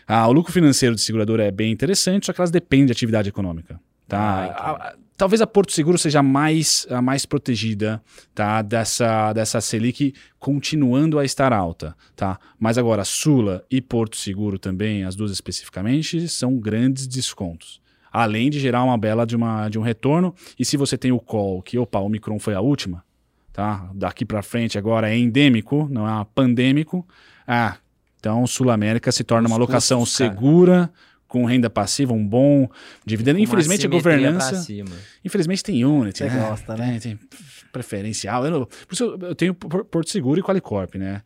Ah, 0.07 0.27
o 0.29 0.33
lucro 0.33 0.53
financeiro 0.53 0.95
de 0.95 1.01
seguradora 1.01 1.45
é 1.45 1.51
bem 1.51 1.73
interessante, 1.73 2.27
só 2.27 2.33
que 2.33 2.41
elas 2.41 2.51
dependem 2.51 2.87
de 2.87 2.93
atividade 2.93 3.29
econômica. 3.29 3.81
Tá? 4.07 4.19
Ah, 4.19 4.71
a, 4.71 4.95
talvez 5.17 5.41
a 5.41 5.47
Porto 5.47 5.73
Seguro 5.73 5.97
seja 5.97 6.23
mais, 6.23 6.87
a 6.91 7.01
mais 7.01 7.25
protegida 7.25 8.03
tá? 8.35 8.61
dessa, 8.61 9.33
dessa 9.33 9.61
Selic 9.61 10.15
continuando 10.39 11.19
a 11.19 11.25
estar 11.25 11.53
alta. 11.53 11.97
Tá? 12.15 12.39
Mas 12.59 12.77
agora, 12.77 13.05
Sula 13.05 13.65
e 13.71 13.81
Porto 13.81 14.17
Seguro 14.17 14.59
também, 14.59 15.05
as 15.05 15.17
duas 15.17 15.31
especificamente, 15.31 16.29
são 16.29 16.59
grandes 16.59 17.07
descontos 17.07 17.81
além 18.13 18.51
de 18.51 18.61
gerar 18.61 18.85
uma 18.85 18.99
bela 18.99 19.25
de, 19.25 19.35
uma, 19.35 19.71
de 19.71 19.79
um 19.79 19.83
retorno. 19.83 20.35
E 20.59 20.65
se 20.65 20.77
você 20.77 20.99
tem 20.99 21.11
o 21.11 21.19
call, 21.19 21.63
que 21.63 21.79
opa, 21.79 21.99
o 21.99 22.09
Micron 22.11 22.39
foi 22.39 22.55
a 22.55 22.61
última, 22.61 23.03
tá? 23.53 23.91
Daqui 23.95 24.25
para 24.25 24.43
frente 24.43 24.79
agora 24.79 25.11
é 25.11 25.17
endêmico, 25.17 25.89
não 25.91 26.09
é 26.09 26.27
pandêmico. 26.35 27.07
Ah, 27.47 27.77
então 28.19 28.47
Sul 28.47 28.71
América 28.71 29.11
se 29.13 29.25
torna 29.25 29.47
Os 29.47 29.53
uma 29.53 29.59
locação 29.59 30.01
custos, 30.01 30.17
segura, 30.17 30.91
com 31.27 31.45
renda 31.45 31.69
passiva, 31.69 32.13
um 32.13 32.27
bom 32.27 32.69
dividendo. 33.05 33.39
Com 33.39 33.45
Infelizmente 33.45 33.87
a 33.87 33.89
governança. 33.89 34.65
Infelizmente 35.25 35.63
tem 35.63 35.85
Unity, 35.85 36.19
Você 36.19 36.25
né? 36.29 36.49
gosta, 36.49 36.77
né? 36.77 36.99
Tem, 37.01 37.17
tem 37.17 37.19
preferencial. 37.73 38.45
Eu, 38.45 38.51
não, 38.51 38.67
por 38.67 38.93
isso 38.93 39.19
eu 39.21 39.35
tenho 39.35 39.55
Porto 39.55 40.11
Seguro 40.11 40.39
e 40.39 40.43
Qualicorp, 40.43 40.95
né? 40.97 41.23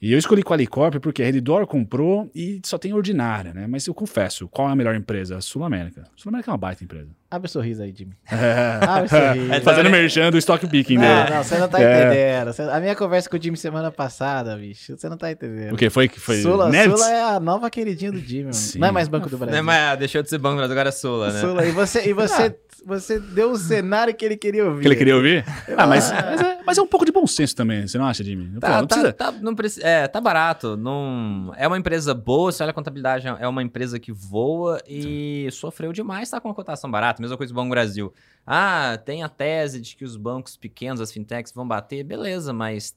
E 0.00 0.12
eu 0.12 0.18
escolhi 0.18 0.44
Qualicorp 0.44 0.94
porque 1.00 1.22
a 1.22 1.26
Redditor 1.26 1.66
comprou 1.66 2.30
e 2.32 2.60
só 2.64 2.78
tem 2.78 2.92
ordinária, 2.92 3.52
né? 3.52 3.66
Mas 3.66 3.84
eu 3.88 3.94
confesso, 3.94 4.46
qual 4.46 4.68
é 4.68 4.72
a 4.72 4.76
melhor 4.76 4.94
empresa? 4.94 5.40
Sul 5.40 5.64
América. 5.64 6.04
Sul 6.14 6.30
América 6.30 6.50
é 6.50 6.52
uma 6.52 6.58
baita 6.58 6.84
empresa. 6.84 7.08
Abre 7.28 7.48
o 7.48 7.50
sorriso 7.50 7.82
aí, 7.82 7.92
Jimmy. 7.94 8.12
É. 8.30 8.78
Abre 8.86 9.06
o 9.06 9.08
sorriso. 9.08 9.48
É, 9.58 9.60
fazendo 9.60 9.90
merchan 9.90 10.30
do 10.30 10.38
stock 10.38 10.64
picking 10.68 10.98
não, 10.98 11.02
dele. 11.02 11.30
Não, 11.30 11.42
você 11.42 11.58
não 11.58 11.68
tá 11.68 11.82
é. 11.82 12.06
entendendo. 12.06 12.70
A 12.70 12.80
minha 12.80 12.94
conversa 12.94 13.28
com 13.28 13.36
o 13.36 13.42
Jimmy 13.42 13.56
semana 13.56 13.90
passada, 13.90 14.56
bicho, 14.56 14.96
você 14.96 15.08
não 15.08 15.16
tá 15.16 15.32
entendendo. 15.32 15.74
O 15.74 15.76
que 15.76 15.90
foi 15.90 16.08
que 16.08 16.20
foi? 16.20 16.42
Sula, 16.42 16.70
Sula 16.70 17.10
é 17.10 17.22
a 17.22 17.40
nova 17.40 17.68
queridinha 17.68 18.12
do 18.12 18.20
Jimmy, 18.20 18.54
Sim. 18.54 18.78
Não 18.78 18.88
é 18.88 18.92
mais 18.92 19.08
Banco 19.08 19.28
do 19.28 19.36
Brasil. 19.36 19.52
Não 19.52 19.58
é 19.58 19.62
mais, 19.62 19.98
deixou 19.98 20.22
de 20.22 20.30
ser 20.30 20.38
Banco 20.38 20.56
do 20.56 20.58
Brasil, 20.58 20.72
agora 20.72 20.88
é 20.90 20.92
Sula, 20.92 21.32
né? 21.32 21.40
Sula. 21.40 21.66
E 21.66 21.70
você, 21.72 22.08
e 22.08 22.12
você 22.12 22.54
ah 22.54 22.68
você 22.84 23.18
deu 23.18 23.50
o 23.50 23.56
cenário 23.56 24.14
que 24.14 24.24
ele 24.24 24.36
queria 24.36 24.64
ouvir. 24.64 24.82
Que 24.82 24.88
ele 24.88 24.96
queria 24.96 25.16
ouvir? 25.16 25.44
ah, 25.76 25.86
mas, 25.86 26.10
mas, 26.10 26.40
é, 26.40 26.57
mas, 26.68 26.76
é, 26.76 26.82
um 26.82 26.86
pouco 26.86 27.06
de 27.06 27.10
bom 27.10 27.26
senso 27.26 27.56
também, 27.56 27.86
você 27.86 27.96
não 27.96 28.04
acha, 28.04 28.22
Jimmy? 28.22 28.60
Tá, 28.60 28.68
Pô, 28.68 28.74
não 28.74 28.86
tá, 28.86 28.94
precisa... 28.94 29.12
tá, 29.14 29.32
não 29.32 29.54
precisa, 29.54 29.86
é, 29.86 30.06
tá 30.06 30.20
barato. 30.20 30.76
Não, 30.76 31.50
é 31.56 31.66
uma 31.66 31.78
empresa 31.78 32.12
boa, 32.12 32.52
se 32.52 32.62
olha 32.62 32.72
a 32.72 32.74
contabilidade, 32.74 33.26
é 33.26 33.48
uma 33.48 33.62
empresa 33.62 33.98
que 33.98 34.12
voa 34.12 34.78
e 34.86 35.48
Sim. 35.50 35.56
sofreu 35.58 35.94
demais, 35.94 36.28
tá 36.28 36.38
com 36.38 36.48
uma 36.48 36.54
cotação 36.54 36.90
barata. 36.90 37.22
Mesma 37.22 37.38
coisa 37.38 37.50
do 37.50 37.56
Banco 37.56 37.70
Brasil. 37.70 38.12
Ah, 38.46 39.00
tem 39.02 39.22
a 39.22 39.30
tese 39.30 39.80
de 39.80 39.96
que 39.96 40.04
os 40.04 40.14
bancos 40.14 40.58
pequenos, 40.58 41.00
as 41.00 41.10
fintechs, 41.10 41.52
vão 41.54 41.66
bater, 41.66 42.04
beleza, 42.04 42.52
mas 42.52 42.94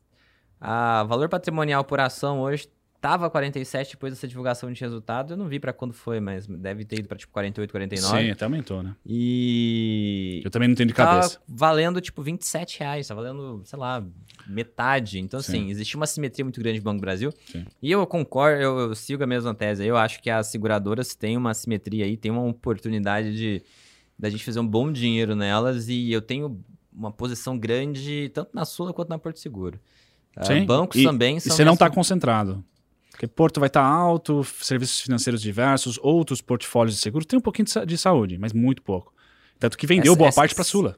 a 0.59 1.03
valor 1.05 1.30
patrimonial 1.30 1.86
por 1.86 2.01
ação 2.01 2.41
hoje 2.41 2.67
Tava 3.02 3.32
47 3.32 3.93
depois 3.93 4.14
dessa 4.14 4.28
divulgação 4.28 4.72
de 4.72 4.80
resultado. 4.80 5.34
Eu 5.34 5.38
não 5.38 5.47
vi 5.47 5.60
para 5.60 5.74
quando 5.74 5.91
foi, 5.91 6.20
mas 6.20 6.45
deve 6.45 6.86
ter 6.86 6.99
ido 6.99 7.08
para 7.08 7.18
tipo 7.18 7.34
48, 7.34 7.72
49. 7.72 8.24
Sim, 8.24 8.30
até 8.30 8.45
aumentou, 8.45 8.84
né? 8.84 8.95
E. 9.04 10.39
Eu 10.45 10.52
também 10.52 10.68
não 10.68 10.76
tenho 10.76 10.86
de 10.86 10.93
cabeça. 10.93 11.41
Valendo 11.47 11.99
tipo 11.99 12.22
27 12.22 12.80
reais. 12.80 13.08
Tá 13.08 13.16
valendo, 13.16 13.64
sei 13.66 13.80
lá, 13.80 14.06
metade. 14.45 15.18
Então, 15.18 15.41
Sim. 15.41 15.52
assim, 15.52 15.70
existe 15.72 15.95
uma 15.95 16.06
simetria 16.06 16.45
muito 16.45 16.62
grande 16.62 16.78
no 16.78 16.84
Banco 16.84 16.97
do 16.97 17.02
Brasil. 17.02 17.34
Sim. 17.52 17.66
E 17.82 17.91
eu 17.91 18.06
concordo, 18.06 18.62
eu, 18.62 18.80
eu, 18.80 18.95
sigo 18.95 19.24
a 19.24 19.28
mesma 19.28 19.56
tese. 19.56 19.84
Eu 19.84 19.97
acho 19.97 20.22
que 20.22 20.30
as 20.30 20.45
seguradoras 20.45 21.16
têm 21.16 21.36
uma 21.36 21.56
simetria 21.56 22.06
aí, 22.06 22.16
tem 22.16 22.30
uma 22.30 22.43
oportunidade 22.43 23.36
de 23.36 23.64
da 24.18 24.30
gente 24.30 24.45
fazer 24.45 24.60
um 24.60 24.68
bom 24.68 24.91
dinheiro 24.91 25.36
nelas. 25.36 25.89
E 25.89 26.12
eu 26.12 26.22
tenho 26.22 26.64
uma 26.93 27.12
posição 27.12 27.58
grande 27.58 28.30
tanto 28.32 28.52
na 28.54 28.64
Sula 28.64 28.93
quanto 28.93 29.10
na 29.10 29.18
Porto 29.18 29.39
Seguro. 29.39 29.80
Sim. 30.43 30.62
Uh, 30.62 30.66
bancos 30.68 31.02
e, 31.02 31.04
também 31.04 31.39
são. 31.39 31.52
E 31.52 31.58
você 31.58 31.66
não 31.66 31.74
está 31.74 31.89
concentrado. 31.89 32.64
Porque 33.12 33.28
Porto 33.28 33.59
vai 33.59 33.68
estar 33.68 33.82
tá 33.82 33.88
alto, 33.88 34.43
serviços 34.43 35.01
financeiros 35.01 35.41
diversos, 35.41 35.99
outros 36.01 36.41
portfólios 36.41 36.95
de 36.95 37.01
seguro, 37.01 37.26
tem 37.26 37.38
um 37.38 37.41
pouquinho 37.41 37.66
de, 37.66 37.86
de 37.86 37.97
saúde, 37.97 38.38
mas 38.38 38.53
muito 38.53 38.82
pouco. 38.82 39.14
Tanto 39.59 39.78
que 39.78 39.86
vendeu 39.86 40.14
é, 40.14 40.16
boa 40.16 40.30
é, 40.30 40.34
parte 40.34 40.55
para 40.55 40.64
Sula. 40.64 40.97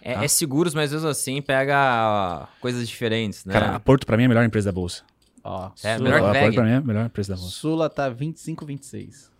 É, 0.00 0.14
tá? 0.14 0.24
é, 0.24 0.28
seguros, 0.28 0.74
mas 0.74 0.92
mesmo 0.92 1.08
assim 1.08 1.42
pega 1.42 2.48
coisas 2.60 2.88
diferentes, 2.88 3.44
né? 3.44 3.52
Cara, 3.52 3.76
a 3.76 3.80
Porto 3.80 4.06
para 4.06 4.16
mim 4.16 4.22
é 4.22 4.26
a 4.26 4.28
melhor 4.28 4.44
empresa 4.44 4.70
da 4.70 4.72
bolsa. 4.72 5.02
Ó, 5.44 5.70
é, 5.82 5.96
Sula, 5.96 6.10
melhor 6.10 6.34
a 6.34 6.40
Porto 6.40 6.54
para 6.54 6.64
mim 6.64 6.70
é 6.70 6.76
a 6.76 6.80
melhor 6.80 7.06
empresa 7.06 7.34
da 7.34 7.40
bolsa. 7.40 7.54
Sula 7.54 7.90
tá 7.90 8.08
25, 8.08 8.64
26. 8.64 9.30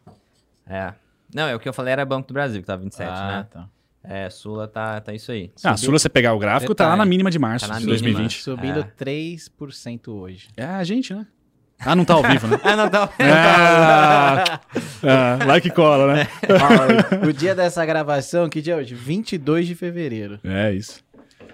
É. 0.67 0.93
Não, 1.35 1.49
é 1.49 1.55
o 1.55 1.61
que 1.61 1.69
eu 1.69 1.73
falei 1.73 1.93
era 1.93 2.05
Banco 2.05 2.29
do 2.29 2.35
Brasil, 2.35 2.61
que 2.61 2.67
tá 2.67 2.77
27, 2.77 3.09
ah, 3.11 3.27
né? 3.27 3.47
Tá. 3.51 3.69
É, 4.05 4.29
Sula 4.29 4.67
tá, 4.67 5.01
tá 5.01 5.15
isso 5.15 5.33
aí. 5.33 5.51
Ah, 5.63 5.77
Sula, 5.77 5.99
você 5.99 6.09
pegar 6.09 6.35
o 6.35 6.39
gráfico, 6.39 6.75
Detalhe. 6.75 6.89
tá 6.89 6.91
lá 6.91 6.97
na 6.97 7.07
mínima 7.07 7.31
de 7.31 7.39
março 7.39 7.67
tá 7.67 7.79
de 7.79 7.87
2020. 7.87 8.43
Subindo 8.43 8.81
é. 8.81 8.93
3% 9.05 10.09
hoje. 10.09 10.49
É 10.57 10.65
a 10.65 10.85
gente, 10.85 11.15
né? 11.15 11.27
Ah, 11.85 11.97
não 11.97 12.05
tá 12.05 12.15
ao 12.15 12.23
vivo, 12.23 12.47
né? 12.47 12.61
ah, 12.65 12.77
não 12.77 12.89
tá 12.89 12.99
ao 13.01 13.07
vivo. 13.07 13.31
Ah, 13.31 14.61
ah, 15.03 15.45
like 15.47 15.71
cola, 15.71 16.15
né? 16.15 16.29
o 17.27 17.33
dia 17.33 17.55
dessa 17.55 17.85
gravação, 17.85 18.49
que 18.49 18.61
dia 18.61 18.75
é 18.75 18.77
hoje? 18.77 18.95
22 18.95 19.67
de 19.67 19.75
fevereiro. 19.75 20.39
É 20.45 20.73
isso. 20.73 21.03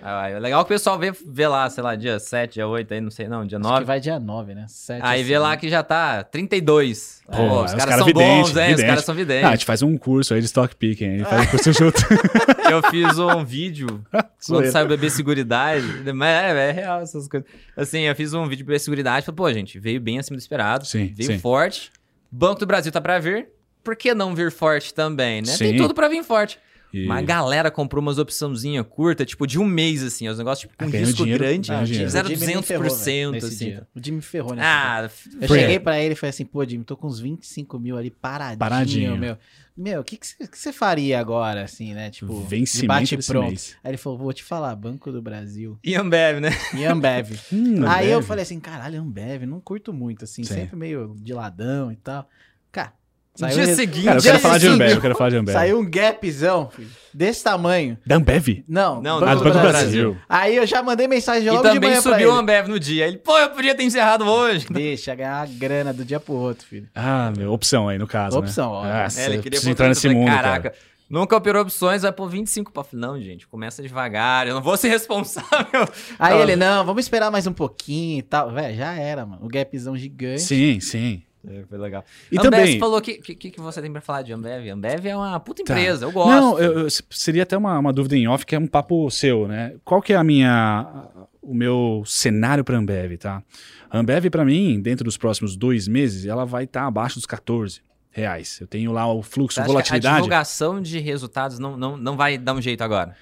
Ah, 0.03 0.29
é 0.29 0.39
legal 0.39 0.65
que 0.65 0.73
o 0.73 0.75
pessoal 0.75 0.99
vê, 0.99 1.13
vê 1.13 1.47
lá, 1.47 1.69
sei 1.69 1.83
lá, 1.83 1.95
dia 1.95 2.19
7, 2.19 2.55
dia 2.55 2.67
8, 2.67 2.95
aí 2.95 3.01
não 3.01 3.11
sei, 3.11 3.29
não, 3.29 3.45
dia 3.47 3.59
9. 3.59 3.73
Acho 3.73 3.81
que 3.81 3.87
vai 3.87 4.01
dia 4.01 4.19
9, 4.19 4.55
né? 4.55 4.67
7 4.69 5.01
aí 5.05 5.23
vê 5.23 5.39
lá 5.39 5.57
que 5.57 5.69
já 5.69 5.83
tá 5.83 6.23
32. 6.25 7.23
Pô, 7.27 7.37
Pô 7.37 7.65
os, 7.65 7.73
os 7.73 7.75
caras 7.75 7.97
são 7.97 8.07
vidente, 8.07 8.49
bons, 8.49 8.57
hein? 8.57 8.75
Os 8.75 8.83
caras 8.83 9.05
são 9.05 9.15
videntes. 9.15 9.45
Ah, 9.45 9.49
a 9.49 9.53
gente 9.53 9.65
faz 9.65 9.83
um 9.83 9.97
curso 9.99 10.35
aí 10.35 10.41
de 10.41 10.47
stock 10.47 10.75
picking, 10.77 11.07
a 11.07 11.19
gente 11.19 11.25
faz 11.25 11.47
um 11.47 11.51
curso 11.51 11.73
junto. 11.73 12.01
Eu 12.71 12.83
fiz 12.91 13.19
um 13.19 13.45
vídeo 13.45 14.05
quando 14.47 14.71
saiu 14.71 14.87
o 14.87 14.89
Bebê 14.89 15.11
Seguridade, 15.11 15.87
mas 16.15 16.29
é, 16.29 16.69
é, 16.69 16.73
real 16.73 17.01
essas 17.01 17.27
coisas. 17.27 17.49
Assim, 17.77 18.01
eu 18.01 18.15
fiz 18.15 18.35
um 18.35 18.45
vídeo 18.45 18.59
de 18.59 18.65
Bebê 18.65 18.79
Seguridade, 18.79 19.25
falei, 19.25 19.37
pô, 19.37 19.53
gente, 19.53 19.79
veio 19.79 20.01
bem 20.01 20.19
acima 20.19 20.37
do 20.37 20.41
esperado, 20.41 20.87
sim, 20.87 21.13
veio 21.15 21.33
sim. 21.33 21.39
forte, 21.39 21.91
Banco 22.31 22.61
do 22.61 22.67
Brasil 22.67 22.93
tá 22.93 23.01
pra 23.01 23.19
vir, 23.19 23.49
por 23.83 23.97
que 23.97 24.13
não 24.15 24.35
vir 24.35 24.53
forte 24.53 24.93
também, 24.93 25.41
né? 25.41 25.49
Sim. 25.49 25.71
Tem 25.71 25.77
tudo 25.77 25.95
pra 25.95 26.09
vir 26.09 26.23
forte. 26.23 26.59
E... 26.93 27.05
Uma 27.05 27.21
galera 27.21 27.71
comprou 27.71 28.01
umas 28.01 28.19
opçãozinha 28.19 28.83
curta, 28.83 29.25
tipo, 29.25 29.47
de 29.47 29.59
um 29.59 29.65
mês, 29.65 30.03
assim. 30.03 30.29
Os 30.29 30.39
negócios, 30.39 30.71
tipo, 30.71 30.77
com 30.77 30.87
um 30.87 30.91
risco 30.91 31.23
dinheiro, 31.23 31.45
grande. 31.45 31.73
Ah, 31.73 31.87
fizeram 31.87 32.31
200%, 32.31 33.37
assim. 33.37 33.65
Dia. 33.67 33.87
O 33.95 34.01
Jimmy 34.03 34.23
ferrou 34.23 34.55
nesse 34.55 34.67
Ah, 34.67 35.09
dia. 35.09 35.39
Eu 35.43 35.49
cheguei 35.49 35.79
pra 35.79 36.01
ele 36.01 36.15
e 36.15 36.17
falei 36.17 36.31
assim, 36.31 36.45
pô, 36.45 36.65
Jimmy, 36.65 36.85
tô 36.85 36.97
com 36.97 37.07
uns 37.07 37.21
25 37.21 37.79
mil 37.79 37.97
ali 37.97 38.11
paradinho, 38.11 38.59
paradinho. 38.59 39.17
meu. 39.17 39.37
Meu, 39.77 40.01
o 40.01 40.05
que, 40.05 40.17
que, 40.17 40.27
você 40.53 40.73
faria 40.73 41.21
agora, 41.21 41.63
assim, 41.63 41.95
né? 41.95 42.11
Tipo, 42.11 42.41
Vencimento 42.41 42.89
bate 42.89 43.17
pronto. 43.19 43.47
Mês. 43.47 43.77
Aí 43.85 43.93
ele 43.93 43.97
falou, 43.97 44.19
vou 44.19 44.33
te 44.33 44.43
falar, 44.43 44.75
Banco 44.75 45.13
do 45.13 45.23
Brasil. 45.23 45.79
E 45.85 45.95
Ambev, 45.95 46.41
né? 46.41 46.51
E 46.75 46.85
Ambev. 46.85 47.39
hum, 47.53 47.87
Aí 47.87 48.07
Ambev. 48.07 48.11
eu 48.11 48.23
falei 48.23 48.43
assim, 48.43 48.59
caralho, 48.59 49.01
Ambev, 49.01 49.45
não 49.45 49.61
curto 49.61 49.93
muito, 49.93 50.25
assim, 50.25 50.43
Sim. 50.43 50.55
sempre 50.55 50.75
meio 50.75 51.15
de 51.21 51.33
ladão 51.33 51.93
e 51.93 51.97
tal. 51.97 52.29
Cara, 52.73 52.93
Saiu 53.39 53.55
dia 53.55 53.75
seguinte. 53.77 54.05
Cara, 54.05 54.19
eu 54.19 54.23
quero 54.23 54.39
falar 54.41 54.59
de 54.59 54.67
Ambev, 54.67 54.91
eu 54.95 55.01
quero 55.01 55.15
falar 55.15 55.31
de 55.31 55.37
Ambev. 55.37 55.55
Saiu 55.55 55.79
um 55.79 55.89
gapzão, 55.89 56.69
filho, 56.71 56.91
desse 57.15 57.45
tamanho. 57.45 57.97
Da 58.05 58.17
Ambev? 58.17 58.65
Não, 58.67 59.01
não 59.01 59.21
Banco, 59.21 59.37
do, 59.37 59.45
Banco 59.45 59.59
Brasil. 59.61 60.13
Brasil. 60.13 60.17
Aí 60.29 60.57
eu 60.57 60.67
já 60.67 60.83
mandei 60.83 61.07
mensagem 61.07 61.49
logo 61.49 61.69
e 61.69 61.71
de 61.71 61.79
manhã 61.79 62.01
subiu 62.01 62.31
o 62.31 62.35
Ambev 62.35 62.67
no 62.67 62.81
dia. 62.81 63.07
Ele, 63.07 63.17
pô, 63.19 63.39
eu 63.39 63.51
podia 63.51 63.77
ter 63.77 63.85
encerrado 63.85 64.25
hoje. 64.25 64.67
Deixa, 64.71 65.15
ganhar 65.15 65.41
a 65.41 65.47
grana 65.47 65.93
do 65.93 66.05
dia 66.05 66.19
pro 66.19 66.35
outro, 66.35 66.67
filho. 66.67 66.89
Ah, 66.97 67.33
meu, 67.37 67.53
opção 67.53 67.89
aí, 67.89 67.97
no 67.97 68.09
caso, 68.09 68.37
Opção, 68.37 68.83
né? 68.83 68.91
ó. 68.91 68.93
Ah, 68.93 69.09
é, 69.17 69.27
ele 69.27 69.39
queria 69.39 69.71
entrar 69.71 69.87
nesse 69.87 70.09
mundo, 70.09 70.27
Caraca. 70.27 70.71
Cara. 70.71 70.89
Nunca 71.09 71.37
operou 71.37 71.63
opções, 71.63 72.03
vai 72.03 72.13
pôr 72.13 72.29
25 72.29 72.71
pra 72.73 72.85
Não, 72.93 73.19
gente, 73.19 73.47
começa 73.47 73.83
devagar, 73.83 74.47
eu 74.47 74.55
não 74.55 74.61
vou 74.61 74.77
ser 74.77 74.89
responsável. 74.89 75.89
Aí 76.19 76.39
ele, 76.39 76.57
não, 76.57 76.85
vamos 76.85 77.05
esperar 77.05 77.31
mais 77.31 77.47
um 77.47 77.53
pouquinho 77.53 78.19
e 78.19 78.23
tal. 78.23 78.51
Véi, 78.53 78.75
já 78.75 78.93
era, 78.95 79.25
mano. 79.25 79.43
O 79.43 79.49
gapzão 79.49 79.97
gigante. 79.97 80.43
Sim, 80.43 80.81
sim. 80.81 81.23
É, 81.47 81.63
foi 81.69 81.79
legal. 81.79 82.05
E 82.31 82.39
Ambev, 82.39 82.51
também... 82.51 82.73
você 82.73 82.79
falou 82.79 83.01
que, 83.01 83.15
que, 83.19 83.51
que 83.51 83.61
você 83.61 83.81
tem 83.81 83.91
pra 83.93 84.01
falar 84.01 84.23
de 84.23 84.33
Ambev? 84.33 84.69
Ambev 84.71 85.07
é 85.07 85.17
uma 85.17 85.39
puta 85.39 85.63
tá. 85.65 85.73
empresa, 85.73 86.01
tá. 86.01 86.07
eu 86.07 86.13
gosto. 86.13 86.31
Não, 86.31 86.59
eu, 86.59 86.81
eu, 86.81 86.89
seria 87.11 87.45
até 87.45 87.57
uma, 87.57 87.79
uma 87.79 87.93
dúvida 87.93 88.17
em 88.17 88.27
off, 88.27 88.45
que 88.45 88.55
é 88.55 88.59
um 88.59 88.67
papo 88.67 89.09
seu, 89.11 89.47
né? 89.47 89.75
Qual 89.85 90.03
que 90.03 90.13
é 90.13 90.17
a 90.17 90.25
minha... 90.25 91.07
o 91.41 91.55
meu 91.55 92.03
cenário 92.05 92.65
para 92.65 92.77
Ambev, 92.77 93.17
tá? 93.17 93.43
A 93.91 93.99
Ambev, 93.99 94.29
para 94.31 94.45
mim, 94.45 94.81
dentro 94.81 95.05
dos 95.05 95.17
próximos 95.17 95.57
dois 95.57 95.87
meses, 95.87 96.27
ela 96.27 96.45
vai 96.45 96.65
estar 96.65 96.81
tá 96.81 96.87
abaixo 96.87 97.17
dos 97.17 97.27
14 97.27 97.81
reais. 98.11 98.61
Eu 98.61 98.67
tenho 98.67 98.93
lá 98.93 99.11
o 99.11 99.23
fluxo, 99.23 99.63
volatilidade. 99.63 100.15
a 100.15 100.17
divulgação 100.17 100.81
de 100.81 100.99
resultados 100.99 101.59
não, 101.59 101.77
não, 101.77 101.97
não 101.97 102.17
vai 102.17 102.37
dar 102.37 102.55
um 102.55 102.61
jeito 102.61 102.83
agora? 102.83 103.15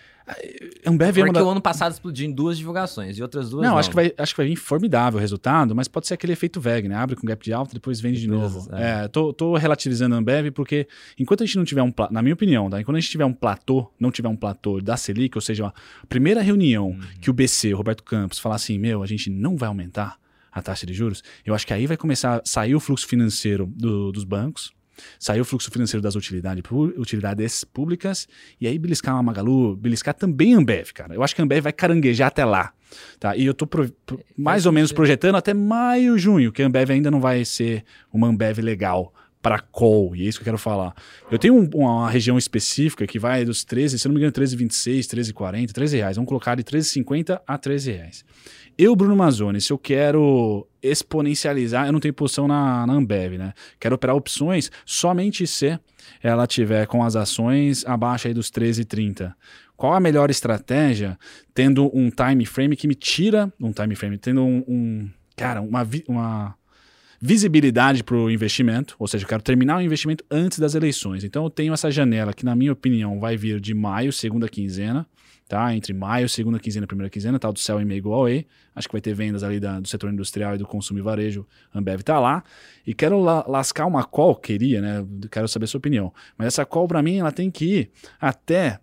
Ambev 0.84 1.14
Porque 1.14 1.30
é 1.30 1.32
da... 1.32 1.44
o 1.44 1.50
ano 1.50 1.60
passado 1.60 1.92
explodiu 1.92 2.26
em 2.28 2.32
duas 2.32 2.58
divulgações 2.58 3.16
e 3.16 3.22
outras 3.22 3.50
duas 3.50 3.62
não. 3.62 3.72
não. 3.72 3.78
Acho, 3.78 3.90
que 3.90 3.94
vai, 3.94 4.12
acho 4.18 4.34
que 4.34 4.40
vai 4.40 4.48
vir 4.48 4.56
formidável 4.56 5.18
o 5.18 5.20
resultado, 5.20 5.74
mas 5.74 5.86
pode 5.86 6.08
ser 6.08 6.14
aquele 6.14 6.32
efeito 6.32 6.60
VEG, 6.60 6.88
né? 6.88 6.96
Abre 6.96 7.14
com 7.14 7.26
gap 7.26 7.42
de 7.44 7.52
alta, 7.52 7.74
depois 7.74 8.00
vende 8.00 8.20
de 8.20 8.28
novo. 8.28 8.68
É. 8.74 9.04
é, 9.04 9.08
tô, 9.08 9.32
tô 9.32 9.56
relativizando 9.56 10.14
a 10.16 10.18
Ambev 10.18 10.50
porque 10.50 10.88
enquanto 11.18 11.42
a 11.42 11.46
gente 11.46 11.56
não 11.56 11.64
tiver 11.64 11.82
um, 11.82 11.92
na 12.10 12.22
minha 12.22 12.34
opinião, 12.34 12.68
tá? 12.68 12.80
enquanto 12.80 12.96
a 12.96 13.00
gente 13.00 13.10
tiver 13.10 13.24
um 13.24 13.32
platô, 13.32 13.90
não 14.00 14.10
tiver 14.10 14.28
um 14.28 14.36
platô 14.36 14.80
da 14.80 14.96
Selic, 14.96 15.36
ou 15.36 15.42
seja, 15.42 15.66
a 15.66 16.06
primeira 16.08 16.42
reunião 16.42 16.88
uhum. 16.88 17.00
que 17.20 17.30
o 17.30 17.32
BC, 17.32 17.72
o 17.72 17.76
Roberto 17.76 18.02
Campos, 18.02 18.38
falar 18.38 18.56
assim, 18.56 18.78
meu, 18.78 19.02
a 19.02 19.06
gente 19.06 19.30
não 19.30 19.56
vai 19.56 19.68
aumentar 19.68 20.18
a 20.50 20.62
taxa 20.62 20.86
de 20.86 20.94
juros, 20.94 21.22
eu 21.44 21.54
acho 21.54 21.66
que 21.66 21.72
aí 21.72 21.86
vai 21.86 21.96
começar 21.96 22.38
a 22.38 22.42
sair 22.44 22.74
o 22.74 22.80
fluxo 22.80 23.06
financeiro 23.06 23.66
do, 23.66 24.10
dos 24.10 24.24
bancos, 24.24 24.72
Saiu 25.18 25.42
o 25.42 25.44
fluxo 25.44 25.70
financeiro 25.70 26.02
das 26.02 26.14
utilidades, 26.14 26.62
utilidades 26.96 27.64
públicas 27.64 28.28
e 28.60 28.66
aí 28.66 28.78
beliscar 28.78 29.14
uma 29.14 29.22
Magalu, 29.22 29.76
beliscar 29.76 30.14
também 30.14 30.54
Ambev, 30.54 30.92
cara. 30.92 31.14
Eu 31.14 31.22
acho 31.22 31.34
que 31.34 31.40
a 31.40 31.44
Ambev 31.44 31.62
vai 31.62 31.72
caranguejar 31.72 32.28
até 32.28 32.44
lá. 32.44 32.72
Tá? 33.18 33.36
E 33.36 33.46
eu 33.46 33.54
pro, 33.54 33.90
pro, 34.06 34.20
mais 34.36 34.66
ou 34.66 34.72
menos 34.72 34.92
projetando 34.92 35.36
até 35.36 35.52
maio, 35.52 36.18
junho, 36.18 36.52
que 36.52 36.62
a 36.62 36.66
Ambev 36.66 36.90
ainda 36.90 37.10
não 37.10 37.20
vai 37.20 37.44
ser 37.44 37.84
uma 38.12 38.28
Ambev 38.28 38.58
legal 38.58 39.12
para 39.46 39.60
call, 39.60 40.16
e 40.16 40.24
é 40.24 40.28
isso 40.28 40.38
que 40.38 40.42
eu 40.42 40.46
quero 40.46 40.58
falar. 40.58 40.92
Eu 41.30 41.38
tenho 41.38 41.54
um, 41.54 41.70
uma 41.72 42.10
região 42.10 42.36
específica 42.36 43.06
que 43.06 43.16
vai 43.16 43.44
dos 43.44 43.62
13, 43.62 43.96
se 43.96 44.08
não 44.08 44.12
me 44.12 44.20
engano, 44.20 44.32
13,26, 44.32 45.06
13,40, 45.06 45.70
13 45.70 45.96
reais. 45.98 46.16
Vamos 46.16 46.28
colocar 46.28 46.56
de 46.56 46.64
13,50 46.64 47.40
a 47.46 47.56
13 47.56 47.92
reais. 47.92 48.24
Eu, 48.78 48.94
Bruno 48.94 49.16
Mazzoni, 49.16 49.58
se 49.58 49.72
eu 49.72 49.78
quero 49.78 50.66
exponencializar, 50.82 51.86
eu 51.86 51.92
não 51.92 52.00
tenho 52.00 52.12
posição 52.12 52.46
na, 52.46 52.86
na 52.86 52.92
Ambev, 52.92 53.38
né? 53.38 53.54
Quero 53.80 53.94
operar 53.94 54.14
opções 54.14 54.70
somente 54.84 55.46
se 55.46 55.78
ela 56.22 56.46
tiver 56.46 56.86
com 56.86 57.02
as 57.02 57.16
ações 57.16 57.86
abaixo 57.86 58.28
aí 58.28 58.34
dos 58.34 58.50
13,30. 58.50 59.32
Qual 59.76 59.94
a 59.94 60.00
melhor 60.00 60.30
estratégia 60.30 61.18
tendo 61.54 61.90
um 61.96 62.10
time 62.10 62.44
frame 62.44 62.76
que 62.76 62.86
me 62.86 62.94
tira 62.94 63.50
um 63.58 63.72
time 63.72 63.94
frame, 63.94 64.18
tendo 64.18 64.42
um, 64.42 64.62
um 64.68 65.10
cara, 65.34 65.62
uma, 65.62 65.86
uma 66.06 66.54
visibilidade 67.20 68.04
para 68.04 68.16
o 68.16 68.30
investimento, 68.30 68.94
ou 68.98 69.06
seja, 69.06 69.24
eu 69.24 69.28
quero 69.28 69.42
terminar 69.42 69.78
o 69.78 69.80
investimento 69.80 70.22
antes 70.30 70.58
das 70.58 70.74
eleições. 70.74 71.24
Então 71.24 71.44
eu 71.44 71.50
tenho 71.50 71.72
essa 71.72 71.90
janela 71.90 72.34
que, 72.34 72.44
na 72.44 72.54
minha 72.54 72.72
opinião, 72.72 73.18
vai 73.18 73.36
vir 73.36 73.58
de 73.58 73.72
maio, 73.74 74.12
segunda 74.12 74.48
quinzena, 74.48 75.06
tá? 75.48 75.74
Entre 75.74 75.92
maio, 75.92 76.28
segunda 76.28 76.58
quinzena, 76.58 76.86
primeira 76.86 77.10
quinzena, 77.10 77.38
tal 77.38 77.52
do 77.52 77.58
céu 77.58 77.80
e 77.80 77.84
meio 77.84 77.98
igual 77.98 78.26
a 78.26 78.30
Acho 78.74 78.88
que 78.88 78.92
vai 78.92 79.00
ter 79.00 79.14
vendas 79.14 79.42
ali 79.42 79.58
da, 79.58 79.80
do 79.80 79.88
setor 79.88 80.12
industrial 80.12 80.54
e 80.54 80.58
do 80.58 80.66
consumo 80.66 80.98
e 80.98 81.02
varejo. 81.02 81.46
Ambev 81.74 82.02
tá 82.02 82.18
lá. 82.18 82.42
E 82.86 82.92
quero 82.92 83.20
la, 83.20 83.44
lascar 83.46 83.86
uma 83.86 84.04
call, 84.04 84.34
queria, 84.36 84.80
né? 84.80 85.06
Quero 85.30 85.48
saber 85.48 85.64
a 85.64 85.68
sua 85.68 85.78
opinião. 85.78 86.12
Mas 86.36 86.48
essa 86.48 86.66
call, 86.66 86.86
para 86.86 87.02
mim, 87.02 87.18
ela 87.18 87.32
tem 87.32 87.50
que 87.50 87.64
ir 87.64 87.90
até. 88.20 88.80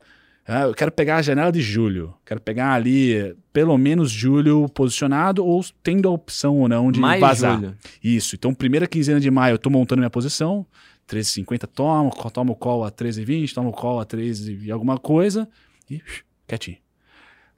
Uh, 0.48 0.68
eu 0.68 0.74
quero 0.74 0.92
pegar 0.92 1.18
a 1.18 1.22
janela 1.22 1.52
de 1.52 1.62
julho. 1.62 2.14
Quero 2.26 2.42
pegar 2.42 2.74
ali, 2.74 3.36
pelo 3.52 3.78
menos 3.78 4.10
julho 4.10 4.68
posicionado 4.70 5.46
ou 5.46 5.64
tendo 5.82 6.10
a 6.10 6.12
opção 6.12 6.58
ou 6.60 6.68
não 6.68 6.92
de 6.92 7.00
maio 7.00 7.22
vazar. 7.22 7.60
Julho. 7.60 7.78
Isso. 8.04 8.36
Então, 8.36 8.54
primeira 8.54 8.88
quinzena 8.88 9.20
de 9.20 9.30
maio, 9.30 9.54
eu 9.54 9.60
tô 9.60 9.70
montando 9.70 10.00
minha 10.00 10.10
posição. 10.10 10.66
13,50 11.08 11.68
tomo, 11.68 12.12
tomo 12.32 12.56
call 12.56 12.84
a 12.84 12.92
13,20, 12.92 13.54
tomo 13.54 13.72
call 13.72 14.00
a 14.00 14.06
13 14.06 14.60
e 14.64 14.72
alguma 14.72 14.98
coisa. 14.98 15.48
E 15.90 16.02
quietinho. 16.48 16.78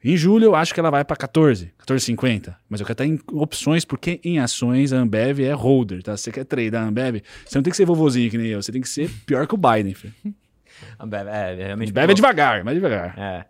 Em 0.03 0.15
julho, 0.15 0.45
eu 0.45 0.55
acho 0.55 0.71
que 0.71 0.79
ela 0.79 0.91
vai 0.91 1.03
para 1.03 1.15
14, 1.15 1.73
14,50. 1.79 2.55
Mas 2.69 2.79
eu 2.79 2.85
quero 2.85 2.93
estar 2.93 3.05
em 3.05 3.19
opções, 3.31 3.83
porque 3.83 4.19
em 4.23 4.37
ações 4.37 4.93
a 4.93 4.97
Ambev 4.97 5.39
é 5.39 5.51
holder, 5.51 6.03
tá? 6.03 6.15
Você 6.15 6.31
quer 6.31 6.45
tradear 6.45 6.83
a 6.83 6.87
Ambev, 6.87 7.23
você 7.43 7.57
não 7.57 7.63
tem 7.63 7.71
que 7.71 7.77
ser 7.77 7.85
vovozinho 7.85 8.29
que 8.29 8.37
nem 8.37 8.47
eu, 8.47 8.61
você 8.61 8.71
tem 8.71 8.81
que 8.81 8.89
ser 8.89 9.09
pior 9.25 9.47
que 9.47 9.55
o 9.55 9.57
Biden, 9.57 9.95
filho. 9.95 10.13
Ambev 10.99 11.27
é, 11.27 11.53
é 11.53 11.65
realmente. 11.65 11.89
Ambev 11.89 12.11
é 12.11 12.13
devagar, 12.13 12.63
mais 12.63 12.75
devagar. 12.75 13.17
É. 13.17 13.45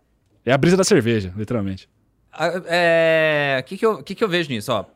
É 0.46 0.52
a 0.52 0.56
brisa 0.56 0.78
da 0.78 0.84
cerveja, 0.84 1.30
literalmente. 1.36 1.88
O 2.32 2.62
é, 2.68 3.62
que, 3.66 3.76
que, 3.76 3.84
eu, 3.84 4.02
que, 4.02 4.14
que 4.14 4.24
eu 4.24 4.28
vejo 4.28 4.48
nisso? 4.48 4.72
Ó, 4.72 4.86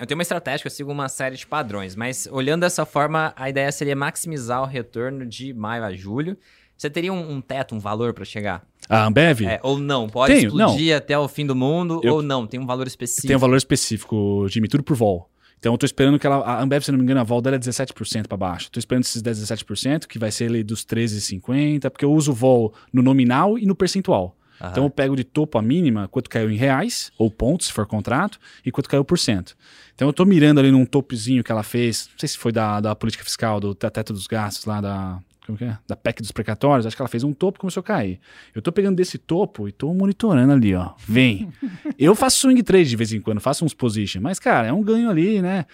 eu 0.00 0.06
tenho 0.06 0.16
uma 0.16 0.22
estratégia, 0.22 0.66
eu 0.66 0.70
sigo 0.70 0.90
uma 0.90 1.08
série 1.08 1.36
de 1.36 1.46
padrões, 1.46 1.94
mas 1.94 2.26
olhando 2.30 2.62
dessa 2.62 2.86
forma, 2.86 3.34
a 3.36 3.50
ideia 3.50 3.70
seria 3.70 3.94
maximizar 3.94 4.62
o 4.62 4.66
retorno 4.66 5.26
de 5.26 5.52
maio 5.52 5.84
a 5.84 5.92
julho 5.92 6.38
você 6.82 6.90
teria 6.90 7.12
um, 7.12 7.34
um 7.34 7.40
teto, 7.40 7.74
um 7.76 7.78
valor 7.78 8.12
para 8.12 8.24
chegar? 8.24 8.66
A 8.88 9.06
Ambev? 9.06 9.42
É, 9.42 9.60
ou 9.62 9.78
não? 9.78 10.08
Pode 10.08 10.34
Tenho, 10.34 10.48
explodir 10.48 10.90
não. 10.90 10.96
até 10.96 11.16
o 11.16 11.28
fim 11.28 11.46
do 11.46 11.54
mundo, 11.54 12.00
eu, 12.02 12.14
ou 12.14 12.22
não? 12.22 12.44
Tem 12.44 12.58
um 12.58 12.66
valor 12.66 12.88
específico? 12.88 13.28
Tem 13.28 13.36
um 13.36 13.38
valor 13.38 13.56
específico, 13.56 14.46
Jimmy, 14.48 14.66
tudo 14.66 14.82
por 14.82 14.96
vol. 14.96 15.30
Então 15.60 15.72
eu 15.72 15.78
tô 15.78 15.86
esperando 15.86 16.18
que 16.18 16.26
ela. 16.26 16.38
A 16.38 16.60
Ambev, 16.60 16.82
se 16.82 16.90
não 16.90 16.98
me 16.98 17.04
engano, 17.04 17.20
a 17.20 17.22
vol 17.22 17.40
dela 17.40 17.54
é 17.54 17.58
17% 17.58 18.26
para 18.26 18.36
baixo. 18.36 18.68
Tô 18.68 18.80
esperando 18.80 19.04
esses 19.04 19.22
17%, 19.22 20.08
que 20.08 20.18
vai 20.18 20.32
ser 20.32 20.46
ali 20.46 20.64
dos 20.64 20.84
13,50, 20.84 21.88
porque 21.88 22.04
eu 22.04 22.12
uso 22.12 22.32
vol 22.32 22.74
no 22.92 23.00
nominal 23.00 23.56
e 23.56 23.64
no 23.64 23.76
percentual. 23.76 24.36
Então 24.70 24.84
eu 24.84 24.90
pego 24.90 25.16
de 25.16 25.24
topo 25.24 25.58
a 25.58 25.62
mínima 25.62 26.06
quanto 26.06 26.30
caiu 26.30 26.50
em 26.50 26.56
reais, 26.56 27.10
ou 27.18 27.30
pontos, 27.30 27.66
se 27.66 27.72
for 27.72 27.84
contrato, 27.86 28.38
e 28.64 28.70
quanto 28.70 28.88
caiu 28.88 29.04
por 29.04 29.18
cento. 29.18 29.56
Então 29.94 30.08
eu 30.08 30.12
tô 30.12 30.24
mirando 30.24 30.60
ali 30.60 30.70
num 30.70 30.86
topozinho 30.86 31.42
que 31.42 31.50
ela 31.50 31.64
fez, 31.64 32.08
não 32.12 32.18
sei 32.18 32.28
se 32.28 32.38
foi 32.38 32.52
da, 32.52 32.80
da 32.80 32.94
política 32.94 33.24
fiscal, 33.24 33.58
do 33.58 33.74
teto 33.74 34.12
dos 34.12 34.28
gastos 34.28 34.64
lá 34.64 34.80
da, 34.80 35.18
é? 35.60 35.78
Da 35.86 35.96
PEC 35.96 36.22
dos 36.22 36.30
precatórios, 36.30 36.86
acho 36.86 36.94
que 36.94 37.02
ela 37.02 37.08
fez 37.08 37.24
um 37.24 37.32
topo 37.32 37.58
e 37.58 37.60
começou 37.60 37.80
a 37.80 37.84
cair. 37.84 38.20
Eu 38.54 38.62
tô 38.62 38.70
pegando 38.70 38.96
desse 38.96 39.18
topo 39.18 39.68
e 39.68 39.72
tô 39.72 39.92
monitorando 39.92 40.52
ali, 40.52 40.74
ó. 40.74 40.92
Vem. 41.06 41.52
eu 41.98 42.14
faço 42.14 42.38
swing 42.38 42.62
trade 42.62 42.88
de 42.88 42.96
vez 42.96 43.12
em 43.12 43.20
quando, 43.20 43.40
faço 43.40 43.64
uns 43.64 43.74
position, 43.74 44.20
mas, 44.20 44.38
cara, 44.38 44.68
é 44.68 44.72
um 44.72 44.82
ganho 44.82 45.10
ali, 45.10 45.42
né? 45.42 45.66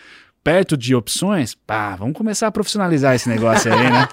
Perto 0.42 0.76
de 0.76 0.94
opções, 0.94 1.54
pá, 1.54 1.96
vamos 1.96 2.16
começar 2.16 2.46
a 2.46 2.50
profissionalizar 2.50 3.14
esse 3.14 3.28
negócio 3.28 3.70
aí, 3.72 3.90
né? 3.90 4.08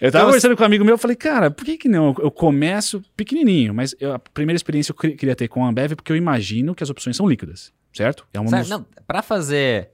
Eu 0.00 0.12
tava 0.12 0.24
então, 0.24 0.26
conversando 0.26 0.56
com 0.56 0.62
um 0.62 0.66
amigo 0.66 0.84
meu, 0.84 0.94
eu 0.94 0.98
falei, 0.98 1.16
cara, 1.16 1.50
por 1.50 1.64
que 1.64 1.78
que 1.78 1.88
não? 1.88 2.14
Eu 2.18 2.30
começo 2.30 3.00
pequenininho, 3.16 3.72
mas 3.72 3.94
eu, 3.98 4.12
a 4.12 4.18
primeira 4.18 4.56
experiência 4.56 4.92
eu 4.92 4.96
queria 4.96 5.34
ter 5.34 5.48
com 5.48 5.64
a 5.64 5.68
Ambev 5.68 5.94
porque 5.94 6.12
eu 6.12 6.16
imagino 6.16 6.74
que 6.74 6.82
as 6.82 6.90
opções 6.90 7.16
são 7.16 7.26
líquidas, 7.26 7.72
certo? 7.92 8.26
É 8.34 8.40
uma 8.40 8.50
certo, 8.50 8.68
não, 8.68 8.86
pra 9.06 9.22
fazer 9.22 9.90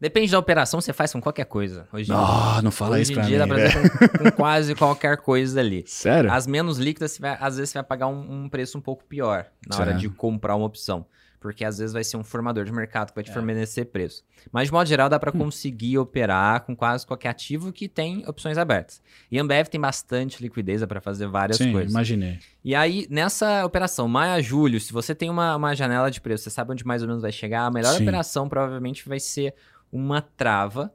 Depende 0.00 0.30
da 0.30 0.38
operação, 0.38 0.80
você 0.80 0.92
faz 0.92 1.12
com 1.12 1.20
qualquer 1.20 1.44
coisa. 1.44 1.88
Hoje, 1.92 2.12
oh, 2.12 2.62
não 2.62 2.70
fala 2.70 2.96
hoje 2.96 3.12
isso 3.12 3.20
em 3.20 3.24
dia 3.24 3.44
mim, 3.44 3.48
dá 3.48 3.54
pra 3.54 3.70
fazer 3.70 3.90
com, 3.90 4.18
com, 4.18 4.30
quase 4.30 4.74
qualquer 4.76 5.16
coisa 5.16 5.58
ali. 5.58 5.82
Sério? 5.86 6.30
As 6.32 6.46
menos 6.46 6.78
líquidas, 6.78 7.18
vai, 7.18 7.36
às 7.40 7.56
vezes 7.56 7.70
você 7.70 7.78
vai 7.78 7.84
pagar 7.84 8.06
um, 8.06 8.44
um, 8.44 8.48
preço 8.48 8.78
um 8.78 8.80
pouco 8.80 9.04
pior 9.04 9.46
na 9.66 9.76
hora 9.76 9.94
de 9.94 10.08
comprar 10.08 10.54
uma 10.54 10.66
opção. 10.66 11.04
Porque 11.40 11.64
às 11.64 11.78
vezes 11.78 11.92
vai 11.92 12.02
ser 12.02 12.16
um 12.16 12.24
formador 12.24 12.64
de 12.64 12.72
mercado 12.72 13.10
que 13.10 13.14
vai 13.14 13.22
te 13.22 13.30
é. 13.30 13.32
fornecer 13.32 13.84
preço. 13.86 14.24
Mas 14.50 14.66
de 14.66 14.72
modo 14.72 14.88
geral, 14.88 15.08
dá 15.08 15.20
para 15.20 15.30
hum. 15.34 15.38
conseguir 15.38 15.96
operar 15.96 16.62
com 16.62 16.74
quase 16.74 17.06
qualquer 17.06 17.28
ativo 17.28 17.72
que 17.72 17.88
tem 17.88 18.24
opções 18.26 18.58
abertas. 18.58 19.00
E 19.30 19.38
a 19.38 19.42
Ambev 19.42 19.68
tem 19.68 19.80
bastante 19.80 20.42
liquidez 20.42 20.84
para 20.84 21.00
fazer 21.00 21.28
várias 21.28 21.58
Sim, 21.58 21.70
coisas. 21.70 21.92
imaginei. 21.92 22.40
E 22.64 22.74
aí, 22.74 23.06
nessa 23.08 23.64
operação, 23.64 24.08
maio 24.08 24.32
a 24.32 24.40
julho, 24.40 24.80
se 24.80 24.92
você 24.92 25.14
tem 25.14 25.30
uma, 25.30 25.54
uma 25.54 25.74
janela 25.76 26.10
de 26.10 26.20
preço, 26.20 26.42
você 26.44 26.50
sabe 26.50 26.72
onde 26.72 26.84
mais 26.84 27.02
ou 27.02 27.08
menos 27.08 27.22
vai 27.22 27.30
chegar, 27.30 27.66
a 27.66 27.70
melhor 27.70 27.94
Sim. 27.94 28.02
operação 28.02 28.48
provavelmente 28.48 29.08
vai 29.08 29.20
ser 29.20 29.54
uma 29.92 30.20
trava. 30.20 30.92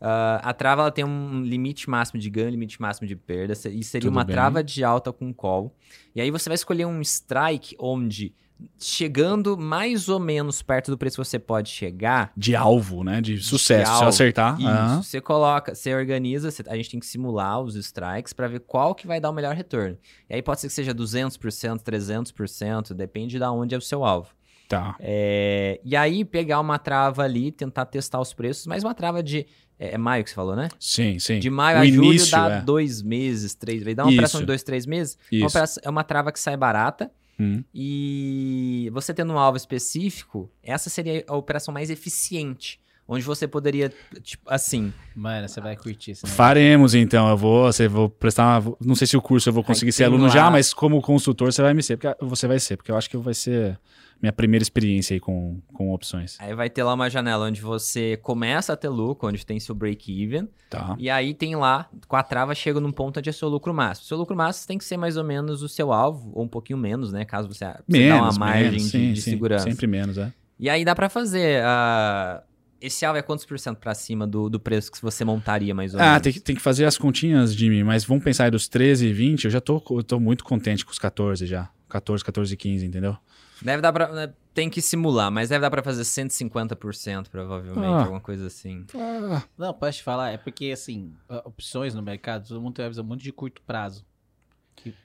Uh, 0.00 0.40
a 0.42 0.54
trava 0.54 0.82
ela 0.82 0.90
tem 0.90 1.04
um 1.04 1.42
limite 1.42 1.88
máximo 1.90 2.18
de 2.18 2.30
ganho, 2.30 2.50
limite 2.50 2.80
máximo 2.80 3.06
de 3.06 3.14
perda, 3.14 3.52
e 3.52 3.84
seria 3.84 4.08
Tudo 4.08 4.12
uma 4.16 4.24
bem. 4.24 4.34
trava 4.34 4.64
de 4.64 4.82
alta 4.82 5.12
com 5.12 5.32
call. 5.32 5.74
E 6.14 6.20
aí 6.20 6.30
você 6.30 6.48
vai 6.48 6.54
escolher 6.54 6.86
um 6.86 7.00
strike 7.02 7.76
onde 7.78 8.34
chegando 8.78 9.56
mais 9.56 10.08
ou 10.08 10.18
menos 10.18 10.62
perto 10.62 10.90
do 10.90 10.98
preço 10.98 11.16
que 11.20 11.24
você 11.24 11.38
pode 11.38 11.70
chegar. 11.70 12.32
De 12.36 12.54
alvo, 12.54 13.04
né? 13.04 13.20
De 13.20 13.38
sucesso. 13.38 13.84
De 13.84 13.90
alvo, 13.90 14.12
se 14.12 14.22
acertar. 14.22 14.58
Isso. 14.58 14.68
Uhum. 14.68 15.02
Você 15.02 15.20
coloca, 15.20 15.74
você 15.74 15.94
organiza, 15.94 16.50
você, 16.50 16.62
a 16.66 16.76
gente 16.76 16.90
tem 16.90 17.00
que 17.00 17.06
simular 17.06 17.60
os 17.60 17.74
strikes 17.74 18.32
para 18.32 18.48
ver 18.48 18.60
qual 18.60 18.94
que 18.94 19.06
vai 19.06 19.20
dar 19.20 19.30
o 19.30 19.32
melhor 19.32 19.54
retorno. 19.54 19.96
E 20.28 20.34
aí 20.34 20.42
pode 20.42 20.60
ser 20.60 20.68
que 20.68 20.74
seja 20.74 20.94
200%, 20.94 21.80
300%, 21.82 22.94
depende 22.94 23.38
de 23.38 23.44
onde 23.44 23.74
é 23.74 23.78
o 23.78 23.82
seu 23.82 24.04
alvo. 24.04 24.30
Tá. 24.70 24.94
É, 25.00 25.80
e 25.84 25.96
aí 25.96 26.24
pegar 26.24 26.60
uma 26.60 26.78
trava 26.78 27.24
ali, 27.24 27.50
tentar 27.50 27.86
testar 27.86 28.20
os 28.20 28.32
preços, 28.32 28.68
mas 28.68 28.84
uma 28.84 28.94
trava 28.94 29.20
de. 29.20 29.44
É, 29.76 29.94
é 29.94 29.98
maio 29.98 30.22
que 30.22 30.30
você 30.30 30.36
falou, 30.36 30.54
né? 30.54 30.68
Sim, 30.78 31.18
sim. 31.18 31.40
De 31.40 31.50
maio 31.50 31.78
o 31.78 31.80
a 31.80 31.86
julho 31.86 32.30
dá 32.30 32.48
é. 32.48 32.60
dois 32.60 33.02
meses, 33.02 33.52
três 33.52 33.82
meses. 33.82 33.96
Dá 33.96 34.04
uma 34.04 34.10
Isso. 34.12 34.18
operação 34.18 34.40
de 34.40 34.46
dois, 34.46 34.62
três 34.62 34.86
meses. 34.86 35.18
Uma 35.32 35.48
operação, 35.48 35.82
é 35.84 35.90
uma 35.90 36.04
trava 36.04 36.30
que 36.30 36.38
sai 36.38 36.56
barata. 36.56 37.10
Hum. 37.40 37.64
E 37.74 38.88
você 38.92 39.12
tendo 39.12 39.32
um 39.32 39.38
alvo 39.38 39.56
específico, 39.56 40.48
essa 40.62 40.88
seria 40.88 41.24
a 41.26 41.34
operação 41.34 41.74
mais 41.74 41.90
eficiente 41.90 42.78
onde 43.10 43.24
você 43.24 43.48
poderia, 43.48 43.92
tipo, 44.22 44.48
assim. 44.48 44.92
Mano, 45.16 45.48
você 45.48 45.60
vai 45.60 45.76
curtir 45.76 46.12
isso. 46.12 46.26
Faremos 46.28 46.94
então. 46.94 47.28
Eu 47.28 47.36
vou, 47.36 47.64
você 47.64 47.88
vou 47.88 48.08
prestar. 48.08 48.60
Uma, 48.60 48.76
não 48.80 48.94
sei 48.94 49.06
se 49.06 49.16
o 49.16 49.20
curso 49.20 49.48
eu 49.48 49.52
vou 49.52 49.64
conseguir 49.64 49.90
ser 49.90 50.04
aluno 50.04 50.24
lá... 50.24 50.30
já, 50.30 50.48
mas 50.48 50.72
como 50.72 51.02
consultor 51.02 51.52
você 51.52 51.60
vai 51.60 51.74
me 51.74 51.82
ser, 51.82 51.96
porque 51.96 52.24
você 52.24 52.46
vai 52.46 52.60
ser, 52.60 52.76
porque 52.76 52.92
eu 52.92 52.96
acho 52.96 53.10
que 53.10 53.16
vai 53.16 53.34
ser 53.34 53.76
minha 54.22 54.32
primeira 54.32 54.62
experiência 54.62 55.14
aí 55.14 55.20
com, 55.20 55.60
com 55.72 55.92
opções. 55.92 56.36
Aí 56.38 56.54
vai 56.54 56.70
ter 56.70 56.84
lá 56.84 56.94
uma 56.94 57.10
janela 57.10 57.46
onde 57.46 57.60
você 57.60 58.16
começa 58.18 58.74
a 58.74 58.76
ter 58.76 58.88
lucro, 58.88 59.28
onde 59.28 59.44
tem 59.44 59.58
seu 59.58 59.74
break-even. 59.74 60.48
Tá. 60.68 60.94
E 60.96 61.10
aí 61.10 61.34
tem 61.34 61.56
lá, 61.56 61.88
com 62.06 62.14
a 62.14 62.22
trava, 62.22 62.54
chega 62.54 62.78
num 62.78 62.92
ponto 62.92 63.18
onde 63.18 63.28
é 63.28 63.32
seu 63.32 63.48
lucro 63.48 63.74
máximo. 63.74 64.06
Seu 64.06 64.18
lucro 64.18 64.36
máximo 64.36 64.68
tem 64.68 64.78
que 64.78 64.84
ser 64.84 64.96
mais 64.96 65.16
ou 65.16 65.24
menos 65.24 65.62
o 65.62 65.68
seu 65.68 65.92
alvo, 65.92 66.30
ou 66.32 66.44
um 66.44 66.48
pouquinho 66.48 66.78
menos, 66.78 67.12
né? 67.12 67.24
Caso 67.24 67.48
você, 67.48 67.64
você 67.64 67.82
menos, 67.88 68.20
dá 68.20 68.24
uma 68.24 68.38
margem 68.38 68.70
menos, 68.70 68.82
de, 68.82 68.88
sim, 68.90 69.12
de 69.14 69.20
sim, 69.20 69.30
segurança. 69.30 69.64
Sempre 69.64 69.86
menos, 69.86 70.16
é. 70.16 70.32
E 70.60 70.68
aí 70.68 70.84
dá 70.84 70.94
para 70.94 71.08
fazer. 71.08 71.64
Uh, 71.64 72.49
esse 72.80 73.04
alvo 73.04 73.18
é 73.18 73.22
quantos 73.22 73.44
por 73.44 73.58
cento 73.58 73.78
pra 73.78 73.94
cima 73.94 74.26
do, 74.26 74.48
do 74.48 74.58
preço 74.58 74.90
que 74.90 75.00
você 75.00 75.24
montaria, 75.24 75.74
mais 75.74 75.94
ou 75.94 76.00
ah, 76.00 76.04
menos? 76.04 76.16
Ah, 76.16 76.20
tem, 76.20 76.32
tem 76.32 76.56
que 76.56 76.62
fazer 76.62 76.84
as 76.84 76.96
continhas, 76.96 77.54
Jimmy, 77.54 77.84
mas 77.84 78.04
vamos 78.04 78.24
pensar 78.24 78.44
aí 78.44 78.50
dos 78.50 78.68
13 78.68 79.08
e 79.08 79.12
20, 79.12 79.44
eu 79.44 79.50
já 79.50 79.60
tô, 79.60 79.82
eu 79.90 80.02
tô 80.02 80.18
muito 80.18 80.44
contente 80.44 80.84
com 80.84 80.90
os 80.90 80.98
14 80.98 81.46
já. 81.46 81.70
14, 81.88 82.24
14 82.24 82.54
e 82.54 82.56
15, 82.56 82.86
entendeu? 82.86 83.16
Deve 83.60 83.82
dar 83.82 83.92
pra. 83.92 84.08
Né, 84.12 84.32
tem 84.54 84.68
que 84.68 84.80
simular, 84.80 85.30
mas 85.30 85.48
deve 85.48 85.60
dar 85.60 85.70
pra 85.70 85.82
fazer 85.82 86.02
150%, 86.02 87.28
provavelmente, 87.28 87.86
ah. 87.86 88.00
alguma 88.00 88.20
coisa 88.20 88.46
assim. 88.46 88.84
Ah. 88.94 89.42
Não, 89.56 89.72
posso 89.72 89.98
te 89.98 90.04
falar, 90.04 90.30
é 90.30 90.38
porque, 90.38 90.70
assim, 90.72 91.12
opções 91.44 91.94
no 91.94 92.02
mercado, 92.02 92.48
todo 92.48 92.60
mundo 92.60 92.74
tem 92.74 92.84
uma 92.84 92.90
visão 92.90 93.04
muito 93.04 93.22
de 93.22 93.32
curto 93.32 93.62
prazo. 93.62 94.04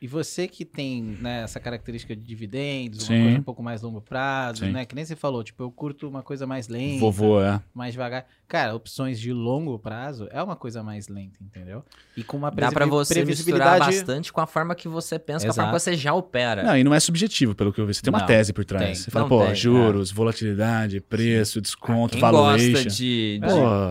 E, 0.01 0.07
você 0.07 0.47
que 0.47 0.63
tem 0.63 1.01
né, 1.01 1.43
essa 1.43 1.59
característica 1.59 2.15
de 2.15 2.21
dividendos, 2.21 3.03
Sim. 3.05 3.15
uma 3.15 3.23
coisa 3.23 3.39
um 3.39 3.43
pouco 3.43 3.63
mais 3.63 3.81
longo 3.81 4.01
prazo, 4.01 4.65
Sim. 4.65 4.71
né? 4.71 4.85
Que 4.85 4.95
nem 4.95 5.05
você 5.05 5.15
falou, 5.15 5.43
tipo, 5.43 5.63
eu 5.63 5.71
curto 5.71 6.07
uma 6.07 6.21
coisa 6.21 6.47
mais 6.47 6.67
lenta. 6.67 6.99
Vovô, 6.99 7.41
é. 7.41 7.61
Mais 7.73 7.93
devagar. 7.93 8.25
Cara, 8.47 8.75
opções 8.75 9.19
de 9.19 9.33
longo 9.33 9.79
prazo 9.79 10.27
é 10.31 10.41
uma 10.41 10.55
coisa 10.55 10.83
mais 10.83 11.07
lenta, 11.07 11.39
entendeu? 11.41 11.83
E 12.15 12.23
com 12.23 12.37
uma 12.37 12.51
Dá 12.51 12.71
pra 12.71 12.85
você 12.85 13.25
misturar 13.25 13.79
bastante 13.79 14.31
com 14.31 14.39
a 14.39 14.45
forma 14.45 14.75
que 14.75 14.87
você 14.87 15.17
pensa, 15.17 15.47
Exato. 15.47 15.55
com 15.55 15.61
a 15.61 15.63
forma 15.65 15.79
que 15.79 15.83
você 15.83 15.95
já 15.95 16.13
opera. 16.13 16.61
Não, 16.61 16.77
e 16.77 16.83
não 16.83 16.93
é 16.93 16.99
subjetivo, 16.99 17.55
pelo 17.55 17.73
que 17.73 17.81
eu 17.81 17.87
vi. 17.87 17.95
Você 17.95 18.03
tem 18.03 18.13
uma 18.13 18.19
não, 18.19 18.27
tese 18.27 18.53
por 18.53 18.63
trás. 18.63 18.85
Tem. 18.85 18.95
Você 18.95 19.09
fala, 19.09 19.23
não 19.23 19.29
pô, 19.29 19.45
tem, 19.45 19.55
juros, 19.55 20.11
é. 20.11 20.13
volatilidade, 20.13 21.01
preço, 21.01 21.59
desconto, 21.59 22.13
quem 22.13 22.21
valuation. 22.21 22.71
gosta 22.71 22.89
de, 22.89 23.39
de 23.39 23.47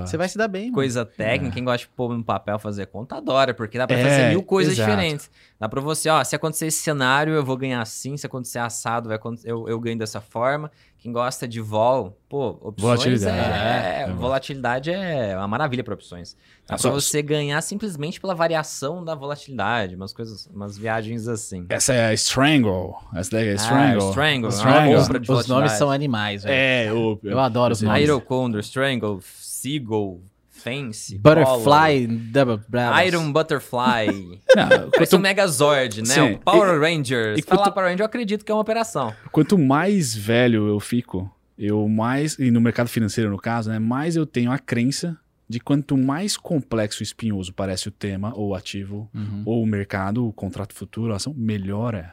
você 0.07 0.16
vai 0.16 0.28
se 0.28 0.38
dar 0.38 0.46
bem. 0.46 0.70
Coisa 0.70 1.00
mano. 1.00 1.11
técnica, 1.16 1.52
é. 1.52 1.55
quem 1.55 1.64
gosta 1.64 1.86
de 1.86 1.88
pôr 1.88 2.16
no 2.16 2.22
papel, 2.22 2.57
fazer 2.59 2.86
conta, 2.86 3.16
adora, 3.16 3.52
porque 3.52 3.76
dá 3.76 3.88
pra 3.88 3.98
é, 3.98 4.05
fazer 4.05 4.28
mil 4.30 4.42
coisas 4.44 4.74
exato. 4.74 4.88
diferentes. 4.88 5.30
Dá 5.59 5.68
pra 5.68 5.80
você, 5.80 6.09
ó, 6.09 6.22
se 6.22 6.36
acontecer 6.36 6.66
esse 6.66 6.78
cenário, 6.78 7.32
eu 7.32 7.44
vou 7.44 7.57
ganhar 7.57 7.80
assim, 7.80 8.16
se 8.16 8.24
acontecer 8.24 8.61
assado, 8.61 9.09
vai, 9.09 9.18
eu, 9.44 9.68
eu 9.68 9.80
ganho 9.80 9.98
dessa 9.98 10.20
forma. 10.20 10.70
Quem 11.05 11.12
gosta 11.12 11.46
de 11.46 11.61
vol, 11.61 12.18
pô, 12.30 12.57
opções 12.62 12.80
volatilidade, 12.80 13.36
é, 13.36 14.00
é, 14.00 14.02
é, 14.05 14.12
volatilidade 14.14 14.90
é 14.90 15.36
uma 15.36 15.46
maravilha 15.46 15.84
para 15.84 15.92
opções. 15.92 16.34
Dá 16.66 16.78
pra 16.78 16.90
você 16.92 17.20
ganhar 17.20 17.61
simplesmente 17.61 18.18
pela 18.18 18.34
variação 18.34 19.05
da 19.05 19.14
volatilidade, 19.14 19.96
umas 19.96 20.14
coisas, 20.14 20.46
umas 20.46 20.78
viagens 20.78 21.28
assim. 21.28 21.66
Essa 21.68 21.92
é 21.92 22.07
a 22.07 22.14
Strangle. 22.14 22.94
Essa 23.14 23.32
daí 23.32 23.48
é 23.48 23.52
a 23.52 23.55
Strangle. 23.57 24.07
Ah, 24.07 24.09
Strangle. 24.09 24.48
Strangle. 24.48 24.96
Os, 24.96 25.28
os 25.40 25.46
nomes 25.46 25.72
são 25.72 25.90
animais, 25.90 26.42
velho. 26.42 26.55
É, 26.55 26.88
eu, 26.88 27.20
eu, 27.22 27.32
eu 27.32 27.38
adoro 27.38 27.74
os 27.74 27.82
nomes. 27.82 28.02
Irocondor, 28.02 28.61
Strangle, 28.61 29.20
Seagull, 29.38 30.22
Fence, 30.65 31.19
Butterfly, 31.19 32.07
Double 32.07 32.59
Iron 33.07 33.31
Butterfly. 33.31 34.41
Não, 34.57 34.91
quanto... 34.91 35.17
o 35.17 35.19
Megazord, 35.19 36.01
né? 36.01 36.15
Sim. 36.15 36.33
O 36.33 36.39
Power 36.39 36.81
Rangers. 36.81 37.37
E, 37.37 37.41
e 37.41 37.43
Falar 37.43 37.65
quanto... 37.65 37.75
Power 37.75 37.89
Ranger, 37.91 38.01
eu 38.01 38.07
acredito 38.07 38.43
que 38.43 38.51
é 38.51 38.55
uma 38.55 38.62
operação. 38.62 39.15
Quanto 39.31 39.59
mais 39.59 40.15
velho 40.15 40.67
eu 40.67 40.81
fico, 40.81 41.31
eu 41.59 41.87
mais, 41.87 42.39
e 42.39 42.51
no 42.51 42.62
mercado 42.62 42.89
financeiro 42.89 43.31
no 43.31 43.37
caso, 43.37 43.69
né, 43.69 43.79
mais 43.79 44.17
eu 44.17 44.25
tenho 44.25 44.51
a 44.51 44.59
crença 44.59 45.19
de 45.47 45.61
quanto 45.61 45.99
mais 45.99 46.39
complexo 46.39 47.03
e 47.03 47.05
espinhoso 47.05 47.53
parece 47.53 47.89
o 47.89 47.91
tema, 47.91 48.33
ou 48.35 48.49
o 48.49 48.55
ativo, 48.55 49.11
uhum. 49.15 49.43
ou 49.45 49.62
o 49.62 49.67
mercado, 49.67 50.27
o 50.27 50.33
contrato 50.33 50.73
futuro, 50.73 51.12
a 51.12 51.17
ação, 51.17 51.35
melhor 51.37 51.95
é. 51.95 52.11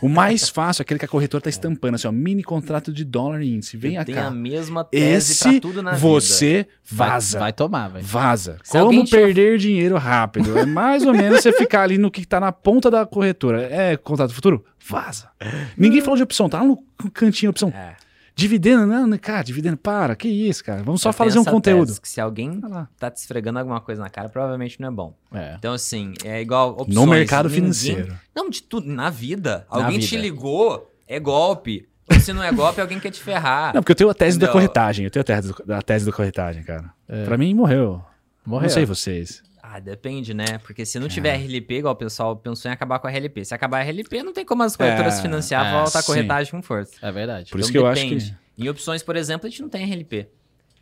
O 0.00 0.08
mais 0.08 0.48
fácil 0.48 0.80
é 0.80 0.84
aquele 0.84 0.98
que 0.98 1.04
a 1.04 1.08
corretora 1.08 1.40
está 1.40 1.50
estampando, 1.50 1.96
assim, 1.96 2.06
ó, 2.06 2.12
mini 2.12 2.42
contrato 2.42 2.92
de 2.92 3.04
dólar 3.04 3.42
e 3.42 3.54
índice. 3.54 3.76
Vem 3.76 3.94
cá. 3.96 4.04
Tem 4.04 4.18
a 4.18 4.30
mesma 4.30 4.84
tese 4.84 5.32
Esse 5.32 5.60
tudo 5.60 5.82
na 5.82 5.94
você 5.94 6.58
vida. 6.58 6.68
vaza. 6.84 7.38
Vai, 7.38 7.46
vai, 7.46 7.52
tomar, 7.52 7.88
velho. 7.88 8.04
Vaza. 8.04 8.58
Se 8.62 8.78
Como 8.78 9.08
perder 9.08 9.58
dinheiro 9.58 9.96
rápido. 9.96 10.58
É 10.58 10.64
mais 10.64 11.04
ou 11.04 11.12
menos 11.12 11.42
você 11.42 11.52
ficar 11.52 11.82
ali 11.82 11.98
no 11.98 12.10
que 12.10 12.20
está 12.20 12.38
na 12.38 12.52
ponta 12.52 12.90
da 12.90 13.04
corretora. 13.04 13.62
É 13.62 13.96
contrato 13.96 14.32
futuro? 14.32 14.64
Vaza. 14.88 15.28
Ninguém 15.76 16.00
falou 16.00 16.16
de 16.16 16.22
opção, 16.22 16.48
tá 16.48 16.64
no 16.64 16.78
cantinho 17.12 17.50
opção. 17.50 17.68
É. 17.70 17.96
Dividendo, 18.38 18.86
não, 18.86 19.04
né, 19.04 19.18
cara, 19.18 19.42
dividendo, 19.42 19.76
para, 19.76 20.14
que 20.14 20.28
isso, 20.28 20.62
cara. 20.62 20.80
Vamos 20.84 21.00
só 21.00 21.12
fazer 21.12 21.40
um 21.40 21.44
conteúdo. 21.44 22.00
que 22.00 22.08
se 22.08 22.20
alguém 22.20 22.60
tá 22.96 23.10
te 23.10 23.16
esfregando 23.16 23.58
alguma 23.58 23.80
coisa 23.80 24.00
na 24.00 24.08
cara, 24.08 24.28
provavelmente 24.28 24.80
não 24.80 24.86
é 24.86 24.90
bom. 24.92 25.12
É. 25.34 25.56
Então, 25.58 25.72
assim, 25.72 26.14
é 26.24 26.40
igual 26.40 26.70
opções. 26.70 26.94
No 26.94 27.04
mercado 27.04 27.48
ninguém, 27.48 27.62
financeiro. 27.62 28.16
Não, 28.32 28.48
de 28.48 28.62
tudo, 28.62 28.86
na 28.86 29.10
vida. 29.10 29.66
Na 29.68 29.78
alguém 29.78 29.98
vida. 29.98 30.06
te 30.06 30.16
ligou, 30.16 30.88
é 31.08 31.18
golpe. 31.18 31.88
Ou 32.08 32.20
se 32.20 32.32
não 32.32 32.40
é 32.40 32.52
golpe, 32.52 32.78
alguém 32.80 33.00
quer 33.00 33.10
te 33.10 33.20
ferrar. 33.20 33.74
Não, 33.74 33.82
porque 33.82 33.90
eu 33.90 33.96
tenho 33.96 34.08
a 34.10 34.14
tese 34.14 34.36
Entendeu? 34.36 34.46
da 34.46 34.52
corretagem. 34.52 35.04
Eu 35.04 35.10
tenho 35.10 35.22
a 35.22 35.24
tese, 35.24 35.54
a 35.70 35.82
tese 35.82 36.06
da 36.06 36.12
corretagem, 36.12 36.62
cara. 36.62 36.92
É. 37.08 37.24
Pra 37.24 37.36
mim, 37.36 37.52
morreu. 37.52 38.00
Morreu. 38.46 38.68
Não 38.68 38.70
sei 38.72 38.86
vocês. 38.86 39.42
Ah, 39.70 39.80
depende, 39.80 40.32
né? 40.32 40.56
Porque 40.62 40.86
se 40.86 40.98
não 40.98 41.08
tiver 41.08 41.36
RLP, 41.36 41.74
igual 41.74 41.92
o 41.92 41.96
pessoal 41.96 42.34
pensou 42.34 42.70
em 42.70 42.72
acabar 42.72 42.98
com 42.98 43.06
a 43.06 43.10
RLP. 43.10 43.44
Se 43.44 43.54
acabar 43.54 43.80
a 43.80 43.82
RLP, 43.82 44.22
não 44.22 44.32
tem 44.32 44.42
como 44.42 44.62
as 44.62 44.74
corretoras 44.74 45.18
é, 45.18 45.22
financiar 45.22 45.66
é, 45.66 45.82
voltar 45.82 45.98
a 45.98 46.02
corretagem 46.02 46.50
com 46.50 46.62
força. 46.62 46.94
É 47.02 47.12
verdade. 47.12 47.50
Por 47.50 47.58
então, 47.58 47.60
isso 47.60 47.72
que 47.72 47.78
depende. 47.78 48.14
eu 48.14 48.18
acho 48.18 48.32
que... 48.56 48.62
Em 48.62 48.68
opções, 48.70 49.02
por 49.02 49.14
exemplo, 49.14 49.46
a 49.46 49.50
gente 49.50 49.60
não 49.60 49.68
tem 49.68 49.84
RLP. 49.84 50.26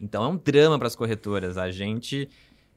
Então 0.01 0.23
é 0.25 0.29
um 0.29 0.37
drama 0.37 0.79
para 0.79 0.87
as 0.87 0.95
corretoras. 0.95 1.59
A 1.59 1.69
gente 1.69 2.29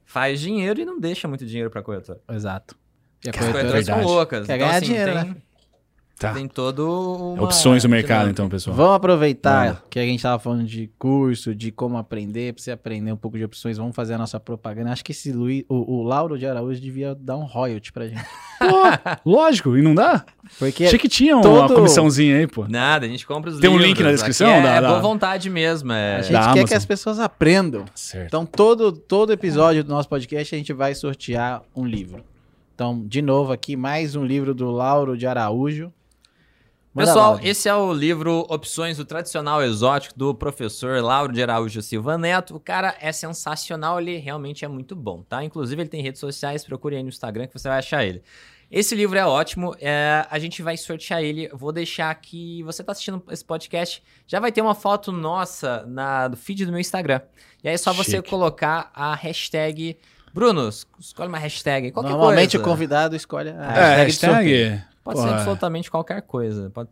faz 0.03 0.39
dinheiro 0.39 0.82
e 0.82 0.86
não 0.86 0.99
deixa 0.99 1.28
muito 1.28 1.45
dinheiro 1.45 1.70
para 1.70 1.82
a 1.82 1.84
corretora. 1.84 2.20
Exato. 2.32 2.76
E 3.24 3.30
a 3.30 3.32
corretora, 3.34 3.60
as 3.60 3.72
corretoras 3.72 3.86
são 3.86 4.01
loucas. 4.01 4.47
Quer 4.47 4.55
então, 4.55 4.68
ganhar 4.68 4.78
assim, 4.78 4.86
dinheiro, 4.88 5.14
tem, 5.14 5.24
né? 5.26 5.36
Tá. 6.20 6.34
Tem 6.34 6.49
todo 6.49 7.32
uma... 7.34 7.43
Opções 7.43 7.84
do 7.84 7.88
mercado, 7.88 8.30
então, 8.30 8.49
pessoal. 8.49 8.76
Vamos 8.76 8.95
aproveitar 8.95 9.86
que 9.89 9.97
a 9.97 10.01
gente 10.01 10.17
estava 10.17 10.38
falando 10.38 10.65
de 10.65 10.91
curso, 10.99 11.55
de 11.55 11.72
como 11.72 11.97
aprender, 11.97 12.53
para 12.53 12.61
você 12.61 12.72
aprender 12.72 13.13
um 13.13 13.15
pouco 13.15 13.38
de 13.38 13.45
opções, 13.45 13.78
vamos 13.78 13.95
fazer 13.95 14.15
a 14.15 14.17
nossa 14.17 14.38
propaganda. 14.38 14.91
Acho 14.91 15.01
que 15.01 15.13
esse 15.13 15.32
Luiz, 15.32 15.63
o, 15.70 15.99
o 15.99 16.03
Lauro 16.03 16.38
de 16.38 16.45
Araújo 16.45 16.82
devia 16.82 17.15
dar 17.15 17.38
um 17.38 17.45
royalty 17.45 17.93
pra 17.93 18.09
gente. 18.09 18.20
Pô, 18.59 19.30
lógico, 19.32 19.78
e 19.78 19.82
não 19.82 19.95
dá? 19.95 20.26
Porque 20.59 20.84
Achei 20.84 20.99
que 20.99 21.07
tinha 21.07 21.41
todo... 21.41 21.57
uma 21.57 21.70
comissãozinha 21.70 22.39
aí, 22.39 22.47
pô. 22.47 22.67
Nada, 22.67 23.05
a 23.05 23.09
gente 23.09 23.26
compra 23.26 23.51
os 23.51 23.57
Tem 23.57 23.70
livros. 23.70 23.86
um 23.86 23.88
link 23.88 24.03
na 24.03 24.11
descrição? 24.11 24.49
É, 24.49 24.61
da, 24.61 24.76
é 24.76 24.82
boa 24.82 24.99
vontade 24.99 25.49
mesmo. 25.49 25.93
É... 25.93 26.17
A 26.17 26.22
gente 26.22 26.34
da 26.34 26.39
quer 26.39 26.45
Amazon. 26.47 26.67
que 26.67 26.74
as 26.74 26.86
pessoas 26.86 27.20
aprendam. 27.20 27.86
Certo. 27.95 28.28
Então, 28.28 28.45
todo, 28.45 28.91
todo 28.91 29.32
episódio 29.32 29.82
do 29.86 29.89
nosso 29.89 30.09
podcast, 30.09 30.53
a 30.53 30.57
gente 30.57 30.74
vai 30.74 30.93
sortear 30.93 31.61
um 31.74 31.86
livro. 31.86 32.26
Então, 32.76 33.01
de 33.07 33.22
novo 33.22 33.53
aqui, 33.53 33.78
mais 33.78 34.17
um 34.17 34.26
livro 34.26 34.53
do 34.53 34.70
Lauro 34.70 35.17
de 35.17 35.26
Araújo. 35.26 35.93
Pessoal, 37.00 37.39
esse 37.41 37.70
é 37.70 37.74
o 37.74 37.93
livro 37.93 38.45
Opções 38.50 38.97
do 38.97 39.06
Tradicional 39.06 39.64
Exótico 39.64 40.20
do 40.20 40.36
professor 40.36 41.02
Lauro 41.02 41.32
de 41.32 41.41
Araújo 41.41 41.82
Silva 41.82 42.18
Neto. 42.18 42.58
O 42.58 42.60
cara 42.60 42.93
é 43.00 43.10
sensacional, 43.14 44.02
ele 44.02 44.18
realmente 44.18 44.66
é 44.66 44.68
muito 44.68 44.97
bom, 44.97 45.24
tá? 45.24 45.41
Inclusive, 45.41 45.82
ele 45.82 45.89
tem 45.89 46.02
redes 46.02 46.20
sociais, 46.20 46.66
procure 46.66 46.97
aí 46.97 47.02
no 47.02 47.08
Instagram 47.08 47.47
que 47.47 47.58
você 47.58 47.70
vai 47.70 47.80
achar 47.80 48.04
ele. 48.04 48.22
Esse 48.70 48.95
livro 48.95 49.18
é 49.18 49.26
ótimo, 49.26 49.74
é, 49.80 50.28
a 50.30 50.38
gente 50.38 50.62
vai 50.62 50.76
sortear 50.76 51.24
ele. 51.24 51.47
Vou 51.54 51.72
deixar 51.72 52.12
aqui. 52.12 52.62
Você 52.64 52.82
está 52.82 52.91
assistindo 52.91 53.24
esse 53.32 53.45
podcast, 53.45 54.04
já 54.28 54.41
vai 54.41 54.52
ter 54.52 54.62
uma 54.62 54.76
foto 54.76 55.12
nossa 55.12 55.86
na, 55.88 56.28
do 56.28 56.36
feed 56.36 56.66
do 56.66 56.72
meu 56.72 56.82
Instagram. 56.82 57.22
E 57.64 57.70
aí 57.70 57.76
é 57.76 57.78
só 57.78 57.93
Chique. 57.93 58.12
você 58.12 58.22
colocar 58.22 58.91
a 58.93 59.16
hashtag. 59.16 59.97
Bruno, 60.34 60.70
escolhe 61.00 61.30
uma 61.30 61.39
hashtag. 61.39 61.91
Qualquer 61.91 62.12
Normalmente 62.12 62.58
coisa. 62.58 62.64
o 62.64 62.70
convidado 62.70 63.16
escolhe 63.16 63.50
a 63.50 63.76
é, 63.76 63.95
hashtag. 64.04 64.84
Pode 65.10 65.22
Pô, 65.22 65.28
ser 65.28 65.34
absolutamente 65.34 65.89
qualquer 65.89 66.22
coisa. 66.22 66.70
Pode... 66.70 66.91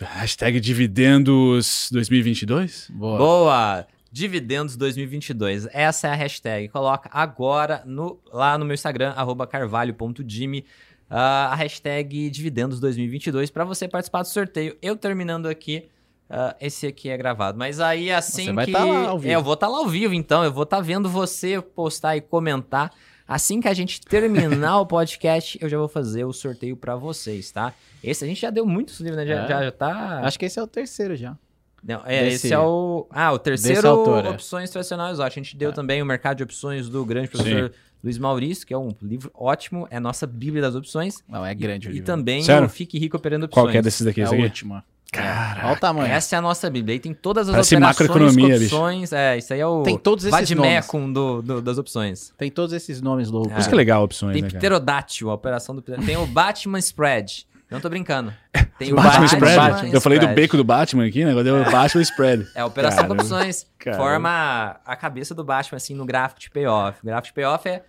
Hashtag 0.00 0.58
dividendos 0.58 1.88
2022? 1.92 2.90
Boa. 2.90 3.18
Boa! 3.18 3.86
Dividendos 4.10 4.76
2022. 4.76 5.68
Essa 5.72 6.08
é 6.08 6.10
a 6.10 6.14
hashtag. 6.14 6.68
Coloca 6.68 7.08
agora 7.12 7.84
no, 7.86 8.18
lá 8.32 8.58
no 8.58 8.64
meu 8.64 8.74
Instagram, 8.74 9.14
carvalho.jimmy, 9.48 10.64
uh, 11.08 11.14
a 11.50 11.54
hashtag 11.54 12.28
dividendos 12.30 12.80
2022 12.80 13.48
para 13.50 13.64
você 13.64 13.86
participar 13.86 14.22
do 14.22 14.28
sorteio. 14.28 14.76
Eu 14.82 14.96
terminando 14.96 15.46
aqui, 15.46 15.88
uh, 16.28 16.52
esse 16.60 16.88
aqui 16.88 17.10
é 17.10 17.16
gravado. 17.16 17.56
Mas 17.56 17.78
aí 17.78 18.10
assim 18.10 18.46
você 18.46 18.52
vai 18.52 18.66
que... 18.66 18.72
Tá 18.72 18.84
lá 18.84 19.06
ao 19.06 19.18
vivo. 19.20 19.32
É, 19.32 19.36
eu 19.36 19.42
vou 19.44 19.54
estar 19.54 19.68
tá 19.68 19.72
lá 19.72 19.78
ao 19.78 19.86
vivo, 19.88 20.14
então. 20.14 20.42
Eu 20.42 20.52
vou 20.52 20.64
estar 20.64 20.78
tá 20.78 20.82
vendo 20.82 21.08
você 21.08 21.60
postar 21.62 22.16
e 22.16 22.20
comentar 22.20 22.90
Assim 23.30 23.60
que 23.60 23.68
a 23.68 23.72
gente 23.72 24.00
terminar 24.00 24.80
o 24.80 24.86
podcast, 24.86 25.56
eu 25.62 25.68
já 25.68 25.78
vou 25.78 25.86
fazer 25.86 26.24
o 26.24 26.32
sorteio 26.32 26.76
para 26.76 26.96
vocês, 26.96 27.52
tá? 27.52 27.72
Esse 28.02 28.24
a 28.24 28.26
gente 28.26 28.40
já 28.40 28.50
deu 28.50 28.66
muitos 28.66 28.98
livros, 28.98 29.18
né? 29.18 29.24
Já, 29.24 29.44
é. 29.44 29.48
já, 29.48 29.62
já 29.62 29.70
tá. 29.70 30.20
Acho 30.24 30.36
que 30.36 30.46
esse 30.46 30.58
é 30.58 30.62
o 30.62 30.66
terceiro 30.66 31.14
já. 31.14 31.36
Não, 31.80 32.02
é, 32.04 32.24
Desse, 32.24 32.48
esse 32.48 32.52
é 32.52 32.58
o. 32.58 33.06
Ah, 33.08 33.32
o 33.32 33.38
terceiro 33.38 33.86
autor, 33.88 34.26
é. 34.26 34.30
Opções 34.30 34.68
Tradicionais. 34.68 35.20
A 35.20 35.28
gente 35.28 35.56
deu 35.56 35.70
é. 35.70 35.72
também 35.72 36.02
o 36.02 36.04
Mercado 36.06 36.38
de 36.38 36.42
Opções 36.42 36.88
do 36.88 37.04
grande 37.04 37.28
professor 37.28 37.70
Sim. 37.70 37.74
Luiz 38.02 38.18
Maurício, 38.18 38.66
que 38.66 38.74
é 38.74 38.78
um 38.78 38.92
livro 39.00 39.30
ótimo, 39.32 39.86
é 39.92 39.98
a 39.98 40.00
nossa 40.00 40.26
Bíblia 40.26 40.60
das 40.60 40.74
Opções. 40.74 41.22
Não, 41.28 41.46
é 41.46 41.54
grande 41.54 41.86
e, 41.86 41.90
o 41.90 41.92
livro. 41.92 42.04
E 42.04 42.06
também 42.06 42.42
Sério? 42.42 42.66
o 42.66 42.68
Fique 42.68 42.98
Rico 42.98 43.16
Operando 43.16 43.46
Opções. 43.46 43.62
Qual 43.62 43.70
que 43.70 43.78
é 43.78 43.82
desses 43.82 44.04
daqui? 44.04 44.22
É 44.22 44.24
a 44.24 44.30
última. 44.30 44.84
Cara, 45.12 45.64
Olha 45.66 45.72
o 45.72 45.76
tamanho. 45.80 46.12
Essa 46.12 46.36
é 46.36 46.38
a 46.38 46.42
nossa 46.42 46.68
Bíblia. 46.70 46.94
Aí 46.94 47.00
tem 47.00 47.12
todas 47.12 47.48
as 47.48 47.52
Parece 47.52 47.74
operações, 47.76 48.62
opções. 48.62 49.12
É, 49.12 49.38
isso 49.38 49.52
aí 49.52 49.60
é 49.60 49.66
o 49.66 49.82
Tem 49.82 49.98
todos 49.98 50.24
esses 50.24 50.50
vademecum 50.50 51.12
do, 51.12 51.42
do- 51.42 51.60
das 51.62 51.78
opções. 51.78 52.32
Tem 52.38 52.50
todos 52.50 52.72
esses 52.72 53.00
nomes 53.00 53.28
loucos. 53.30 53.52
Por 53.52 53.58
isso 53.60 53.68
que 53.68 53.74
é 53.74 53.76
legal 53.78 54.02
opções, 54.04 54.32
Tem 54.34 54.42
né, 54.42 54.48
pterodátil, 54.48 55.30
a 55.30 55.34
operação 55.34 55.74
do 55.74 55.82
Tem 55.82 56.16
o 56.16 56.26
Batman 56.26 56.78
Spread. 56.78 57.46
Não 57.70 57.80
tô 57.80 57.88
brincando. 57.88 58.32
Tem 58.78 58.92
O 58.92 58.96
Batman, 58.96 59.26
Spread? 59.26 59.56
Batman 59.56 59.88
eu 59.92 60.00
falei 60.00 60.18
do 60.18 60.22
Spread. 60.22 60.40
beco 60.40 60.56
do 60.56 60.64
Batman 60.64 61.06
aqui, 61.06 61.24
né? 61.24 61.30
Agora 61.30 61.44
deu 61.44 61.60
o 61.60 61.70
Batman 61.70 62.02
Spread. 62.02 62.46
É 62.54 62.60
a 62.62 62.66
operação 62.66 63.02
Caramba. 63.02 63.22
opções. 63.22 63.66
Caramba. 63.78 64.02
Forma 64.02 64.80
a 64.84 64.96
cabeça 64.96 65.34
do 65.36 65.44
Batman, 65.44 65.76
assim, 65.76 65.94
no 65.94 66.04
gráfico 66.04 66.40
de 66.40 66.50
payoff. 66.50 66.98
O 67.00 67.06
gráfico 67.06 67.26
de 67.28 67.32
payoff 67.34 67.68
é... 67.68 67.84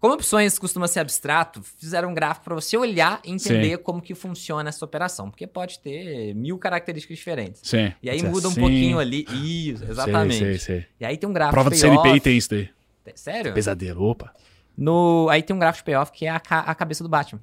Como 0.00 0.14
opções 0.14 0.58
costuma 0.58 0.86
ser 0.86 1.00
abstrato, 1.00 1.60
fizeram 1.62 2.10
um 2.10 2.14
gráfico 2.14 2.44
para 2.44 2.54
você 2.54 2.76
olhar 2.76 3.20
e 3.24 3.32
entender 3.32 3.78
como 3.78 4.00
que 4.00 4.14
funciona 4.14 4.68
essa 4.68 4.84
operação. 4.84 5.28
Porque 5.28 5.46
pode 5.46 5.80
ter 5.80 6.34
mil 6.34 6.56
características 6.56 7.16
diferentes. 7.18 7.60
Sim. 7.64 7.92
E 8.00 8.08
aí 8.08 8.22
muda 8.22 8.46
um 8.46 8.52
assim. 8.52 8.60
pouquinho 8.60 8.98
ali. 9.00 9.26
Isso, 9.32 9.84
exatamente. 9.84 10.38
Sei, 10.38 10.58
sei, 10.58 10.58
sei. 10.58 10.86
E 11.00 11.04
aí 11.04 11.16
tem 11.16 11.28
um 11.28 11.32
gráfico 11.32 11.54
Prova 11.54 11.70
do. 11.70 11.76
CNPI 11.76 12.20
tem 12.20 12.36
isso 12.38 12.50
daí. 12.50 12.70
Sério? 13.14 13.52
Pesadelo, 13.54 14.04
opa. 14.04 14.32
No... 14.76 15.26
Aí 15.30 15.42
tem 15.42 15.56
um 15.56 15.58
gráfico 15.58 15.82
de 15.84 15.92
payoff 15.92 16.12
que 16.12 16.26
é 16.26 16.30
a, 16.30 16.38
ca- 16.38 16.60
a 16.60 16.74
cabeça 16.74 17.02
do 17.02 17.08
Batman. 17.08 17.40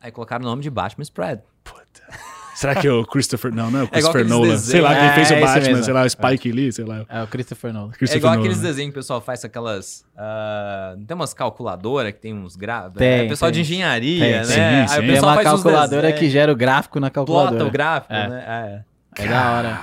Aí 0.00 0.10
colocaram 0.10 0.44
o 0.44 0.48
nome 0.48 0.62
de 0.62 0.70
Batman 0.70 1.02
Spread. 1.04 1.42
Puta. 1.62 1.82
Será 2.54 2.74
que 2.74 2.86
é 2.86 2.92
o 2.92 3.04
Christopher... 3.04 3.52
Não, 3.54 3.70
não 3.70 3.80
é 3.80 3.82
o 3.82 3.88
É 3.92 3.98
igual 3.98 4.12
Christopher 4.12 4.20
aqueles 4.20 4.30
Nolan. 4.30 4.48
desenhos. 4.48 4.70
Sei 4.70 4.80
lá, 4.80 4.94
quem 4.94 5.04
É, 5.08 5.14
fez 5.14 5.30
o 5.30 5.34
esse 5.34 5.40
Batman, 5.44 5.82
sei 5.82 5.92
lá, 5.94 6.02
o 6.04 6.10
Spike 6.10 6.52
Lee, 6.52 6.72
sei 6.72 6.84
lá. 6.84 7.04
É 7.08 7.22
o 7.22 7.26
Christopher 7.26 7.72
Nolan. 7.72 7.90
É 7.92 7.96
Christopher 7.96 8.18
igual 8.18 8.32
Nolan. 8.34 8.44
aqueles 8.46 8.60
desenhos 8.62 8.92
que 8.92 8.98
o 8.98 9.02
pessoal 9.02 9.20
faz 9.20 9.44
aquelas. 9.44 10.04
ah, 10.16 10.94
tem 11.06 11.14
umas 11.14 11.32
calculadoras 11.34 12.12
que 12.12 12.18
tem 12.20 12.34
uns 12.34 12.54
gráficos. 12.56 12.98
Tem, 12.98 13.08
É 13.24 13.28
pessoal 13.28 13.50
tem. 13.50 13.62
de 13.62 13.72
engenharia, 13.72 14.20
Tem, 14.24 14.32
né? 14.32 14.44
sim, 14.44 14.60
Aí 14.60 14.88
sim. 14.88 14.94
o 14.94 14.96
Tem 14.98 15.06
Tem 15.06 15.14
pessoal 15.14 15.32
uma 15.36 15.42
calculadora 15.42 16.12
que 16.12 16.28
gera 16.30 16.52
o 16.52 16.56
gráfico 16.56 17.00
na 17.00 17.10
calculadora. 17.10 17.56
plota 17.56 17.68
o 17.68 17.70
gráfico, 17.70 18.12
É. 18.12 18.28
né? 18.28 18.44
É. 18.46 18.91
É 19.18 19.26
da 19.28 19.52
hora. 19.52 19.78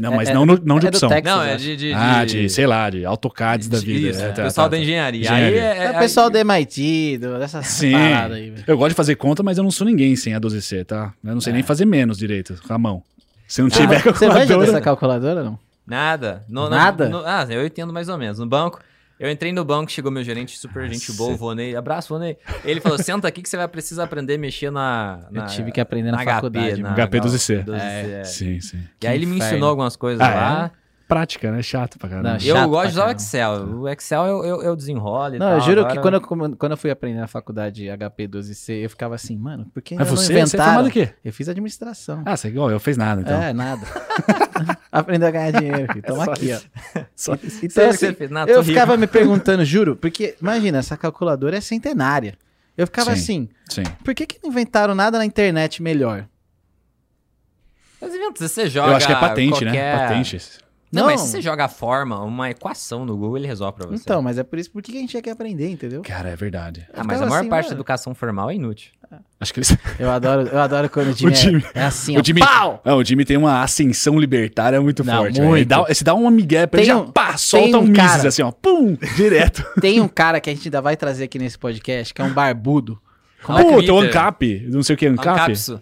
Não, 0.00 0.12
mas 0.14 0.28
É- 0.28 0.34
não, 0.34 0.44
no- 0.44 0.60
não 0.64 0.78
de 0.80 0.86
é 0.86 0.88
opção. 0.88 1.08
Texas, 1.08 1.32
Não, 1.32 1.42
é 1.42 1.56
de. 1.56 1.76
de, 1.76 1.92
Ah, 1.92 2.24
de- 2.24 2.42
de, 2.42 2.48
sei 2.48 2.66
lá, 2.66 2.90
de 2.90 3.04
AutoCADs 3.04 3.68
da 3.68 3.78
vida. 3.78 4.08
Isso, 4.10 4.20
É, 4.22 4.28
tá, 4.32 4.42
pessoal 4.42 4.66
tá, 4.66 4.70
da 4.70 4.76
tá. 4.76 4.82
engenharia. 4.82 5.20
Engenharia. 5.20 5.46
Aí 5.72 5.78
é, 5.78 5.84
É 5.84 5.90
o 5.92 5.98
pessoal 5.98 6.28
do 6.28 6.36
MIT, 6.38 7.18
do, 7.18 7.38
dessas 7.38 7.66
Sim. 7.68 7.92
paradas 7.92 8.36
aí. 8.36 8.52
Eu 8.66 8.76
gosto 8.76 8.88
de 8.90 8.94
fazer 8.96 9.14
conta, 9.14 9.42
mas 9.44 9.58
eu 9.58 9.64
não 9.64 9.70
sou 9.70 9.86
ninguém 9.86 10.16
sem 10.16 10.34
a 10.34 10.40
12C, 10.40 10.84
tá? 10.84 11.12
Eu 11.22 11.34
não 11.34 11.40
sei 11.40 11.52
nem 11.52 11.62
fazer 11.62 11.84
menos 11.84 12.18
direito 12.18 12.60
com 12.66 12.74
a 12.74 12.78
mão. 12.78 13.02
Se 13.46 13.62
não 13.62 13.68
tiver 13.68 13.96
Ah, 13.98 14.00
Você 14.12 14.26
manja 14.26 14.38
calculadora... 14.40 14.66
dessa 14.66 14.80
calculadora, 14.80 15.44
não? 15.44 15.58
Nada. 15.86 16.42
No- 16.48 16.64
no- 16.64 16.70
Nada? 16.70 17.08
no- 17.08 17.22
ah, 17.24 17.46
eu 17.48 17.64
entendo 17.64 17.92
mais 17.92 18.08
ou 18.08 18.18
menos. 18.18 18.38
No 18.38 18.46
banco. 18.46 18.80
Eu 19.18 19.30
entrei 19.30 19.52
no 19.52 19.64
banco, 19.64 19.90
chegou 19.92 20.10
meu 20.10 20.24
gerente, 20.24 20.58
super 20.58 20.88
gente 20.90 21.12
boa, 21.12 21.32
o 21.34 21.36
Vonei. 21.36 21.76
Abraço, 21.76 22.08
Vonei. 22.08 22.36
Ele 22.64 22.80
falou: 22.80 22.98
senta 22.98 23.28
aqui 23.28 23.42
que 23.42 23.48
você 23.48 23.56
vai 23.56 23.68
precisar 23.68 24.04
aprender 24.04 24.34
a 24.34 24.38
mexer 24.38 24.70
na. 24.70 25.20
Eu 25.30 25.42
na 25.42 25.46
tive 25.46 25.70
que 25.70 25.80
aprender 25.80 26.10
na, 26.10 26.18
HP, 26.18 26.24
faculdade. 26.24 26.82
na 26.82 26.90
mano. 26.90 27.02
HP 27.06 27.20
12C. 27.20 27.64
12C, 27.64 27.78
é. 27.80 28.24
Sim, 28.24 28.60
sim. 28.60 28.80
E 29.02 29.06
aí 29.06 29.16
ele 29.16 29.26
me 29.26 29.38
ensinou 29.38 29.68
algumas 29.68 29.94
coisas 29.96 30.20
Ah, 30.20 30.34
lá. 30.34 30.70
Prática, 31.06 31.52
né? 31.52 31.60
Chato 31.62 31.98
pra 31.98 32.08
caramba. 32.08 32.28
Não, 32.30 32.34
Eu 32.36 32.40
Chato 32.56 32.68
gosto 32.70 32.86
de 32.86 32.92
usar 32.94 33.06
o. 33.06 33.10
Excel. 33.10 33.52
O 33.80 33.88
Excel 33.88 34.24
eu, 34.26 34.44
eu, 34.44 34.62
eu 34.62 34.76
desenrolo 34.76 35.34
e 35.34 35.38
Não, 35.38 35.46
tal. 35.46 35.54
eu 35.56 35.60
juro 35.60 35.80
Agora- 35.80 35.94
que 35.94 36.00
quando 36.28 36.46
eu, 36.50 36.56
quando 36.56 36.72
eu 36.72 36.76
fui 36.78 36.90
aprender 36.90 37.18
na 37.20 37.26
faculdade 37.26 37.86
HP 37.90 38.26
12C, 38.28 38.82
eu 38.84 38.88
ficava 38.90 39.14
assim, 39.14 39.36
mano, 39.36 39.66
por 39.72 39.82
que 39.82 39.94
Mas 39.96 40.08
não 40.08 40.16
você, 40.16 40.26
você 40.26 40.32
é 40.32 40.42
inventaram? 40.42 40.86
em 40.86 40.90
quê? 40.90 41.10
Eu 41.24 41.32
fiz 41.32 41.48
administração. 41.48 42.22
Ah, 42.24 42.36
você 42.36 42.48
é 42.48 42.50
igual, 42.50 42.70
eu 42.70 42.80
fiz 42.80 42.96
nada, 42.96 43.20
então. 43.20 43.42
É, 43.42 43.52
nada. 43.52 43.82
Aprender 44.90 45.26
a 45.26 45.30
ganhar 45.30 45.50
dinheiro, 45.52 45.92
filho. 45.92 46.02
Toma 46.06 46.24
só 46.24 46.32
aqui, 46.32 46.50
isso. 46.50 46.68
ó. 46.96 47.00
Só- 47.14 47.34
Então, 47.34 47.48
Sabe 47.50 47.66
o 47.66 47.68
que 47.68 47.68
você 47.98 48.06
assim, 48.06 48.14
fez? 48.14 48.30
Nada, 48.30 48.50
eu 48.50 48.54
tô 48.56 48.60
rico. 48.62 48.72
ficava 48.72 48.96
me 48.96 49.06
perguntando, 49.06 49.64
juro, 49.64 49.96
porque, 49.96 50.36
imagina, 50.40 50.78
essa 50.78 50.96
calculadora 50.96 51.56
é 51.56 51.60
centenária. 51.60 52.36
Eu 52.76 52.86
ficava 52.86 53.14
Sim. 53.14 53.22
assim, 53.22 53.48
Sim. 53.68 53.82
por 54.04 54.14
que, 54.14 54.26
que 54.26 54.38
não 54.42 54.50
inventaram 54.50 54.94
nada 54.94 55.18
na 55.18 55.24
internet 55.26 55.82
melhor? 55.82 56.26
Mas 58.00 58.14
inventa, 58.14 58.38
se 58.38 58.48
você 58.54 58.68
joga. 58.68 58.92
Eu 58.92 58.96
acho 58.96 59.06
que 59.06 59.12
é 59.12 59.16
patente, 59.16 59.64
né? 59.64 59.70
qualquer- 59.72 59.98
Patente. 60.08 60.63
Não, 60.94 61.02
Não. 61.02 61.10
mas 61.10 61.20
se 61.20 61.28
você 61.28 61.42
joga 61.42 61.64
a 61.64 61.68
forma, 61.68 62.20
uma 62.22 62.50
equação 62.50 63.04
no 63.04 63.16
Google, 63.16 63.38
ele 63.38 63.46
resolve 63.46 63.76
pra 63.76 63.86
você. 63.86 64.02
Então, 64.02 64.22
mas 64.22 64.38
é 64.38 64.42
por 64.44 64.58
isso 64.58 64.70
por 64.70 64.82
que 64.82 64.92
a 64.96 65.00
gente 65.00 65.10
tinha 65.10 65.22
que 65.22 65.30
aprender, 65.30 65.68
entendeu? 65.70 66.02
Cara, 66.02 66.30
é 66.30 66.36
verdade. 66.36 66.86
Ah, 66.94 67.02
mas 67.04 67.20
a 67.20 67.26
maior 67.26 67.40
assim, 67.40 67.48
parte 67.48 67.64
da 67.64 67.70
mano. 67.70 67.76
educação 67.80 68.14
formal 68.14 68.50
é 68.50 68.54
inútil. 68.54 68.90
Acho 69.38 69.52
que 69.54 69.60
eles... 69.60 69.76
Eu 69.98 70.10
adoro, 70.10 70.48
eu 70.48 70.58
adoro 70.60 70.88
quando 70.90 71.08
o 71.08 71.12
Jimmy, 71.12 71.32
O 71.32 71.34
Jimmy- 71.36 71.64
é, 71.74 71.80
é 71.80 71.84
assim, 71.84 72.16
o 72.16 72.20
ó, 72.20 72.22
Jimmy, 72.24 72.40
pau! 72.40 72.80
Não, 72.84 72.96
o 72.98 73.04
Jimmy 73.04 73.24
tem 73.24 73.36
uma 73.36 73.62
ascensão 73.62 74.18
libertária 74.18 74.80
muito 74.80 75.04
Não, 75.04 75.18
forte. 75.22 75.38
Ele 75.38 75.46
muito. 75.46 75.68
dá, 75.68 75.82
você 75.82 76.02
dá 76.02 76.14
uma 76.14 76.30
migué 76.32 76.66
pra 76.66 76.80
ele 76.80 76.88
Tem 76.90 76.96
já 76.96 77.00
um- 77.02 77.12
pá, 77.12 77.36
solta 77.36 77.78
um 77.78 77.82
um 77.82 77.86
Mises 77.86 78.24
assim, 78.24 78.42
ó. 78.42 78.50
Pum! 78.50 78.96
Direto. 79.14 79.64
Tem 79.80 80.00
um 80.00 80.08
cara 80.08 80.40
que 80.40 80.50
a 80.50 80.54
gente 80.54 80.66
ainda 80.66 80.80
vai 80.80 80.96
trazer 80.96 81.24
aqui 81.24 81.38
nesse 81.38 81.56
podcast, 81.56 82.12
que 82.12 82.20
é 82.20 82.24
um 82.24 82.32
barbudo. 82.32 82.98
Como 83.44 83.58
é 83.58 83.62
Puta, 83.62 83.92
o? 83.92 83.98
Ancap. 84.00 84.66
Não 84.70 84.82
sei 84.82 84.94
o 84.94 84.96
que, 84.98 85.06
Ancap. 85.06 85.28
Ancapsu. 85.40 85.80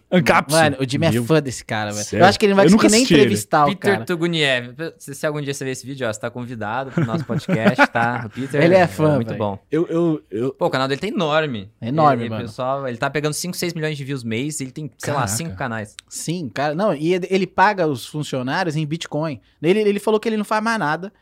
Mano, 0.51 0.77
o 0.81 0.89
Jimmy 0.89 1.07
é 1.07 1.11
Meu 1.13 1.25
fã 1.25 1.41
desse 1.41 1.65
cara, 1.65 1.93
velho. 1.93 2.05
Sério? 2.05 2.25
Eu 2.25 2.29
acho 2.29 2.39
que 2.39 2.45
ele 2.47 2.51
não 2.55 2.57
vai 2.57 2.65
conseguir 2.67 2.91
nem 2.91 2.99
assisti 3.01 3.15
ele. 3.15 3.21
entrevistar 3.23 3.65
o 3.65 3.69
Peter 3.69 3.93
cara. 3.93 4.05
Tuguniev. 4.05 4.75
Se, 4.99 5.15
se 5.15 5.27
algum 5.27 5.41
dia 5.41 5.55
você 5.55 5.65
ver 5.65 5.71
esse 5.71 5.87
vídeo, 5.87 6.07
ó, 6.09 6.13
você 6.13 6.19
tá 6.21 6.31
convidado 6.31 6.91
pro 6.91 7.05
nosso 7.07 7.25
podcast, 7.25 7.87
tá? 7.93 8.25
O 8.27 8.31
Peter 8.31 8.61
Ele 8.61 8.75
é 8.75 8.87
fã, 8.87 9.15
muito 9.15 9.29
velho. 9.29 9.39
bom. 9.39 9.59
Eu, 9.71 9.87
eu, 9.89 10.23
eu... 10.31 10.53
Pô, 10.55 10.67
o 10.67 10.71
canal 10.71 10.89
dele 10.89 11.01
tá 11.01 11.07
enorme. 11.07 11.71
É 11.81 11.89
enorme, 11.89 12.25
ele, 12.25 12.31
mano. 12.31 12.43
Pessoal, 12.43 12.87
ele 12.89 12.97
tá 12.99 13.09
pegando 13.09 13.33
5, 13.33 13.57
6 13.57 13.75
milhões 13.75 13.97
de 13.97 14.05
views 14.05 14.25
mês, 14.25 14.61
ele 14.61 14.71
tem, 14.73 14.91
sei 14.99 15.13
lá, 15.13 15.21
Caraca. 15.21 15.37
5 15.37 15.57
canais. 15.57 15.95
Sim, 16.09 16.51
cara. 16.53 16.75
Não, 16.75 16.93
e 16.95 17.15
ele- 17.15 17.29
ele 17.31 17.47
paga 17.47 17.87
os 17.87 18.05
funcionários 18.07 18.75
em 18.77 18.85
Bitcoin. 18.87 19.41
Ele, 19.63 19.81
ele 19.81 20.01
falou 20.01 20.19
que 20.19 20.29
ele 20.29 20.37
não 20.37 20.45
faz 20.45 20.63
mais 20.63 20.79
nada. 20.79 21.13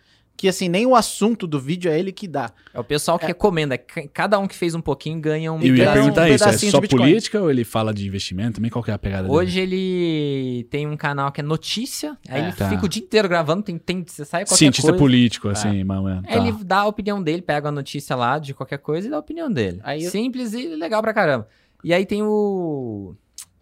Que 0.40 0.48
assim, 0.48 0.70
nem 0.70 0.86
o 0.86 0.96
assunto 0.96 1.46
do 1.46 1.60
vídeo 1.60 1.90
é 1.92 1.98
ele 1.98 2.10
que 2.12 2.26
dá. 2.26 2.50
É 2.72 2.80
o 2.80 2.82
pessoal 2.82 3.18
que 3.18 3.26
recomenda. 3.26 3.76
C- 3.76 4.08
Cada 4.10 4.38
um 4.38 4.48
que 4.48 4.56
fez 4.56 4.74
um 4.74 4.80
pouquinho 4.80 5.20
ganha 5.20 5.52
um 5.52 5.60
Eu 5.60 5.76
ia 5.76 5.92
perguntar 5.92 6.22
um 6.22 6.28
isso, 6.34 6.44
é 6.48 6.52
só 6.56 6.80
política 6.80 7.38
ou 7.42 7.50
ele 7.50 7.62
fala 7.62 7.92
de 7.92 8.06
investimento 8.06 8.54
também? 8.54 8.70
Qual 8.70 8.82
que 8.82 8.90
é 8.90 8.94
a 8.94 8.98
pegada 8.98 9.24
dele? 9.24 9.34
Hoje 9.34 9.60
ele 9.60 10.66
tem 10.70 10.86
um 10.86 10.96
canal 10.96 11.30
que 11.30 11.42
é 11.42 11.44
notícia, 11.44 12.16
aí 12.26 12.40
É. 12.40 12.44
ele 12.44 12.52
Tá. 12.52 12.70
fica 12.70 12.86
o 12.86 12.88
dia 12.88 13.02
inteiro 13.02 13.28
gravando, 13.28 13.62
tem, 13.64 13.76
tem, 13.76 14.02
você 14.02 14.24
sai 14.24 14.44
qualquer 14.46 14.56
Cientista 14.56 14.92
coisa. 14.92 14.98
político, 14.98 15.48
assim, 15.50 15.84
mano. 15.84 16.22
Aí 16.26 16.38
Ele 16.38 16.52
dá 16.64 16.78
a 16.78 16.86
opinião 16.86 17.22
dele, 17.22 17.42
pega 17.42 17.68
a 17.68 17.72
notícia 17.72 18.16
lá 18.16 18.38
de 18.38 18.54
qualquer 18.54 18.78
coisa 18.78 19.08
e 19.08 19.10
dá 19.10 19.16
a 19.16 19.20
opinião 19.20 19.52
dele. 19.52 19.78
Aí 19.84 20.04
eu- 20.04 20.10
Simples 20.10 20.54
e 20.54 20.68
legal 20.68 21.02
pra 21.02 21.12
caramba. 21.12 21.46
E 21.84 21.92
aí 21.92 22.06
tem 22.06 22.22
o 22.22 23.14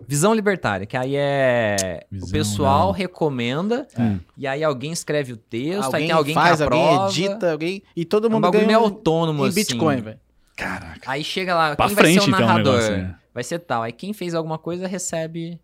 Visão 0.06 0.32
Libertária, 0.34 0.86
que 0.86 0.96
aí 0.96 1.14
é 1.16 2.04
Visão, 2.10 2.28
o 2.28 2.32
pessoal 2.32 2.86
não. 2.86 2.92
recomenda 2.92 3.86
Hum. 3.98 4.18
e 4.36 4.46
aí 4.46 4.62
alguém 4.62 4.92
escreve 4.92 5.32
o 5.32 5.36
texto, 5.36 5.80
aí 5.80 5.84
alguém 5.86 6.06
tem 6.06 6.10
alguém 6.16 6.34
faz, 6.34 6.56
que 6.58 6.62
alguém 6.62 6.84
aprova. 6.84 7.10
edita, 7.10 7.52
alguém. 7.52 7.82
E 7.96 8.04
todo 8.04 8.26
É 8.26 8.30
um 8.30 8.32
mundo 8.34 8.50
ganha 8.50 8.66
meio 8.66 8.78
um- 8.78 8.82
autônomo 8.84 9.44
em 9.44 9.48
assim. 9.48 9.60
Bitcoin, 9.60 10.00
velho. 10.00 10.18
Caraca. 10.56 11.00
Aí 11.06 11.22
chega 11.24 11.54
lá, 11.54 11.76
Pra 11.76 11.86
quem 11.86 11.94
vai 11.94 12.04
frente, 12.04 12.22
ser 12.24 12.30
o 12.30 12.34
então, 12.34 12.38
o 12.38 12.46
narrador? 12.48 12.72
negócio, 12.74 12.96
né? 12.96 13.14
Vai 13.34 13.44
ser 13.44 13.58
tal. 13.60 13.82
Aí 13.82 13.92
quem 13.92 14.12
fez 14.12 14.34
alguma 14.34 14.58
coisa 14.58 14.86
recebe. 14.88 15.60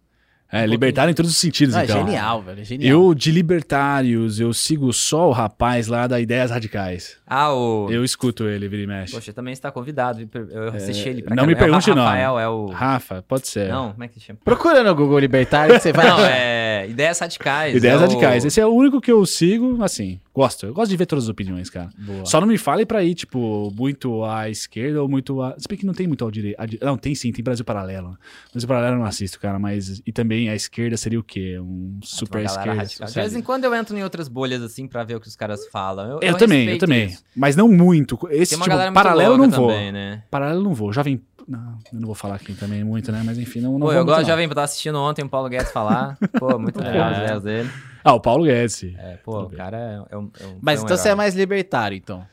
É, 0.52 0.64
libertário 0.66 1.10
em 1.10 1.14
todos 1.14 1.32
os 1.32 1.36
sentidos, 1.38 1.74
Ah, 1.74 1.80
é 1.80 1.84
então. 1.84 2.04
genial, 2.06 2.40
velho. 2.42 2.60
É 2.60 2.64
genial. 2.64 2.90
Eu, 3.08 3.14
de 3.14 3.32
libertários, 3.32 4.38
eu 4.38 4.52
sigo 4.52 4.92
só 4.92 5.28
o 5.28 5.32
rapaz 5.32 5.88
lá 5.88 6.06
da 6.06 6.20
Ideias 6.20 6.50
Radicais. 6.52 7.16
Ah, 7.26 7.52
o. 7.54 7.88
Eu 7.90 8.04
escuto 8.04 8.44
ele, 8.46 8.68
vira 8.68 8.82
e 8.82 8.86
mexe. 8.86 9.12
Poxa, 9.14 9.32
também 9.32 9.52
está 9.52 9.70
convidado. 9.70 10.28
Eu 10.50 10.68
assisti 10.68 11.08
ele 11.08 11.22
pra 11.22 11.32
É, 11.32 11.36
não 11.36 11.46
me 11.46 11.54
caramba. 11.54 11.80
pergunte 11.80 11.88
é 11.88 11.92
o 11.92 11.96
o 11.96 11.98
nome. 11.98 12.08
Rafael, 12.10 12.38
é 12.38 12.48
o. 12.48 12.66
Rafa, 12.66 13.24
pode 13.26 13.48
ser. 13.48 13.68
Não, 13.70 13.92
como 13.92 14.04
é 14.04 14.08
que 14.08 14.14
se 14.14 14.26
chama? 14.26 14.38
Procura 14.44 14.82
no 14.82 14.94
Google 14.94 15.18
Libertário 15.18 15.74
que 15.74 15.80
você 15.80 15.92
vai 15.92 16.06
Não, 16.06 16.20
é. 16.24 16.86
Ideias 16.88 17.18
radicais. 17.18 17.74
Ideias 17.74 17.94
é 17.94 18.04
o- 18.04 18.08
Radicais. 18.08 18.44
Esse 18.44 18.60
é 18.60 18.66
o 18.66 18.70
único 18.70 19.00
que 19.00 19.10
eu 19.10 19.24
sigo, 19.24 19.82
assim, 19.82 20.20
gosto. 20.34 20.66
Eu 20.66 20.74
gosto 20.74 20.90
de 20.90 20.96
ver 20.98 21.06
todas 21.06 21.24
as 21.24 21.30
opiniões, 21.30 21.70
cara. 21.70 21.88
Boa. 21.96 22.26
Só 22.26 22.40
não 22.40 22.46
me 22.48 22.58
fale 22.58 22.84
pra 22.84 23.02
ir, 23.02 23.14
tipo, 23.14 23.72
muito 23.74 24.22
à 24.24 24.50
esquerda 24.50 25.00
ou 25.02 25.08
muito 25.08 25.40
à... 25.40 25.54
Se 25.56 25.66
bem 25.66 25.78
que 25.78 25.86
não 25.86 25.94
tem 25.94 26.06
muito 26.06 26.22
ao 26.24 26.30
direito. 26.30 26.58
Não, 26.82 26.98
tem 26.98 27.14
sim, 27.14 27.32
tem 27.32 27.42
Brasil 27.42 27.64
Paralelo. 27.64 28.18
Brasil 28.52 28.68
Paralelo 28.68 28.96
eu 28.96 28.98
não 28.98 29.06
assisto, 29.06 29.40
cara, 29.40 29.58
mas... 29.58 30.02
E 30.04 30.12
também 30.12 30.50
a 30.50 30.54
esquerda 30.54 30.96
seria 30.98 31.18
o 31.18 31.22
quê? 31.22 31.58
Um 31.58 31.98
super 32.02 32.44
esquerda. 32.44 32.84
De 32.84 33.14
vez 33.14 33.34
em 33.34 33.40
quando 33.40 33.64
eu 33.64 33.74
entro 33.74 33.96
em 33.96 34.02
outras 34.04 34.28
bolhas 34.28 34.60
assim 34.62 34.86
pra 34.86 35.04
ver 35.04 35.14
o 35.16 35.20
que 35.20 35.28
os 35.28 35.36
caras 35.36 35.66
falam. 35.68 36.10
Eu, 36.10 36.20
Eu, 36.20 36.36
também, 36.36 36.68
eu 36.68 36.78
também. 36.78 37.06
isso. 37.06 37.13
Mas 37.36 37.56
não 37.56 37.68
muito. 37.68 38.18
Esse 38.30 38.56
Tem 38.56 38.58
uma 38.66 38.78
tipo, 38.78 38.92
paralelo 38.94 39.34
eu 39.34 39.38
não 39.38 39.50
vou. 39.50 39.68
também, 39.68 39.92
né? 39.92 40.22
Paralelo 40.30 40.60
eu 40.60 40.64
não 40.64 40.74
vou. 40.74 40.92
Jovem... 40.92 41.20
Não, 41.46 41.76
eu 41.92 42.00
não 42.00 42.06
vou 42.06 42.14
falar 42.14 42.36
aqui 42.36 42.54
também 42.54 42.82
muito, 42.82 43.12
né? 43.12 43.22
Mas 43.22 43.36
enfim, 43.38 43.60
não, 43.60 43.72
não 43.72 43.80
Pô, 43.80 43.86
vou 43.86 43.94
eu 43.94 44.04
gosto 44.04 44.16
não. 44.18 44.24
de 44.24 44.30
Jovem 44.30 44.48
Pan, 44.48 44.54
tava 44.54 44.64
assistindo 44.64 44.98
ontem 44.98 45.22
o 45.22 45.28
Paulo 45.28 45.48
Guedes 45.50 45.70
falar. 45.70 46.16
Pô, 46.38 46.58
muito 46.58 46.80
legal 46.82 47.10
as 47.10 47.18
ideias 47.18 47.42
dele. 47.42 47.70
Ah, 48.02 48.14
o 48.14 48.20
Paulo 48.20 48.44
Guedes. 48.44 48.82
É, 48.98 49.18
pô, 49.22 49.42
o 49.42 49.50
cara 49.50 49.76
é, 49.76 50.14
é 50.14 50.16
um. 50.16 50.30
é 50.40 50.46
um- 50.46 50.58
Mas 50.62 50.80
um 50.80 50.84
então 50.84 50.96
você 50.96 51.08
é 51.08 51.10
herói. 51.10 51.16
mais 51.18 51.34
libertário, 51.34 51.96
então. 51.98 52.24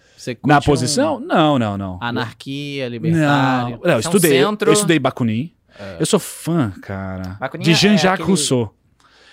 Na 0.46 0.60
um- 0.60 0.62
posição? 0.62 1.20
Não, 1.20 1.60
não, 1.60 1.78
não. 1.78 1.98
Anarquia, 2.02 2.86
Não, 2.86 2.92
libertário. 2.92 3.70
não 3.70 3.72
eu, 3.72 3.80
Você 3.82 3.90
é 3.92 3.96
um 3.96 4.00
estudei, 4.00 4.42
eu- 4.44 4.48
centro- 4.50 4.70
eu 4.70 4.74
estudei 4.74 5.00
Bakunin. 5.00 5.52
Eu 6.00 6.06
sou 6.06 6.20
fã, 6.20 6.72
cara, 6.82 7.36
Bakunin 7.40 7.64
de 7.66 7.72
é 7.72 7.74
Jean-Jacques 7.74 8.14
aquele- 8.22 8.28
Rousseau. 8.28 8.74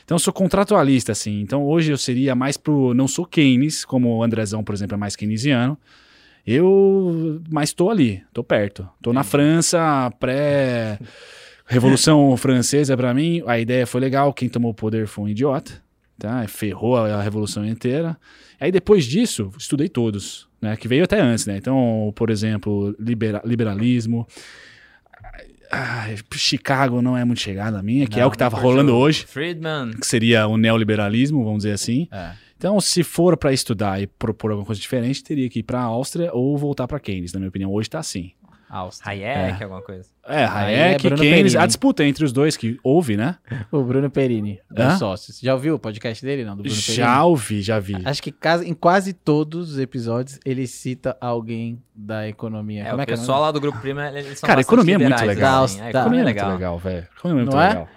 Então 0.08 0.14
eu 0.14 0.18
sou 0.20 0.32
contratualista, 0.32 1.12
assim. 1.12 1.42
Então 1.42 1.66
hoje 1.66 1.92
eu 1.92 1.98
seria 1.98 2.34
mais 2.34 2.56
pro... 2.56 2.94
Não 2.94 3.06
sou 3.06 3.26
Keynes, 3.26 3.84
como 3.84 4.16
o 4.16 4.22
Andrezão, 4.22 4.64
por 4.64 4.74
exemplo, 4.74 4.94
é 4.94 4.96
mais 4.96 5.14
keynesiano. 5.14 5.76
Eu... 6.46 7.42
Mas 7.50 7.74
tô 7.74 7.90
ali, 7.90 8.22
tô 8.32 8.42
perto. 8.42 8.88
Tô 9.02 9.12
na 9.12 9.22
França, 9.22 10.10
pré... 10.18 10.98
Revolução 11.66 12.34
Francesa, 12.40 12.96
pra 12.96 13.12
mim, 13.12 13.42
a 13.46 13.58
ideia 13.58 13.86
foi 13.86 14.00
legal. 14.00 14.32
Quem 14.32 14.48
tomou 14.48 14.70
o 14.70 14.74
poder 14.74 15.06
foi 15.06 15.26
um 15.26 15.28
idiota, 15.28 15.72
tá? 16.18 16.48
Ferrou 16.48 16.96
a, 16.96 17.16
a 17.16 17.20
revolução 17.22 17.66
inteira. 17.66 18.16
Aí 18.58 18.72
depois 18.72 19.04
disso, 19.04 19.52
estudei 19.58 19.90
todos, 19.90 20.48
né? 20.58 20.74
Que 20.74 20.88
veio 20.88 21.04
até 21.04 21.20
antes, 21.20 21.44
né? 21.44 21.58
Então, 21.58 22.10
por 22.16 22.30
exemplo, 22.30 22.96
libera- 22.98 23.42
liberalismo. 23.44 24.26
Ah, 25.70 26.06
Chicago 26.34 27.02
não 27.02 27.16
é 27.16 27.24
muito 27.24 27.40
chegada 27.40 27.78
a 27.78 27.82
minha, 27.82 28.06
que 28.06 28.16
Não, 28.16 28.22
é 28.22 28.26
o 28.26 28.30
que 28.30 28.36
não 28.36 28.38
tava 28.38 28.56
curtiu 28.56 28.70
rolando 28.70 28.96
hoje, 28.96 29.24
Friedman. 29.26 29.92
que 29.92 30.06
seria 30.06 30.46
o 30.46 30.56
neoliberalismo, 30.56 31.44
vamos 31.44 31.58
dizer 31.58 31.72
assim. 31.72 32.08
É. 32.10 32.32
Então, 32.56 32.80
se 32.80 33.04
for 33.04 33.36
para 33.36 33.52
estudar 33.52 34.02
e 34.02 34.06
propor 34.06 34.50
alguma 34.50 34.66
coisa 34.66 34.80
diferente, 34.80 35.22
teria 35.22 35.48
que 35.48 35.60
ir 35.60 35.62
para 35.62 35.78
a 35.78 35.84
Áustria 35.84 36.30
ou 36.32 36.58
voltar 36.58 36.88
para 36.88 36.98
Keynes, 36.98 37.32
na 37.32 37.38
minha 37.38 37.48
opinião. 37.48 37.72
Hoje 37.72 37.88
tá 37.88 38.00
assim. 38.00 38.32
Áustria. 38.68 39.10
Hayek, 39.46 39.62
alguma 39.64 39.82
coisa. 39.82 40.08
É, 40.26 40.42
é 40.42 40.44
Hayek, 40.46 41.02
Bruno 41.08 41.22
Keynes, 41.22 41.52
Perini. 41.52 41.56
a 41.56 41.66
disputa 41.66 42.04
entre 42.04 42.24
os 42.24 42.32
dois 42.32 42.56
que 42.56 42.78
houve, 42.82 43.16
né? 43.16 43.36
O 43.72 43.82
Bruno 43.82 44.10
Perini, 44.10 44.60
Hã? 44.76 44.88
dos 44.90 44.98
sócios. 44.98 45.40
Já 45.40 45.54
ouviu 45.54 45.74
o 45.74 45.78
podcast 45.78 46.24
dele, 46.24 46.44
não? 46.44 46.54
Do 46.56 46.62
Bruno 46.62 46.76
Já 46.76 47.24
ouvi, 47.24 47.62
já 47.62 47.78
vi. 47.78 47.96
Acho 48.04 48.22
que 48.22 48.34
em 48.66 48.74
quase 48.74 49.12
todos 49.12 49.72
os 49.72 49.78
episódios 49.78 50.38
ele 50.44 50.66
cita 50.66 51.16
alguém 51.20 51.82
da 51.94 52.28
economia. 52.28 52.82
É, 52.82 52.86
Como 52.86 52.98
o 52.98 53.02
é 53.02 53.06
que 53.06 53.12
é 53.12 53.16
pessoal 53.16 53.38
nome? 53.38 53.46
lá 53.46 53.52
do 53.52 53.60
Grupo 53.60 53.78
Prima, 53.80 54.08
eles 54.08 54.38
são 54.38 54.46
Cara, 54.46 54.58
bastante 54.60 54.66
economia 54.66 54.94
é 54.94 54.98
muito 54.98 55.24
legal. 55.24 55.64
assim. 55.64 55.78
Tá, 55.78 55.84
A 55.84 55.90
economia 55.90 56.20
é 56.20 56.24
muito 56.24 56.46
legal. 56.46 56.78
velho. 56.78 57.06
Economia 57.18 57.42
é 57.42 57.44
muito 57.46 57.58
é? 57.58 57.68
legal. 57.68 57.88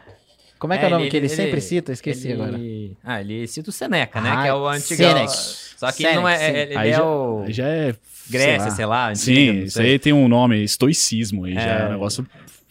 Como 0.57 0.73
é 0.73 0.77
que 0.77 0.85
é, 0.85 0.87
o 0.87 0.91
nome 0.91 1.03
ele- 1.05 1.09
que 1.11 1.17
ele, 1.17 1.25
ele- 1.25 1.35
sempre 1.35 1.59
cita? 1.59 1.91
Esqueci 1.91 2.27
ele- 2.29 2.41
agora. 2.41 2.59
Ah, 3.03 3.19
ele 3.19 3.47
cita 3.47 3.71
o 3.71 3.73
Seneca, 3.73 4.21
né? 4.21 4.29
Ah, 4.31 4.41
que 4.43 4.47
é 4.47 4.53
o 4.53 4.67
antigo. 4.67 4.95
Seneca. 4.95 5.27
Só 5.27 5.91
que 5.91 6.05
ele 6.05 6.13
não 6.15 6.29
é. 6.29 6.61
Ele, 6.61 6.77
Aí 6.77 6.89
é 6.91 6.93
já, 6.93 7.03
o. 7.03 7.45
já 7.49 7.67
é. 7.67 7.95
Grécia, 8.31 8.67
sei 8.67 8.71
sei 8.71 8.85
lá. 8.85 9.15
Sim, 9.15 9.51
não 9.53 9.63
isso 9.65 9.81
aí 9.81 9.99
tem 9.99 10.13
um 10.13 10.27
nome, 10.27 10.63
estoicismo, 10.63 11.45
aí 11.45 11.53
já 11.53 11.61
é 11.61 11.81
É. 11.83 11.85
um 11.87 11.91
negócio 11.91 12.25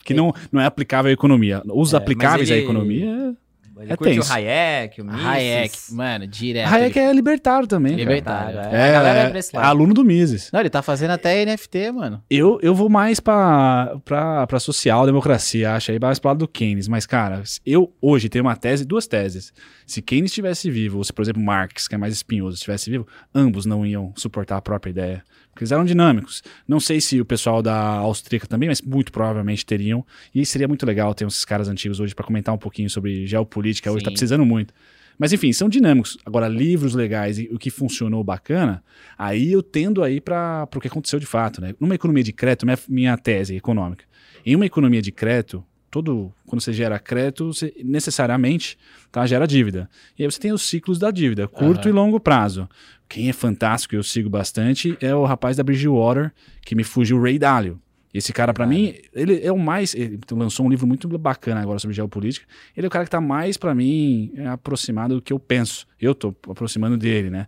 que 0.04 0.14
não, 0.14 0.32
não 0.50 0.61
é 0.61 0.66
aplicável 0.66 1.11
à 1.11 1.12
economia. 1.12 1.62
Os 1.66 1.92
É, 1.94 1.96
aplicáveis 1.96 2.50
ele- 2.50 2.61
à 2.61 2.62
economia. 2.62 3.34
Ele 3.82 3.90
É 3.94 3.96
curte 3.96 4.12
tenso. 4.12 4.30
o 4.30 4.34
Hayek, 4.34 5.00
o 5.00 5.04
Mises. 5.06 5.24
Hayek, 5.24 5.78
mano, 5.94 6.26
direto. 6.26 6.68
Hayek 6.70 6.98
ele... 6.98 7.08
é 7.08 7.12
libertário 7.14 7.66
também. 7.66 7.92
cara. 7.92 8.02
Libertário. 8.02 8.46
Libertário, 8.50 8.76
é. 8.76 8.78
é. 8.78 8.88
A 8.90 8.92
galera 8.92 9.18
É, 9.20 9.22
é 9.22 9.30
pra 9.30 9.38
esse 9.38 9.56
é 9.56 9.58
lado. 9.58 9.68
aluno 9.70 9.94
do 9.94 10.04
Mises. 10.04 10.50
Não, 10.52 10.61
ele 10.61 10.68
tá 10.68 10.82
fazendo 10.82 11.12
até 11.12 11.42
NFT, 11.46 11.90
mano. 11.90 12.22
Eu, 12.28 12.58
eu 12.62 12.74
vou 12.74 12.90
mais 12.90 13.20
pra, 13.20 13.96
pra, 14.04 14.46
pra 14.46 14.61
social-democracia, 14.61 15.72
acho, 15.72 15.92
aí 15.92 15.98
mais 15.98 16.18
pro 16.18 16.28
lado 16.28 16.38
do 16.40 16.48
Keynes. 16.48 16.88
Mas, 16.88 17.06
cara, 17.06 17.42
eu 17.64 17.90
hoje 18.02 18.28
tenho 18.28 18.44
uma 18.44 18.54
tese, 18.54 18.84
duas 18.84 19.06
teses. 19.06 19.50
Se 19.91 20.01
Keynes 20.01 20.30
estivesse 20.30 20.70
vivo, 20.70 20.99
ou 20.99 21.05
se, 21.05 21.12
por 21.12 21.20
exemplo, 21.20 21.43
Marx, 21.43 21.88
que 21.88 21.97
é 21.97 21.99
mais 21.99 22.14
espinhoso, 22.14 22.55
estivesse 22.55 22.88
vivo, 22.88 23.09
ambos 23.34 23.66
não 23.66 23.84
iam 23.84 24.12
suportar 24.16 24.57
a 24.57 24.62
própria 24.62 24.91
ideia. 24.91 25.24
Porque 25.51 25.64
eles 25.64 25.72
eram 25.72 25.84
dinâmicos. 25.84 26.45
Não 26.66 26.78
sei 26.78 27.01
se 27.01 27.20
o 27.20 27.24
pessoal 27.24 27.61
da 27.61 27.74
austríaca 27.74 28.47
também, 28.47 28.68
mas 28.68 28.80
muito 28.80 29.11
provavelmente 29.11 29.66
teriam. 29.66 30.07
E 30.32 30.47
seria 30.47 30.68
muito 30.68 30.86
legal 30.86 31.12
ter 31.12 31.26
esses 31.26 31.45
caras 31.45 31.68
antigos 31.68 31.99
hoje 31.99 32.14
pra 32.14 32.24
comentar 32.24 32.55
um 32.55 32.59
pouquinho 32.59 32.88
sobre 32.88 33.26
geopolítica. 33.26 33.91
Hoje 33.91 34.05
tá 34.05 34.11
Sim. 34.11 34.14
precisando 34.14 34.47
muito. 34.47 34.72
Mas 35.18 35.32
enfim, 35.32 35.53
são 35.53 35.68
dinâmicos. 35.68 36.16
Agora, 36.24 36.47
livros 36.47 36.95
legais 36.95 37.41
e 37.41 37.51
o 37.53 37.59
que 37.59 37.68
funcionou 37.68 38.22
bacana, 38.22 38.84
aí 39.18 39.51
eu 39.51 39.61
tendo 39.61 40.05
aí 40.05 40.20
para 40.20 40.68
o 40.72 40.80
que 40.80 40.86
aconteceu 40.86 41.18
de 41.18 41.26
fato. 41.26 41.61
Né? 41.61 41.74
Numa 41.80 41.97
economia 41.97 42.22
de 42.22 42.32
crédito, 42.32 42.64
minha, 42.64 42.78
minha 42.88 43.18
tese 43.18 43.57
econômica. 43.57 44.05
Em 44.47 44.55
uma 44.55 44.66
economia 44.66 45.03
de 45.03 45.11
crédito, 45.11 45.64
todo 45.91 46.32
quando 46.47 46.61
você 46.61 46.72
gera 46.72 46.99
crédito, 46.99 47.53
você 47.53 47.74
necessariamente 47.84 48.78
tá, 49.11 49.26
gera 49.26 49.47
dívida. 49.47 49.88
E 50.18 50.22
aí 50.22 50.30
você 50.30 50.38
tem 50.38 50.53
os 50.53 50.62
ciclos 50.62 50.99
da 50.99 51.11
dívida, 51.11 51.49
curto 51.49 51.86
Aham. 51.86 51.88
e 51.88 51.93
longo 51.93 52.20
prazo. 52.20 52.68
Quem 53.09 53.28
é 53.28 53.32
fantástico 53.32 53.95
eu 53.95 54.03
sigo 54.03 54.30
bastante 54.30 54.97
é 55.01 55.14
o 55.14 55.24
rapaz 55.24 55.57
da 55.57 55.64
Bridgewater, 55.64 56.32
que 56.62 56.74
me 56.74 56.84
fugiu, 56.84 57.18
o 57.18 57.22
Ray 57.22 57.38
Dalio. 57.38 57.80
Esse 58.12 58.32
cara, 58.32 58.53
pra 58.53 58.66
mim, 58.66 58.95
ele 59.14 59.41
é 59.41 59.53
o 59.53 59.59
mais. 59.59 59.95
Ele 59.95 60.18
lançou 60.32 60.66
um 60.66 60.68
livro 60.68 60.84
muito 60.84 61.07
bacana 61.16 61.61
agora 61.61 61.78
sobre 61.78 61.95
geopolítica. 61.95 62.45
Ele 62.76 62.86
é 62.86 62.88
o 62.88 62.91
cara 62.91 63.05
que 63.05 63.11
tá 63.11 63.20
mais, 63.20 63.57
pra 63.57 63.72
mim, 63.72 64.32
é, 64.34 64.49
aproximado 64.49 65.14
do 65.14 65.22
que 65.22 65.32
eu 65.32 65.38
penso. 65.38 65.86
Eu 66.01 66.12
tô 66.12 66.34
aproximando 66.49 66.97
dele, 66.97 67.30
né? 67.30 67.47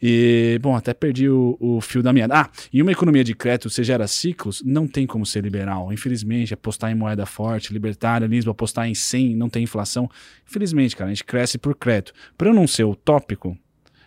E, 0.00 0.58
bom, 0.62 0.76
até 0.76 0.94
perdi 0.94 1.28
o, 1.28 1.56
o 1.58 1.80
fio 1.80 2.02
da 2.02 2.12
meada. 2.12 2.40
Ah, 2.40 2.50
em 2.72 2.80
uma 2.80 2.92
economia 2.92 3.24
de 3.24 3.34
crédito, 3.34 3.68
você 3.68 3.82
gera 3.82 4.06
ciclos, 4.06 4.62
não 4.64 4.86
tem 4.86 5.06
como 5.06 5.26
ser 5.26 5.42
liberal. 5.42 5.92
Infelizmente, 5.92 6.54
apostar 6.54 6.90
em 6.90 6.94
moeda 6.94 7.26
forte, 7.26 7.72
libertarianismo, 7.72 8.50
apostar 8.50 8.88
em 8.88 8.94
100, 8.94 9.34
não 9.34 9.48
tem 9.48 9.64
inflação. 9.64 10.08
Infelizmente, 10.48 10.96
cara, 10.96 11.10
a 11.10 11.14
gente 11.14 11.24
cresce 11.24 11.58
por 11.58 11.74
crédito. 11.74 12.12
Pra 12.36 12.48
eu 12.48 12.54
não 12.54 12.66
ser 12.66 12.84
utópico, 12.84 13.58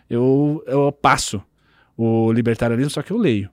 eu, 0.08 0.62
eu 0.66 0.90
passo 0.90 1.42
o 1.96 2.32
libertarianismo, 2.32 2.90
só 2.90 3.02
que 3.02 3.12
eu 3.12 3.18
leio. 3.18 3.50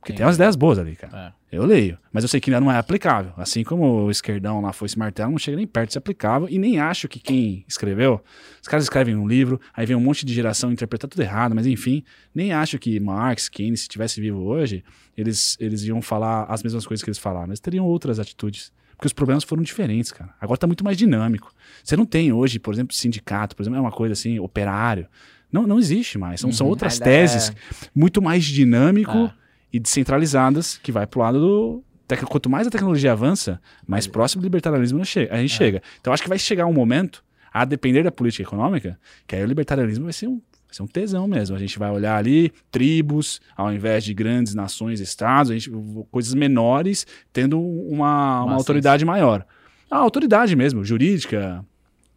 Porque 0.00 0.12
Sim. 0.12 0.18
tem 0.18 0.26
umas 0.26 0.36
ideias 0.36 0.56
boas 0.56 0.78
ali, 0.78 0.96
cara. 0.96 1.32
É. 1.32 1.35
Eu 1.56 1.64
leio, 1.66 1.98
mas 2.12 2.22
eu 2.24 2.28
sei 2.28 2.40
que 2.40 2.50
ainda 2.50 2.60
não 2.60 2.70
é 2.70 2.76
aplicável. 2.78 3.32
Assim 3.36 3.64
como 3.64 4.04
o 4.04 4.10
esquerdão 4.10 4.60
lá 4.60 4.72
foi 4.72 4.86
esse 4.86 4.98
martelo, 4.98 5.30
não 5.32 5.38
chega 5.38 5.56
nem 5.56 5.66
perto 5.66 5.88
de 5.88 5.92
ser 5.94 5.98
aplicável 5.98 6.48
e 6.50 6.58
nem 6.58 6.78
acho 6.78 7.08
que 7.08 7.18
quem 7.18 7.64
escreveu, 7.66 8.22
os 8.60 8.68
caras 8.68 8.84
escrevem 8.84 9.16
um 9.16 9.26
livro, 9.26 9.60
aí 9.74 9.86
vem 9.86 9.96
um 9.96 10.00
monte 10.00 10.24
de 10.26 10.32
geração 10.34 10.70
interpretar 10.72 11.08
tudo 11.08 11.20
errado, 11.22 11.54
mas 11.54 11.66
enfim, 11.66 12.02
nem 12.34 12.52
acho 12.52 12.78
que 12.78 12.98
Marx, 13.00 13.48
Keynes, 13.48 13.80
se 13.82 13.88
tivesse 13.88 14.20
vivo 14.20 14.40
hoje, 14.42 14.84
eles, 15.16 15.56
eles 15.60 15.82
iam 15.84 16.00
falar 16.02 16.44
as 16.44 16.62
mesmas 16.62 16.86
coisas 16.86 17.02
que 17.02 17.08
eles 17.10 17.18
falaram, 17.18 17.48
mas 17.48 17.60
teriam 17.60 17.84
outras 17.86 18.18
atitudes. 18.20 18.72
Porque 18.96 19.06
os 19.08 19.12
problemas 19.12 19.44
foram 19.44 19.62
diferentes, 19.62 20.10
cara. 20.10 20.34
Agora 20.40 20.58
tá 20.58 20.66
muito 20.66 20.82
mais 20.82 20.96
dinâmico. 20.96 21.52
Você 21.84 21.96
não 21.98 22.06
tem 22.06 22.32
hoje, 22.32 22.58
por 22.58 22.72
exemplo, 22.72 22.94
sindicato, 22.96 23.54
por 23.54 23.62
exemplo, 23.62 23.76
é 23.76 23.80
uma 23.80 23.92
coisa 23.92 24.14
assim, 24.14 24.38
operário. 24.38 25.06
Não, 25.52 25.66
não 25.66 25.78
existe 25.78 26.16
mais. 26.16 26.40
São, 26.40 26.50
são 26.50 26.66
Uhum. 26.66 26.70
outras 26.70 26.98
Ah, 27.00 27.04
teses 27.04 27.50
é. 27.50 27.54
muito 27.94 28.22
mais 28.22 28.44
dinâmico 28.44 29.12
Ah. 29.30 29.34
E 29.72 29.78
descentralizadas 29.78 30.78
que 30.78 30.92
vai 30.92 31.06
pro 31.06 31.20
lado 31.20 31.40
do. 31.40 31.84
Quanto 32.28 32.48
mais 32.48 32.68
a 32.68 32.70
tecnologia 32.70 33.10
avança, 33.10 33.60
mais 33.84 34.06
próximo 34.06 34.40
do 34.40 34.44
libertarianismo 34.44 35.00
a 35.02 35.04
gente 35.38 35.48
chega. 35.48 35.82
Então 36.00 36.12
acho 36.12 36.22
que 36.22 36.28
vai 36.28 36.38
chegar 36.38 36.64
um 36.66 36.72
momento, 36.72 37.24
a 37.52 37.64
depender 37.64 38.04
da 38.04 38.12
política 38.12 38.44
econômica, 38.44 38.98
que 39.26 39.34
aí 39.34 39.42
o 39.42 39.46
libertarianismo 39.46 40.04
vai 40.04 40.12
ser 40.12 40.28
um, 40.28 40.34
vai 40.66 40.74
ser 40.74 40.82
um 40.82 40.86
tesão 40.86 41.26
mesmo. 41.26 41.56
A 41.56 41.58
gente 41.58 41.78
vai 41.78 41.90
olhar 41.90 42.16
ali 42.16 42.52
tribos, 42.70 43.40
ao 43.56 43.72
invés 43.72 44.04
de 44.04 44.14
grandes 44.14 44.54
nações, 44.54 45.00
estados, 45.00 45.50
a 45.50 45.54
gente, 45.54 45.70
coisas 46.10 46.34
menores, 46.34 47.06
tendo 47.32 47.60
uma, 47.60 48.44
uma 48.44 48.54
autoridade 48.54 49.04
maior. 49.04 49.44
A 49.90 49.96
autoridade 49.96 50.54
mesmo, 50.54 50.84
jurídica, 50.84 51.64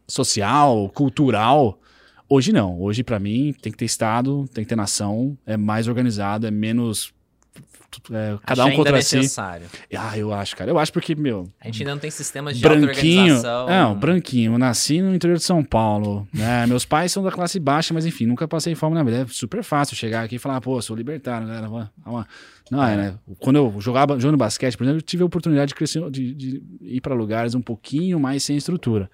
social, 0.07 0.89
cultural. 0.89 1.79
Hoje 2.27 2.51
não. 2.51 2.79
Hoje, 2.81 3.03
pra 3.03 3.19
mim, 3.19 3.53
tem 3.61 3.71
que 3.71 3.77
ter 3.77 3.85
Estado, 3.85 4.45
tem 4.53 4.63
que 4.63 4.69
ter 4.69 4.75
nação, 4.75 5.37
é 5.45 5.55
mais 5.55 5.87
organizado, 5.87 6.45
é 6.45 6.51
menos. 6.51 7.13
É, 8.11 8.37
cada 8.45 8.65
um 8.65 8.75
contra 8.75 8.93
ainda 8.93 9.01
si. 9.01 9.17
necessário. 9.17 9.67
Ah, 9.95 10.17
eu 10.17 10.33
acho, 10.33 10.55
cara. 10.55 10.69
Eu 10.69 10.77
acho 10.77 10.93
porque, 10.93 11.15
meu, 11.15 11.51
A 11.59 11.65
gente 11.65 11.81
ainda 11.81 11.93
não 11.93 11.99
tem 11.99 12.11
sistemas 12.11 12.55
de 12.57 12.61
branquinho. 12.61 13.41
Não, 13.67 13.95
branquinho. 13.95 14.53
Eu 14.53 14.57
nasci 14.57 15.01
no 15.01 15.13
interior 15.13 15.37
de 15.37 15.43
São 15.43 15.63
Paulo. 15.63 16.27
Né? 16.33 16.65
Meus 16.67 16.85
pais 16.85 17.11
são 17.11 17.23
da 17.23 17.31
classe 17.31 17.59
baixa, 17.59 17.93
mas 17.93 18.05
enfim, 18.05 18.25
nunca 18.25 18.47
passei 18.47 18.75
fome 18.75 18.95
na 18.95 19.03
vida. 19.03 19.21
É 19.21 19.25
super 19.27 19.63
fácil 19.63 19.95
chegar 19.95 20.23
aqui 20.23 20.35
e 20.35 20.39
falar, 20.39 20.61
pô, 20.61 20.81
sou 20.81 20.95
libertário, 20.95 21.47
galera. 21.47 21.91
Não, 22.69 22.83
é, 22.83 22.95
né? 22.95 23.15
Quando 23.39 23.55
eu 23.55 23.75
jogava 23.79 24.19
jogando 24.19 24.37
basquete, 24.37 24.77
por 24.77 24.83
exemplo, 24.83 24.99
eu 24.99 25.03
tive 25.03 25.23
a 25.23 25.25
oportunidade 25.25 25.69
de 25.69 25.75
crescer, 25.75 26.09
de, 26.11 26.33
de 26.33 26.63
ir 26.81 27.01
para 27.01 27.15
lugares 27.15 27.55
um 27.55 27.61
pouquinho 27.61 28.19
mais 28.19 28.43
sem 28.43 28.55
estrutura. 28.55 29.09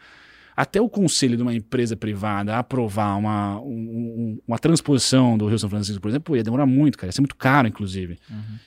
Até 0.56 0.80
o 0.80 0.88
conselho 0.88 1.36
de 1.36 1.44
uma 1.44 1.54
empresa 1.54 1.98
privada 1.98 2.58
aprovar 2.58 3.18
uma, 3.18 3.60
um- 3.60 3.66
um- 3.68 4.40
uma 4.48 4.58
transposição 4.58 5.38
do 5.38 5.48
Rio 5.48 5.60
São 5.60 5.70
Francisco, 5.70 6.02
por 6.02 6.08
exemplo, 6.10 6.36
ia 6.38 6.44
demorar 6.44 6.66
muito, 6.66 6.98
cara. 6.98 7.10
Ia 7.10 7.12
ser 7.12 7.22
muito 7.22 7.36
caro, 7.36 7.68
inclusive. 7.68 8.18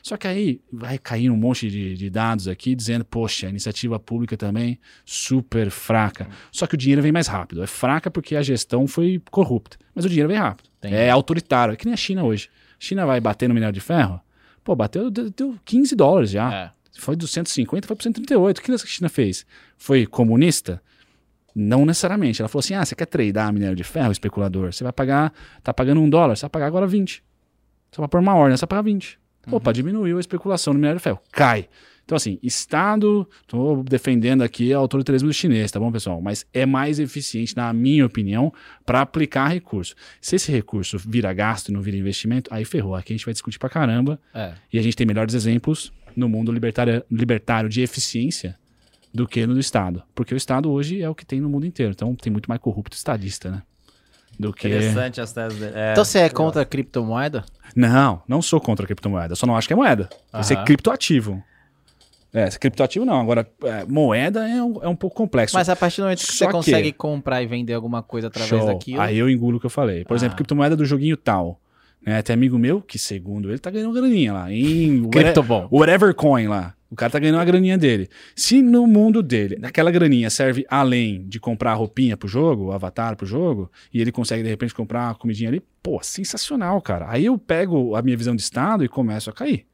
Só 0.02 0.16
que 0.16 0.26
aí 0.26 0.60
vai 0.72 0.98
cair 0.98 1.30
um 1.30 1.36
monte 1.36 1.70
de, 1.70 1.94
de 1.94 2.10
dados 2.10 2.46
aqui 2.46 2.74
dizendo, 2.74 3.04
poxa, 3.04 3.46
a 3.46 3.50
iniciativa 3.50 3.98
pública 3.98 4.36
também 4.36 4.78
super 5.04 5.70
fraca. 5.70 6.28
Só 6.52 6.66
que 6.66 6.74
o 6.74 6.78
dinheiro 6.78 7.00
vem 7.00 7.12
mais 7.12 7.26
rápido. 7.26 7.62
É 7.62 7.66
fraca 7.66 8.10
porque 8.10 8.36
a 8.36 8.42
gestão 8.42 8.86
foi 8.86 9.22
corrupta. 9.30 9.78
Mas 9.94 10.04
o 10.04 10.08
dinheiro 10.08 10.28
vem 10.28 10.38
rápido. 10.38 10.68
Entendi. 10.78 10.94
É 10.94 11.10
autoritário. 11.10 11.72
É 11.72 11.76
que 11.76 11.86
nem 11.86 11.94
a 11.94 11.96
China 11.96 12.22
hoje. 12.24 12.48
A 12.72 12.84
China 12.84 13.06
vai 13.06 13.20
bater 13.20 13.48
no 13.48 13.54
minério 13.54 13.72
de 13.74 13.80
ferro. 13.80 14.20
Pô, 14.62 14.76
bateu 14.76 15.10
deu 15.10 15.56
15 15.64 15.96
dólares 15.96 16.30
já. 16.30 16.52
É. 16.54 16.70
Foi 17.00 17.16
dos 17.16 17.30
150, 17.30 17.86
foi 17.86 17.96
para 17.96 18.02
138. 18.02 18.58
O 18.58 18.62
que 18.62 18.72
a 18.72 18.78
China 18.78 19.08
fez? 19.08 19.46
Foi 19.76 20.04
comunista? 20.04 20.82
Não 21.60 21.84
necessariamente. 21.84 22.40
Ela 22.40 22.48
falou 22.48 22.60
assim: 22.60 22.74
ah, 22.74 22.84
você 22.84 22.94
quer 22.94 23.06
tradear 23.06 23.52
minério 23.52 23.74
de 23.74 23.82
ferro, 23.82 24.12
especulador? 24.12 24.72
Você 24.72 24.84
vai 24.84 24.92
pagar, 24.92 25.32
tá 25.60 25.74
pagando 25.74 26.00
um 26.00 26.08
dólar, 26.08 26.36
você 26.36 26.42
vai 26.42 26.50
pagar 26.50 26.66
agora 26.66 26.86
20. 26.86 27.20
Você 27.90 28.00
vai 28.00 28.06
pôr 28.06 28.20
uma 28.20 28.34
ordem, 28.34 28.56
você 28.56 28.60
vai 28.60 28.68
pagar 28.68 28.82
20. 28.82 29.18
Opa, 29.50 29.72
diminuiu 29.72 30.18
a 30.18 30.20
especulação 30.20 30.72
no 30.72 30.78
minério 30.78 30.98
de 30.98 31.02
ferro. 31.02 31.18
Cai. 31.32 31.68
Então, 32.04 32.14
assim, 32.14 32.38
Estado, 32.42 33.28
estou 33.42 33.82
defendendo 33.82 34.42
aqui 34.42 34.72
o 34.72 34.78
autoritarismo 34.78 35.32
chinês, 35.32 35.70
tá 35.70 35.80
bom, 35.80 35.90
pessoal? 35.90 36.20
Mas 36.22 36.46
é 36.54 36.64
mais 36.64 36.98
eficiente, 36.98 37.56
na 37.56 37.72
minha 37.72 38.06
opinião, 38.06 38.52
para 38.86 39.00
aplicar 39.00 39.48
recurso. 39.48 39.94
Se 40.20 40.36
esse 40.36 40.52
recurso 40.52 40.96
vira 40.96 41.32
gasto 41.32 41.68
e 41.68 41.72
não 41.72 41.82
vira 41.82 41.96
investimento, 41.96 42.54
aí 42.54 42.64
ferrou. 42.64 42.94
Aqui 42.94 43.12
a 43.12 43.16
gente 43.16 43.26
vai 43.26 43.32
discutir 43.32 43.58
pra 43.58 43.68
caramba. 43.68 44.18
É. 44.32 44.52
E 44.72 44.78
a 44.78 44.82
gente 44.82 44.96
tem 44.96 45.06
melhores 45.06 45.34
exemplos 45.34 45.92
no 46.14 46.28
mundo 46.28 46.52
libertário, 46.52 47.02
libertário 47.10 47.68
de 47.68 47.82
eficiência 47.82 48.56
do 49.18 49.28
que 49.28 49.46
no 49.46 49.54
do 49.54 49.60
Estado. 49.60 50.02
Porque 50.14 50.32
o 50.32 50.36
Estado 50.36 50.70
hoje 50.70 51.02
é 51.02 51.08
o 51.08 51.14
que 51.14 51.26
tem 51.26 51.40
no 51.40 51.48
mundo 51.48 51.66
inteiro. 51.66 51.92
Então 51.92 52.14
tem 52.14 52.32
muito 52.32 52.46
mais 52.48 52.60
corrupto 52.60 52.96
estadista, 52.96 53.50
né? 53.50 53.62
Do 54.38 54.52
que. 54.52 54.68
Interessante 54.68 55.20
as 55.20 55.32
teses 55.32 55.58
dele. 55.58 55.72
É, 55.74 55.92
Então 55.92 56.04
você 56.04 56.20
é 56.20 56.28
contra 56.28 56.62
a 56.62 56.64
criptomoeda? 56.64 57.44
Não, 57.74 58.22
não 58.28 58.40
sou 58.40 58.60
contra 58.60 58.84
a 58.84 58.86
criptomoeda. 58.86 59.34
Só 59.34 59.46
não 59.46 59.56
acho 59.56 59.66
que 59.66 59.72
é 59.72 59.76
moeda. 59.76 60.08
Vai 60.32 60.44
ser 60.44 60.54
Aham. 60.56 60.64
criptoativo. 60.64 61.42
É, 62.32 62.46
criptoativo 62.50 63.04
não. 63.06 63.20
Agora, 63.20 63.48
é, 63.64 63.84
moeda 63.86 64.46
é 64.48 64.62
um, 64.62 64.82
é 64.82 64.88
um 64.88 64.94
pouco 64.94 65.16
complexo. 65.16 65.56
Mas 65.56 65.68
a 65.68 65.74
partir 65.74 65.96
do 66.00 66.04
momento 66.04 66.18
que 66.20 66.26
Só 66.26 66.32
você 66.32 66.46
que- 66.46 66.52
consegue 66.52 66.92
comprar 66.92 67.42
e 67.42 67.46
vender 67.46 67.72
alguma 67.72 68.02
coisa 68.02 68.28
através 68.28 68.50
Show. 68.62 68.66
daquilo. 68.66 69.00
Aí 69.00 69.16
eu 69.18 69.28
engulo 69.30 69.56
o 69.56 69.60
que 69.60 69.66
eu 69.66 69.70
falei. 69.70 70.04
Por 70.04 70.12
Ah. 70.14 70.16
exemplo, 70.16 70.36
criptomoeda 70.36 70.76
do 70.76 70.84
joguinho 70.84 71.16
tal. 71.16 71.58
Né? 72.06 72.22
Tem 72.22 72.32
amigo 72.34 72.56
meu 72.58 72.80
que, 72.80 72.98
segundo 72.98 73.48
ele, 73.50 73.58
tá 73.58 73.70
ganhando 73.70 73.92
graninha 73.94 74.32
lá. 74.32 74.52
Em 74.52 75.08
Criptobom. 75.10 75.68
Whatever 75.72 76.14
Coin 76.14 76.46
lá. 76.46 76.74
O 76.90 76.96
cara 76.96 77.10
tá 77.12 77.18
ganhando 77.18 77.36
uma 77.36 77.44
graninha 77.44 77.76
dele. 77.76 78.08
Se 78.34 78.62
no 78.62 78.86
mundo 78.86 79.22
dele, 79.22 79.56
naquela 79.60 79.90
graninha 79.90 80.30
serve 80.30 80.64
além 80.70 81.26
de 81.28 81.38
comprar 81.38 81.72
a 81.72 81.74
roupinha 81.74 82.16
pro 82.16 82.26
jogo, 82.26 82.66
o 82.66 82.72
avatar 82.72 83.14
pro 83.14 83.26
jogo, 83.26 83.70
e 83.92 84.00
ele 84.00 84.10
consegue 84.10 84.42
de 84.42 84.48
repente 84.48 84.74
comprar 84.74 85.08
uma 85.08 85.14
comidinha 85.14 85.50
ali, 85.50 85.62
pô, 85.82 86.00
sensacional, 86.02 86.80
cara. 86.80 87.06
Aí 87.10 87.26
eu 87.26 87.36
pego 87.36 87.94
a 87.94 88.00
minha 88.00 88.16
visão 88.16 88.34
de 88.34 88.40
estado 88.40 88.84
e 88.84 88.88
começo 88.88 89.28
a 89.28 89.32
cair. 89.34 89.66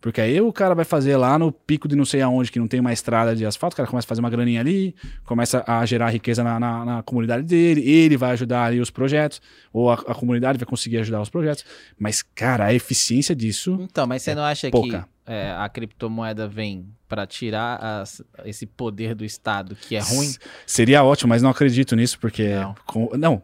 Porque 0.00 0.20
aí 0.20 0.40
o 0.40 0.52
cara 0.52 0.74
vai 0.74 0.84
fazer 0.84 1.16
lá 1.16 1.38
no 1.38 1.50
pico 1.50 1.88
de 1.88 1.96
não 1.96 2.04
sei 2.04 2.22
aonde, 2.22 2.50
que 2.50 2.58
não 2.58 2.68
tem 2.68 2.80
uma 2.80 2.92
estrada 2.92 3.34
de 3.34 3.44
asfalto, 3.44 3.74
o 3.74 3.76
cara 3.76 3.88
começa 3.88 4.06
a 4.06 4.08
fazer 4.08 4.20
uma 4.20 4.30
graninha 4.30 4.60
ali, 4.60 4.94
começa 5.24 5.64
a 5.66 5.84
gerar 5.84 6.10
riqueza 6.10 6.44
na, 6.44 6.60
na, 6.60 6.84
na 6.84 7.02
comunidade 7.02 7.42
dele, 7.42 7.82
ele 7.86 8.16
vai 8.16 8.30
ajudar 8.30 8.64
ali 8.64 8.80
os 8.80 8.90
projetos, 8.90 9.42
ou 9.72 9.90
a, 9.90 9.94
a, 9.94 10.14
comunidade 10.14 10.58
vai 10.58 10.66
conseguir 10.66 10.98
ajudar 10.98 11.20
os 11.20 11.28
projetos. 11.28 11.64
Mas, 11.98 12.22
cara, 12.22 12.66
a 12.66 12.74
eficiência 12.74 13.34
disso. 13.34 13.78
Então, 13.80 14.06
mas 14.06 14.22
você 14.22 14.30
é 14.30 14.34
não 14.34 14.44
acha 14.44 14.70
pouca. 14.70 15.00
que 15.00 15.15
é, 15.26 15.50
a 15.52 15.68
criptomoeda 15.68 16.46
vem 16.46 16.88
para 17.08 17.26
tirar 17.26 17.76
as, 17.76 18.22
esse 18.44 18.66
poder 18.66 19.14
do 19.14 19.24
Estado, 19.24 19.76
que 19.76 19.96
é 19.96 20.00
ruim? 20.00 20.34
Seria 20.66 21.02
ótimo, 21.02 21.28
mas 21.28 21.42
não 21.42 21.50
acredito 21.50 21.94
nisso, 21.94 22.18
porque. 22.18 22.54
Não, 22.54 22.74
com, 22.86 23.10
não 23.16 23.42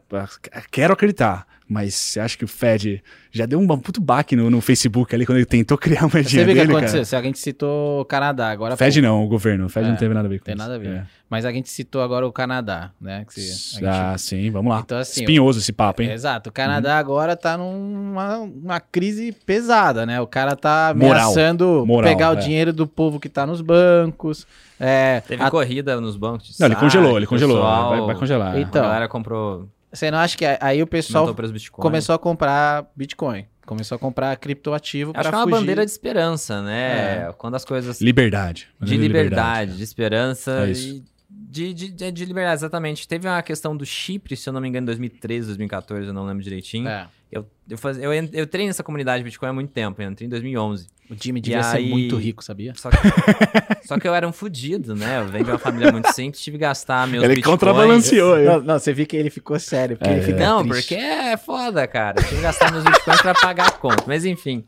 quero 0.70 0.92
acreditar. 0.92 1.46
Mas 1.72 1.94
você 1.94 2.20
acha 2.20 2.36
que 2.36 2.44
o 2.44 2.48
Fed 2.48 3.02
já 3.30 3.46
deu 3.46 3.58
um 3.58 3.66
puto 3.78 3.98
baque 3.98 4.36
no, 4.36 4.50
no 4.50 4.60
Facebook 4.60 5.14
ali 5.14 5.24
quando 5.24 5.38
ele 5.38 5.46
tentou 5.46 5.78
criar 5.78 6.02
uma 6.02 6.22
Você 6.22 6.44
viu 6.44 6.52
o 6.52 6.66
que 6.66 6.70
aconteceu? 6.70 7.02
Se 7.02 7.16
a 7.16 7.22
gente 7.22 7.38
citou 7.38 8.02
o 8.02 8.04
Canadá 8.04 8.50
agora. 8.50 8.76
Fed 8.76 9.00
pô... 9.00 9.06
não, 9.06 9.24
o 9.24 9.26
governo. 9.26 9.64
O 9.64 9.68
Fed 9.70 9.86
é, 9.86 9.90
não 9.90 9.96
teve 9.96 10.12
nada 10.12 10.28
a 10.28 10.30
ver 10.30 10.38
com 10.38 10.44
tem 10.44 10.54
isso. 10.54 10.62
Nada 10.62 10.74
a 10.74 10.78
ver. 10.78 10.88
É. 10.88 11.06
Mas 11.30 11.46
a 11.46 11.50
gente 11.50 11.70
citou 11.70 12.02
agora 12.02 12.26
o 12.26 12.32
Canadá, 12.32 12.90
né? 13.00 13.24
Que 13.24 13.32
se, 13.32 13.76
gente... 13.76 13.86
Ah, 13.86 14.14
sim, 14.18 14.50
vamos 14.50 14.70
lá. 14.70 14.82
Então, 14.84 14.98
assim, 14.98 15.22
Espinhoso 15.22 15.60
esse 15.60 15.72
papo, 15.72 16.02
hein? 16.02 16.10
Exato. 16.10 16.50
O 16.50 16.52
Canadá 16.52 16.92
uhum. 16.92 16.98
agora 16.98 17.34
tá 17.34 17.56
numa 17.56 18.36
uma 18.40 18.78
crise 18.78 19.32
pesada, 19.46 20.04
né? 20.04 20.20
O 20.20 20.26
cara 20.26 20.54
tá 20.54 20.90
ameaçando 20.90 21.64
Moral. 21.64 21.86
Moral, 21.86 22.10
pegar 22.10 22.26
é. 22.26 22.30
o 22.32 22.36
dinheiro 22.36 22.70
do 22.70 22.86
povo 22.86 23.18
que 23.18 23.30
tá 23.30 23.46
nos 23.52 23.60
bancos. 23.60 24.46
É, 24.80 25.20
Teve 25.20 25.42
a... 25.42 25.50
corrida 25.50 26.00
nos 26.00 26.16
bancos. 26.16 26.58
Não, 26.58 26.66
ele 26.66 26.76
congelou, 26.76 27.16
ele 27.16 27.26
congelou. 27.26 27.56
Pessoal... 27.56 27.90
Vai, 27.90 28.00
vai, 28.00 28.14
congelar. 28.16 28.58
Então, 28.58 28.82
a 28.82 28.86
galera 28.86 29.08
comprou 29.08 29.68
você 29.92 30.10
não 30.10 30.18
acha 30.18 30.38
que 30.38 30.44
aí 30.58 30.82
o 30.82 30.86
pessoal 30.86 31.34
começou 31.72 32.14
a 32.14 32.18
comprar 32.18 32.86
Bitcoin? 32.96 33.44
Começou 33.66 33.96
a 33.96 33.98
comprar 33.98 34.34
criptoativo 34.38 35.12
para 35.12 35.24
fugir. 35.24 35.34
Acho 35.34 35.44
que 35.44 35.50
é 35.50 35.54
uma 35.54 35.60
bandeira 35.60 35.84
de 35.84 35.92
esperança, 35.92 36.62
né? 36.62 37.28
É. 37.28 37.34
Quando 37.36 37.54
as 37.54 37.64
coisas... 37.64 38.00
Liberdade. 38.00 38.68
De 38.80 38.96
liberdade, 38.96 39.28
liberdade, 39.28 39.76
de 39.76 39.84
esperança 39.84 40.66
é 40.66 40.72
e 40.72 41.04
de, 41.30 41.74
de, 41.74 41.90
de, 41.90 42.10
de, 42.10 42.24
liberdade, 42.24 42.60
exatamente. 42.60 43.06
Teve 43.06 43.28
uma 43.28 43.42
questão 43.42 43.76
do 43.76 43.84
Chipre, 43.84 44.36
se 44.36 44.48
eu 44.48 44.52
não 44.52 44.60
me 44.60 44.68
engano, 44.68 44.84
em 44.84 44.86
2013, 44.86 45.46
2014, 45.48 46.06
eu 46.06 46.14
não 46.14 46.24
lembro 46.24 46.42
direitinho. 46.42 46.88
É. 46.88 47.06
Eu, 47.32 47.46
eu, 47.66 47.78
faz, 47.78 47.96
eu, 47.96 48.12
eu, 48.12 48.28
eu 48.30 48.46
treino 48.46 48.68
nessa 48.68 48.82
comunidade 48.82 49.24
Bitcoin 49.24 49.48
há 49.48 49.52
muito 49.54 49.72
tempo, 49.72 50.02
eu 50.02 50.10
entrei 50.10 50.26
em 50.26 50.28
2011. 50.28 50.86
O 51.10 51.16
Jimmy 51.18 51.40
devia 51.40 51.60
e 51.60 51.64
ser 51.64 51.76
aí... 51.78 51.88
muito 51.88 52.14
rico, 52.16 52.44
sabia? 52.44 52.74
Só 52.76 52.90
que, 52.90 52.96
só 53.88 53.98
que 53.98 54.06
eu 54.06 54.14
era 54.14 54.28
um 54.28 54.32
fudido, 54.32 54.94
né? 54.94 55.20
Eu 55.20 55.28
venho 55.28 55.46
de 55.46 55.50
uma 55.50 55.58
família 55.58 55.90
muito 55.90 56.12
simples, 56.12 56.42
tive 56.42 56.58
que 56.58 56.60
gastar 56.60 57.08
meus 57.08 57.24
ele 57.24 57.36
bitcoins. 57.36 57.58
contrabalanceou. 57.58 58.36
Não, 58.38 58.60
não, 58.60 58.78
você 58.78 58.92
viu 58.92 59.06
que 59.06 59.16
ele 59.16 59.30
ficou 59.30 59.58
sério, 59.58 59.96
porque 59.96 60.10
é, 60.10 60.16
ele 60.16 60.26
fica 60.26 60.38
Não, 60.38 60.62
triste. 60.62 60.88
porque 60.88 61.02
é 61.02 61.36
foda, 61.38 61.86
cara. 61.86 62.20
Eu 62.20 62.24
tive 62.24 62.36
que 62.36 62.42
gastar 62.42 62.70
meus 62.70 62.84
bitcoins 62.84 63.22
pra 63.22 63.34
pagar 63.34 63.68
a 63.68 63.72
conta. 63.72 64.04
Mas 64.06 64.26
enfim. 64.26 64.66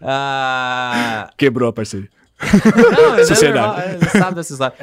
Uh... 0.00 1.30
Quebrou 1.36 1.68
a 1.68 1.72
parceria. 1.74 2.08
Não, 2.96 3.14
é 3.16 3.24
Sociedade. 3.26 4.06
É 4.06 4.08
sabe 4.18 4.36
dessa 4.36 4.54
história. 4.54 4.74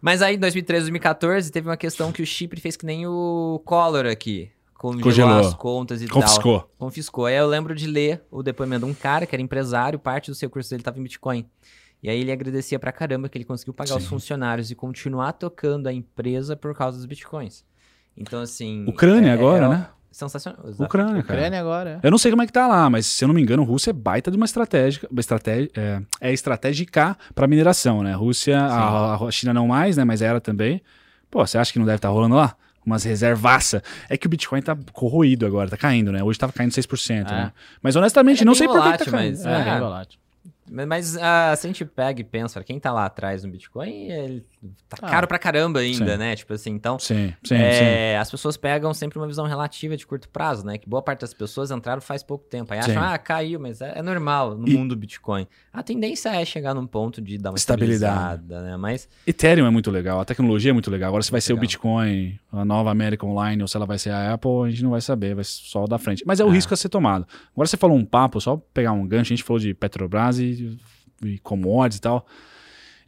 Mas 0.00 0.22
aí, 0.22 0.36
em 0.36 0.38
2013, 0.38 0.84
2014, 0.84 1.52
teve 1.52 1.68
uma 1.68 1.76
questão 1.76 2.10
que 2.10 2.22
o 2.22 2.26
Chipre 2.26 2.58
fez 2.62 2.78
que 2.78 2.86
nem 2.86 3.06
o 3.06 3.60
Collor 3.66 4.06
aqui 4.06 4.50
congelou 4.82 5.38
as 5.38 5.54
contas 5.54 6.02
e 6.02 6.08
Confiscou. 6.08 6.60
tal. 6.60 6.70
Confiscou. 6.78 7.26
Aí 7.26 7.36
eu 7.36 7.46
lembro 7.46 7.74
de 7.74 7.86
ler 7.86 8.22
o 8.30 8.42
depoimento 8.42 8.84
de 8.84 8.90
um 8.90 8.94
cara 8.94 9.26
que 9.26 9.34
era 9.34 9.42
empresário, 9.42 9.98
parte 9.98 10.30
do 10.30 10.34
seu 10.34 10.50
curso 10.50 10.70
dele 10.70 10.80
estava 10.80 10.98
em 10.98 11.02
Bitcoin. 11.02 11.46
E 12.02 12.10
aí 12.10 12.20
ele 12.20 12.32
agradecia 12.32 12.78
pra 12.78 12.90
caramba 12.90 13.28
que 13.28 13.38
ele 13.38 13.44
conseguiu 13.44 13.72
pagar 13.72 13.94
Sim. 13.94 13.98
os 13.98 14.06
funcionários 14.06 14.70
e 14.70 14.74
continuar 14.74 15.32
tocando 15.34 15.86
a 15.86 15.92
empresa 15.92 16.56
por 16.56 16.74
causa 16.74 16.96
dos 16.96 17.06
Bitcoins. 17.06 17.64
Então, 18.16 18.40
assim... 18.40 18.84
Ucrânia 18.88 19.30
é, 19.30 19.32
agora, 19.32 19.66
é, 19.66 19.68
né? 19.68 19.88
Sensacional. 20.12 20.60
Ucrânia, 20.78 21.22
cara. 21.22 21.38
Ucrânia 21.38 21.60
agora. 21.60 22.00
É. 22.02 22.06
Eu 22.06 22.10
não 22.10 22.18
sei 22.18 22.30
como 22.30 22.42
é 22.42 22.46
que 22.46 22.52
tá 22.52 22.66
lá, 22.66 22.90
mas 22.90 23.06
se 23.06 23.24
eu 23.24 23.28
não 23.28 23.34
me 23.34 23.40
engano, 23.40 23.62
Rússia 23.64 23.90
é 23.90 23.92
baita 23.94 24.30
de 24.30 24.36
uma 24.36 24.44
estratégia, 24.44 25.08
uma 25.10 25.20
estratégia 25.20 25.70
é, 25.74 26.02
é 26.20 26.32
estratégica 26.32 27.16
para 27.34 27.46
mineração, 27.46 28.02
né? 28.02 28.12
Rússia, 28.12 28.60
a, 28.60 29.14
a, 29.14 29.30
China 29.30 29.54
não 29.54 29.68
mais, 29.68 29.96
né? 29.96 30.04
Mas 30.04 30.20
era 30.20 30.40
também. 30.40 30.82
Pô, 31.30 31.44
você 31.46 31.56
acha 31.56 31.72
que 31.72 31.78
não 31.78 31.86
deve 31.86 31.96
estar 31.96 32.08
tá 32.08 32.12
rolando 32.12 32.34
lá? 32.34 32.54
Umas 32.84 33.04
reservaça. 33.04 33.82
É 34.08 34.16
que 34.16 34.26
o 34.26 34.30
Bitcoin 34.30 34.62
tá 34.62 34.76
corroído 34.92 35.46
agora, 35.46 35.70
tá 35.70 35.76
caindo, 35.76 36.12
né? 36.12 36.22
Hoje 36.22 36.38
tava 36.38 36.52
caindo 36.52 36.72
6%, 36.72 37.10
é. 37.10 37.22
né? 37.24 37.52
Mas 37.82 37.96
honestamente, 37.96 38.42
é 38.42 38.44
não 38.44 38.54
sei 38.54 38.66
por 38.66 38.82
que 38.82 38.98
tá 38.98 39.10
caindo. 39.10 39.36
Mas, 39.36 39.46
é, 39.46 39.50
é, 39.50 39.68
é 39.68 39.78
volátil. 39.78 40.18
Mas 40.70 41.16
uh, 41.16 41.56
se 41.56 41.66
a 41.66 41.68
gente 41.68 41.84
pega 41.84 42.20
e 42.20 42.24
pensa, 42.24 42.62
quem 42.64 42.80
tá 42.80 42.92
lá 42.92 43.04
atrás 43.04 43.44
no 43.44 43.50
Bitcoin, 43.50 44.10
ele 44.10 44.46
tá 44.88 44.96
ah, 45.02 45.10
caro 45.10 45.26
pra 45.26 45.38
caramba 45.38 45.80
ainda, 45.80 46.12
sim. 46.12 46.18
né? 46.18 46.36
Tipo 46.36 46.52
assim, 46.54 46.70
então. 46.70 46.98
Sim, 46.98 47.32
sim, 47.42 47.54
é, 47.54 48.12
sim, 48.14 48.18
As 48.18 48.30
pessoas 48.30 48.56
pegam 48.56 48.92
sempre 48.94 49.18
uma 49.18 49.26
visão 49.26 49.46
relativa 49.46 49.96
de 49.96 50.06
curto 50.06 50.28
prazo, 50.28 50.64
né? 50.64 50.78
Que 50.78 50.88
boa 50.88 51.02
parte 51.02 51.20
das 51.20 51.34
pessoas 51.34 51.70
entraram 51.70 52.00
faz 52.00 52.22
pouco 52.22 52.44
tempo. 52.44 52.72
Aí 52.72 52.78
acham, 52.78 52.94
sim. 52.94 53.00
ah, 53.00 53.18
caiu, 53.18 53.58
mas 53.58 53.80
é, 53.80 53.98
é 53.98 54.02
normal 54.02 54.56
no 54.56 54.68
e... 54.68 54.76
mundo 54.76 54.94
do 54.94 54.96
Bitcoin. 54.96 55.46
A 55.72 55.82
tendência 55.82 56.28
é 56.28 56.44
chegar 56.44 56.74
num 56.74 56.86
ponto 56.86 57.20
de 57.20 57.38
dar 57.38 57.50
uma 57.50 57.56
estabilidade, 57.56 58.42
né? 58.46 58.76
Mas. 58.76 59.08
Ethereum 59.26 59.66
é 59.66 59.70
muito 59.70 59.90
legal, 59.90 60.20
a 60.20 60.24
tecnologia 60.24 60.70
é 60.70 60.72
muito 60.72 60.90
legal. 60.90 61.08
Agora, 61.08 61.22
se 61.22 61.30
vai 61.30 61.40
ser 61.40 61.52
legal. 61.52 61.58
o 61.58 61.66
Bitcoin, 61.66 62.38
a 62.52 62.64
nova 62.64 62.90
América 62.90 63.26
Online, 63.26 63.62
ou 63.62 63.68
se 63.68 63.76
ela 63.76 63.86
vai 63.86 63.98
ser 63.98 64.10
a 64.10 64.34
Apple, 64.34 64.50
a 64.66 64.70
gente 64.70 64.82
não 64.82 64.90
vai 64.90 65.00
saber, 65.00 65.34
vai 65.34 65.44
só 65.44 65.86
da 65.86 65.98
frente. 65.98 66.22
Mas 66.26 66.40
é 66.40 66.44
o 66.44 66.50
é. 66.50 66.52
risco 66.52 66.72
a 66.72 66.76
ser 66.76 66.88
tomado. 66.88 67.26
Agora 67.52 67.66
você 67.66 67.76
falou 67.76 67.96
um 67.96 68.04
papo, 68.04 68.40
só 68.40 68.56
pegar 68.72 68.92
um 68.92 69.06
gancho, 69.06 69.32
a 69.32 69.36
gente 69.36 69.44
falou 69.44 69.58
de 69.60 69.74
Petrobras 69.74 70.38
e, 70.38 70.78
e 71.24 71.38
commodities 71.38 71.98
e 71.98 72.02
tal. 72.02 72.26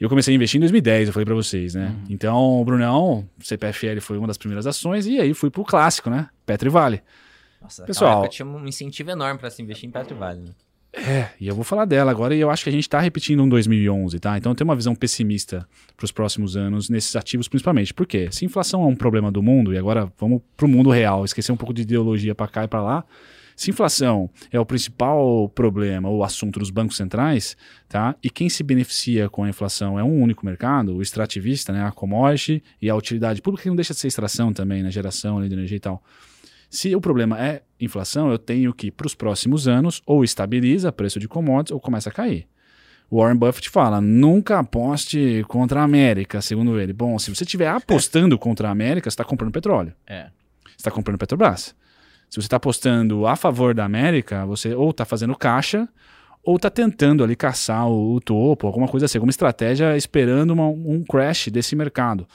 Eu 0.01 0.09
comecei 0.09 0.35
a 0.35 0.37
investir 0.37 0.59
em 0.59 0.61
2010, 0.61 1.09
eu 1.09 1.13
falei 1.13 1.25
para 1.25 1.35
vocês, 1.35 1.75
né? 1.75 1.89
Uhum. 1.89 2.05
Então, 2.11 2.61
o 2.61 2.65
Brunão, 2.65 3.29
CPFL 3.41 4.01
foi 4.01 4.19
uma 4.19 4.27
das 4.27 4.37
primeiras 4.37 4.67
ações, 4.67 5.07
e 5.07 5.21
aí 5.21 5.33
fui 5.35 5.51
pro 5.51 5.65
clássico, 5.65 6.11
né? 6.11 6.29
Petro 6.45 6.69
e 6.69 6.71
Vale. 6.71 7.03
Nossa, 7.63 7.85
Pessoal, 7.85 8.29
tinha 8.29 8.47
um 8.47 8.67
incentivo 8.67 9.11
enorme 9.11 9.39
para 9.39 9.51
se 9.51 9.63
investir 9.63 9.89
em 9.89 9.93
Petro 9.93 10.15
e 10.15 10.19
Vale, 10.19 10.41
né? 10.41 10.51
É, 10.97 11.31
e 11.41 11.49
eu 11.49 11.55
vou 11.57 11.65
falar 11.65 11.87
dela 11.87 12.11
agora, 12.11 12.35
e 12.35 12.41
eu 12.41 12.51
acho 12.51 12.63
que 12.63 12.71
a 12.71 12.73
gente 12.73 12.85
está 12.85 13.01
repetindo 13.01 13.43
um 13.43 13.49
2011, 13.49 14.21
tá? 14.21 14.39
Então 14.39 14.55
tenho 14.55 14.69
uma 14.69 14.77
visão 14.77 14.95
pessimista 14.95 15.67
para 15.97 16.05
os 16.05 16.13
próximos 16.13 16.57
anos, 16.57 16.89
nesses 16.89 17.17
ativos 17.17 17.49
principalmente. 17.49 17.93
Por 17.93 18.07
quê? 18.07 18.29
Se 18.31 18.45
inflação 18.45 18.83
é 18.83 18.87
um 18.87 18.95
problema 18.95 19.31
do 19.33 19.43
mundo, 19.43 19.75
e 19.75 19.79
agora 19.79 20.11
vamos 20.19 20.41
para 20.57 20.67
o 20.67 20.69
mundo 20.69 20.91
real, 20.91 21.25
esquecer 21.25 21.51
um 21.51 21.57
pouco 21.57 21.75
de 21.75 21.83
ideologia 21.83 22.35
para 22.35 22.47
cá 22.47 22.65
e 22.65 22.69
para 22.69 22.81
lá, 22.81 23.05
se 23.57 23.71
inflação 23.71 24.29
é 24.51 24.59
o 24.59 24.67
principal 24.67 25.49
problema 25.49 26.09
ou 26.09 26.25
assunto 26.25 26.59
dos 26.59 26.71
bancos 26.71 26.97
centrais, 26.97 27.57
tá? 27.89 28.17
E 28.23 28.29
quem 28.29 28.49
se 28.49 28.63
beneficia 28.63 29.29
com 29.29 29.45
a 29.45 29.49
inflação 29.49 29.99
é 29.99 30.03
um 30.03 30.21
único 30.21 30.45
mercado, 30.45 30.97
o 30.97 31.03
extrativista, 31.03 31.73
né? 31.73 31.85
A 31.85 31.93
commodity 31.93 32.63
e 32.81 32.91
a 32.91 32.97
utilidade 32.97 33.41
pública, 33.41 33.63
que 33.63 33.69
não 33.69 33.77
deixa 33.77 33.95
de 33.95 34.01
ser 34.01 34.09
extração 34.09 34.53
também, 34.53 34.79
na 34.79 34.85
né? 34.87 34.91
geração 34.91 35.47
de 35.47 35.53
energia 35.53 35.77
e 35.77 35.81
tal. 35.81 36.03
Se 36.69 36.95
o 36.97 37.01
problema 37.01 37.41
é 37.41 37.63
inflação, 37.81 38.31
eu 38.31 38.39
tenho 38.39 38.75
que, 38.75 38.91
para 38.91 39.07
os 39.07 39.15
próximos 39.15 39.69
anos, 39.69 40.03
ou 40.05 40.25
estabiliza 40.25 40.89
o 40.89 40.93
preço 40.93 41.21
de 41.21 41.29
commodities 41.29 41.73
ou 41.73 41.81
começa 41.81 42.09
a 42.09 42.13
cair. 42.13 42.49
O 43.09 43.19
Warren 43.21 43.37
Buffett 43.37 43.71
fala: 43.71 44.01
nunca 44.01 44.59
aposte 44.59 45.45
contra 45.47 45.81
a 45.81 45.85
América, 45.85 46.43
segundo 46.43 46.81
ele. 46.81 46.93
Bom, 46.93 47.17
se 47.19 47.33
você 47.33 47.45
estiver 47.45 47.69
apostando 47.69 48.37
contra 48.37 48.69
a 48.69 48.73
América, 48.73 49.09
você 49.09 49.15
está 49.15 49.25
comprando 49.25 49.53
petróleo. 49.53 49.95
É. 50.05 50.31
Você 50.65 50.79
está 50.79 50.91
comprando 50.91 51.19
Petrobras. 51.19 51.75
Se 52.35 52.41
você 52.41 52.47
está 52.47 52.57
apostando 52.57 53.29
a 53.29 53.37
favor 53.37 53.73
da 53.73 53.85
América, 53.85 54.45
você 54.45 54.75
ou 54.75 54.91
está 54.91 55.05
fazendo 55.05 55.37
caixa, 55.37 55.89
ou 56.43 56.57
está 56.57 56.69
tentando 56.69 57.23
ali 57.23 57.37
caçar 57.37 57.87
o, 57.87 58.17
o, 58.17 58.21
topo, 58.21 58.67
alguma 58.67 58.89
coisa 58.89 59.07
assim, 59.07 59.19
alguma 59.19 59.31
estratégia 59.31 59.97
esperando 59.97 60.51
uma, 60.51 60.67
um 60.67 61.05
crash 61.05 61.47
desse 61.47 61.77
mercado. 61.77 62.27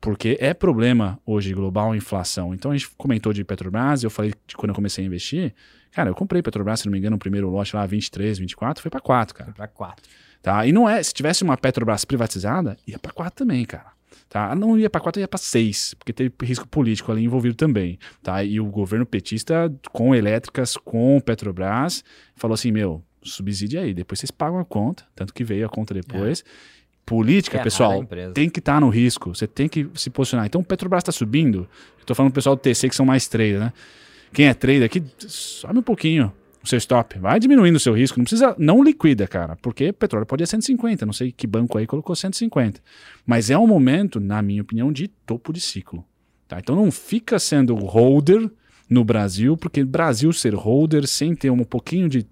Porque 0.00 0.38
é 0.38 0.54
problema 0.54 1.18
hoje 1.26 1.52
global 1.52 1.90
a 1.90 1.96
inflação. 1.96 2.54
Então 2.54 2.70
a 2.70 2.76
gente 2.76 2.90
comentou 2.96 3.32
de 3.32 3.42
Petrobras, 3.42 4.04
eu 4.04 4.10
falei 4.10 4.32
de 4.46 4.54
quando 4.54 4.70
eu 4.70 4.74
comecei 4.76 5.02
a 5.02 5.06
investir, 5.08 5.52
cara, 5.90 6.10
eu 6.10 6.14
comprei 6.14 6.40
Petrobras, 6.42 6.78
se 6.78 6.86
não 6.86 6.92
me 6.92 6.98
engano, 6.98 7.16
o 7.16 7.18
primeiro 7.18 7.50
lote 7.50 7.74
lá, 7.74 7.84
23, 7.84 8.38
24, 8.38 8.80
foi 8.80 8.88
para 8.88 9.00
4, 9.00 9.34
cara. 9.34 9.46
Foi 9.46 9.54
para 9.56 9.66
4. 9.66 10.08
Tá? 10.40 10.64
E 10.64 10.70
não 10.70 10.88
é, 10.88 11.02
se 11.02 11.12
tivesse 11.12 11.42
uma 11.42 11.56
Petrobras 11.56 12.04
privatizada, 12.04 12.76
ia 12.86 13.00
para 13.00 13.10
4 13.12 13.34
também, 13.34 13.64
cara. 13.64 13.98
Tá? 14.28 14.54
Não 14.54 14.78
ia 14.78 14.88
para 14.88 15.00
4, 15.00 15.20
ia 15.20 15.28
para 15.28 15.38
6, 15.38 15.94
porque 15.94 16.12
teve 16.12 16.32
risco 16.42 16.66
político 16.68 17.10
ali 17.10 17.24
envolvido 17.24 17.54
também. 17.54 17.98
Tá? 18.22 18.42
E 18.44 18.60
o 18.60 18.66
governo 18.66 19.04
petista, 19.04 19.72
com 19.92 20.14
elétricas, 20.14 20.76
com 20.76 21.20
Petrobras, 21.20 22.04
falou 22.36 22.54
assim: 22.54 22.70
meu, 22.70 23.02
subsídio 23.22 23.80
aí, 23.80 23.92
depois 23.92 24.20
vocês 24.20 24.30
pagam 24.30 24.58
a 24.58 24.64
conta, 24.64 25.04
tanto 25.14 25.34
que 25.34 25.44
veio 25.44 25.66
a 25.66 25.68
conta 25.68 25.94
depois. 25.94 26.44
É. 26.46 26.80
Política, 27.04 27.58
é 27.58 27.62
pessoal, 27.62 28.04
tem 28.32 28.48
que 28.48 28.60
estar 28.60 28.74
tá 28.74 28.80
no 28.80 28.88
risco, 28.88 29.34
você 29.34 29.46
tem 29.46 29.68
que 29.68 29.88
se 29.96 30.10
posicionar. 30.10 30.46
Então 30.46 30.60
o 30.60 30.64
Petrobras 30.64 31.00
está 31.00 31.10
subindo, 31.10 31.68
eu 31.98 32.06
tô 32.06 32.14
falando 32.14 32.30
pro 32.30 32.36
pessoal 32.36 32.54
do 32.54 32.60
TC 32.60 32.88
que 32.88 32.94
são 32.94 33.04
mais 33.04 33.26
trader, 33.26 33.58
né? 33.58 33.72
Quem 34.32 34.46
é 34.46 34.54
trader 34.54 34.84
aqui, 34.84 35.02
sobe 35.18 35.80
um 35.80 35.82
pouquinho 35.82 36.32
o 36.62 36.66
seu 36.66 36.76
stop. 36.78 37.18
Vai 37.18 37.38
diminuindo 37.40 37.76
o 37.76 37.80
seu 37.80 37.94
risco. 37.94 38.18
Não 38.18 38.24
precisa, 38.24 38.54
não 38.58 38.82
liquida, 38.82 39.26
cara, 39.26 39.56
porque 39.56 39.92
petróleo 39.92 40.26
pode 40.26 40.42
ir 40.42 40.44
a 40.44 40.46
150. 40.46 41.06
Não 41.06 41.12
sei 41.12 41.32
que 41.32 41.46
banco 41.46 41.78
aí 41.78 41.86
colocou 41.86 42.14
150. 42.14 42.80
Mas 43.26 43.50
é 43.50 43.58
um 43.58 43.66
momento, 43.66 44.20
na 44.20 44.42
minha 44.42 44.62
opinião, 44.62 44.92
de 44.92 45.08
topo 45.08 45.52
de 45.52 45.60
ciclo. 45.60 46.04
Tá? 46.46 46.58
Então 46.58 46.74
não 46.74 46.90
fica 46.90 47.38
sendo 47.38 47.74
holder 47.74 48.50
no 48.88 49.04
Brasil, 49.04 49.56
porque 49.56 49.84
Brasil 49.84 50.32
ser 50.32 50.54
holder 50.54 51.06
sem 51.06 51.34
ter 51.34 51.50
um 51.50 51.62
pouquinho 51.62 52.08
de 52.08 52.26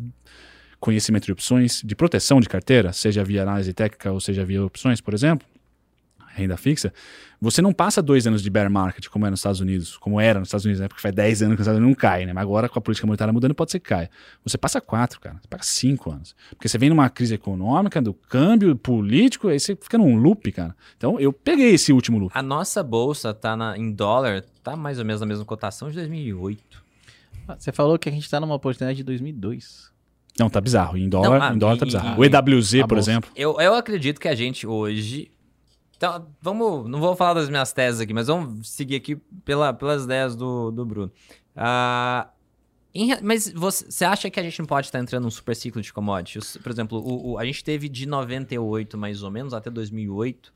conhecimento 0.81 1.26
de 1.26 1.33
opções, 1.33 1.83
de 1.85 1.95
proteção 1.95 2.41
de 2.41 2.49
carteira, 2.49 2.93
seja 2.93 3.24
via 3.24 3.43
análise 3.43 3.72
técnica 3.72 4.12
ou 4.12 4.20
seja 4.20 4.45
via 4.45 4.64
opções, 4.64 5.01
por 5.01 5.14
exemplo, 5.14 5.47
renda 6.39 6.57
fixa, 6.57 6.93
você 7.41 7.62
não 7.62 7.72
passa 7.72 8.03
dois 8.03 8.26
anos 8.26 8.43
de 8.43 8.51
bear 8.51 8.70
market, 8.70 9.07
como 9.09 9.26
é 9.26 9.30
nos 9.30 9.41
Estados 9.41 9.61
Unidos, 9.61 9.97
como 9.97 10.20
era 10.20 10.39
nos 10.39 10.49
Estados 10.49 10.64
Unidos, 10.64 10.80
né? 10.80 10.89
Porque 10.89 11.01
faz 11.01 11.14
10 11.14 11.43
anos 11.43 11.57
que 11.57 11.61
os 11.61 11.66
Estados 11.66 11.78
Unidos 11.78 11.97
não 11.97 12.01
cai, 12.01 12.26
né? 12.26 12.32
Mas 12.32 12.43
agora, 12.43 12.68
com 12.68 12.78
a 12.78 12.82
política 12.82 13.07
monetária 13.07 13.32
mudando, 13.32 13.55
pode 13.55 13.70
ser 13.70 13.78
que 13.78 13.89
caia. 13.89 14.11
Você 14.45 14.59
passa 14.59 14.80
quatro, 14.80 15.20
cara. 15.20 15.36
Você 15.41 15.49
passa 15.49 15.64
cinco 15.64 16.11
anos. 16.11 16.34
Porque 16.51 16.68
você 16.68 16.78
vem 16.78 16.89
numa 16.89 17.09
crise 17.09 17.34
econômica, 17.34 18.03
do 18.03 18.12
câmbio 18.12 18.74
político, 18.74 19.49
aí 19.49 19.61
você 19.61 19.76
fica 19.76 19.97
num 19.99 20.16
loop, 20.16 20.51
cara. 20.51 20.74
Então, 20.97 21.20
eu 21.20 21.32
peguei 21.32 21.74
esse 21.74 21.93
último 21.93 22.18
loop. 22.18 22.32
A 22.34 22.43
nossa 22.43 22.82
bolsa 22.82 23.32
tá 23.32 23.57
na, 23.57 23.78
em 23.78 23.93
dólar, 23.93 24.43
tá 24.62 24.76
mais 24.76 24.99
ou 24.99 25.05
menos 25.05 25.20
na 25.20 25.26
mesma 25.26 25.45
cotação 25.45 25.89
de 25.91 25.97
2008. 25.97 26.84
Ah, 27.47 27.57
você 27.59 27.72
falou 27.72 27.99
que 27.99 28.09
a 28.09 28.12
gente 28.12 28.28
tá 28.28 28.41
numa 28.41 28.55
oportunidade 28.55 28.97
de 28.99 29.05
2002. 29.05 29.93
Não, 30.39 30.49
tá 30.49 30.61
bizarro. 30.61 30.97
Em 30.97 31.09
dólar, 31.09 31.39
não, 31.39 31.47
ah, 31.47 31.55
em 31.55 31.59
dólar 31.59 31.78
tá 31.78 31.84
bizarro. 31.84 32.20
o 32.20 32.24
EWZ, 32.24 32.86
por 32.89 32.99
exemplo. 32.99 33.30
Eu, 33.34 33.61
eu 33.61 33.74
acredito 33.74 34.20
que 34.20 34.28
a 34.28 34.34
gente 34.34 34.66
hoje 34.66 35.30
então, 35.99 36.28
vamos. 36.40 36.88
Não 36.88 37.01
vou 37.01 37.16
falar 37.16 37.34
das 37.34 37.51
minhas 37.51 37.72
teses 37.72 38.01
aqui, 38.01 38.14
mas 38.14 38.28
vamos 38.28 38.70
seguir 38.70 38.94
aqui 38.94 39.16
pela, 39.44 39.74
pelas 39.74 40.05
ideias 40.05 40.36
do, 40.36 40.70
do 40.70 40.86
Bruno. 40.86 41.12
Uh, 41.57 42.28
em, 42.94 43.20
mas 43.20 43.53
você, 43.53 43.84
você, 43.84 44.05
acha 44.05 44.30
que 44.30 44.38
a 44.38 44.42
gente 44.44 44.61
não 44.61 44.66
pode 44.66 44.86
estar 44.86 45.01
entrando 45.01 45.24
num 45.24 45.30
super 45.30 45.57
ciclo 45.57 45.82
de 45.82 45.92
commodities? 45.92 46.57
Por 46.57 46.70
exemplo, 46.70 46.99
o, 46.99 47.32
o, 47.32 47.38
a 47.38 47.44
gente 47.44 47.64
teve 47.64 47.88
de 47.88 48.07
98 48.07 48.96
mais 48.96 49.24
ou 49.24 49.30
menos 49.30 49.53
até 49.53 49.68
2008 49.70 50.55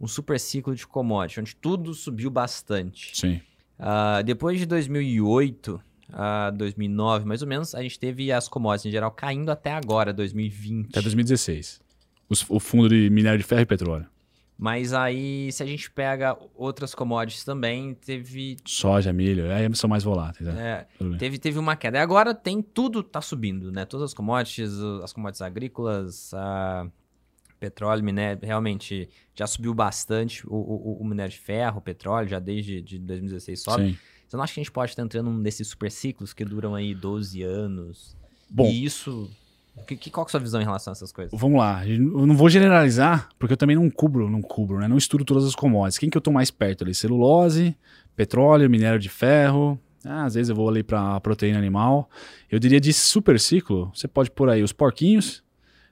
um 0.00 0.06
super 0.06 0.40
ciclo 0.40 0.74
de 0.74 0.86
commodities, 0.86 1.38
onde 1.38 1.56
tudo 1.56 1.92
subiu 1.92 2.30
bastante. 2.30 3.14
Sim. 3.14 3.42
Uh, 3.78 4.24
depois 4.24 4.58
de 4.58 4.64
2008 4.64 5.78
a 6.10 6.50
2009, 6.52 7.26
mais 7.26 7.42
ou 7.42 7.48
menos, 7.48 7.74
a 7.74 7.82
gente 7.82 7.98
teve 7.98 8.32
as 8.32 8.48
commodities 8.48 8.86
em 8.86 8.90
geral 8.90 9.10
caindo 9.10 9.50
até 9.50 9.72
agora, 9.72 10.10
2020. 10.10 10.88
Até 10.88 11.02
2016. 11.02 11.82
Os, 12.30 12.46
o 12.48 12.58
fundo 12.58 12.88
de 12.88 13.10
minério 13.10 13.38
de 13.38 13.44
ferro 13.44 13.60
e 13.60 13.66
petróleo. 13.66 14.06
Mas 14.60 14.92
aí, 14.92 15.50
se 15.50 15.62
a 15.62 15.66
gente 15.66 15.90
pega 15.90 16.36
outras 16.54 16.94
commodities 16.94 17.44
também, 17.44 17.94
teve. 17.94 18.58
Soja, 18.66 19.10
milho, 19.10 19.50
aí 19.50 19.74
são 19.74 19.88
mais 19.88 20.04
voláteis. 20.04 20.46
É. 20.50 20.86
É, 21.00 21.16
teve, 21.16 21.38
teve 21.38 21.58
uma 21.58 21.74
queda. 21.74 21.96
E 21.96 22.00
agora 22.02 22.34
tem 22.34 22.60
tudo 22.60 23.02
tá 23.02 23.22
subindo, 23.22 23.72
né? 23.72 23.86
Todas 23.86 24.10
as 24.10 24.14
commodities, 24.14 24.78
as 25.02 25.14
commodities 25.14 25.40
agrícolas, 25.40 26.34
a 26.34 26.86
petróleo, 27.58 28.04
minério, 28.04 28.38
realmente 28.42 29.08
já 29.34 29.46
subiu 29.46 29.72
bastante. 29.72 30.46
O, 30.46 30.54
o, 30.54 30.98
o 31.00 31.04
minério 31.06 31.32
de 31.32 31.38
ferro, 31.38 31.78
o 31.78 31.82
petróleo, 31.82 32.28
já 32.28 32.38
desde 32.38 32.82
de 32.82 32.98
2016 32.98 33.62
sobe. 33.62 33.92
Sim. 33.92 33.98
Você 34.28 34.36
não 34.36 34.44
acha 34.44 34.52
que 34.52 34.60
a 34.60 34.62
gente 34.62 34.72
pode 34.72 34.92
estar 34.92 35.02
entrando 35.02 35.30
num 35.30 35.42
desses 35.42 35.68
super 35.68 35.90
ciclos 35.90 36.34
que 36.34 36.44
duram 36.44 36.74
aí 36.74 36.94
12 36.94 37.42
anos? 37.42 38.14
Bom, 38.50 38.66
e 38.66 38.84
isso 38.84 39.30
que, 39.86 39.96
que, 39.96 40.10
qual 40.10 40.24
é 40.24 40.28
a 40.28 40.30
sua 40.30 40.40
visão 40.40 40.60
em 40.60 40.64
relação 40.64 40.90
a 40.90 40.94
essas 40.94 41.12
coisas? 41.12 41.38
Vamos 41.38 41.58
lá. 41.58 41.86
Eu 41.86 42.26
não 42.26 42.36
vou 42.36 42.48
generalizar, 42.48 43.28
porque 43.38 43.52
eu 43.52 43.56
também 43.56 43.76
não 43.76 43.90
cubro, 43.90 44.28
não 44.30 44.42
cubro, 44.42 44.78
né? 44.78 44.88
Não 44.88 44.96
estudo 44.96 45.24
todas 45.24 45.44
as 45.44 45.54
commodities. 45.54 45.98
Quem 45.98 46.10
que 46.10 46.16
eu 46.16 46.20
tô 46.20 46.30
mais 46.30 46.50
perto 46.50 46.84
ali? 46.84 46.94
Celulose, 46.94 47.76
petróleo, 48.16 48.68
minério 48.68 48.98
de 48.98 49.08
ferro. 49.08 49.78
Ah, 50.04 50.24
às 50.24 50.34
vezes 50.34 50.48
eu 50.48 50.56
vou 50.56 50.68
ali 50.68 50.82
para 50.82 51.20
proteína 51.20 51.58
animal. 51.58 52.08
Eu 52.50 52.58
diria 52.58 52.80
de 52.80 52.92
super 52.92 53.38
ciclo, 53.38 53.90
você 53.94 54.08
pode 54.08 54.30
pôr 54.30 54.48
aí 54.48 54.62
os 54.62 54.72
porquinhos, 54.72 55.42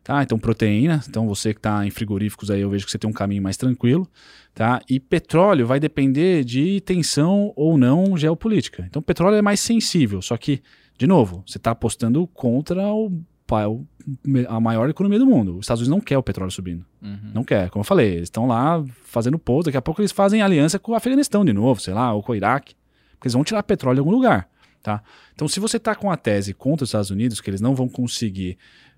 tá? 0.02 0.22
Então 0.22 0.38
proteína, 0.38 1.02
então 1.06 1.28
você 1.28 1.52
que 1.52 1.58
está 1.58 1.86
em 1.86 1.90
frigoríficos 1.90 2.50
aí, 2.50 2.62
eu 2.62 2.70
vejo 2.70 2.86
que 2.86 2.90
você 2.90 2.98
tem 2.98 3.08
um 3.08 3.12
caminho 3.12 3.42
mais 3.42 3.58
tranquilo, 3.58 4.08
tá? 4.54 4.80
E 4.88 4.98
petróleo 4.98 5.66
vai 5.66 5.78
depender 5.78 6.42
de 6.42 6.80
tensão 6.80 7.52
ou 7.54 7.76
não 7.76 8.16
geopolítica. 8.16 8.84
Então 8.88 9.02
petróleo 9.02 9.36
é 9.36 9.42
mais 9.42 9.60
sensível, 9.60 10.22
só 10.22 10.36
que 10.38 10.62
de 10.98 11.06
novo, 11.06 11.44
você 11.46 11.58
está 11.58 11.70
apostando 11.70 12.26
contra 12.26 12.88
o 12.88 13.22
a 14.48 14.60
maior 14.60 14.88
economia 14.88 15.18
do 15.18 15.26
mundo. 15.26 15.56
Os 15.56 15.64
Estados 15.64 15.80
Unidos 15.80 15.96
não 15.96 16.00
quer 16.00 16.18
o 16.18 16.22
petróleo 16.22 16.50
subindo. 16.50 16.84
Uhum. 17.02 17.30
Não 17.34 17.44
quer. 17.44 17.70
Como 17.70 17.80
eu 17.80 17.84
falei, 17.84 18.14
eles 18.14 18.24
estão 18.24 18.46
lá 18.46 18.82
fazendo 19.04 19.38
pouso. 19.38 19.66
Daqui 19.66 19.76
a 19.76 19.82
pouco 19.82 20.00
eles 20.00 20.12
fazem 20.12 20.42
aliança 20.42 20.78
com 20.78 20.92
o 20.92 20.94
Afeganistão 20.94 21.44
de 21.44 21.52
novo, 21.52 21.80
sei 21.80 21.94
lá, 21.94 22.12
ou 22.12 22.22
com 22.22 22.32
o 22.32 22.34
Iraque. 22.34 22.74
Porque 23.12 23.26
eles 23.26 23.34
vão 23.34 23.44
tirar 23.44 23.62
petróleo 23.62 23.96
de 23.96 24.00
algum 24.00 24.10
lugar. 24.10 24.48
Tá? 24.82 25.02
Então, 25.34 25.48
se 25.48 25.60
você 25.60 25.76
está 25.76 25.94
com 25.94 26.10
a 26.10 26.16
tese 26.16 26.54
contra 26.54 26.84
os 26.84 26.90
Estados 26.90 27.10
Unidos, 27.10 27.40
que 27.40 27.50
eles 27.50 27.60
não 27.60 27.74
vão 27.74 27.88
conseguir 27.88 28.56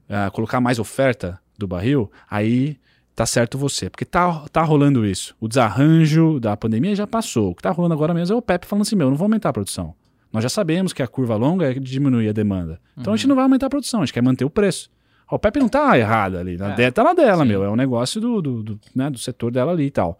uh, 0.09 0.31
colocar 0.33 0.61
mais 0.61 0.79
oferta 0.79 1.41
do 1.59 1.67
barril, 1.67 2.11
aí 2.29 2.79
tá 3.15 3.27
certo 3.27 3.59
você. 3.59 3.91
Porque 3.91 4.05
tá, 4.05 4.47
tá 4.53 4.63
rolando 4.63 5.05
isso. 5.05 5.35
O 5.41 5.49
desarranjo 5.49 6.39
da 6.41 6.57
pandemia 6.57 6.95
já 6.95 7.07
passou. 7.07 7.51
O 7.51 7.55
que 7.55 7.63
tá 7.63 7.71
rolando 7.71 7.95
agora 7.95 8.15
mesmo 8.15 8.35
é 8.35 8.39
o 8.39 8.43
PEP 8.43 8.67
falando 8.67 8.83
assim: 8.83 8.97
meu, 8.97 9.11
não 9.11 9.17
vou 9.17 9.27
aumentar 9.27 9.51
a 9.51 9.53
produção. 9.53 9.95
Nós 10.33 10.43
já 10.43 10.49
sabemos 10.49 10.93
que 10.93 11.03
a 11.03 11.07
curva 11.07 11.37
longa 11.37 11.71
é 11.71 11.75
diminuir 11.75 12.29
a 12.29 12.33
demanda. 12.33 12.81
Então 12.93 13.11
uhum. 13.11 13.15
a 13.15 13.17
gente 13.17 13.29
não 13.29 13.35
vai 13.35 13.45
aumentar 13.45 13.67
a 13.67 13.71
produção, 13.71 14.01
a 14.01 14.05
gente 14.05 14.13
quer 14.13 14.23
manter 14.23 14.45
o 14.45 14.51
preço. 14.51 14.91
O 15.31 15.39
Pepe 15.39 15.61
não 15.61 15.69
tá 15.69 15.97
errado 15.97 16.37
ali, 16.37 16.57
na 16.57 16.75
é. 16.75 16.91
tá 16.91 17.05
na 17.05 17.13
dela, 17.13 17.45
Sim. 17.45 17.49
meu. 17.49 17.63
É 17.63 17.71
um 17.71 17.77
negócio 17.77 18.21
do, 18.21 18.43
do, 18.43 18.63
do, 18.63 18.81
né, 18.95 19.09
do 19.09 19.19
setor 19.19 19.53
dela 19.53 19.73
ali 19.73 19.87
e 19.87 19.91
tal. 19.91 20.19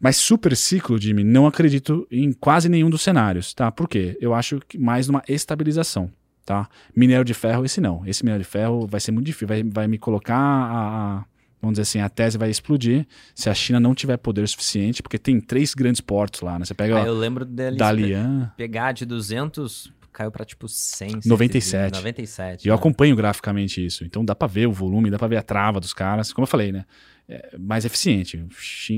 Mas 0.00 0.16
super 0.16 0.56
ciclo, 0.56 1.00
Jimmy, 1.00 1.22
não 1.22 1.46
acredito 1.46 2.06
em 2.10 2.32
quase 2.32 2.68
nenhum 2.68 2.90
dos 2.90 3.02
cenários, 3.02 3.54
tá? 3.54 3.70
Por 3.70 3.88
quê? 3.88 4.18
Eu 4.20 4.34
acho 4.34 4.60
que 4.66 4.76
mais 4.76 5.06
numa 5.06 5.22
estabilização, 5.28 6.10
tá? 6.44 6.68
Minério 6.94 7.24
de 7.24 7.32
ferro, 7.32 7.64
esse 7.64 7.80
não. 7.80 8.04
Esse 8.04 8.24
minério 8.24 8.44
de 8.44 8.50
ferro 8.50 8.84
vai 8.88 8.98
ser 8.98 9.12
muito 9.12 9.26
difícil, 9.26 9.46
vai, 9.46 9.62
vai 9.62 9.86
me 9.86 9.98
colocar 9.98 10.36
a, 10.36 11.18
a 11.18 11.24
vamos 11.62 11.74
dizer 11.74 11.82
assim, 11.82 12.00
a 12.00 12.08
tese 12.08 12.36
vai 12.36 12.50
explodir 12.50 13.06
se 13.34 13.48
a 13.48 13.54
China 13.54 13.78
não 13.78 13.94
tiver 13.94 14.16
poder 14.16 14.46
suficiente, 14.48 15.00
porque 15.02 15.16
tem 15.16 15.40
três 15.40 15.72
grandes 15.72 16.00
portos 16.00 16.40
lá, 16.40 16.58
né? 16.58 16.64
Você 16.64 16.74
pega 16.74 17.00
ah, 17.00 17.06
eu 17.06 17.14
lembro 17.14 17.44
deles 17.44 17.78
Dalian, 17.78 18.52
pegar 18.56 18.90
de 18.90 19.06
200 19.06 19.92
caiu 20.12 20.30
para 20.30 20.44
tipo 20.44 20.68
100, 20.68 21.20
97. 21.24 21.94
97. 21.94 22.64
E 22.64 22.68
eu 22.68 22.74
né? 22.74 22.78
acompanho 22.78 23.16
graficamente 23.16 23.84
isso. 23.84 24.04
Então 24.04 24.22
dá 24.22 24.34
para 24.34 24.46
ver 24.46 24.66
o 24.66 24.72
volume, 24.72 25.10
dá 25.10 25.18
para 25.18 25.28
ver 25.28 25.38
a 25.38 25.42
trava 25.42 25.80
dos 25.80 25.94
caras, 25.94 26.32
como 26.32 26.42
eu 26.42 26.48
falei, 26.48 26.70
né? 26.70 26.84
É 27.26 27.56
mais 27.56 27.84
eficiente. 27.84 28.44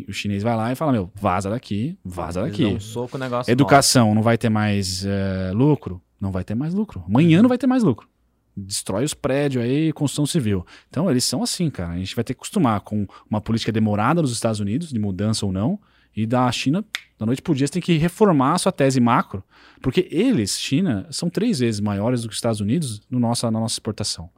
O 0.08 0.12
chinês 0.12 0.42
vai 0.42 0.56
lá 0.56 0.72
e 0.72 0.74
fala: 0.74 0.90
"Meu, 0.90 1.12
vaza 1.14 1.50
daqui, 1.50 1.96
vaza 2.04 2.42
daqui". 2.42 2.64
Um 2.64 2.80
soco 2.80 3.16
negócio 3.16 3.52
Educação, 3.52 4.06
nosso. 4.06 4.14
não 4.16 4.22
vai 4.22 4.36
ter 4.36 4.48
mais 4.48 5.04
é, 5.04 5.52
lucro, 5.52 6.02
não 6.20 6.32
vai 6.32 6.42
ter 6.42 6.54
mais 6.54 6.74
lucro. 6.74 7.04
Amanhã 7.06 7.42
não 7.42 7.48
vai 7.48 7.58
ter 7.58 7.66
mais 7.66 7.84
lucro 7.84 8.08
destrói 8.56 9.04
os 9.04 9.14
prédios 9.14 9.64
aí, 9.64 9.92
construção 9.92 10.26
civil. 10.26 10.64
Então, 10.88 11.10
eles 11.10 11.24
são 11.24 11.42
assim, 11.42 11.70
cara. 11.70 11.92
A 11.92 11.98
gente 11.98 12.14
vai 12.14 12.24
ter 12.24 12.34
que 12.34 12.38
acostumar 12.38 12.80
com 12.80 13.06
uma 13.28 13.40
política 13.40 13.72
demorada 13.72 14.22
nos 14.22 14.32
Estados 14.32 14.60
Unidos, 14.60 14.90
de 14.90 14.98
mudança 14.98 15.44
ou 15.44 15.52
não, 15.52 15.78
e 16.16 16.26
da 16.26 16.50
China, 16.52 16.84
da 17.18 17.26
noite 17.26 17.42
por 17.42 17.56
dia, 17.56 17.66
você 17.66 17.72
tem 17.72 17.82
que 17.82 17.96
reformar 17.96 18.52
a 18.54 18.58
sua 18.58 18.70
tese 18.70 19.00
macro, 19.00 19.42
porque 19.82 20.06
eles, 20.10 20.58
China, 20.60 21.06
são 21.10 21.28
três 21.28 21.58
vezes 21.58 21.80
maiores 21.80 22.22
do 22.22 22.28
que 22.28 22.32
os 22.32 22.38
Estados 22.38 22.60
Unidos 22.60 23.02
no 23.10 23.18
nossa, 23.18 23.50
na 23.50 23.58
nossa 23.58 23.74
exportação. 23.74 24.30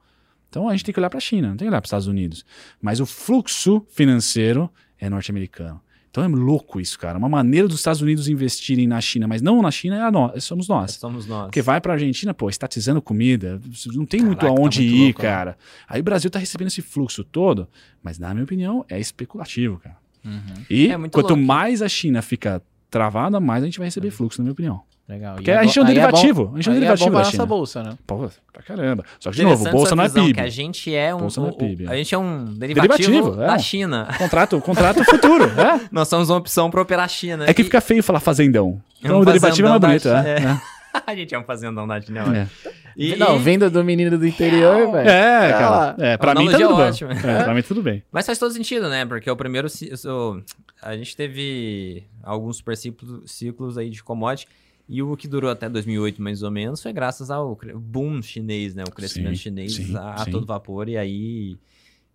Então, 0.48 0.68
a 0.68 0.72
gente 0.72 0.84
tem 0.84 0.94
que 0.94 1.00
olhar 1.00 1.10
para 1.10 1.18
a 1.18 1.20
China, 1.20 1.48
não 1.48 1.56
tem 1.56 1.66
que 1.66 1.70
olhar 1.70 1.80
para 1.80 1.86
os 1.86 1.88
Estados 1.88 2.06
Unidos. 2.06 2.44
Mas 2.80 3.00
o 3.00 3.04
fluxo 3.04 3.84
financeiro 3.90 4.70
é 4.98 5.10
norte-americano. 5.10 5.80
Então 6.16 6.24
é 6.24 6.28
louco 6.28 6.80
isso, 6.80 6.98
cara. 6.98 7.18
Uma 7.18 7.28
maneira 7.28 7.68
dos 7.68 7.76
Estados 7.76 8.00
Unidos 8.00 8.26
investirem 8.26 8.86
na 8.86 8.98
China, 9.02 9.28
mas 9.28 9.42
não 9.42 9.60
na 9.60 9.70
China, 9.70 9.96
é 9.96 10.10
nós, 10.10 10.42
somos 10.44 10.66
nós. 10.66 10.92
Somos 10.92 11.26
nós. 11.26 11.44
Porque 11.44 11.60
vai 11.60 11.78
pra 11.78 11.92
Argentina, 11.92 12.32
pô, 12.32 12.48
estatizando 12.48 13.02
comida, 13.02 13.60
não 13.92 14.06
tem 14.06 14.20
Caraca, 14.20 14.26
muito 14.26 14.46
aonde 14.46 14.78
tá 14.78 14.82
muito 14.82 14.96
ir, 14.96 15.04
louco, 15.04 15.20
cara. 15.20 15.50
Né? 15.50 15.56
Aí 15.86 16.00
o 16.00 16.04
Brasil 16.04 16.30
tá 16.30 16.38
recebendo 16.38 16.68
esse 16.68 16.80
fluxo 16.80 17.22
todo, 17.22 17.68
mas 18.02 18.18
na 18.18 18.32
minha 18.32 18.44
opinião 18.44 18.82
é 18.88 18.98
especulativo, 18.98 19.76
cara. 19.76 19.98
Uhum. 20.24 20.64
E 20.70 20.88
é 20.88 20.96
quanto 21.10 21.34
louco. 21.34 21.36
mais 21.36 21.82
a 21.82 21.88
China 21.88 22.22
fica 22.22 22.62
travada, 22.88 23.38
mais 23.38 23.62
a 23.62 23.66
gente 23.66 23.76
vai 23.76 23.86
receber 23.86 24.10
fluxo, 24.10 24.40
na 24.40 24.44
minha 24.44 24.52
opinião. 24.54 24.80
Legal. 25.08 25.36
Porque 25.36 25.52
a 25.52 25.62
gente 25.62 25.78
é 25.78 25.82
um 25.82 25.84
derivativo. 25.84 26.42
É 26.42 26.44
bom, 26.46 26.52
a 26.52 26.56
gente 26.56 26.68
é 26.68 26.70
um 26.70 26.74
derivativo 26.74 27.08
é 27.08 27.12
bom 27.12 27.18
da 27.18 27.24
China. 27.24 27.38
nossa 27.38 27.46
bolsa, 27.46 27.82
né? 27.84 27.98
Pô, 28.04 28.28
pra 28.52 28.62
caramba. 28.62 29.04
Só 29.20 29.30
que, 29.30 29.36
de 29.36 29.44
novo, 29.44 29.70
bolsa 29.70 29.94
não 29.94 30.02
é 30.02 30.08
PIB. 30.08 30.34
Que 30.34 30.40
a 30.40 30.48
gente 30.48 30.94
é 30.94 31.14
um, 31.14 31.18
bolsa 31.20 31.40
não 31.40 31.48
é 31.48 31.52
PIB, 31.52 31.86
o, 31.86 31.90
a 31.90 31.96
gente 31.96 32.12
é 32.12 32.18
um 32.18 32.44
derivativo, 32.44 32.96
derivativo 32.96 33.36
da 33.36 33.54
é. 33.54 33.58
China. 33.60 34.08
Contrato, 34.18 34.60
contrato 34.60 35.04
futuro. 35.04 35.46
É. 35.56 35.80
Nós 35.90 36.08
somos 36.08 36.28
uma 36.28 36.38
opção 36.38 36.70
para 36.70 36.82
operar 36.82 37.04
a 37.04 37.08
China. 37.08 37.44
É 37.48 37.54
que 37.54 37.64
fica 37.64 37.80
feio 37.80 38.02
falar 38.02 38.20
fazendão. 38.20 38.80
Então 39.00 39.20
o 39.20 39.24
derivativo 39.24 39.66
é 39.66 39.70
mais 39.70 39.80
bonito. 39.80 40.08
É. 40.08 40.36
é. 40.42 40.60
a 41.06 41.14
gente 41.14 41.34
é 41.34 41.38
um 41.38 41.44
fazendão 41.44 41.86
da 41.86 42.00
China. 42.00 42.24
É. 42.36 42.70
E, 42.96 43.16
não, 43.16 43.38
venda 43.38 43.70
do 43.70 43.82
menino 43.84 44.18
do 44.18 44.26
interior, 44.26 44.92
velho. 44.92 45.08
É, 45.08 45.52
cara. 45.52 45.94
É, 45.98 46.16
pra 46.16 46.34
mim 46.34 46.50
tá 46.50 46.58
tudo 46.58 46.76
bem. 46.76 47.30
É, 47.30 47.44
pra 47.44 47.54
mim 47.54 47.62
tudo 47.62 47.82
bem. 47.82 48.02
Mas 48.10 48.26
faz 48.26 48.38
todo 48.38 48.52
sentido, 48.52 48.88
né? 48.88 49.04
Porque 49.06 49.30
o 49.30 49.36
primeiro... 49.36 49.68
O, 50.06 50.42
a 50.82 50.96
gente 50.96 51.16
teve 51.16 52.04
alguns 52.22 52.58
super 52.58 52.76
ciclos, 52.76 53.30
ciclos 53.30 53.78
aí 53.78 53.88
de 53.88 54.02
commodity 54.02 54.46
e 54.88 55.02
o 55.02 55.16
que 55.16 55.26
durou 55.26 55.50
até 55.50 55.68
2008, 55.68 56.22
mais 56.22 56.42
ou 56.42 56.50
menos, 56.50 56.80
foi 56.80 56.92
graças 56.92 57.30
ao 57.30 57.58
boom 57.74 58.22
chinês, 58.22 58.74
né? 58.74 58.84
O 58.86 58.92
crescimento 58.92 59.36
sim, 59.36 59.42
chinês 59.42 59.74
sim, 59.74 59.96
a, 59.96 60.18
sim. 60.18 60.30
todo 60.30 60.46
vapor. 60.46 60.88
E 60.88 60.96
aí, 60.96 61.56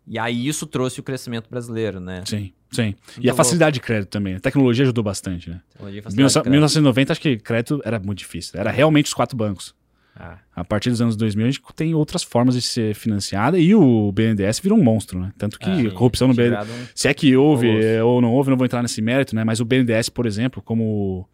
e 0.07 0.17
aí 0.17 0.47
isso 0.47 0.65
trouxe 0.65 0.99
o 0.99 1.03
crescimento 1.03 1.49
brasileiro, 1.49 1.99
né? 1.99 2.23
Sim, 2.25 2.53
sim. 2.71 2.95
e 3.19 3.29
a 3.29 3.33
facilidade 3.33 3.73
de 3.73 3.81
crédito 3.81 4.09
também. 4.09 4.35
A 4.35 4.39
tecnologia 4.39 4.83
ajudou 4.83 5.03
bastante, 5.03 5.49
né? 5.49 5.61
Tecnologia, 5.73 6.03
1990, 6.45 7.11
acho 7.11 7.21
que 7.21 7.37
crédito 7.37 7.81
era 7.83 7.99
muito 7.99 8.19
difícil. 8.19 8.57
Era 8.57 8.71
realmente 8.71 9.07
os 9.07 9.13
quatro 9.13 9.35
bancos. 9.35 9.75
Ah. 10.15 10.37
A 10.55 10.63
partir 10.63 10.89
dos 10.89 11.01
anos 11.01 11.15
2000, 11.15 11.45
a 11.45 11.49
gente 11.49 11.61
tem 11.75 11.93
outras 11.93 12.23
formas 12.23 12.55
de 12.55 12.61
ser 12.61 12.95
financiada 12.95 13.57
e 13.57 13.73
o 13.75 14.11
BNDES 14.11 14.59
virou 14.59 14.77
um 14.77 14.83
monstro, 14.83 15.19
né? 15.19 15.31
Tanto 15.37 15.59
que 15.59 15.69
ah, 15.69 15.91
corrupção 15.91 16.29
no 16.29 16.33
BNDES. 16.33 16.69
Um... 16.69 16.87
Se 16.95 17.07
é 17.09 17.13
que 17.13 17.35
houve 17.35 17.67
ou 18.01 18.21
não 18.21 18.31
houve, 18.33 18.49
não 18.49 18.57
vou 18.57 18.65
entrar 18.65 18.81
nesse 18.81 19.01
mérito, 19.01 19.35
né? 19.35 19.43
Mas 19.43 19.59
o 19.59 19.65
BNDES, 19.65 20.09
por 20.09 20.25
exemplo, 20.25 20.61
como 20.61 21.27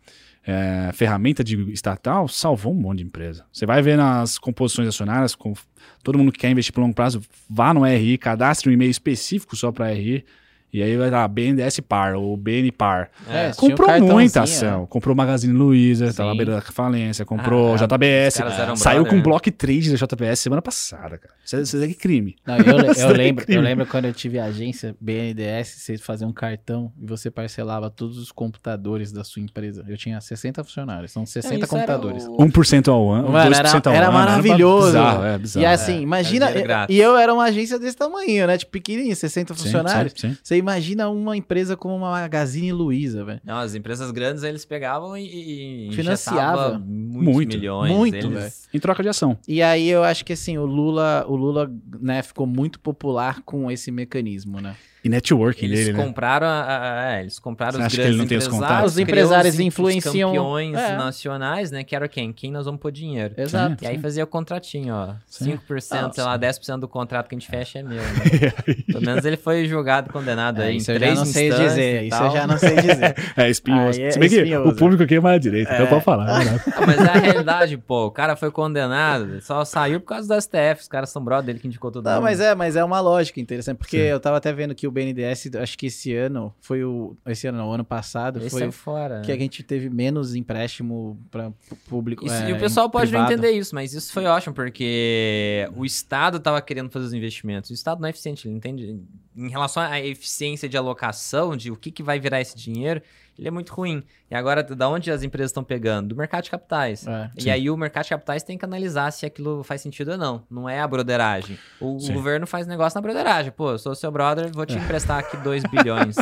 é, 0.48 0.91
ferramenta 0.94 1.44
de 1.44 1.60
estatal, 1.74 2.30
salvou 2.30 2.72
um 2.72 2.80
monte 2.80 2.99
de 2.99 3.03
empresa. 3.03 3.45
Você 3.52 3.65
vai 3.65 3.82
ver 3.82 3.98
nas 3.98 4.38
composições 4.38 4.88
acionárias, 4.88 5.36
com, 5.36 5.53
todo 6.02 6.18
mundo 6.18 6.32
que 6.32 6.40
quer 6.40 6.49
investir 6.49 6.74
por 6.74 6.80
longo 6.80 6.95
prazo, 6.95 7.22
vá 7.49 7.74
no 7.74 7.84
RI, 7.84 8.18
cadastre 8.18 8.69
um 8.69 8.74
e-mail 8.74 8.90
específico 8.90 9.57
só 9.57 9.74
para 9.74 9.91
RI. 9.91 10.24
E 10.72 10.84
aí 10.84 10.98
vai 10.98 11.10
dar 11.10 11.26
BNDES 11.30 11.80
Par 11.80 12.15
ou 12.15 12.35
BN 12.35 12.72
Par. 12.73 13.10
É, 13.30 13.52
comprou 13.56 13.89
um 13.89 13.99
muita 14.06 14.41
cartãozinho, 14.41 14.44
ação. 14.69 14.85
Comprou 14.85 15.15
Magazine 15.15 15.53
Luiza, 15.53 16.07
tá 16.07 16.23
Sim. 16.23 16.30
na 16.30 16.35
beira 16.35 16.56
da 16.56 16.61
falência. 16.61 17.26
Comprou 17.26 17.73
Ah, 17.73 17.77
JBS. 17.77 18.34
Saiu 18.76 19.03
brother, 19.03 19.10
com 19.10 19.15
né? 19.15 19.22
block 19.22 19.49
trade 19.52 19.89
da 19.91 19.95
JBS 20.06 20.39
semana 20.41 20.61
passada, 20.61 21.18
cara. 21.18 21.34
Isso 21.44 21.56
é, 21.56 21.61
isso 21.61 21.81
é 21.84 21.88
crime. 21.94 22.35
Não, 22.45 22.57
eu, 22.57 22.64
é 22.94 23.07
lembro, 23.14 23.45
crime. 23.45 23.57
eu 23.57 23.64
lembro 23.64 23.85
quando 23.85 24.06
eu 24.06 24.14
tive 24.14 24.38
a 24.39 24.45
agência 24.45 24.94
BNDES, 24.99 25.68
você 25.69 25.98
fazia 25.98 26.27
um 26.27 26.34
cartão 26.34 26.91
e 27.02 27.06
você 27.07 27.31
parcelava 27.31 27.89
todos 27.89 28.18
os 28.18 28.31
computadores 28.31 29.11
da 29.11 29.23
sua 29.23 29.41
empresa. 29.41 29.85
Eu 29.88 29.98
tinha 29.98 30.19
60 30.19 30.64
funcionários, 30.65 31.11
são 31.11 31.26
60 31.26 31.53
Não, 31.56 31.64
isso 31.64 31.76
era 31.76 31.85
computadores. 31.88 32.26
o- 32.27 32.38
1% 32.44 32.89
ao 32.91 33.10
ano, 33.10 33.30
Mano, 33.30 33.49
2% 33.49 33.88
ao 33.88 33.94
era- 33.94 34.06
era 34.06 34.07
ano. 34.14 34.18
maravilhoso. 34.18 34.88
Bizarro, 34.88 35.23
é 35.23 35.38
bizarro. 35.38 35.64
E 35.64 35.65
assim, 35.65 35.98
É, 35.98 36.02
imagina. 36.02 36.49
era 36.49 36.88
e- 36.89 36.98
eu 36.99 37.15
era 37.18 37.34
uma 37.34 37.45
agência 37.45 37.80
desse 37.80 37.95
tamanho, 37.95 38.45
né? 38.45 38.57
Tipo, 38.57 38.73
pequenininho, 38.73 39.15
60 39.15 39.53
Sim, 39.53 39.64
funcionários. 39.64 40.14
sim, 40.15 40.35
sim. 40.44 40.56
Você 40.57 40.59
imagina 40.59 41.09
uma 41.09 41.38
empresa 41.38 41.77
como 41.77 41.95
uma 41.95 42.11
Magazine 42.11 42.71
Luiza, 42.71 43.23
velho. 43.23 43.39
Não, 43.43 43.57
as 43.57 43.75
empresas 43.75 44.09
grandes 44.11 44.43
eles 44.43 44.65
pegavam 44.65 45.15
e, 45.15 45.89
e 45.89 45.93
Financiava. 45.93 46.79
muitos 46.79 47.34
Muito. 47.34 47.57
milhões. 47.57 47.91
Muito, 47.91 48.15
eles... 48.15 48.29
velho. 48.29 48.51
Em 48.73 48.79
troca 48.79 49.03
de 49.03 49.09
ação. 49.09 49.38
E 49.47 49.61
aí 49.61 49.88
eu 49.88 50.03
acho 50.03 50.25
que 50.25 50.34
assim, 50.34 50.57
o 50.57 50.65
Lula, 50.65 51.25
o 51.27 51.35
Lula, 51.35 51.71
né, 51.99 52.23
ficou 52.23 52.47
muito 52.47 52.79
popular 52.79 53.41
com 53.43 53.69
esse 53.69 53.91
mecanismo, 53.91 54.59
né? 54.59 54.75
E 55.07 55.09
networking 55.09 55.65
Eles 55.65 55.79
dele, 55.85 55.97
né? 55.97 56.03
compraram, 56.03 56.45
a- 56.47 56.49
a- 56.63 57.07
a- 57.15 57.21
eles 57.21 57.39
compraram 57.39 57.73
Você 57.73 57.77
os 57.79 57.85
acha 57.85 57.89
que 57.95 57.97
grandes 57.97 58.11
ele 58.13 58.21
não 58.21 58.27
tem 58.27 58.38
os 58.38 58.45
empresários. 58.45 58.69
contatos? 58.69 58.91
Os 58.93 58.99
empresários 58.99 59.53
os- 59.53 59.59
os 59.59 59.65
influenciam- 59.65 60.29
campeões 60.29 60.75
é. 60.77 60.95
nacionais, 60.97 61.71
né? 61.71 61.84
Que 61.84 61.95
era 61.95 62.07
quem? 62.07 62.34
Quem 62.34 62.51
nós 62.51 62.65
vamos 62.65 62.81
pôr 62.81 62.91
dinheiro. 62.91 63.34
Exato. 63.38 63.84
E 63.84 63.88
aí 63.88 63.97
fazia 63.97 64.23
o 64.23 64.27
contratinho, 64.27 64.93
ó. 64.93 65.13
5%, 65.27 66.09
Ah, 66.09 66.13
sei 66.13 66.23
lá, 66.23 66.38
10% 66.38 66.81
do 66.81 66.88
contrato 66.88 67.27
que 67.29 67.35
a 67.35 67.39
gente 67.39 67.49
fecha 67.49 67.79
é 67.79 67.84
meu. 67.84 67.97
Né? 67.97 68.03
Pelo 68.91 69.05
menos 69.05 69.23
ele 69.25 69.38
foi 69.38 69.65
julgado, 69.65 70.11
condenado 70.11 70.61
aí 70.61 70.69
É, 70.69 70.73
em 70.73 70.77
isso 70.77 70.91
eu 70.91 70.95
três 70.97 71.13
já 71.13 71.19
não 71.19 71.25
sei 71.25 71.49
dizer, 71.51 72.03
isso 72.03 72.23
eu 72.23 72.31
já 72.31 72.47
não 72.47 72.57
sei 72.57 72.75
dizer. 72.75 73.15
É, 73.38 73.49
espinhoso. 73.49 73.99
Aí 73.99 74.05
é 74.07 74.11
Se 74.11 74.19
bem 74.19 74.29
que 74.29 74.55
o 74.57 74.75
público 74.75 75.03
aqui 75.03 75.15
é 75.15 75.19
mais 75.19 75.39
direito, 75.39 75.71
então 75.71 75.85
É. 75.85 75.89
pode 75.89 76.03
falar. 76.03 76.43
né? 76.43 76.59
Ah, 76.77 76.85
Mas 76.85 76.99
é 76.99 77.09
a 77.09 77.13
realidade, 77.13 77.77
pô. 77.77 78.05
O 78.07 78.11
cara 78.11 78.35
foi 78.35 78.51
condenado, 78.51 79.41
só 79.41 79.63
saiu 79.65 79.99
por 79.99 80.07
causa 80.07 80.27
do 80.27 80.41
STF. 80.41 80.81
Os 80.81 80.88
caras 80.88 81.09
são 81.09 81.23
brother 81.23 81.45
dele 81.47 81.59
que 81.59 81.67
indicou 81.67 81.91
todo 81.91 82.03
Não, 82.05 82.21
mas 82.21 82.39
é, 82.39 82.53
mas 82.55 82.75
é 82.75 82.84
uma 82.84 82.99
lógica 82.99 83.39
interessante, 83.39 83.77
porque 83.77 83.97
Sim. 83.97 84.03
eu 84.03 84.19
tava 84.19 84.38
até 84.38 84.51
vendo 84.53 84.73
que 84.75 84.88
o 84.88 84.91
BNDES, 84.98 85.56
acho 85.56 85.78
que 85.78 85.88
esse 85.88 86.14
ano 86.15 86.53
foi 86.60 86.84
o. 86.84 87.15
Esse 87.26 87.48
ano 87.48 87.57
não, 87.57 87.69
o 87.69 87.72
ano 87.72 87.84
passado, 87.86 88.40
Esse 88.40 88.49
foi 88.49 88.64
é 88.64 88.72
fora. 88.72 89.22
que 89.22 89.32
a 89.32 89.38
gente 89.38 89.64
teve 89.64 89.90
menos 89.90 90.36
empréstimo 90.36 91.19
para 91.32 91.52
público. 91.88 92.26
Isso- 92.26 92.36
é, 92.36 92.49
e 92.49 92.53
o 92.53 92.60
pessoal 92.60 92.90
pode 92.90 93.11
não 93.11 93.19
privado. 93.19 93.34
entender 93.34 93.52
isso, 93.57 93.74
mas 93.76 93.94
isso 93.94 94.11
foi 94.11 94.26
ótimo, 94.26 94.53
porque 94.56 95.69
o 95.76 95.86
Estado 95.86 96.38
estava 96.38 96.61
querendo 96.61 96.90
fazer 96.90 97.06
os 97.06 97.14
investimentos. 97.14 97.69
O 97.69 97.74
Estado 97.74 97.99
não 98.02 98.07
é 98.07 98.10
eficiente, 98.10 98.48
ele 98.48 98.52
não 98.53 98.57
entende. 98.57 98.99
Em 99.38 99.49
relação 99.49 99.84
à 99.84 99.99
eficiência 100.01 100.68
de 100.68 100.76
alocação, 100.76 101.55
de 101.55 101.72
o 101.72 101.76
que, 101.76 101.91
que 101.91 102.01
vai 102.01 102.19
virar 102.19 102.41
esse 102.41 102.57
dinheiro, 102.57 103.01
ele 103.38 103.47
é 103.47 103.51
muito 103.51 103.72
ruim. 103.72 104.03
E 104.31 104.35
agora, 104.35 104.64
da 104.64 104.89
onde 104.89 105.11
as 105.11 105.22
empresas 105.22 105.51
estão 105.51 105.64
pegando? 105.64 106.09
Do 106.09 106.15
mercado 106.15 106.45
de 106.45 106.49
capitais. 106.49 107.05
É. 107.07 107.30
E 107.38 107.49
aí 107.49 107.69
o 107.69 107.77
mercado 107.77 108.03
de 108.03 108.09
capitais 108.09 108.41
tem 108.41 108.57
que 108.57 108.65
analisar 108.65 109.11
se 109.11 109.26
aquilo 109.27 109.64
faz 109.64 109.81
sentido 109.81 110.11
ou 110.11 110.18
não. 110.18 110.43
Não 110.49 110.68
é 110.68 110.80
a 110.80 110.88
broderagem. 110.88 111.57
O, 111.80 111.99
Sim. 111.99 112.14
governo 112.14 112.47
faz 112.47 112.65
negócio 112.65 112.97
na 112.97 113.01
broderagem. 113.01 113.51
Pô, 113.51 113.72
eu 113.72 113.80
sou 113.80 113.93
seu 113.93 114.11
brother, 114.11 114.51
vou 114.51 114.65
te 114.65 114.76
emprestar 114.76 115.19
aqui 115.19 115.38
2 115.38 115.64
bilhões. 115.69 116.15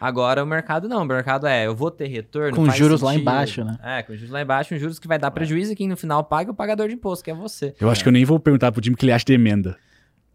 Agora 0.00 0.42
o 0.44 0.46
mercado 0.46 0.88
não. 0.88 1.02
O 1.02 1.04
mercado 1.04 1.48
é, 1.48 1.66
eu 1.66 1.74
vou 1.74 1.90
ter 1.90 2.06
retorno. 2.06 2.54
Com 2.54 2.70
juros 2.70 3.02
lá 3.02 3.10
sentido. 3.10 3.22
embaixo, 3.22 3.64
né? 3.64 3.78
É, 3.82 4.02
com 4.04 4.14
juros 4.14 4.30
lá 4.30 4.40
embaixo, 4.40 4.72
um 4.74 4.78
juros 4.78 5.00
que 5.00 5.08
vai 5.08 5.18
dar 5.18 5.32
prejuízo 5.32 5.72
e 5.72 5.76
quem 5.76 5.88
no 5.88 5.96
final 5.96 6.22
paga 6.22 6.50
é 6.50 6.52
o 6.52 6.54
pagador 6.54 6.86
de 6.86 6.94
imposto, 6.94 7.24
que 7.24 7.30
é 7.30 7.34
você. 7.34 7.74
Eu 7.80 7.90
acho 7.90 8.04
que 8.04 8.08
eu 8.08 8.12
nem 8.12 8.24
vou 8.24 8.38
perguntar 8.38 8.70
pro 8.70 8.82
Jimmy 8.82 8.94
o 8.94 8.96
que 8.96 9.04
ele 9.04 9.12
acha 9.12 9.24
de 9.24 9.32
emenda. 9.32 9.76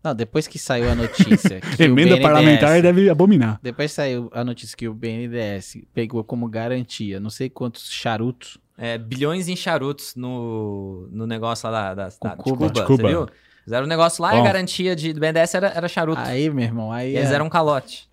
Não, 0.03 0.13
depois 0.15 0.47
que 0.47 0.57
saiu 0.59 0.89
a 0.89 0.95
notícia. 0.95 1.59
que 1.61 1.83
o 1.83 1.85
Emenda 1.85 2.09
BNDES 2.15 2.21
parlamentar 2.23 2.81
deve 2.81 3.09
abominar. 3.09 3.59
Depois 3.61 3.91
saiu 3.91 4.29
a 4.33 4.43
notícia 4.43 4.75
que 4.77 4.87
o 4.87 4.93
BNDES 4.93 5.77
pegou 5.93 6.23
como 6.23 6.47
garantia 6.47 7.19
não 7.19 7.29
sei 7.29 7.49
quantos 7.49 7.91
charutos. 7.91 8.57
É, 8.77 8.97
bilhões 8.97 9.47
em 9.47 9.55
charutos 9.55 10.13
no, 10.15 11.07
no 11.11 11.25
negócio 11.25 11.67
lá 11.69 11.93
da, 11.95 12.09
da, 12.09 12.11
Cuba. 12.35 12.43
Cuba, 12.43 12.69
De 12.69 12.83
Cuba. 12.85 13.03
você 13.03 13.07
viu? 13.09 13.27
Fizeram 13.63 13.85
um 13.85 13.89
negócio 13.89 14.21
lá 14.21 14.31
e 14.33 14.35
a 14.35 14.37
Bom. 14.37 14.43
garantia 14.45 14.95
de, 14.95 15.11
do 15.13 15.19
BNDES 15.19 15.55
era, 15.55 15.67
era 15.69 15.87
charuto. 15.87 16.21
Aí, 16.21 16.49
meu 16.49 16.63
irmão, 16.63 16.91
aí. 16.91 17.15
eles 17.17 17.31
é- 17.31 17.33
eram 17.33 17.47
um 17.47 17.49
calote. 17.49 18.07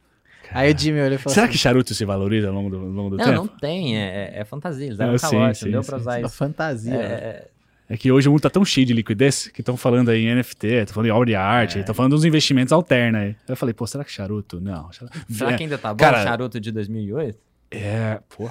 Aí 0.50 0.72
o 0.72 0.78
Jimmy 0.78 1.00
olhou 1.00 1.14
e 1.14 1.18
falou 1.18 1.34
Será 1.34 1.44
assim, 1.46 1.52
que 1.52 1.58
charuto 1.58 1.94
se 1.94 2.04
valoriza 2.04 2.48
ao 2.48 2.54
longo 2.54 2.70
do, 2.70 2.76
ao 2.76 2.82
longo 2.84 3.10
do 3.10 3.16
Não, 3.16 3.24
tempo? 3.24 3.36
não 3.36 3.46
tem, 3.46 3.96
é, 3.98 4.32
é- 4.36 4.40
é 4.40 4.44
fantasia, 4.44 4.86
eles 4.86 5.00
eram 5.00 5.12
Ah, 5.12 5.14
um 5.14 5.18
sim, 5.18 5.30
calote, 5.30 5.58
sim, 5.58 5.64
não 5.66 5.72
deu 5.72 5.82
sim, 5.82 5.88
pra 5.88 5.96
usar 5.98 6.18
"Uma 6.18 6.26
isso. 6.26 6.36
fantasia. 6.36 6.94
É, 6.94 6.98
velho." 7.32 7.44
É, 7.88 7.94
É 7.94 7.96
que 7.96 8.10
hoje 8.12 8.28
o 8.28 8.32
mundo 8.32 8.40
tá 8.42 8.50
tão 8.50 8.64
cheio 8.64 8.86
de 8.86 8.92
liquidez 8.92 9.48
que 9.48 9.60
estão 9.60 9.76
falando 9.76 10.10
aí 10.10 10.24
em 10.26 10.34
NFT, 10.34 10.66
estão 10.66 10.94
falando 10.94 11.08
em 11.08 11.12
obra 11.12 11.26
de 11.26 11.34
arte, 11.34 11.78
estão 11.78 11.94
falando 11.94 12.12
dos 12.12 12.24
investimentos 12.24 12.72
alterna 12.72 13.18
aí. 13.20 13.36
Eu 13.48 13.56
falei, 13.56 13.72
pô, 13.74 13.86
será 13.86 14.04
que 14.04 14.10
charuto? 14.12 14.60
Não. 14.60 14.90
Será 15.28 15.52
é, 15.52 15.56
que 15.56 15.62
ainda 15.64 15.78
tá 15.78 15.92
bom 15.92 15.98
cara- 15.98 16.20
o 16.20 16.22
charuto 16.22 16.60
de 16.60 16.70
2008? 16.72 17.38
É, 17.70 18.20
pô. 18.36 18.50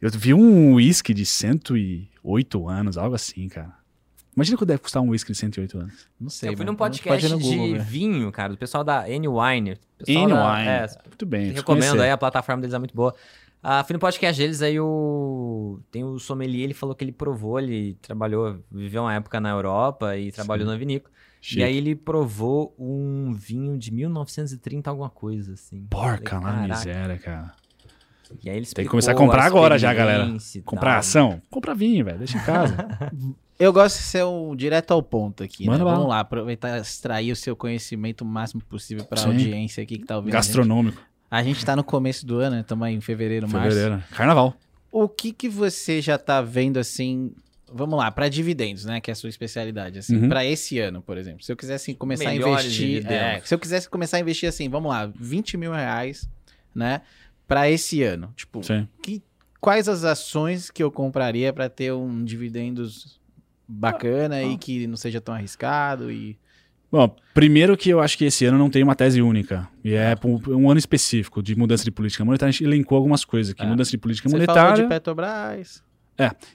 Eu 0.00 0.10
vi 0.10 0.34
um 0.34 0.74
uísque 0.74 1.14
de 1.14 1.24
108 1.24 2.68
anos, 2.68 2.96
algo 2.98 3.14
assim, 3.14 3.48
cara. 3.48 3.72
Imagina 4.34 4.56
quanto 4.56 4.68
deve 4.68 4.80
custar 4.80 5.02
um 5.02 5.10
uísque 5.10 5.30
de 5.30 5.38
108 5.38 5.78
anos. 5.78 6.08
Não 6.18 6.30
sei. 6.30 6.48
eu 6.48 6.52
fui 6.56 6.60
mano. 6.64 6.72
num 6.72 6.76
podcast 6.76 7.28
Google, 7.28 7.66
de 7.66 7.72
velho. 7.74 7.84
vinho, 7.84 8.32
cara, 8.32 8.48
do 8.54 8.58
pessoal 8.58 8.82
da 8.82 9.06
N-Wine. 9.08 9.76
pessoal 9.98 10.24
N 10.24 10.34
da- 10.34 10.54
Wine. 10.56 10.68
É, 10.68 10.86
Muito 11.06 11.26
bem. 11.26 11.52
recomendo 11.52 11.82
conhecer. 11.90 12.00
aí, 12.00 12.10
a 12.10 12.16
plataforma 12.16 12.62
deles 12.62 12.72
é 12.74 12.78
muito 12.78 12.94
boa. 12.94 13.14
Ah, 13.62 13.84
fui 13.84 13.94
no 13.94 14.00
podcast 14.00 14.40
deles, 14.42 14.60
aí 14.60 14.80
o. 14.80 15.78
Tem 15.90 16.02
o 16.02 16.18
sommelier, 16.18 16.64
ele 16.64 16.74
falou 16.74 16.94
que 16.96 17.04
ele 17.04 17.12
provou, 17.12 17.60
ele 17.60 17.94
trabalhou, 18.02 18.58
viveu 18.70 19.02
uma 19.02 19.14
época 19.14 19.40
na 19.40 19.50
Europa 19.50 20.16
e 20.16 20.32
trabalhou 20.32 20.66
na 20.66 20.76
vinícola. 20.76 21.14
Chique. 21.40 21.60
E 21.60 21.64
aí 21.64 21.76
ele 21.76 21.94
provou 21.94 22.74
um 22.78 23.32
vinho 23.32 23.78
de 23.78 23.92
1930, 23.92 24.90
alguma 24.90 25.10
coisa, 25.10 25.54
assim. 25.54 25.86
Porca 25.90 26.40
Falei, 26.40 26.54
"Caraca." 26.54 26.74
miséria, 26.74 27.18
cara. 27.18 27.52
E 28.42 28.48
aí 28.50 28.56
ele 28.56 28.66
Tem 28.66 28.84
que 28.84 28.90
começar 28.90 29.12
a 29.12 29.14
comprar 29.14 29.44
agora 29.44 29.78
já, 29.78 29.92
galera. 29.92 30.32
Comprar 30.64 30.98
ação? 30.98 31.40
Compra 31.50 31.74
vinho, 31.74 32.04
velho. 32.04 32.18
Deixa 32.18 32.38
em 32.38 32.42
casa. 32.42 32.76
Eu 33.58 33.72
gosto 33.72 33.98
de 33.98 34.02
ser 34.02 34.24
um 34.24 34.56
direto 34.56 34.90
ao 34.92 35.02
ponto 35.02 35.44
aqui. 35.44 35.66
Manda 35.66 35.84
né? 35.84 35.90
Vamos 35.90 36.08
lá, 36.08 36.20
aproveitar 36.20 36.78
extrair 36.78 37.30
o 37.30 37.36
seu 37.36 37.54
conhecimento 37.54 38.22
o 38.22 38.24
máximo 38.24 38.60
possível 38.62 39.04
para 39.04 39.20
a 39.20 39.26
audiência 39.26 39.82
aqui 39.82 39.98
que 39.98 40.04
tá 40.04 40.16
ouvindo. 40.16 40.34
a 40.34 40.40
gente. 40.40 40.48
Gastronômico. 40.48 41.00
A 41.32 41.42
gente 41.42 41.64
tá 41.64 41.74
no 41.74 41.82
começo 41.82 42.26
do 42.26 42.38
ano, 42.40 42.60
estamos 42.60 42.86
aí 42.86 42.94
em 42.94 43.00
fevereiro, 43.00 43.48
março. 43.48 43.70
Fevereiro. 43.74 44.04
Carnaval. 44.10 44.54
O 44.90 45.08
que 45.08 45.32
que 45.32 45.48
você 45.48 46.02
já 46.02 46.18
tá 46.18 46.42
vendo 46.42 46.78
assim? 46.78 47.32
Vamos 47.72 47.98
lá, 47.98 48.10
para 48.10 48.28
dividendos, 48.28 48.84
né? 48.84 49.00
Que 49.00 49.10
é 49.10 49.12
a 49.12 49.14
sua 49.14 49.30
especialidade, 49.30 49.98
assim, 49.98 50.14
Uhum. 50.14 50.28
para 50.28 50.44
esse 50.44 50.78
ano, 50.78 51.00
por 51.00 51.16
exemplo. 51.16 51.42
Se 51.42 51.50
eu 51.50 51.56
quisesse 51.56 51.94
começar 51.94 52.26
Melhores 52.26 52.56
a 52.58 52.66
investir, 52.66 53.06
é, 53.10 53.40
se 53.42 53.54
eu 53.54 53.58
quisesse 53.58 53.88
começar 53.88 54.18
a 54.18 54.20
investir 54.20 54.46
assim, 54.46 54.68
vamos 54.68 54.90
lá, 54.90 55.06
20 55.14 55.56
mil 55.56 55.72
reais, 55.72 56.28
né? 56.74 57.00
Para 57.48 57.70
esse 57.70 58.02
ano, 58.02 58.30
tipo, 58.36 58.62
Sim. 58.62 58.86
que, 59.02 59.22
quais 59.58 59.88
as 59.88 60.04
ações 60.04 60.70
que 60.70 60.82
eu 60.82 60.90
compraria 60.92 61.50
para 61.50 61.70
ter 61.70 61.94
um 61.94 62.22
dividendos 62.22 63.18
bacana 63.66 64.34
Ah. 64.36 64.42
e 64.42 64.58
que 64.58 64.86
não 64.86 64.96
seja 64.98 65.18
tão 65.18 65.34
arriscado 65.34 66.12
e 66.12 66.38
Bom, 66.92 67.16
primeiro 67.32 67.74
que 67.74 67.88
eu 67.88 68.00
acho 68.00 68.18
que 68.18 68.26
esse 68.26 68.44
ano 68.44 68.58
não 68.58 68.68
tem 68.68 68.82
uma 68.82 68.94
tese 68.94 69.22
única. 69.22 69.66
E 69.82 69.94
é 69.94 70.14
por 70.14 70.46
um 70.50 70.70
ano 70.70 70.78
específico 70.78 71.42
de 71.42 71.56
mudança 71.56 71.82
de 71.82 71.90
política 71.90 72.22
monetária. 72.22 72.50
A 72.50 72.52
gente 72.52 72.64
elencou 72.64 72.96
algumas 72.96 73.24
coisas 73.24 73.54
aqui. 73.54 73.62
É. 73.62 73.66
Mudança 73.66 73.90
de 73.90 73.96
política 73.96 74.28
você 74.28 74.36
falou 74.36 74.54
monetária. 74.54 74.82
de 74.82 74.88
Petrobras. 74.90 75.82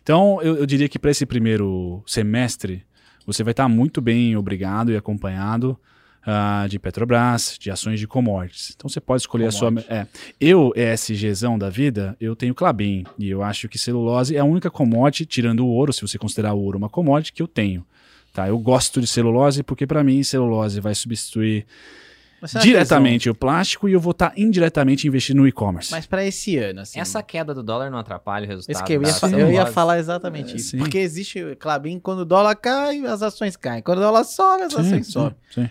Então, 0.03 0.39
eu, 0.43 0.57
eu 0.57 0.65
diria 0.67 0.87
que 0.87 0.99
para 0.99 1.09
esse 1.09 1.25
primeiro 1.25 2.03
semestre, 2.05 2.85
você 3.25 3.43
vai 3.43 3.51
estar 3.51 3.67
muito 3.67 3.99
bem 3.99 4.37
obrigado 4.37 4.91
e 4.91 4.95
acompanhado 4.95 5.75
ah, 6.23 6.67
de 6.69 6.77
Petrobras, 6.77 7.57
de 7.59 7.71
ações 7.71 7.99
de 7.99 8.05
commodities. 8.05 8.73
Então, 8.75 8.87
você 8.87 9.01
pode 9.01 9.23
escolher 9.23 9.47
a 9.47 9.51
sua. 9.51 9.73
É, 9.89 10.05
eu, 10.39 10.71
ESGzão 10.75 11.57
da 11.57 11.71
vida, 11.71 12.15
eu 12.21 12.35
tenho 12.35 12.53
Clabin. 12.53 13.05
E 13.17 13.27
eu 13.27 13.41
acho 13.41 13.67
que 13.67 13.79
celulose 13.79 14.35
é 14.35 14.39
a 14.39 14.45
única 14.45 14.69
commodity, 14.69 15.25
tirando 15.25 15.65
o 15.65 15.67
ouro, 15.67 15.91
se 15.91 16.01
você 16.03 16.19
considerar 16.19 16.53
o 16.53 16.59
ouro 16.59 16.77
uma 16.77 16.89
commodity, 16.89 17.33
que 17.33 17.41
eu 17.41 17.47
tenho. 17.47 17.83
Tá, 18.37 18.47
eu 18.47 18.59
gosto 18.59 19.01
de 19.01 19.07
celulose 19.07 19.63
porque, 19.63 19.87
para 19.87 20.03
mim, 20.03 20.21
celulose 20.21 20.79
vai 20.79 20.93
substituir 20.93 21.65
diretamente 22.61 23.29
o 23.31 23.33
plástico 23.33 23.89
e 23.89 23.93
eu 23.93 23.99
vou 23.99 24.11
estar 24.11 24.31
indiretamente 24.37 25.07
investindo 25.07 25.37
no 25.37 25.47
e-commerce. 25.47 25.89
Mas 25.91 26.05
para 26.05 26.23
esse 26.23 26.55
ano, 26.55 26.81
assim. 26.81 26.99
Essa 26.99 27.23
queda 27.23 27.51
do 27.51 27.63
dólar 27.63 27.89
não 27.89 27.97
atrapalha 27.97 28.45
o 28.45 28.47
resultado. 28.47 28.75
Esse 28.75 28.83
que 28.83 28.93
eu 28.93 29.01
ia, 29.01 29.07
da 29.07 29.13
fa- 29.15 29.29
eu 29.29 29.51
ia 29.51 29.65
falar 29.65 29.97
exatamente 29.97 30.53
É, 30.53 30.55
isso. 30.57 30.69
sim. 30.69 30.77
Porque 30.77 30.99
existe, 30.99 31.55
Clabin, 31.59 31.97
quando 31.99 32.19
o 32.19 32.25
dólar 32.25 32.55
cai, 32.55 33.03
as 33.07 33.23
ações 33.23 33.55
caem. 33.57 33.81
Quando 33.81 33.97
o 33.97 34.01
dólar 34.01 34.23
sobe, 34.23 34.61
as 34.65 34.75
ações 34.75 35.07
sobem. 35.07 35.35
Sim, 35.49 35.69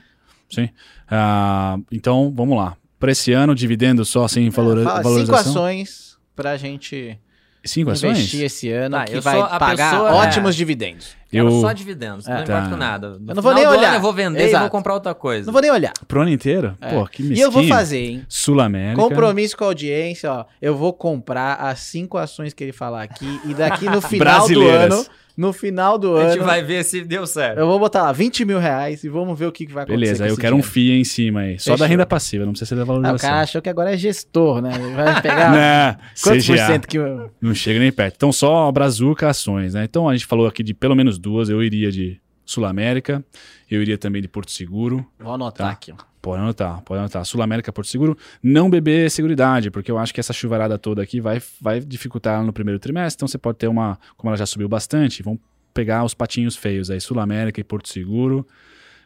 sim. 0.51 0.69
Ah, 1.09 1.79
então, 1.93 2.33
vamos 2.35 2.57
lá. 2.59 2.77
Para 2.99 3.13
esse 3.13 3.33
ano, 3.33 3.55
dividendo 3.55 4.05
só 4.05 4.27
sem 4.27 4.51
valor, 4.51 4.79
É, 4.79 4.83
fala 4.83 4.97
cinco 4.97 5.05
valorização? 5.05 5.53
ações 5.53 6.19
pra 6.35 6.57
gente 6.57 7.17
Cinco 7.65 7.91
ações? 7.91 8.19
investir 8.19 8.43
esse 8.43 8.71
ano 8.73 8.97
Tá, 8.97 9.05
que 9.05 9.21
vai 9.21 9.41
a 9.41 9.59
pagar 9.59 9.91
pessoa- 9.93 10.15
ótimos 10.15 10.57
dividendos. 10.57 11.17
Quero 11.31 11.49
Eu- 11.49 11.61
só 11.61 11.73
dividendos, 11.73 12.27
não 12.27 12.37
É. 12.37 12.43
importa 12.43 12.63
Tá. 12.63 12.69
com 12.71 12.77
nada. 12.77 13.09
No 13.19 13.31
Eu 13.33 13.35
não 13.35 13.43
vou 13.43 13.55
nem 13.55 13.67
olhar. 13.67 13.89
ano 13.89 13.97
eu 13.97 14.01
vou 14.01 14.13
vender 14.13 14.41
e 14.41 14.49
Exato. 14.49 14.63
vou 14.63 14.71
comprar 14.71 14.95
outra 14.95 15.15
coisa. 15.15 15.47
Não 15.47 15.53
vou 15.53 15.61
nem 15.63 15.71
olhar. 15.71 15.93
Pro 16.07 16.21
ano 16.23 16.31
inteiro? 16.31 16.75
É. 16.81 16.89
Pô, 16.91 17.07
que 17.07 17.23
E 17.23 17.27
mesquinho. 17.27 17.47
eu 17.47 17.51
vou 17.51 17.65
fazer, 17.67 17.99
hein? 17.99 18.25
Sul-América. 18.29 19.01
Compromisso 19.03 19.57
com 19.57 19.65
a 19.65 19.69
audiência, 19.69 20.31
ó. 20.33 20.45
Eu 20.63 20.77
vou 20.77 20.93
comprar 20.93 21.55
as 21.55 21.81
cinco 21.81 22.17
ações 22.17 22.53
que 22.55 22.63
ele 22.63 22.73
falar 22.73 23.03
aqui 23.03 23.41
e 23.45 23.55
daqui 23.55 23.87
no 23.87 24.01
final 24.01 24.47
do 24.49 24.69
ano, 24.69 25.05
no 25.37 25.53
final 25.53 25.99
do 25.99 26.17
A 26.17 26.29
gente 26.29 26.37
ano, 26.39 26.45
vai 26.47 26.63
ver 26.63 26.83
se 26.83 27.03
deu 27.05 27.27
certo. 27.27 27.59
eu 27.59 27.67
vou 27.67 27.79
botar 27.79 28.05
lá 28.05 28.11
20 28.13 28.43
mil 28.47 28.59
reais 28.59 29.05
e 29.05 29.09
vamos 29.11 29.39
ver 29.39 29.45
o 29.45 29.53
que, 29.53 29.67
que 29.67 29.73
vai 29.73 29.83
acontecer. 29.85 30.01
Beleza, 30.01 30.25
aí 30.25 30.31
eu 30.31 30.37
quero 30.39 30.57
um 30.57 30.61
dinheiro. 30.61 30.73
FII 30.73 30.99
em 31.01 31.05
cima 31.05 31.41
aí. 31.41 31.59
Só 31.59 31.73
da 31.73 31.77
Fechou. 31.79 31.89
renda 31.89 32.07
passiva, 32.07 32.45
não 32.47 32.53
precisa 32.53 32.69
ser 32.71 32.75
da 32.75 32.81
Ah, 32.81 32.85
o 32.85 32.87
valorização. 32.87 33.31
cara 33.31 33.43
achou 33.43 33.61
que 33.61 33.69
agora 33.69 33.93
é 33.93 33.97
gestor, 33.99 34.63
né? 34.63 34.71
Ele 34.75 34.95
vai 34.95 35.21
pegar 35.21 35.51
Não, 35.53 36.05
quantos 36.23 36.47
por 36.47 36.55
CGA. 36.55 36.67
cento 36.67 36.89
que... 36.89 36.97
eu- 36.97 37.31
Não 37.39 37.55
chega 37.55 37.79
nem 37.79 37.93
perto. 37.93 38.15
Então, 38.17 38.33
só 38.33 38.73
Brazuca 38.73 39.29
ações, 39.29 39.75
né? 39.75 39.85
Então, 39.85 40.09
a 40.09 40.15
gente 40.15 40.25
falou 40.25 40.47
aqui 40.47 40.63
de 40.63 40.73
pelo 40.73 40.95
menos 40.97 41.16
duas. 41.19 41.49
Eu 41.49 41.63
iria 41.63 41.91
de 41.91 42.21
Sul-América, 42.45 43.25
eu 43.71 43.83
iria 43.83 43.99
também 43.99 44.23
de 44.23 44.29
Porto 44.29 44.51
Seguro. 44.53 45.05
Vou 45.19 45.33
anotar 45.35 45.67
Tá. 45.69 45.73
aqui. 45.73 45.93
Pode 46.23 46.43
anotar, 46.43 46.81
pode 46.83 46.99
anotar. 46.99 47.25
Sul-América, 47.25 47.73
Porto 47.73 47.89
Seguro. 47.89 48.17
Não 48.43 48.69
beber 48.69 49.09
Seguridade, 49.11 49.71
porque 49.71 49.91
eu 49.91 49.97
acho 49.99 50.13
que 50.13 50.19
essa 50.19 50.33
chuvarada 50.33 50.77
toda 50.77 51.01
aqui 51.01 51.21
vai, 51.21 51.41
vai 51.61 51.79
dificultar 51.81 52.35
ela 52.37 52.45
no 52.45 52.53
primeiro 52.53 52.81
trimestre. 52.81 53.17
Então, 53.19 53.29
você 53.29 53.39
pode 53.39 53.59
ter 53.59 53.69
uma... 53.69 53.97
Como 54.17 54.31
ela 54.31 54.37
já 54.37 54.45
subiu 54.47 54.69
bastante, 54.69 55.23
vão 55.23 55.39
pegar 55.73 56.03
os 56.05 56.15
patinhos 56.15 56.57
feios 56.57 56.91
aí. 56.91 57.01
Sul-América 57.01 57.61
e 57.61 57.65
Porto 57.65 57.89
Seguro. 57.89 58.45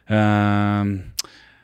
Ahn, 0.09 0.99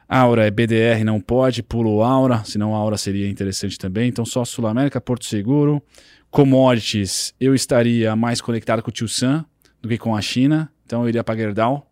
Aura 0.07 0.45
é 0.45 0.51
BDR, 0.51 1.03
não 1.03 1.19
pode. 1.19 1.63
Pulo 1.63 2.03
Aura, 2.03 2.43
senão 2.45 2.75
Aura 2.75 2.95
seria 2.97 3.27
interessante 3.27 3.77
também. 3.79 4.07
Então, 4.09 4.25
só 4.25 4.45
Sul-América, 4.45 5.01
Porto 5.01 5.25
Seguro. 5.25 5.81
Commodities, 6.29 7.33
eu 7.39 7.55
estaria 7.55 8.15
mais 8.15 8.41
conectado 8.41 8.83
com 8.83 8.89
o 8.89 8.93
Tio 8.93 9.07
Sam 9.07 9.43
do 9.81 9.89
que 9.89 9.97
com 9.97 10.15
a 10.15 10.21
China. 10.21 10.71
Então, 10.85 11.03
eu 11.03 11.09
iria 11.09 11.23
para 11.23 11.35
Gerdau. 11.37 11.89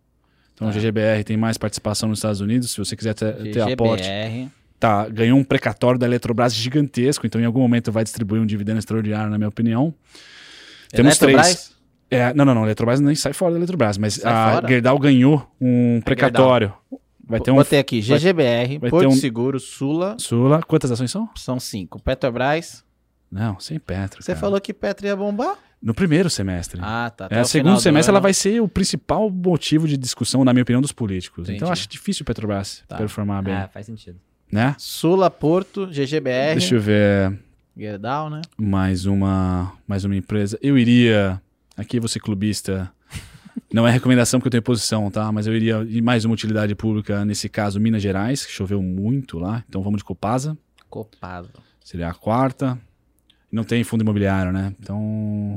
Então, 0.54 0.68
o 0.68 0.72
GGBR 0.72 1.22
tem 1.24 1.36
mais 1.36 1.58
participação 1.58 2.08
nos 2.08 2.18
Estados 2.18 2.40
Unidos. 2.40 2.70
Se 2.70 2.78
você 2.78 2.96
quiser 2.96 3.12
ter, 3.14 3.34
ter 3.52 3.60
aporte, 3.60 4.08
tá, 4.80 5.06
ganhou 5.08 5.38
um 5.38 5.44
precatório 5.44 5.98
da 5.98 6.06
Eletrobras 6.06 6.54
gigantesco. 6.54 7.26
Então, 7.26 7.38
em 7.40 7.44
algum 7.44 7.60
momento, 7.60 7.92
vai 7.92 8.02
distribuir 8.04 8.40
um 8.40 8.46
dividendo 8.46 8.78
extraordinário, 8.78 9.30
na 9.30 9.36
minha 9.36 9.48
opinião. 9.48 9.94
Temos 10.90 11.20
Eletrobras? 11.20 11.46
três. 11.46 11.76
É, 12.08 12.32
não, 12.32 12.44
não, 12.44 12.54
não. 12.54 12.62
A 12.62 12.66
Eletrobras 12.66 13.00
nem 13.00 13.14
sai 13.14 13.32
fora 13.32 13.52
da 13.52 13.58
Eletrobras, 13.58 13.98
mas 13.98 14.14
Sai 14.14 14.32
a 14.32 14.52
fora? 14.54 14.68
Gerdau 14.68 14.98
ganhou 14.98 15.46
um 15.60 16.00
precatório. 16.02 16.72
Vai 17.28 17.40
ter 17.40 17.50
um 17.50 17.56
Botei 17.56 17.80
aqui, 17.80 18.00
GGBR, 18.00 18.78
vai 18.78 18.88
Porto 18.88 19.08
um- 19.08 19.12
Seguro, 19.16 19.58
Sula, 19.58 20.14
Sula. 20.18 20.62
Quantas 20.62 20.92
ações 20.92 21.10
são? 21.10 21.28
são 21.34 21.58
cinco. 21.58 22.00
Petrobras, 22.00 22.84
Não, 23.30 23.58
sem 23.58 23.80
Petro. 23.80 24.22
você 24.22 24.30
cara. 24.32 24.40
falou 24.40 24.60
que 24.60 24.72
Petro 24.72 25.06
ia 25.08 25.16
bombar? 25.16 25.56
No 25.82 25.94
primeiro 25.94 26.28
semestre. 26.30 26.80
Ah, 26.82 27.12
tá. 27.14 27.24
é, 27.24 27.26
até 27.26 27.44
segundo 27.44 27.78
semestre 27.80 28.10
ela 28.10 28.18
ano. 28.18 28.22
vai 28.22 28.32
ser 28.34 28.60
o 28.60 28.66
principal 28.68 29.30
motivo 29.30 29.86
de 29.86 29.96
discussão, 29.96 30.44
na 30.44 30.52
minha 30.52 30.62
opinião, 30.62 30.80
dos 30.80 30.90
políticos. 30.92 31.44
Entendi. 31.44 31.56
Então 31.56 31.68
eu 31.68 31.72
acho 31.72 31.88
difícil 31.88 32.22
o 32.22 32.26
Petrobras 32.26 32.82
Tá. 32.88 32.96
performar 32.96 33.42
bem, 33.42 33.54
Ah, 33.54 33.68
faz 33.68 33.86
sentido. 33.86 34.18
né? 34.50 34.74
Sula, 34.78 35.30
Porto, 35.30 35.86
GGBR, 35.88 36.58
Deixa 36.58 36.74
eu 36.74 36.80
ver 36.80 37.38
Gerdau, 37.76 38.30
né? 38.30 38.40
mais 38.56 39.04
uma, 39.06 39.72
mais 39.86 40.04
uma 40.04 40.16
empresa. 40.16 40.58
Eu 40.62 40.78
iria, 40.78 41.40
aqui 41.76 42.00
você 42.00 42.18
clubista, 42.18 42.90
não 43.72 43.86
é 43.86 43.90
recomendação 43.90 44.40
porque 44.40 44.48
eu 44.48 44.52
tenho 44.52 44.62
posição, 44.62 45.10
tá? 45.10 45.30
Mas 45.30 45.46
eu 45.46 45.54
iria 45.54 45.84
ir 45.88 46.00
mais 46.00 46.24
uma 46.24 46.32
utilidade 46.32 46.74
pública, 46.74 47.22
nesse 47.24 47.48
caso 47.50 47.78
Minas 47.78 48.02
Gerais, 48.02 48.46
que 48.46 48.50
choveu 48.50 48.82
muito 48.82 49.38
lá. 49.38 49.62
Então 49.68 49.82
vamos 49.82 49.98
de 49.98 50.04
Copasa, 50.04 50.56
Copado. 50.88 51.50
seria 51.84 52.08
a 52.08 52.14
quarta. 52.14 52.78
Não 53.56 53.64
tem 53.64 53.82
fundo 53.82 54.02
imobiliário, 54.02 54.52
né? 54.52 54.72
Então 54.80 55.00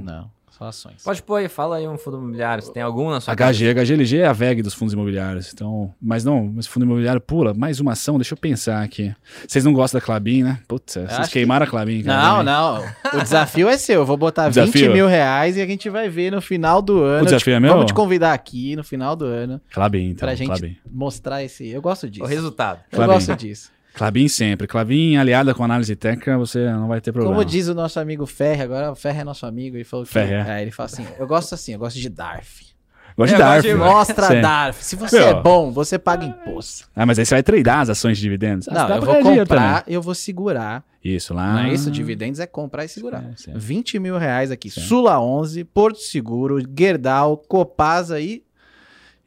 Não, 0.03 0.29
só 0.49 0.65
ações. 0.65 1.03
Pode 1.03 1.21
pôr 1.21 1.35
aí, 1.35 1.47
fala 1.49 1.75
aí 1.77 1.87
um 1.87 1.97
fundo 1.97 2.17
imobiliário. 2.17 2.63
Você 2.63 2.71
tem 2.71 2.81
algum 2.81 3.09
na 3.09 3.19
sua 3.21 3.33
HG, 3.35 3.73
HGLG 3.73 4.17
é 4.19 4.25
a 4.27 4.33
VEG 4.33 4.61
dos 4.61 4.73
fundos 4.73 4.93
imobiliários. 4.93 5.51
Então, 5.53 5.93
mas 6.01 6.23
não, 6.23 6.51
mas 6.55 6.65
fundo 6.67 6.85
imobiliário 6.85 7.19
pula, 7.21 7.53
mais 7.53 7.79
uma 7.79 7.91
ação, 7.91 8.17
deixa 8.17 8.33
eu 8.33 8.37
pensar 8.37 8.81
aqui. 8.83 9.13
Vocês 9.47 9.63
não 9.65 9.73
gostam 9.73 9.99
da 9.99 10.05
Clabin, 10.05 10.43
né? 10.43 10.59
Putz, 10.67 10.93
vocês 10.93 11.09
acho 11.11 11.31
queimaram 11.31 11.65
a 11.65 11.69
Clabin, 11.69 12.03
cara. 12.03 12.43
Não, 12.43 12.43
não. 12.43 12.85
O 13.19 13.21
desafio 13.23 13.67
é 13.69 13.77
seu. 13.77 14.01
Eu 14.01 14.05
vou 14.05 14.17
botar 14.17 14.49
20 14.49 14.53
Desafio? 14.55 14.93
mil 14.93 15.07
reais 15.07 15.57
e 15.57 15.61
a 15.61 15.65
gente 15.65 15.89
vai 15.89 16.07
ver 16.09 16.31
no 16.31 16.41
final 16.41 16.81
do 16.81 17.01
ano. 17.03 17.23
O 17.23 17.25
desafio 17.25 17.51
Eu 17.51 17.55
é 17.55 17.59
te- 17.59 17.61
meu? 17.61 17.71
Vamos 17.73 17.85
te 17.87 17.93
convidar 17.93 18.33
aqui 18.33 18.75
no 18.75 18.83
final 18.83 19.15
do 19.15 19.25
ano 19.25 19.61
Clabin, 19.73 20.09
então, 20.11 20.25
pra 20.27 20.35
gente 20.35 20.47
Clabin. 20.47 20.77
mostrar 20.89 21.43
esse. 21.43 21.67
Eu 21.69 21.81
gosto 21.81 22.09
disso. 22.09 22.23
O 22.23 22.27
resultado. 22.27 22.79
Eu 22.91 22.97
Clabin. 22.97 23.13
gosto 23.13 23.35
disso. 23.35 23.71
Clabin 23.93 24.27
sempre. 24.27 24.67
Clabin 24.67 25.17
aliada 25.17 25.53
com 25.53 25.63
análise 25.63 25.95
técnica, 25.95 26.37
você 26.37 26.69
não 26.71 26.87
vai 26.87 27.01
ter 27.01 27.11
problema. 27.11 27.35
Como 27.35 27.45
diz 27.45 27.67
o 27.67 27.73
nosso 27.73 27.99
amigo 27.99 28.25
Ferre, 28.25 28.61
agora 28.63 28.91
o 28.91 28.95
Ferre 28.95 29.21
é 29.21 29.23
nosso 29.23 29.45
amigo, 29.45 29.75
ele 29.75 29.83
falou 29.83 30.05
que. 30.05 30.11
Ferre, 30.11 30.33
é. 30.35 30.45
É, 30.57 30.61
ele 30.61 30.71
fala 30.71 30.87
assim: 30.87 31.05
eu 31.17 31.27
gosto 31.27 31.53
assim, 31.55 31.73
eu 31.73 31.79
gosto 31.79 31.97
de 31.99 32.07
DARF. 32.09 32.67
Gosto 33.17 33.33
de 33.33 33.37
DARF. 33.39 33.67
de- 33.67 33.73
né? 33.73 33.79
Mostra 33.79 34.27
Sim. 34.27 34.41
DARF. 34.41 34.83
Se 34.85 34.95
você 34.95 35.19
Meu. 35.19 35.27
é 35.27 35.41
bom, 35.41 35.71
você 35.71 35.99
paga 35.99 36.23
imposto. 36.25 36.87
Ah, 36.95 37.05
mas 37.05 37.19
aí 37.19 37.25
você 37.25 37.35
vai 37.35 37.43
tradar 37.43 37.81
as 37.81 37.89
ações 37.89 38.17
de 38.17 38.23
dividendos. 38.23 38.67
Ah, 38.69 38.87
Não, 38.87 38.95
eu 38.95 39.01
vou 39.01 39.21
comprar, 39.21 39.83
eu 39.87 40.01
vou 40.01 40.15
segurar. 40.15 40.85
Isso, 41.03 41.33
lá. 41.33 41.53
Não 41.53 41.59
é 41.61 41.73
isso? 41.73 41.89
Dividendos 41.91 42.39
é 42.39 42.47
comprar 42.47 42.85
e 42.85 42.87
segurar. 42.89 43.21
Sim, 43.35 43.51
sim. 43.51 43.53
20 43.55 43.99
mil 43.99 44.17
reais 44.17 44.51
aqui. 44.51 44.69
Sim. 44.69 44.81
Sula 44.81 45.19
11, 45.19 45.63
Porto 45.65 45.97
Seguro, 45.99 46.59
Gerdau, 46.77 47.37
Copasa 47.37 48.19
e 48.19 48.43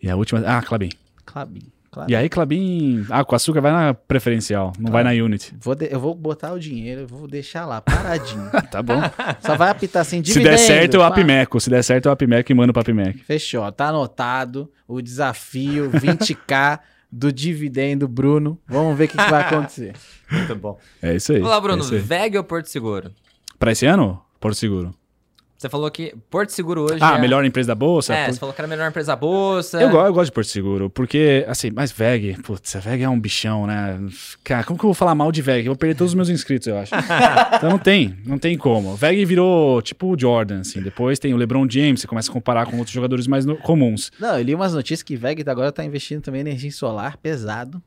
E 0.02 0.09
a 0.09 0.16
última. 0.16 0.43
Ah, 0.47 0.62
Clabin. 0.62 0.90
Clabin. 1.26 1.72
Clabin. 1.93 2.10
E 2.12 2.16
aí, 2.16 2.28
Clabin. 2.28 3.06
Ah, 3.10 3.23
com 3.23 3.35
açúcar 3.36 3.60
vai 3.60 3.70
na 3.70 3.93
preferencial, 3.93 4.73
não 4.78 4.86
Tá. 4.86 4.93
vai 4.93 5.05
na 5.05 5.10
Unity. 5.10 5.55
Vou 5.60 5.74
de- 5.74 5.89
Eu 5.93 6.01
vou 6.01 6.14
botar 6.14 6.52
o 6.52 6.59
dinheiro, 6.59 7.02
eu 7.02 7.06
vou 7.06 7.28
deixar 7.28 7.66
lá, 7.66 7.81
paradinho. 7.82 8.51
tá 8.73 8.82
bom. 8.82 8.98
Só 9.40 9.56
vai 9.56 9.69
apitar 9.70 10.01
assim, 10.01 10.16
Se 10.16 10.23
dividendo. 10.32 10.51
der 10.51 10.59
certo, 10.59 10.94
eu 10.94 11.02
apimeco. 11.02 11.60
Se 11.60 11.69
der 11.69 11.85
certo, 11.85 12.06
eu 12.06 12.12
apimeco 12.12 12.51
e 12.51 12.55
mando 12.55 12.73
pra 12.73 12.81
Apimec. 12.82 13.19
Fechou, 13.24 13.70
tá 13.70 13.89
anotado 13.89 14.70
o 14.89 15.02
desafio 15.02 15.90
20k 15.90 16.81
do 17.12 17.31
dividendo, 17.31 18.09
Bruno. 18.09 18.59
Vamos 18.66 18.97
ver 18.97 19.05
o 19.05 19.09
que, 19.09 19.16
que 19.19 19.31
vai 19.31 19.43
acontecer. 19.43 19.93
Muito 20.32 20.56
bom. 20.56 20.78
É 21.02 21.14
isso 21.14 21.31
aí. 21.32 21.39
Vamos 21.40 21.52
lá, 21.55 21.60
Bruno. 21.60 21.85
É. 21.94 21.98
VEG 21.98 22.39
ou 22.39 22.44
Porto 22.44 22.66
Seguro? 22.70 23.12
Pra 23.59 23.70
esse 23.73 23.85
ano? 23.85 24.19
Porto 24.40 24.55
Seguro. 24.56 24.94
Você 25.62 25.68
falou 25.68 25.89
que 25.93 26.12
Porto 26.28 26.51
Seguro 26.51 26.82
hoje 26.82 26.98
Ah, 27.01 27.16
é... 27.16 27.20
melhor 27.20 27.44
empresa 27.44 27.68
da 27.68 27.74
Bolsa? 27.76 28.12
É, 28.12 28.24
Por- 28.24 28.34
você 28.34 28.40
falou 28.40 28.52
que 28.52 28.60
era 28.60 28.66
a 28.66 28.68
melhor 28.68 28.89
empresa 28.90 29.12
da 29.12 29.16
Bolsa. 29.16 29.80
Eu, 29.80 29.90
eu 29.90 30.12
gosto 30.12 30.24
de 30.26 30.32
Porto 30.32 30.48
Seguro, 30.48 30.90
porque, 30.90 31.44
assim, 31.47 31.70
mas 31.72 31.93
VEG, 31.93 32.36
putz, 32.43 32.74
a 32.74 32.80
VEG 32.80 33.05
é 33.05 33.09
um 33.09 33.20
bichão, 33.20 33.64
né? 33.64 33.97
Cara, 34.43 34.64
como 34.64 34.76
que 34.76 34.84
eu 34.84 34.89
vou 34.89 34.94
falar 34.94 35.14
mal 35.14 35.30
de 35.30 35.40
VEG? 35.40 35.66
Eu 35.66 35.70
vou 35.72 35.76
perder 35.76 35.94
todos 35.94 36.10
os 36.10 36.14
meus 36.16 36.28
inscritos, 36.28 36.66
eu 36.66 36.76
acho. 36.76 36.93
então 37.56 37.70
não 37.70 37.78
tem, 37.78 38.16
não 38.26 38.39
tem 38.39 38.59
como. 38.59 38.97
VEG 38.97 39.24
virou 39.24 39.80
tipo 39.82 40.12
o 40.12 40.18
Jordan, 40.18 40.62
assim. 40.62 40.82
Depois 40.82 41.20
tem 41.20 41.32
o 41.32 41.36
LeBron 41.36 41.64
James, 41.70 42.01
você 42.01 42.09
começa 42.09 42.28
a 42.28 42.32
comparar 42.32 42.66
com 42.66 42.76
outros 42.78 42.93
jogadores 42.93 43.28
mais 43.28 43.44
no- 43.47 43.56
comuns. 43.59 44.10
Não, 44.18 44.36
eu 44.36 44.43
li 44.43 44.56
umas 44.56 44.74
notícias 44.74 45.05
que 45.05 45.14
VEG 45.14 45.44
agora 45.48 45.70
tá 45.70 45.84
investindo 45.84 46.22
também 46.22 46.40
em 46.40 46.44
energia 46.48 46.72
solar 46.72 47.16
pesado, 47.18 47.80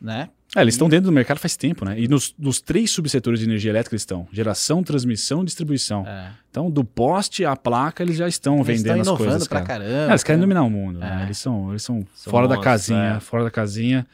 né? 0.00 0.28
É, 0.56 0.62
eles 0.62 0.74
estão 0.74 0.88
dentro 0.88 1.06
do 1.06 1.12
mercado 1.12 1.38
faz 1.38 1.56
tempo, 1.56 1.84
né? 1.84 1.98
E 2.00 2.08
nos, 2.08 2.34
nos 2.38 2.60
três 2.60 2.90
subsetores 2.90 3.40
de 3.40 3.46
energia 3.46 3.70
elétrica 3.70 3.94
eles 3.94 4.02
estão: 4.02 4.26
geração, 4.32 4.82
transmissão 4.82 5.42
e 5.42 5.44
distribuição. 5.44 6.06
É. 6.06 6.30
Então, 6.50 6.70
do 6.70 6.82
poste 6.84 7.44
à 7.44 7.54
placa, 7.54 8.02
eles 8.02 8.16
já 8.16 8.26
estão 8.26 8.54
Eles 8.56 8.66
vendendo 8.66 9.00
estão 9.00 9.00
as 9.00 9.06
inovando 9.06 9.30
coisas, 9.30 9.48
pra 9.48 9.60
cara. 9.62 9.84
caramba. 9.84 10.06
É, 10.06 10.10
eles 10.10 10.22
querem 10.22 10.40
dominar 10.40 10.62
o 10.62 10.70
mundo, 10.70 10.98
né? 10.98 11.20
É. 11.20 11.24
Eles 11.24 11.38
são, 11.38 11.70
eles 11.70 11.82
são, 11.82 12.06
São 12.14 12.30
fora 12.30 12.48
da 12.48 12.54
monstros, 12.54 12.72
casinha, 12.72 13.16
é. 13.16 13.20
fora 13.20 13.44
da 13.44 13.50
casinha. 13.50 14.06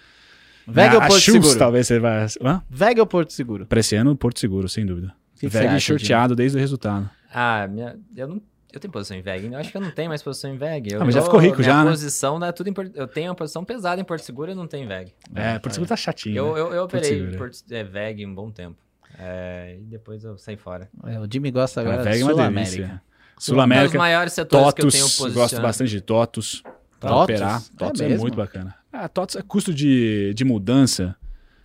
VEG 0.67 0.95
ou 0.95 1.03
a 1.03 1.07
Porto 1.07 1.21
Seguro? 1.21 1.59
talvez 1.59 1.87
você 1.87 1.99
vai... 1.99 2.27
Hã? 2.43 2.63
VEG 2.71 3.01
ou 3.01 3.07
Porto 3.07 3.33
Seguro? 3.33 3.67
Pra 3.67 3.81
esse 3.81 3.95
ano, 3.97 4.17
Porto 4.17 4.41
Seguro, 4.41 4.69
sem 4.69 4.87
dúvida. 4.87 5.09
O 5.37 5.41
que 5.41 5.47
que 5.47 5.53
você 5.53 5.59
VEG 5.59 5.69
acha, 5.69 5.81
shorteado 5.81 6.35
desde 6.35 6.57
o 6.57 6.61
resultado. 6.61 7.09
Ah, 7.33 7.69
minha... 7.69 7.97
eu 8.17 8.29
não... 8.29 8.43
Eu 8.73 8.81
tenho 8.81 8.91
posição 8.91 9.17
em 9.17 9.21
VEG. 9.21 9.53
Eu 9.53 9.59
acho 9.59 9.71
que 9.71 9.77
eu 9.77 9.81
não 9.81 9.91
tenho 9.91 10.09
mais 10.09 10.23
posição 10.23 10.53
em 10.53 10.57
VEG. 10.57 10.95
Eu 10.95 11.03
Ah, 11.03 11.05
mas 11.05 11.15
já 11.15 11.23
ficou 11.23 11.39
rico 11.39 11.63
já, 11.63 11.85
né? 11.85 11.91
posição 11.91 12.39
né, 12.39 12.51
tudo 12.53 12.69
em 12.69 12.75
Eu 12.95 13.07
tenho 13.07 13.29
uma 13.29 13.35
posição 13.35 13.65
pesada 13.65 14.01
em 14.01 14.05
Porto 14.05 14.23
Seguro 14.23 14.51
e 14.51 14.55
não 14.55 14.67
tenho 14.67 14.89
VEG. 14.89 15.13
É, 15.35 15.59
Porto 15.59 15.75
Seguro 15.75 15.89
tá 15.89 15.97
chatinho. 15.97 16.37
Eu, 16.37 16.55
né? 16.55 16.61
eu, 16.61 16.73
eu 16.75 16.85
operei 16.85 17.11
Seguro, 17.11 17.35
é. 17.35 17.39
Porto, 17.39 17.59
é, 17.71 17.85
VEG 17.85 18.27
um 18.27 18.35
bom 18.35 18.51
tempo. 18.51 18.77
É, 19.19 19.77
e 19.79 19.85
depois 19.85 20.25
eu 20.25 20.39
saí 20.39 20.57
fora. 20.57 20.89
É, 21.05 21.21
o 21.21 21.29
Jimmy 21.31 21.51
gosta 21.51 21.83
agora 21.83 22.03
é 22.03 22.25
uma 22.25 22.33
Sul-América. 22.33 23.03
Um 23.37 23.41
Sul-América, 23.41 23.99
maiores 23.99 24.33
setores 24.33 24.73
que 24.73 24.83
eu 24.83 24.91
tenho 24.91 25.05
TOTUS, 25.05 25.19
posição. 25.19 25.43
gosto 25.43 25.61
bastante 25.61 25.91
de 25.91 26.01
TOTUS. 26.01 26.63
Pra 26.99 27.11
TOTUS? 27.11 27.23
operar. 27.25 27.61
É 27.61 27.77
TOTUS 27.77 28.01
é, 28.01 28.09
mesmo? 28.09 28.23
muito 28.23 28.37
bacana. 28.37 28.75
Ah, 28.93 29.09
TOTUS 29.09 29.37
é 29.37 29.43
custo 29.43 29.75
de, 29.75 30.33
de 30.35 30.45
mudança. 30.45 31.17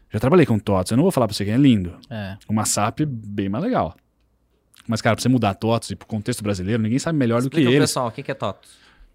Já 0.10 0.20
trabalhei 0.20 0.46
com 0.46 0.58
TOTUS, 0.58 0.92
eu 0.92 0.98
não 0.98 1.04
vou 1.04 1.12
falar 1.12 1.28
pra 1.28 1.36
você 1.36 1.46
que 1.46 1.52
é 1.52 1.58
lindo. 1.58 1.98
É. 2.10 2.38
Uma 2.50 2.66
SAP 2.66 3.02
bem 3.06 3.48
mais 3.48 3.64
legal. 3.64 3.96
Mas, 4.88 5.02
cara, 5.02 5.16
pra 5.16 5.22
você 5.22 5.30
mudar 5.30 5.54
TOTUS 5.54 5.92
e 5.92 5.96
pro 5.96 6.08
contexto 6.08 6.42
brasileiro, 6.44 6.82
ninguém 6.82 7.00
sabe 7.00 7.18
melhor 7.18 7.42
do 7.42 7.50
que 7.50 7.58
Explica 7.58 7.76
eles. 7.78 7.90
pessoal, 7.90 8.08
o 8.08 8.12
que 8.12 8.24
que 8.24 8.32
é 8.32 8.34
TOTUS? 8.34 8.70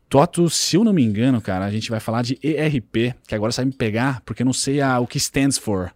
TOTUS, 0.08 0.54
se 0.54 0.76
eu 0.76 0.84
não 0.84 0.92
me 0.92 1.02
engano, 1.02 1.40
cara, 1.40 1.64
a 1.64 1.70
gente 1.70 1.90
vai 1.90 1.98
falar 1.98 2.22
de 2.22 2.38
ERP, 2.42 3.14
que 3.26 3.34
agora 3.34 3.50
sai 3.50 3.64
me 3.64 3.72
pegar, 3.72 4.20
porque 4.26 4.42
eu 4.42 4.46
não 4.46 4.52
sei 4.52 4.80
a, 4.82 4.98
o 5.00 5.06
que 5.06 5.16
stands 5.16 5.56
for. 5.56 5.90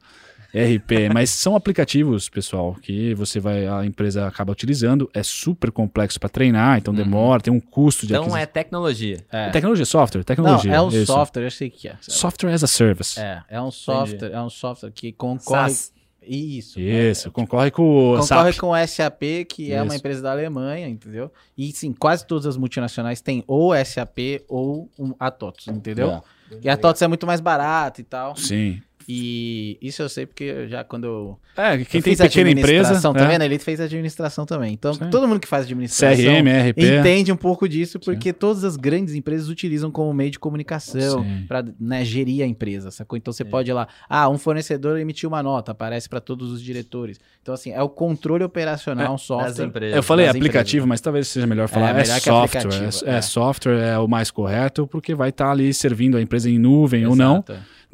ERP, 0.54 1.10
mas 1.12 1.28
são 1.28 1.54
aplicativos, 1.54 2.30
pessoal, 2.30 2.74
que 2.80 3.12
você 3.14 3.38
vai, 3.38 3.66
a 3.66 3.84
empresa 3.84 4.26
acaba 4.26 4.52
utilizando, 4.52 5.10
é 5.12 5.22
super 5.22 5.70
complexo 5.70 6.18
para 6.18 6.30
treinar, 6.30 6.78
então 6.78 6.94
demora, 6.94 7.42
tem 7.42 7.52
um 7.52 7.60
custo 7.60 8.06
de 8.06 8.12
Então 8.14 8.22
aquisição. 8.22 8.40
é 8.42 8.46
tecnologia. 8.46 9.18
É. 9.30 9.50
Tecnologia, 9.50 9.84
software, 9.84 10.20
Não, 10.20 10.24
tecnologia. 10.24 10.72
é 10.72 10.80
um 10.80 10.88
isso. 10.88 11.04
software, 11.06 11.44
eu 11.44 11.50
sei 11.50 11.68
que 11.68 11.88
é. 11.88 11.96
Software 12.00 12.54
as 12.54 12.64
a 12.64 12.66
service. 12.66 13.20
É, 13.20 13.42
é 13.50 13.60
um 13.60 13.70
software, 13.70 14.30
é 14.32 14.40
um 14.40 14.48
software 14.48 14.90
que 14.92 15.12
concorre. 15.12 15.68
SaaS. 15.70 15.92
Isso. 16.26 16.80
Isso, 16.80 17.28
é, 17.28 17.30
concorre 17.30 17.70
com 17.70 18.14
o 18.14 18.18
Concorre 18.18 18.52
SAP. 18.52 18.60
com 18.60 18.70
o 18.70 18.86
SAP, 18.86 19.22
que 19.48 19.64
Isso. 19.64 19.72
é 19.72 19.82
uma 19.82 19.94
empresa 19.94 20.22
da 20.22 20.32
Alemanha, 20.32 20.88
entendeu? 20.88 21.30
E 21.56 21.72
sim, 21.72 21.92
quase 21.92 22.26
todas 22.26 22.46
as 22.46 22.56
multinacionais 22.56 23.20
têm 23.20 23.44
ou 23.46 23.72
SAP 23.84 24.18
ou 24.48 24.90
a 25.18 25.30
TOTS, 25.30 25.68
entendeu? 25.68 26.10
É. 26.10 26.22
E 26.62 26.68
a 26.68 26.76
TOTS 26.76 27.02
é 27.02 27.08
muito 27.08 27.26
mais 27.26 27.40
barata 27.40 28.00
e 28.00 28.04
tal. 28.04 28.36
Sim. 28.36 28.80
E 29.08 29.78
isso 29.80 30.02
eu 30.02 30.08
sei 30.08 30.26
porque 30.26 30.66
já 30.66 30.82
quando 30.82 31.04
eu. 31.04 31.38
É, 31.56 31.76
quem 31.84 31.98
eu 31.98 32.02
tem 32.02 32.16
pequena 32.16 32.50
empresa. 32.50 33.00
Tá 33.00 33.20
é. 33.20 33.28
vendo? 33.28 33.42
Ele 33.42 33.58
fez 33.58 33.80
administração 33.80 34.44
também. 34.44 34.72
Então, 34.72 34.94
Sim. 34.94 35.10
todo 35.10 35.28
mundo 35.28 35.38
que 35.38 35.46
faz 35.46 35.64
administração 35.64 36.16
CRM, 36.16 36.70
RP. 36.70 36.82
entende 36.82 37.30
um 37.30 37.36
pouco 37.36 37.68
disso, 37.68 38.00
porque 38.00 38.30
Sim. 38.30 38.36
todas 38.38 38.64
as 38.64 38.76
grandes 38.76 39.14
empresas 39.14 39.48
utilizam 39.48 39.92
como 39.92 40.12
meio 40.12 40.30
de 40.30 40.40
comunicação 40.40 41.24
para 41.46 41.64
né, 41.78 42.04
gerir 42.04 42.42
a 42.42 42.46
empresa, 42.46 42.90
sacou? 42.90 43.16
Então 43.16 43.32
você 43.32 43.44
Sim. 43.44 43.50
pode 43.50 43.70
ir 43.70 43.74
lá, 43.74 43.86
ah, 44.08 44.28
um 44.28 44.38
fornecedor 44.38 44.98
emitiu 44.98 45.28
uma 45.28 45.42
nota, 45.42 45.70
aparece 45.70 46.08
para 46.08 46.20
todos 46.20 46.50
os 46.50 46.60
diretores. 46.60 47.20
Então, 47.40 47.54
assim, 47.54 47.70
é 47.70 47.80
o 47.80 47.88
controle 47.88 48.42
operacional, 48.42 49.06
é, 49.06 49.10
um 49.10 49.18
software. 49.18 49.66
Empresas, 49.66 49.96
eu 49.96 50.02
falei 50.02 50.26
aplicativo, 50.26 50.84
empresas. 50.84 50.88
mas 50.88 51.00
talvez 51.00 51.28
seja 51.28 51.46
melhor 51.46 51.68
falar. 51.68 51.90
É, 51.90 51.94
melhor 51.94 52.16
é 52.16 52.20
software. 52.20 53.04
É, 53.04 53.16
é, 53.16 53.22
software, 53.22 53.78
é 53.78 53.98
o 53.98 54.08
mais 54.08 54.32
correto, 54.32 54.84
porque 54.84 55.14
vai 55.14 55.28
estar 55.28 55.46
tá 55.46 55.50
ali 55.52 55.72
servindo 55.72 56.16
a 56.16 56.20
empresa 56.20 56.50
em 56.50 56.58
nuvem 56.58 57.02
Exato. 57.02 57.12
ou 57.12 57.16
não 57.16 57.44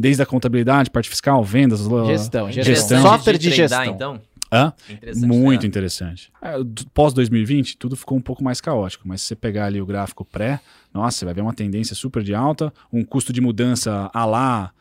desde 0.03 0.21
a 0.21 0.27
contabilidade, 0.27 0.91
parte 0.91 1.09
fiscal, 1.09 1.45
vendas, 1.45 1.81
gestão, 1.81 2.51
gestão. 2.51 2.75
gestão. 2.75 3.03
software 3.03 3.39
de, 3.39 3.49
de 3.49 3.55
gestão. 3.55 3.85
Então? 3.85 4.21
Hã? 4.53 4.73
Interessante, 4.91 5.27
Muito 5.27 5.63
né? 5.63 5.69
interessante. 5.69 6.33
É, 6.43 6.57
pós 6.93 7.15
2020, 7.15 7.79
tudo 7.79 7.97
ficou 7.97 8.19
um 8.19 8.21
pouco 8.21 8.43
mais 8.45 8.61
caótico, 8.61 9.07
mas 9.07 9.23
se 9.23 9.29
você 9.29 9.37
pegar 9.37 9.67
ali 9.67 9.81
o 9.81 9.87
gráfico 9.87 10.25
pré, 10.25 10.61
nossa, 10.93 11.19
você 11.19 11.25
vai 11.25 11.33
ver 11.33 11.41
uma 11.41 11.55
tendência 11.55 11.95
super 11.95 12.23
de 12.23 12.35
alta, 12.35 12.73
um 12.93 13.03
custo 13.05 13.33
de 13.33 13.41
mudança 13.41 14.11
a 14.13 14.25
lá 14.27 14.73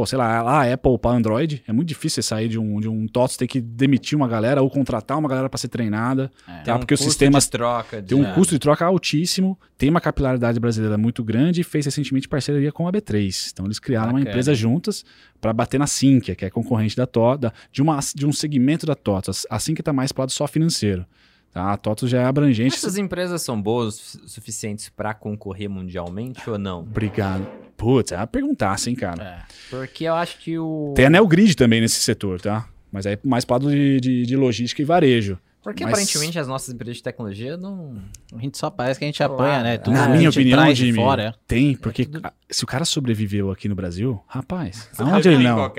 pô, 0.00 0.06
sei 0.06 0.16
lá, 0.16 0.40
a 0.40 0.72
Apple 0.72 0.98
para 0.98 1.10
Android, 1.14 1.62
é 1.68 1.72
muito 1.74 1.88
difícil 1.88 2.22
você 2.22 2.28
sair 2.28 2.48
de 2.48 2.58
um, 2.58 2.80
de 2.80 2.88
um 2.88 3.06
TOTS, 3.06 3.36
ter 3.36 3.46
que 3.46 3.60
demitir 3.60 4.16
uma 4.16 4.26
galera 4.26 4.62
ou 4.62 4.70
contratar 4.70 5.18
uma 5.18 5.28
galera 5.28 5.46
para 5.46 5.58
ser 5.58 5.68
treinada. 5.68 6.30
É, 6.48 6.62
tá? 6.62 6.76
Um 6.76 6.78
Porque 6.78 6.94
custo 6.94 7.06
os 7.06 7.12
sistemas 7.12 7.44
de 7.44 7.50
troca. 7.50 8.00
De... 8.00 8.08
Tem 8.08 8.18
um 8.18 8.26
é. 8.26 8.32
custo 8.32 8.54
de 8.54 8.58
troca 8.58 8.82
altíssimo, 8.86 9.58
tem 9.76 9.90
uma 9.90 10.00
capilaridade 10.00 10.58
brasileira 10.58 10.96
muito 10.96 11.22
grande 11.22 11.60
e 11.60 11.64
fez 11.64 11.84
recentemente 11.84 12.26
parceria 12.26 12.72
com 12.72 12.88
a 12.88 12.92
B3. 12.92 13.50
Então 13.52 13.66
eles 13.66 13.78
criaram 13.78 14.06
Bacana. 14.06 14.24
uma 14.24 14.30
empresa 14.30 14.54
juntas 14.54 15.04
para 15.38 15.52
bater 15.52 15.78
na 15.78 15.86
Sinqia, 15.86 16.34
que 16.34 16.46
é 16.46 16.50
concorrente 16.50 16.96
da 16.96 17.06
TOTS, 17.06 17.52
de, 17.70 17.82
uma, 17.82 18.00
de 18.14 18.26
um 18.26 18.32
segmento 18.32 18.86
da 18.86 18.94
TOTS. 18.94 19.46
A 19.50 19.58
Sinqia 19.58 19.82
está 19.82 19.92
mais 19.92 20.12
para 20.12 20.20
o 20.20 20.22
lado 20.22 20.32
só 20.32 20.46
financeiro. 20.46 21.04
Tá? 21.52 21.72
A 21.72 21.76
TOTOS 21.76 22.10
já 22.10 22.22
é 22.22 22.24
abrangente. 22.24 22.76
Essas 22.76 22.96
empresas 22.96 23.42
são 23.42 23.60
boas 23.60 24.14
o 24.14 24.28
suficientes 24.28 24.88
para 24.88 25.12
concorrer 25.12 25.68
mundialmente 25.68 26.48
ou 26.48 26.56
não? 26.56 26.80
Obrigado. 26.80 27.46
Putz, 27.76 28.12
é 28.12 28.16
uma 28.16 28.26
perguntaça, 28.26 28.88
hein, 28.88 28.94
cara. 28.94 29.22
É, 29.22 29.42
porque 29.68 30.04
eu 30.04 30.14
acho 30.14 30.38
que 30.38 30.58
o. 30.58 30.92
Tem 30.94 31.06
a 31.06 31.10
Neogrid 31.10 31.56
também 31.56 31.80
nesse 31.80 32.00
setor, 32.00 32.40
tá? 32.40 32.68
Mas 32.92 33.06
é 33.06 33.18
mais 33.24 33.44
para 33.44 33.64
de, 33.68 34.00
de, 34.00 34.26
de, 34.26 34.36
logística 34.36 34.82
e 34.82 34.84
varejo. 34.84 35.38
Porque 35.62 35.84
Mas... 35.84 35.92
aparentemente 35.92 36.38
as 36.38 36.48
nossas 36.48 36.74
empresas 36.74 36.96
de 36.96 37.02
tecnologia 37.02 37.56
não. 37.56 37.96
A 38.34 38.40
gente 38.40 38.56
só 38.56 38.70
parece 38.70 38.98
que 38.98 39.04
a 39.04 39.08
gente 39.08 39.22
apanha, 39.22 39.62
né? 39.62 39.78
Tudo 39.78 39.94
Na 39.94 40.08
minha 40.08 40.30
opinião, 40.30 40.74
Jimmy, 40.74 40.96
fora. 40.98 41.34
tem, 41.46 41.76
porque 41.76 42.02
é 42.02 42.04
tudo... 42.06 42.32
se 42.50 42.64
o 42.64 42.66
cara 42.66 42.84
sobreviveu 42.84 43.50
aqui 43.50 43.68
no 43.68 43.74
Brasil, 43.74 44.22
rapaz, 44.26 44.88
aonde 44.98 45.28
ele 45.28 45.42
não? 45.42 45.72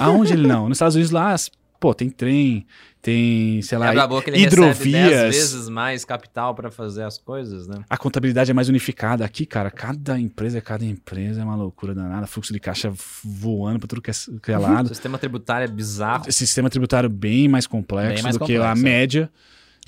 Aonde 0.00 0.32
ele 0.32 0.46
não? 0.46 0.68
Nos 0.68 0.76
Estados 0.76 0.96
Unidos 0.96 1.12
lá, 1.12 1.34
pô, 1.78 1.94
tem 1.94 2.10
trem, 2.10 2.66
tem, 3.02 3.62
sei 3.62 3.78
lá, 3.78 4.06
boca, 4.06 4.30
hidrovias. 4.36 5.34
vezes 5.34 5.68
mais 5.68 6.04
capital 6.04 6.54
para 6.54 6.70
fazer 6.70 7.02
as 7.02 7.16
coisas, 7.16 7.66
né? 7.66 7.82
A 7.88 7.96
contabilidade 7.96 8.50
é 8.50 8.54
mais 8.54 8.68
unificada. 8.68 9.24
Aqui, 9.24 9.46
cara, 9.46 9.70
cada 9.70 10.18
empresa, 10.20 10.60
cada 10.60 10.84
empresa 10.84 11.40
é 11.40 11.44
uma 11.44 11.56
loucura 11.56 11.94
danada. 11.94 12.26
Fluxo 12.26 12.52
de 12.52 12.60
caixa 12.60 12.92
voando 13.24 13.78
para 13.78 13.88
tudo 13.88 14.02
que 14.02 14.10
é, 14.10 14.14
que 14.42 14.52
é 14.52 14.58
lado. 14.58 14.86
O 14.86 14.88
sistema 14.88 15.16
tributário 15.16 15.64
é 15.64 15.68
bizarro. 15.68 16.30
Sistema 16.30 16.68
tributário 16.68 17.08
bem 17.08 17.48
mais 17.48 17.66
complexo 17.66 18.14
bem 18.14 18.22
mais 18.22 18.36
do 18.36 18.40
complexo, 18.40 18.62
que 18.62 18.68
a 18.68 18.74
média. 18.74 19.30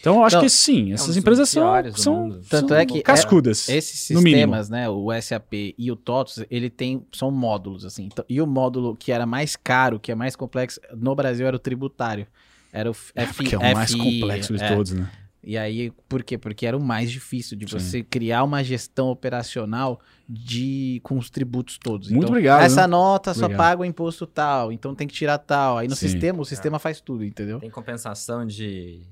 Então, 0.00 0.16
eu 0.16 0.24
acho 0.24 0.36
então, 0.36 0.46
que 0.46 0.50
sim, 0.50 0.90
é 0.90 0.94
essas 0.94 1.10
é 1.10 1.12
um 1.12 1.20
empresas 1.20 1.48
são, 1.48 1.62
são, 1.94 2.40
Tanto 2.48 2.68
são 2.70 2.76
é 2.76 2.84
que 2.84 3.02
cascudas. 3.02 3.68
É, 3.68 3.76
esses 3.76 4.00
sistemas, 4.00 4.68
né, 4.68 4.88
o 4.88 5.08
SAP 5.20 5.74
e 5.78 5.92
o 5.92 5.96
TOTOS, 5.96 6.44
ele 6.50 6.68
tem, 6.68 7.06
são 7.12 7.30
módulos, 7.30 7.84
assim. 7.84 8.06
Então, 8.06 8.24
e 8.28 8.40
o 8.40 8.46
módulo 8.46 8.96
que 8.96 9.12
era 9.12 9.26
mais 9.26 9.54
caro, 9.54 10.00
que 10.00 10.10
é 10.10 10.14
mais 10.14 10.34
complexo, 10.34 10.80
no 10.96 11.14
Brasil 11.14 11.46
era 11.46 11.54
o 11.54 11.58
tributário. 11.58 12.26
Era 12.72 12.90
o 12.90 12.94
F, 12.94 13.12
é, 13.14 13.26
que 13.26 13.54
é 13.54 13.58
o 13.58 13.62
mais 13.62 13.94
complexo 13.94 14.56
de 14.56 14.62
é. 14.62 14.74
todos, 14.74 14.92
né? 14.92 15.10
E 15.44 15.58
aí, 15.58 15.92
por 16.08 16.22
quê? 16.22 16.38
Porque 16.38 16.64
era 16.64 16.76
o 16.76 16.80
mais 16.80 17.10
difícil 17.10 17.56
de 17.56 17.66
você 17.66 17.98
Sim. 17.98 18.04
criar 18.04 18.44
uma 18.44 18.62
gestão 18.62 19.08
operacional 19.08 20.00
de 20.28 21.00
com 21.02 21.18
os 21.18 21.30
tributos 21.30 21.78
todos. 21.78 22.08
Muito 22.08 22.24
então, 22.24 22.30
obrigado. 22.30 22.62
Essa 22.62 22.86
nota 22.86 23.30
obrigado. 23.30 23.50
só 23.50 23.56
paga 23.56 23.82
o 23.82 23.84
imposto 23.84 24.26
tal, 24.26 24.72
então 24.72 24.94
tem 24.94 25.06
que 25.06 25.14
tirar 25.14 25.38
tal. 25.38 25.78
Aí 25.78 25.88
no 25.88 25.96
Sim. 25.96 26.08
sistema, 26.08 26.40
o 26.40 26.44
sistema 26.44 26.76
é. 26.76 26.80
faz 26.80 27.00
tudo, 27.00 27.24
entendeu? 27.24 27.58
Tem 27.60 27.70
compensação 27.70 28.46
de 28.46 29.02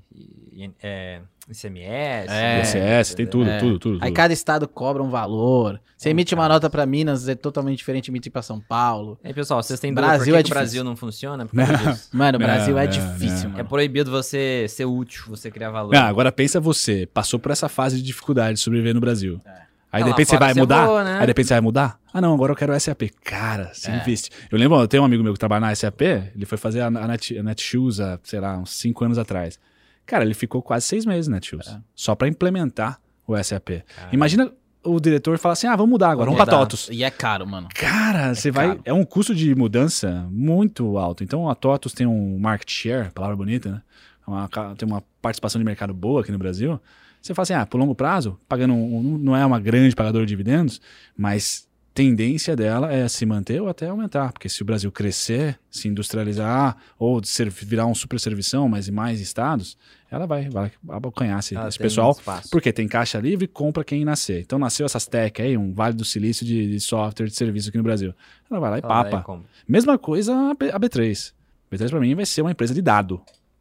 é, 0.82 1.20
ICMS. 1.48 2.28
É, 2.28 2.60
ICS, 2.62 3.14
tem 3.14 3.26
tudo, 3.26 3.48
é. 3.48 3.58
tudo, 3.58 3.78
tudo, 3.78 3.94
tudo, 3.94 4.04
Aí 4.04 4.12
cada 4.12 4.32
estado 4.32 4.68
cobra 4.68 5.02
um 5.02 5.08
valor. 5.08 5.80
Você 5.96 6.10
emite 6.10 6.34
uma 6.34 6.48
nota 6.48 6.68
para 6.68 6.84
Minas, 6.86 7.28
é 7.28 7.34
totalmente 7.34 7.78
diferente 7.78 8.04
de 8.04 8.10
emitir 8.10 8.32
para 8.32 8.42
São 8.42 8.60
Paulo. 8.60 9.18
Aí, 9.22 9.32
pessoal, 9.32 9.62
vocês 9.62 9.78
têm 9.78 9.92
dúvida 9.92 10.08
Brasil 10.08 10.34
por 10.34 10.36
que, 10.36 10.40
é 10.40 10.42
que 10.42 10.50
o 10.50 10.54
Brasil 10.54 10.84
não 10.84 10.96
funciona? 10.96 11.46
Mano, 12.12 12.36
o 12.36 12.38
Brasil 12.38 12.78
é, 12.78 12.84
é 12.84 12.86
difícil, 12.86 13.50
mano. 13.50 13.60
É 13.60 13.64
proibido 13.64 14.10
você 14.10 14.66
ser 14.68 14.84
útil, 14.84 15.24
você 15.28 15.50
criar 15.50 15.70
valor. 15.70 15.94
Ah, 15.94 16.06
agora 16.06 16.32
pensa 16.32 16.60
você, 16.60 17.06
passou 17.06 17.38
por 17.38 17.50
essa 17.50 17.68
fase 17.68 17.96
de 17.96 18.02
dificuldade 18.02 18.54
de 18.54 18.60
sobreviver 18.60 18.94
no 18.94 19.00
Brasil. 19.00 19.40
É. 19.44 19.69
Aí 19.92 20.02
de 20.02 20.10
repente 20.10 20.28
você 20.28 20.38
vai 20.38 20.54
mudar? 20.54 20.86
Boa, 20.86 21.04
né? 21.04 21.14
Aí 21.14 21.20
de 21.20 21.26
repente 21.26 21.48
você 21.48 21.54
vai 21.54 21.60
mudar? 21.60 21.98
Ah, 22.12 22.20
não, 22.20 22.34
agora 22.34 22.52
eu 22.52 22.56
quero 22.56 22.72
o 22.72 22.78
SAP. 22.78 23.02
Cara, 23.24 23.72
você 23.72 23.90
é. 23.90 23.96
investe. 23.96 24.30
Eu 24.50 24.58
lembro, 24.58 24.78
eu 24.78 24.88
tenho 24.88 25.02
um 25.02 25.06
amigo 25.06 25.22
meu 25.22 25.32
que 25.32 25.38
trabalha 25.38 25.66
na 25.66 25.74
SAP, 25.74 26.02
ele 26.02 26.46
foi 26.46 26.58
fazer 26.58 26.80
a, 26.80 26.86
a, 26.86 27.08
Net, 27.08 27.38
a 27.38 27.42
Netshoes 27.42 28.00
há, 28.00 28.18
sei 28.22 28.40
lá, 28.40 28.56
uns 28.58 28.70
5 28.72 29.04
anos 29.04 29.18
atrás. 29.18 29.58
Cara, 30.06 30.24
ele 30.24 30.34
ficou 30.34 30.60
quase 30.60 30.86
seis 30.86 31.06
meses 31.06 31.28
na 31.28 31.36
Netshoes. 31.36 31.68
É. 31.68 31.78
Só 31.94 32.14
para 32.14 32.26
implementar 32.26 33.00
o 33.26 33.40
SAP. 33.42 33.84
Imagina 34.12 34.50
o 34.82 34.98
diretor 34.98 35.38
falar 35.38 35.52
assim: 35.52 35.66
ah, 35.66 35.76
vamos 35.76 35.90
mudar 35.90 36.10
agora, 36.10 36.30
vamos 36.30 36.42
pra 36.42 36.50
TOTOS. 36.50 36.88
E 36.90 37.04
é 37.04 37.10
caro, 37.10 37.46
mano. 37.46 37.68
Cara, 37.74 38.30
é 38.30 38.34
você 38.34 38.50
vai. 38.50 38.80
É 38.84 38.92
um 38.92 39.04
custo 39.04 39.34
de 39.34 39.54
mudança 39.54 40.26
muito 40.30 40.98
alto. 40.98 41.22
Então 41.22 41.48
a 41.48 41.54
TOTOS 41.54 41.92
tem 41.92 42.06
um 42.06 42.38
market 42.38 42.70
share, 42.70 43.10
palavra 43.12 43.36
bonita, 43.36 43.70
né? 43.70 43.82
Uma, 44.26 44.48
tem 44.76 44.88
uma 44.88 45.02
participação 45.20 45.58
de 45.58 45.64
mercado 45.64 45.92
boa 45.92 46.20
aqui 46.20 46.30
no 46.30 46.38
Brasil. 46.38 46.80
Você 47.20 47.34
fala 47.34 47.42
assim, 47.42 47.55
ah, 47.55 47.66
por 47.66 47.78
longo 47.78 47.94
prazo, 47.94 48.38
pagando 48.48 48.74
um, 48.74 49.18
não 49.18 49.36
é 49.36 49.44
uma 49.44 49.60
grande 49.60 49.94
pagadora 49.94 50.24
de 50.24 50.30
dividendos, 50.30 50.80
mas 51.16 51.68
tendência 51.92 52.55
dela 52.55 52.92
é 52.92 53.06
se 53.09 53.26
manter 53.26 53.60
ou 53.60 53.68
até 53.68 53.88
aumentar, 53.88 54.32
porque 54.32 54.48
se 54.48 54.62
o 54.62 54.64
Brasil 54.64 54.90
crescer, 54.92 55.59
se 55.70 55.88
industrializar 55.88 56.76
ou 56.98 57.22
ser, 57.22 57.51
virar 57.51 57.86
um 57.86 57.94
super 57.94 58.18
servição, 58.18 58.68
mas 58.68 58.88
em 58.88 58.92
mais 58.92 59.20
estados, 59.20 59.76
ela 60.10 60.26
vai, 60.26 60.48
vai 60.48 60.72
abocanhar 60.88 61.40
esse, 61.40 61.56
esse 61.56 61.78
pessoal, 61.78 62.16
porque 62.51 62.72
tem 62.72 62.88
caixa 62.88 63.18
livre 63.18 63.47
compra 63.47 63.84
quem 63.84 64.05
nascer. 64.05 64.40
Então 64.40 64.59
nasceu 64.59 64.86
essas 64.86 65.06
tech 65.06 65.42
aí, 65.42 65.56
um 65.56 65.72
Vale 65.72 65.94
do 65.94 66.05
Silício 66.05 66.47
de, 66.47 66.70
de 66.70 66.80
software 66.80 67.26
de 67.26 67.34
serviço 67.34 67.68
aqui 67.68 67.78
no 67.78 67.84
Brasil. 67.84 68.14
Ela 68.51 68.60
vai 68.60 68.70
lá 68.70 68.78
e 68.78 68.82
papa. 68.82 69.42
Mesma 69.68 69.98
coisa 69.98 70.32
a 70.32 70.80
B3. 70.80 71.32
A 71.70 71.76
B3 71.76 71.90
para 71.90 72.01
mim 72.01 72.14
vai 72.14 72.26
ser 72.26 72.42
uma 72.42 72.51
empresa 72.51 72.72
de 72.72 72.82
dado, 72.82 73.20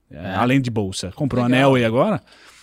é. 0.10 0.36
além 0.36 0.62
de 0.62 0.72
bolsa. 0.72 1.12
Comprou 1.12 1.44
Legal. 1.44 1.58
anel 1.58 1.76
aí 1.76 1.86
agora, 1.86 2.22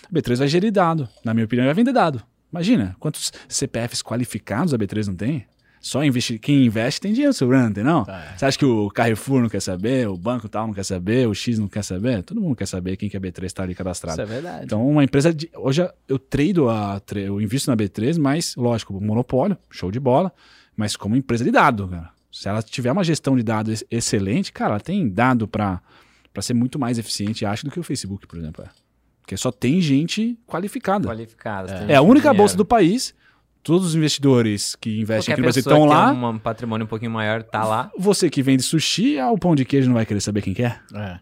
a 0.09 0.13
B3 0.13 0.37
vai 0.37 0.47
gerir 0.47 0.71
dado. 0.71 1.07
Na 1.23 1.33
minha 1.33 1.45
opinião, 1.45 1.65
vai 1.65 1.73
vender 1.73 1.91
dado. 1.93 2.21
Imagina, 2.51 2.95
quantos 2.99 3.31
CPFs 3.47 4.01
qualificados 4.01 4.73
a 4.73 4.77
B3 4.77 5.07
não 5.07 5.15
tem? 5.15 5.45
Só 5.79 6.03
investir, 6.03 6.39
quem 6.39 6.65
investe 6.65 6.99
tem 6.99 7.13
dinheiro 7.13 7.33
sobrando, 7.33 7.69
entendeu? 7.69 8.03
Tá. 8.03 8.33
Você 8.35 8.45
acha 8.45 8.57
que 8.57 8.65
o 8.65 8.89
Carrefour 8.89 9.41
não 9.41 9.49
quer 9.49 9.61
saber, 9.61 10.07
o 10.07 10.17
banco 10.17 10.49
tal 10.49 10.67
não 10.67 10.73
quer 10.73 10.83
saber, 10.83 11.27
o 11.27 11.33
X 11.33 11.59
não 11.59 11.67
quer 11.67 11.83
saber? 11.83 12.23
Todo 12.23 12.41
mundo 12.41 12.55
quer 12.55 12.65
saber 12.65 12.97
quem 12.97 13.07
que 13.07 13.15
a 13.15 13.21
B3 13.21 13.45
está 13.45 13.63
ali 13.63 13.75
cadastrado. 13.75 14.21
Isso 14.21 14.21
é 14.21 14.25
verdade. 14.25 14.65
Então, 14.65 14.85
uma 14.85 15.03
empresa 15.03 15.33
de. 15.33 15.49
Hoje 15.55 15.87
eu 16.07 16.17
trado 16.17 16.67
a. 16.67 16.99
Eu 17.15 17.39
invisto 17.39 17.69
na 17.69 17.77
B3, 17.77 18.17
mas, 18.19 18.55
lógico, 18.55 18.99
monopólio, 18.99 19.57
show 19.69 19.91
de 19.91 19.99
bola, 19.99 20.33
mas 20.75 20.95
como 20.95 21.15
empresa 21.15 21.43
de 21.43 21.51
dado, 21.51 21.87
cara. 21.87 22.09
Se 22.31 22.49
ela 22.49 22.61
tiver 22.61 22.91
uma 22.91 23.03
gestão 23.03 23.37
de 23.37 23.43
dados 23.43 23.83
excelente, 23.89 24.51
cara, 24.51 24.71
ela 24.71 24.79
tem 24.79 25.07
dado 25.07 25.47
para 25.47 25.81
ser 26.41 26.53
muito 26.53 26.77
mais 26.77 26.97
eficiente, 26.97 27.45
acho, 27.45 27.65
do 27.65 27.71
que 27.71 27.79
o 27.79 27.83
Facebook, 27.83 28.27
por 28.27 28.37
exemplo. 28.37 28.65
É. 28.65 28.86
Porque 29.27 29.35
só 29.35 29.51
tem 29.51 29.81
gente 29.81 30.39
qualificada. 30.47 31.05
Qualificada. 31.05 31.85
É, 31.89 31.91
é 31.91 31.95
a 31.97 32.01
única 32.01 32.29
dinheiro. 32.29 32.37
bolsa 32.37 32.55
do 32.55 32.63
país. 32.63 33.13
Todos 33.61 33.87
os 33.87 33.93
investidores 33.93 34.73
que 34.77 35.01
investem 35.01 35.25
Qualquer 35.25 35.33
aqui 35.33 35.41
no 35.41 35.45
Brasil 35.47 35.59
estão 35.59 35.83
lá. 35.83 36.11
um 36.13 36.39
patrimônio 36.39 36.85
um 36.85 36.87
pouquinho 36.87 37.11
maior 37.11 37.43
tá 37.43 37.65
lá. 37.65 37.91
Você 37.99 38.29
que 38.29 38.41
vende 38.41 38.63
sushi, 38.63 39.19
ah, 39.19 39.29
o 39.29 39.37
pão 39.37 39.53
de 39.53 39.65
queijo 39.65 39.89
não 39.89 39.95
vai 39.95 40.05
querer 40.05 40.21
saber 40.21 40.41
quem 40.41 40.53
que 40.53 40.63
é. 40.63 40.79
É. 40.95 41.19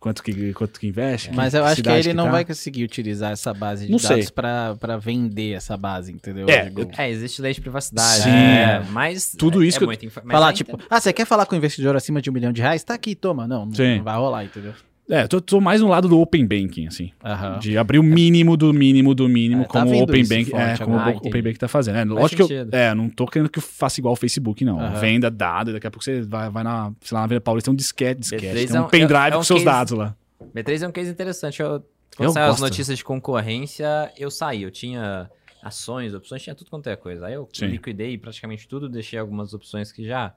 Quanto 0.00 0.22
que, 0.22 0.54
quanto 0.54 0.80
que 0.80 0.86
investe? 0.86 1.30
Mas 1.34 1.52
eu 1.52 1.62
acho 1.62 1.82
que 1.82 1.88
ele 1.90 2.02
que 2.02 2.14
não 2.14 2.24
tá. 2.24 2.30
vai 2.30 2.44
conseguir 2.46 2.82
utilizar 2.82 3.32
essa 3.32 3.52
base 3.52 3.84
de 3.84 3.92
não 3.92 3.98
dados 3.98 4.30
para 4.30 4.96
vender 4.96 5.52
essa 5.52 5.76
base, 5.76 6.10
entendeu? 6.10 6.48
É, 6.48 6.72
eu... 6.74 6.90
é, 6.96 7.10
existe 7.10 7.42
lei 7.42 7.52
de 7.52 7.60
privacidade. 7.60 8.22
Sim. 8.22 8.30
É, 8.30 8.82
mas 8.90 9.34
tudo 9.36 9.62
é, 9.62 9.66
isso 9.66 9.84
é 9.84 9.96
que 9.96 10.06
eu... 10.06 10.10
falar 10.10 10.54
tipo, 10.54 10.80
ah, 10.88 10.98
você 10.98 11.12
quer 11.12 11.26
falar 11.26 11.44
com 11.44 11.54
um 11.54 11.58
investidor 11.58 11.94
acima 11.94 12.22
de 12.22 12.30
um 12.30 12.32
milhão 12.32 12.54
de 12.54 12.62
reais? 12.62 12.82
Tá 12.82 12.94
aqui, 12.94 13.14
toma. 13.14 13.46
Não, 13.46 13.66
não, 13.66 13.96
não 13.96 14.02
vai 14.02 14.16
rolar, 14.16 14.44
entendeu? 14.44 14.72
É, 15.10 15.26
tô, 15.26 15.38
tô 15.40 15.60
mais 15.60 15.82
no 15.82 15.88
lado 15.88 16.08
do 16.08 16.18
Open 16.18 16.46
Banking, 16.46 16.86
assim. 16.86 17.12
Aham. 17.22 17.58
De 17.58 17.76
abrir 17.76 17.98
o 17.98 18.02
mínimo 18.02 18.56
do 18.56 18.72
mínimo 18.72 19.14
do 19.14 19.28
mínimo, 19.28 19.62
É, 19.62 19.64
tá 19.66 19.72
como 19.80 19.86
o 19.88 19.90
vendo 19.90 20.02
Open 20.04 20.20
isso 20.22 20.30
Bank, 20.34 20.50
forte 20.50 20.82
é, 20.82 20.84
como 20.84 20.98
agora. 20.98 21.16
o 21.16 21.28
Open 21.28 21.42
Bank 21.42 21.58
tá 21.58 21.68
fazendo. 21.68 21.96
É, 21.98 22.04
lógico 22.04 22.36
que 22.36 22.42
eu, 22.42 22.58
sentido. 22.58 22.74
é, 22.74 22.94
não 22.94 23.10
tô 23.10 23.26
querendo 23.26 23.50
que 23.50 23.58
eu 23.58 23.62
faça 23.62 24.00
igual 24.00 24.14
o 24.14 24.16
Facebook, 24.16 24.64
não. 24.64 24.80
Aham. 24.80 25.00
Venda 25.00 25.30
dado, 25.30 25.70
e 25.70 25.72
daqui 25.74 25.86
a 25.86 25.90
pouco 25.90 26.02
você 26.04 26.22
vai, 26.22 26.48
vai 26.48 26.64
na, 26.64 26.90
sei 27.02 27.14
lá, 27.14 27.20
na 27.22 27.26
Vila 27.26 27.40
Paulista, 27.40 27.66
tem 27.70 27.74
um 27.74 27.76
disquete, 27.76 28.20
disquete, 28.20 28.46
B3 28.46 28.66
tem 28.68 28.76
é 28.76 28.80
um 28.80 28.84
um- 28.84 28.88
pendrive 28.88 29.32
é 29.32 29.34
um 29.34 29.38
com 29.38 29.44
seus 29.44 29.58
case- 29.62 29.64
dados 29.64 29.92
lá. 29.92 30.16
B3 30.54 30.82
é 30.82 30.88
um 30.88 30.92
case 30.92 31.10
interessante. 31.10 31.60
Eu, 31.60 31.68
Eu 31.68 31.82
quando 32.16 32.32
saiu 32.32 32.50
as 32.52 32.60
notícias 32.60 32.96
de 32.96 33.04
concorrência, 33.04 34.10
eu 34.16 34.30
saí. 34.30 34.62
Eu 34.62 34.70
tinha 34.70 35.30
ações, 35.62 36.14
opções, 36.14 36.42
tinha 36.42 36.54
tudo 36.54 36.70
quanto 36.70 36.88
é 36.88 36.96
coisa. 36.96 37.26
Aí 37.26 37.34
eu 37.34 37.46
Sim. 37.52 37.66
liquidei 37.66 38.16
praticamente 38.16 38.66
tudo, 38.66 38.88
deixei 38.88 39.18
algumas 39.18 39.52
opções 39.52 39.92
que 39.92 40.02
já 40.06 40.32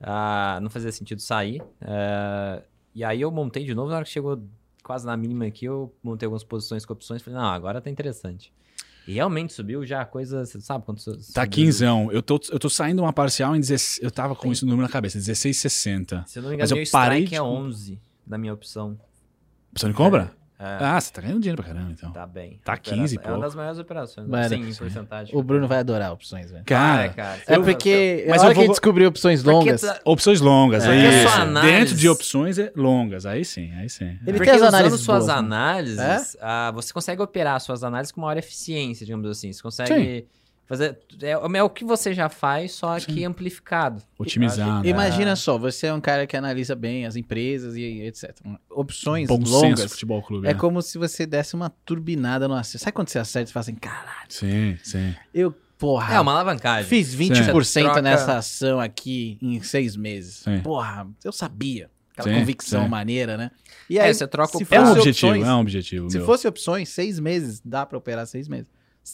ah, 0.00 0.58
não 0.62 0.70
fazia 0.70 0.90
sentido 0.90 1.20
sair. 1.20 1.62
Eh, 1.82 2.62
e 2.94 3.04
aí 3.04 3.20
eu 3.20 3.30
montei 3.30 3.64
de 3.64 3.74
novo, 3.74 3.88
na 3.90 3.96
hora 3.96 4.04
que 4.04 4.10
chegou 4.10 4.42
quase 4.82 5.06
na 5.06 5.16
mínima 5.16 5.46
aqui, 5.46 5.64
eu 5.66 5.94
montei 6.02 6.26
algumas 6.26 6.42
posições 6.44 6.84
com 6.84 6.92
opções. 6.92 7.22
Falei, 7.22 7.38
não, 7.38 7.46
agora 7.46 7.80
tá 7.80 7.88
interessante. 7.90 8.52
E 9.06 9.14
realmente 9.14 9.52
subiu 9.52 9.84
já 9.86 10.02
a 10.02 10.04
coisa, 10.04 10.44
você 10.44 10.60
sabe 10.60 10.84
quando 10.84 10.98
su- 11.00 11.12
Tá 11.32 11.42
subiu- 11.44 11.50
quinzão. 11.50 12.12
Eu 12.12 12.22
tô, 12.22 12.38
eu 12.50 12.58
tô 12.58 12.68
saindo 12.68 13.02
uma 13.02 13.12
parcial 13.12 13.56
em 13.56 13.60
16. 13.60 14.00
Eu 14.02 14.10
tava 14.10 14.34
com 14.36 14.52
isso 14.52 14.64
no 14.64 14.70
número 14.70 14.86
na 14.86 14.92
cabeça, 14.92 15.18
16,60. 15.18 16.24
Se 16.26 16.38
eu 16.38 16.42
não 16.42 16.50
me 16.50 16.56
Mas 16.56 16.70
engano, 16.70 16.80
eu 16.80 16.84
meu 16.84 16.90
parei 16.92 17.18
strike 17.24 17.30
de 17.30 17.34
é 17.36 17.40
comp- 17.40 17.58
11 17.66 17.98
da 18.26 18.38
minha 18.38 18.52
opção. 18.54 18.98
Opção 19.72 19.88
de 19.90 19.96
compra? 19.96 20.32
É, 20.62 20.76
Ah, 20.84 21.00
você 21.00 21.10
tá 21.10 21.22
ganhando 21.22 21.40
dinheiro 21.40 21.62
pra 21.62 21.72
caramba, 21.72 21.90
então. 21.92 22.12
tá 22.12 22.26
bem. 22.26 22.60
tá 22.62 22.74
Operação- 22.74 22.98
15 22.98 23.16
e 23.16 23.20
É 23.24 23.30
uma 23.32 23.40
das 23.40 23.54
maiores 23.54 23.78
operações. 23.78 24.28
Mano, 24.28 24.48
sim, 24.50 24.56
em 24.56 24.72
sim. 24.72 24.78
porcentagem. 24.78 25.34
O 25.34 25.42
Bruno 25.42 25.66
vai 25.66 25.78
adorar 25.78 26.12
opções, 26.12 26.50
velho. 26.50 26.64
Cara, 26.66 27.00
Ah, 27.00 27.04
é, 27.04 27.08
cara. 27.08 27.40
É 27.46 27.56
Eu- 27.56 27.62
porque 27.64 28.26
Mas 28.28 28.40
a 28.40 28.42
hora 28.42 28.50
eu 28.50 28.54
que 28.54 28.60
ele 28.60 28.66
vou- 28.66 28.74
descobriu 28.74 29.08
opções 29.08 29.42
longas, 29.42 29.80
tá- 29.80 29.98
Opções 30.04 30.40
longas, 30.42 30.84
É. 30.84 30.90
é, 30.94 31.24
isso. 31.24 31.34
análise- 31.40 31.72
Dentro 31.72 31.94
de 31.96 32.08
opções 32.10 32.58
é 32.58 32.70
longas, 32.76 33.24
aí 33.24 33.42
sim, 33.42 33.72
aí 33.72 33.88
sim. 33.88 34.04
Ele 34.26 34.36
Porque 34.36 34.44
tem 34.44 34.50
as 34.50 34.56
usando 34.60 34.74
análises 34.74 35.00
suas 35.00 35.24
boas, 35.24 35.26
né? 35.28 35.34
análises, 35.38 36.36
ah, 36.42 36.70
você 36.74 36.92
consegue 36.92 37.22
operar 37.22 37.58
suas 37.60 37.82
análises 37.82 38.12
com 38.12 38.20
maior 38.20 38.36
eficiência, 38.36 39.06
digamos 39.06 39.30
assim. 39.30 39.50
Você 39.52 39.62
consegue 39.62 40.26
fazer. 40.70 40.98
É, 41.20 41.30
é 41.32 41.62
o 41.62 41.68
que 41.68 41.84
você 41.84 42.14
já 42.14 42.28
faz, 42.28 42.72
só 42.72 42.98
que 43.00 43.24
amplificado. 43.24 44.02
Otimizado. 44.18 44.86
imagina 44.86 45.34
só, 45.36 45.58
você 45.58 45.88
é 45.88 45.92
um 45.92 46.00
cara 46.00 46.26
que 46.26 46.36
analisa 46.36 46.74
bem 46.74 47.04
as 47.04 47.16
empresas 47.16 47.76
e 47.76 47.82
etc. 48.02 48.34
Opções 48.70 49.28
Bom 49.28 49.38
senso 49.44 49.50
longas 49.52 49.90
futebol 49.92 50.22
clube. 50.22 50.46
é 50.46 50.54
né? 50.54 50.58
como 50.58 50.80
se 50.80 50.96
você 50.96 51.26
desse 51.26 51.54
uma 51.54 51.70
turbinada 51.84 52.46
no 52.48 52.54
acerto. 52.54 52.84
Sabe 52.84 52.92
quando 52.94 53.08
você 53.08 53.18
acerta 53.18 53.50
e 53.50 53.52
fala 53.52 53.62
assim, 53.62 53.74
caralho, 53.74 54.26
Sim, 54.28 54.78
sim. 54.82 55.14
eu, 55.34 55.52
porra, 55.76 56.14
É 56.14 56.20
uma 56.20 56.32
alavancagem. 56.32 56.88
fiz 56.88 57.14
20% 57.14 57.82
Troca- 57.82 58.02
nessa 58.02 58.36
ação 58.38 58.80
aqui 58.80 59.38
em 59.42 59.60
seis 59.62 59.96
meses. 59.96 60.36
Sim. 60.36 60.60
Porra, 60.60 61.06
eu 61.24 61.32
sabia. 61.32 61.90
Aquela 62.12 62.34
Sim, 62.34 62.40
convicção 62.40 62.82
sim. 62.84 62.88
maneira, 62.88 63.36
né? 63.36 63.50
E 63.88 63.98
É, 63.98 64.12
você 64.12 64.26
troca 64.26 64.56
o 64.56 64.58
se 64.64 64.66
É 64.74 64.80
um 64.80 64.86
Fosse 64.86 64.98
objetivo, 64.98 65.32
opções- 65.32 65.46
é 65.48 65.54
um 65.54 65.60
objetivo. 65.60 66.10
Se 66.10 66.16
meu. 66.18 66.26
fosse 66.26 66.46
opções, 66.48 66.88
seis 66.90 67.18
meses, 67.18 67.60
dá 67.64 67.86
pra 67.86 67.96
operar 67.96 68.26
seis 68.26 68.46
meses. 68.46 68.66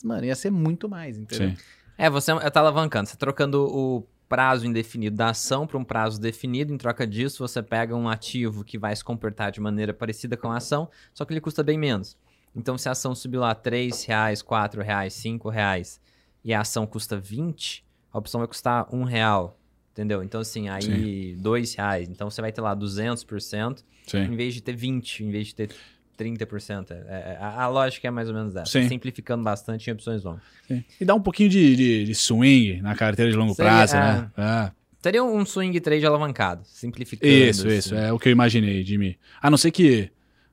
Mano, 0.05 0.25
ia 0.25 0.35
ser 0.35 0.51
muito 0.51 0.89
mais, 0.89 1.19
entendeu? 1.19 1.51
Sim. 1.51 1.57
É, 1.99 2.11
você 2.11 2.33
tá 2.51 2.61
alavancando. 2.61 3.09
Você 3.09 3.17
trocando 3.17 3.65
o 3.65 4.07
prazo 4.29 4.67
indefinido 4.67 5.17
da 5.17 5.31
ação 5.31 5.67
para 5.67 5.79
um 5.79 5.85
prazo 5.85 6.21
definido. 6.21 6.73
Em 6.73 6.77
troca 6.77 7.07
disso, 7.07 7.47
você 7.47 7.63
pega 7.63 7.95
um 7.95 8.09
ativo 8.09 8.65
que 8.65 8.79
vai 8.79 8.95
se 8.95 9.05
comportar 9.05 9.51
de 9.53 9.61
maneira 9.61 9.95
parecida 9.95 10.37
com 10.37 10.51
a 10.51 10.57
ação, 10.57 10.91
só 11.15 11.25
que 11.25 11.33
ele 11.33 11.41
custa 11.41 11.63
bem 11.63 11.79
menos. 11.79 12.17
Então, 12.55 12.77
se 12.77 12.89
a 12.89 12.93
ação 12.93 13.15
subiu 13.15 13.41
lá 13.41 13.55
3 13.55 14.05
reais, 14.05 14.43
4 14.43 14.83
reais, 14.83 15.15
5 15.15 15.49
reais 15.49 16.01
e 16.45 16.53
a 16.53 16.61
ação 16.61 16.87
custa 16.87 17.19
20, 17.19 17.85
a 18.13 18.19
opção 18.19 18.41
vai 18.41 18.49
custar 18.49 18.87
1 18.93 19.05
real. 19.05 19.59
Entendeu? 19.93 20.23
Então, 20.23 20.43
assim, 20.43 20.69
aí 20.69 21.35
2 21.39 21.75
reais. 21.75 22.09
Então, 22.09 22.29
você 22.29 22.43
vai 22.43 22.53
ter 22.53 22.61
lá 22.61 22.77
200%, 22.77 23.83
Sim. 24.07 24.19
em 24.19 24.37
vez 24.37 24.53
de 24.53 24.61
ter 24.61 24.77
20, 24.77 25.25
em 25.25 25.31
vez 25.31 25.49
de 25.49 25.55
ter 25.55 25.71
30%. 26.17 26.91
É, 26.91 26.95
é, 27.09 27.39
a, 27.41 27.63
a 27.63 27.69
lógica 27.69 28.07
é 28.09 28.11
mais 28.11 28.29
ou 28.29 28.35
menos 28.35 28.55
essa. 28.57 28.71
Sim. 28.71 28.89
Simplificando 28.89 29.43
bastante 29.45 29.89
em 29.89 29.93
opções 29.93 30.23
longas. 30.25 30.43
sim. 30.67 30.85
E 31.01 31.05
dá 31.05 31.15
um 31.15 31.21
pouquinho 31.21 31.49
de, 31.49 31.77
de, 31.77 32.05
de 32.05 32.15
swing 32.15 32.81
na 32.83 32.95
carteira 32.95 33.31
de 33.31 33.37
longo 33.37 33.55
Seria- 33.55 33.71
prazo, 33.71 33.97
né? 33.97 34.31
É. 34.37 34.71
Seria 35.03 35.23
um 35.23 35.45
swing 35.47 35.79
trade 35.81 36.05
alavancado, 36.05 36.63
simplificando. 36.65 37.33
Isso, 37.33 37.67
assim. 37.67 37.77
isso. 37.79 37.95
É 37.95 38.13
o 38.13 38.19
que 38.19 38.29
eu 38.29 38.33
imaginei, 38.33 38.83
Jimmy. 38.83 39.17
A 39.41 39.49
não 39.49 39.57
ser 39.57 39.71
que 39.71 40.11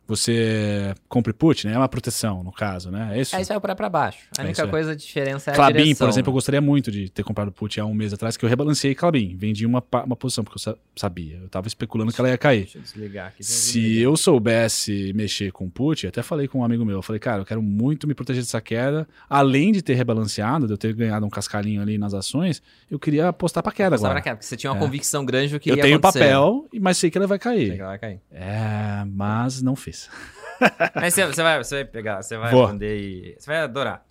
você 0.07 0.93
compre 1.07 1.33
put, 1.33 1.65
né? 1.67 1.73
É 1.73 1.77
uma 1.77 1.87
proteção, 1.89 2.43
no 2.43 2.51
caso, 2.51 2.91
né? 2.91 3.11
É 3.17 3.21
isso? 3.21 3.35
Aí 3.35 3.43
você 3.45 3.57
vai 3.57 3.75
pra 3.75 3.89
baixo. 3.89 4.19
A 4.37 4.41
É 4.41 4.45
única 4.45 4.63
aí. 4.63 4.69
coisa, 4.69 4.91
a 4.91 4.95
diferença 4.95 5.51
é 5.51 5.53
a 5.53 5.55
Clabin, 5.55 5.95
por 5.95 6.07
exemplo, 6.09 6.29
eu 6.29 6.33
gostaria 6.33 6.61
muito 6.61 6.91
de 6.91 7.09
ter 7.09 7.23
comprado 7.23 7.51
put 7.51 7.79
há 7.79 7.85
um 7.85 7.93
mês 7.93 8.13
atrás, 8.13 8.35
que 8.37 8.43
eu 8.45 8.49
rebalancei 8.49 8.93
Clabin. 8.95 9.35
Vendi 9.37 9.65
uma, 9.65 9.83
uma 10.05 10.15
posição, 10.15 10.43
porque 10.43 10.57
eu 10.57 10.61
sa- 10.61 10.75
sabia. 10.95 11.37
Eu 11.41 11.49
tava 11.49 11.67
especulando 11.67 12.11
que 12.11 12.19
ela 12.19 12.29
ia 12.29 12.37
cair. 12.37 12.61
Deixa 12.63 12.77
eu 12.77 12.81
desligar 12.81 13.27
aqui. 13.27 13.43
Se 13.43 13.97
eu 13.99 14.15
soubesse 14.17 15.11
mexer 15.13 15.51
com 15.51 15.69
put, 15.69 16.05
até 16.07 16.21
falei 16.21 16.47
com 16.47 16.59
um 16.59 16.63
amigo 16.63 16.83
meu, 16.85 16.97
eu 16.97 17.01
falei, 17.01 17.19
cara, 17.19 17.41
eu 17.41 17.45
quero 17.45 17.61
muito 17.61 18.07
me 18.07 18.13
proteger 18.13 18.43
dessa 18.43 18.61
queda, 18.61 19.07
além 19.29 19.71
de 19.71 19.81
ter 19.81 19.93
rebalanceado, 19.95 20.67
de 20.67 20.73
eu 20.73 20.77
ter 20.77 20.93
ganhado 20.93 21.25
um 21.25 21.29
cascalhinho 21.29 21.81
ali 21.81 21.97
nas 21.97 22.13
ações, 22.13 22.61
eu 22.89 22.99
queria 22.99 23.29
apostar 23.29 23.63
pra 23.63 23.71
queda 23.71 23.95
Agora. 23.95 24.19
agora. 24.19 24.35
Porque 24.35 24.45
você 24.45 24.57
tinha 24.57 24.71
uma 24.71 24.77
É. 24.77 24.79
convicção 24.79 25.25
grande 25.25 25.53
do 25.53 25.59
que 25.59 25.69
Eu 25.71 25.75
ia 25.77 25.81
tenho 25.81 25.97
acontecer. 25.97 26.19
papel, 26.19 26.67
mas 26.79 26.97
sei 26.97 27.09
que 27.09 27.17
ela 27.17 27.27
vai 27.27 27.37
Sei 27.37 27.43
cair. 27.51 27.73
que 27.75 27.79
ela 27.81 27.89
vai 27.89 27.99
cair. 27.99 28.19
É, 28.31 29.05
mas 29.07 29.61
não 29.61 29.75
fiz. 29.75 29.92
Mas 30.95 31.13
você, 31.13 31.25
você 31.25 31.43
vai, 31.43 31.63
você 31.63 31.75
vai 31.75 31.85
pegar, 31.85 32.21
você 32.21 32.37
vai 32.37 32.51
Vou. 32.51 32.63
aprender 32.65 32.97
e... 32.99 33.35
Você 33.39 33.47
vai 33.47 33.59
adorar. 33.61 34.05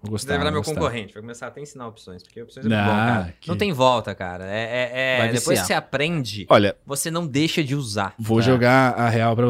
Vou 0.00 0.12
gostar. 0.12 0.28
vai 0.34 0.38
virar 0.38 0.50
meu 0.52 0.60
gostar. 0.60 0.74
concorrente. 0.74 1.12
Vai 1.12 1.22
começar 1.22 1.48
até 1.48 1.58
a 1.58 1.62
ensinar 1.62 1.88
opções. 1.88 2.22
Porque 2.22 2.40
opções 2.40 2.64
é 2.64 2.68
muito 2.68 2.80
bom, 2.84 2.90
cara. 2.96 3.34
que- 3.40 3.48
Não 3.48 3.56
tem 3.56 3.72
volta, 3.72 4.14
cara. 4.14 4.44
É, 4.46 4.62
é- 4.62 5.26
é- 5.26 5.32
Depois 5.32 5.60
que 5.60 5.66
você 5.66 5.72
aprende, 5.74 6.46
Olha, 6.48 6.76
você 6.86 7.10
não 7.10 7.26
deixa 7.26 7.64
de 7.64 7.74
usar. 7.74 8.14
Vou 8.18 8.38
É. 8.38 8.42
jogar 8.42 8.94
a 8.94 9.08
real 9.08 9.34
pra. 9.34 9.46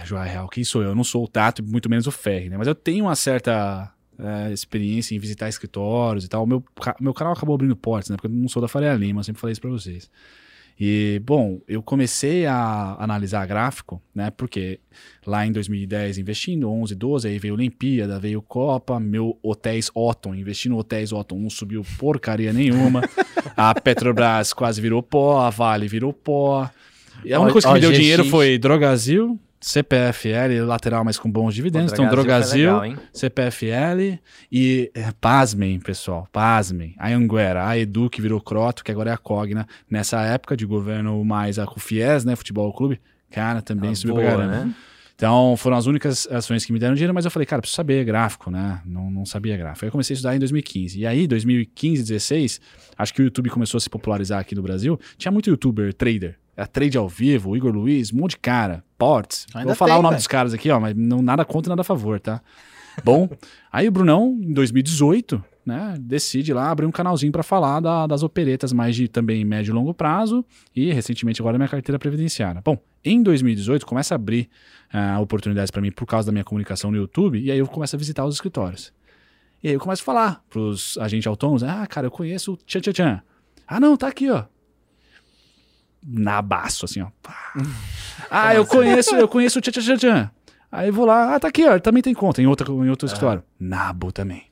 é, 0.00 0.06
jogar 0.06 0.22
a 0.22 0.24
real. 0.24 0.48
Quem 0.48 0.62
sou 0.62 0.82
eu? 0.82 0.90
Eu 0.90 0.94
não 0.94 1.02
sou 1.02 1.24
o 1.24 1.28
Tato, 1.28 1.64
muito 1.64 1.90
menos 1.90 2.06
o 2.06 2.12
Ferri, 2.12 2.48
né? 2.48 2.56
Mas 2.56 2.68
eu 2.68 2.74
tenho 2.76 3.06
uma 3.06 3.16
certa 3.16 3.92
é, 4.18 4.52
experiência 4.52 5.16
em 5.16 5.18
visitar 5.18 5.48
escritórios 5.48 6.24
e 6.24 6.28
tal. 6.28 6.44
O 6.44 6.46
meu, 6.46 6.62
meu 7.00 7.12
canal 7.12 7.32
acabou 7.32 7.56
abrindo 7.56 7.74
portas, 7.74 8.08
né? 8.10 8.16
Porque 8.16 8.28
eu 8.28 8.30
não 8.38 8.48
sou 8.48 8.62
da 8.62 8.68
Faria 8.68 8.94
Lima, 8.94 9.18
eu 9.20 9.24
sempre 9.24 9.40
falei 9.40 9.50
isso 9.52 9.60
pra 9.60 9.70
vocês. 9.70 10.08
E, 10.84 11.22
bom, 11.24 11.60
eu 11.68 11.80
comecei 11.80 12.44
a 12.44 12.96
analisar 12.98 13.46
gráfico, 13.46 14.02
né? 14.12 14.32
Porque 14.32 14.80
lá 15.24 15.46
em 15.46 15.52
2010 15.52 16.18
investindo, 16.18 16.68
11, 16.68 16.96
12, 16.96 17.28
aí 17.28 17.38
veio 17.38 17.54
Olimpíada, 17.54 18.18
veio 18.18 18.42
Copa, 18.42 18.98
meu 18.98 19.38
Hotéis 19.44 19.92
Otton, 19.94 20.34
investindo 20.34 20.72
no 20.72 20.78
Hotéis 20.78 21.12
Otton, 21.12 21.38
não 21.38 21.48
subiu 21.48 21.86
porcaria 22.00 22.52
nenhuma. 22.52 23.08
a 23.56 23.72
Petrobras 23.80 24.52
quase 24.52 24.80
virou 24.80 25.04
pó, 25.04 25.42
a 25.42 25.50
Vale 25.50 25.86
virou 25.86 26.12
pó. 26.12 26.68
E 27.24 27.32
a 27.32 27.38
única 27.38 27.52
coisa 27.52 27.68
que 27.68 27.70
ó, 27.70 27.74
me 27.74 27.80
deu 27.80 27.90
GX. 27.90 28.00
dinheiro 28.00 28.24
foi 28.24 28.58
Drogazil, 28.58 29.38
CPFL, 29.62 30.64
lateral, 30.66 31.04
mas 31.04 31.18
com 31.18 31.30
bons 31.30 31.54
dividendos. 31.54 31.92
Então, 31.92 32.08
Drogazil, 32.08 32.80
legal? 32.80 33.02
CPFL 33.12 34.18
e, 34.50 34.90
é, 34.94 35.12
pasmem, 35.20 35.78
pessoal, 35.78 36.28
pasmem, 36.32 36.94
a 36.98 37.08
Anguera, 37.08 37.66
a 37.66 37.78
Edu, 37.78 38.10
que 38.10 38.20
virou 38.20 38.40
Croto, 38.40 38.82
que 38.82 38.90
agora 38.90 39.10
é 39.10 39.12
a 39.14 39.18
Cogna, 39.18 39.66
nessa 39.88 40.20
época 40.22 40.56
de 40.56 40.66
governo 40.66 41.24
mais 41.24 41.58
a 41.58 41.66
Cufies, 41.66 42.24
né, 42.24 42.34
Futebol 42.34 42.72
Clube, 42.72 43.00
cara, 43.30 43.62
também 43.62 43.88
Ela 43.88 43.96
subiu 43.96 44.14
voa, 44.16 44.24
pra 44.24 44.36
caramba. 44.36 44.64
né? 44.64 44.74
Então, 45.14 45.56
foram 45.56 45.76
as 45.76 45.86
únicas 45.86 46.26
ações 46.26 46.64
que 46.64 46.72
me 46.72 46.80
deram 46.80 46.94
dinheiro, 46.94 47.14
mas 47.14 47.24
eu 47.24 47.30
falei, 47.30 47.46
cara, 47.46 47.62
preciso 47.62 47.76
saber 47.76 48.04
gráfico, 48.04 48.50
né? 48.50 48.80
Não, 48.84 49.08
não 49.08 49.24
sabia 49.24 49.56
gráfico. 49.56 49.84
Aí 49.84 49.88
eu 49.88 49.92
comecei 49.92 50.14
a 50.14 50.16
estudar 50.16 50.34
em 50.34 50.40
2015. 50.40 50.98
E 50.98 51.06
aí, 51.06 51.28
2015, 51.28 52.02
16, 52.02 52.60
acho 52.98 53.14
que 53.14 53.22
o 53.22 53.24
YouTube 53.24 53.48
começou 53.48 53.78
a 53.78 53.80
se 53.80 53.88
popularizar 53.88 54.40
aqui 54.40 54.56
no 54.56 54.62
Brasil. 54.62 54.98
Tinha 55.16 55.30
muito 55.30 55.48
youtuber, 55.48 55.94
trader. 55.94 56.36
Era 56.56 56.66
trade 56.66 56.98
ao 56.98 57.08
vivo, 57.08 57.56
Igor 57.56 57.72
Luiz, 57.72 58.12
um 58.12 58.16
monte 58.16 58.32
de 58.32 58.38
cara. 58.38 58.82
Ports. 59.06 59.46
Ainda 59.54 59.66
Vou 59.66 59.74
falar 59.74 59.92
tem, 59.94 59.98
o 59.98 60.02
nome 60.02 60.12
velho. 60.12 60.18
dos 60.20 60.26
caras 60.26 60.54
aqui, 60.54 60.70
ó, 60.70 60.78
mas 60.78 60.94
não, 60.96 61.20
nada 61.22 61.44
contra, 61.44 61.70
nada 61.70 61.80
a 61.80 61.84
favor, 61.84 62.20
tá? 62.20 62.40
Bom, 63.02 63.28
aí 63.72 63.88
o 63.88 63.90
Brunão, 63.90 64.38
em 64.40 64.52
2018, 64.52 65.42
né, 65.66 65.96
decide 65.98 66.52
lá 66.52 66.70
abrir 66.70 66.86
um 66.86 66.90
canalzinho 66.92 67.32
para 67.32 67.42
falar 67.42 67.80
da- 67.80 68.06
das 68.06 68.22
operetas 68.22 68.72
mais 68.72 68.94
de 68.94 69.08
também 69.08 69.44
médio 69.44 69.72
e 69.72 69.74
longo 69.74 69.92
prazo 69.94 70.44
e 70.74 70.92
recentemente 70.92 71.40
agora 71.42 71.58
minha 71.58 71.68
carteira 71.68 71.98
previdenciária. 71.98 72.60
Bom, 72.64 72.78
em 73.04 73.22
2018 73.22 73.84
começa 73.86 74.14
a 74.14 74.16
abrir 74.16 74.48
ah, 74.92 75.18
oportunidades 75.20 75.70
para 75.70 75.80
mim 75.80 75.90
por 75.90 76.06
causa 76.06 76.26
da 76.26 76.32
minha 76.32 76.44
comunicação 76.44 76.90
no 76.90 76.96
YouTube 76.96 77.40
e 77.40 77.50
aí 77.50 77.58
eu 77.58 77.66
começo 77.66 77.96
a 77.96 77.98
visitar 77.98 78.24
os 78.24 78.34
escritórios. 78.36 78.92
E 79.62 79.68
aí 79.68 79.74
eu 79.74 79.80
começo 79.80 80.02
a 80.02 80.04
falar 80.04 80.42
pros 80.50 80.96
agentes 80.98 81.26
autônomos, 81.26 81.62
ah, 81.64 81.86
cara, 81.88 82.06
eu 82.06 82.10
conheço 82.10 82.52
o 82.52 82.56
Tchan 82.56 82.80
Tchan 82.80 82.92
Tchan. 82.92 83.22
Ah, 83.66 83.80
não, 83.80 83.96
tá 83.96 84.08
aqui, 84.08 84.28
ó. 84.30 84.44
Nabaço, 86.06 86.84
assim, 86.84 87.00
ó. 87.02 87.06
Ah, 88.30 88.54
eu 88.54 88.64
conheço, 88.64 89.14
eu 89.14 89.28
conheço 89.28 89.58
o 89.58 89.62
Tchan. 89.62 90.30
Aí 90.70 90.88
eu 90.88 90.92
vou 90.94 91.04
lá, 91.04 91.34
ah, 91.34 91.40
tá 91.40 91.48
aqui, 91.48 91.66
ó, 91.66 91.78
também 91.78 92.02
tem 92.02 92.14
conta 92.14 92.40
em, 92.40 92.46
outra, 92.46 92.70
em 92.70 92.88
outro 92.88 93.04
escritório. 93.06 93.42
Nabo 93.60 94.10
também. 94.10 94.44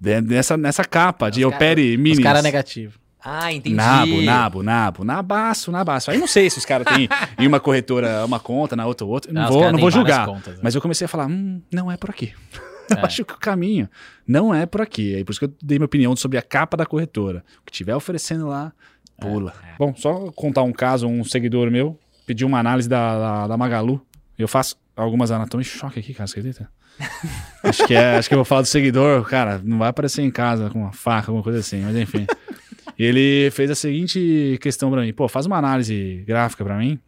Nessa, 0.00 0.56
nessa 0.56 0.84
capa 0.84 1.28
de 1.28 1.44
Os 1.44 1.52
Opere 1.52 1.94
Os 1.96 2.00
Minis. 2.00 2.20
caras 2.20 2.42
negativos. 2.42 2.94
Ah, 3.22 3.52
entendi. 3.52 3.74
Nabo, 3.74 4.22
nabo, 4.22 4.62
nabo, 4.62 5.04
nabaço, 5.04 5.70
nabaço. 5.72 6.10
Aí 6.10 6.18
não 6.18 6.26
sei 6.26 6.48
se 6.48 6.58
os 6.58 6.64
caras 6.64 6.86
têm 6.94 7.08
em 7.38 7.46
uma 7.46 7.58
corretora 7.60 8.24
uma 8.24 8.38
conta, 8.40 8.74
na 8.76 8.86
outra 8.86 9.04
outra. 9.06 9.32
Não 9.32 9.42
Ah, 9.42 9.48
os 9.48 9.50
vou, 9.54 9.72
não 9.72 9.78
vou 9.78 9.90
julgar. 9.90 10.26
contas, 10.26 10.54
né? 10.54 10.60
Mas 10.62 10.74
eu 10.74 10.80
comecei 10.80 11.04
a 11.04 11.08
falar, 11.08 11.26
hum, 11.26 11.60
não 11.72 11.90
é 11.90 11.96
por 11.96 12.10
aqui. 12.10 12.32
É. 12.92 12.94
Eu 12.94 13.04
acho 13.06 13.24
que 13.24 13.34
o 13.34 13.38
caminho 13.38 13.88
não 14.26 14.52
é 14.52 14.66
por 14.66 14.80
aqui. 14.80 15.14
Aí 15.14 15.22
por 15.24 15.30
isso 15.30 15.38
que 15.38 15.44
eu 15.46 15.52
dei 15.62 15.78
minha 15.78 15.86
opinião 15.86 16.16
sobre 16.16 16.36
a 16.38 16.42
capa 16.42 16.76
da 16.76 16.84
corretora. 16.84 17.44
O 17.62 17.66
que 17.66 17.70
tiver 17.70 17.94
oferecendo 17.94 18.48
lá, 18.48 18.72
pula. 19.20 19.54
É, 19.62 19.76
Bom, 19.78 19.94
só 19.94 20.30
contar 20.32 20.62
um 20.62 20.72
caso, 20.72 21.06
um 21.06 21.24
seguidor 21.24 21.70
meu 21.70 21.98
pediu 22.26 22.46
uma 22.46 22.58
análise 22.58 22.88
da, 22.88 23.18
da, 23.18 23.46
da 23.48 23.56
Magalu. 23.56 24.00
Eu 24.38 24.46
faço 24.46 24.76
algumas 24.94 25.30
anatomias. 25.30 25.66
Choque 25.66 25.98
aqui, 25.98 26.14
cara, 26.14 26.26
você 26.26 26.38
acredita? 26.38 26.70
acho, 27.64 27.86
que 27.86 27.94
é, 27.94 28.16
acho 28.16 28.28
que 28.28 28.34
eu 28.34 28.38
vou 28.38 28.44
falar 28.44 28.62
do 28.62 28.68
seguidor, 28.68 29.24
cara, 29.24 29.60
não 29.64 29.78
vai 29.78 29.88
aparecer 29.88 30.22
em 30.22 30.30
casa 30.30 30.70
com 30.70 30.80
uma 30.80 30.92
faca, 30.92 31.30
alguma 31.30 31.42
coisa 31.42 31.58
assim, 31.58 31.80
mas 31.80 31.96
enfim. 31.96 32.26
Ele 32.98 33.50
fez 33.50 33.70
a 33.70 33.74
seguinte 33.74 34.58
questão 34.60 34.90
para 34.90 35.00
mim: 35.00 35.12
pô, 35.12 35.26
faz 35.26 35.46
uma 35.46 35.56
análise 35.56 36.22
gráfica 36.26 36.62
para 36.62 36.76
mim 36.76 36.98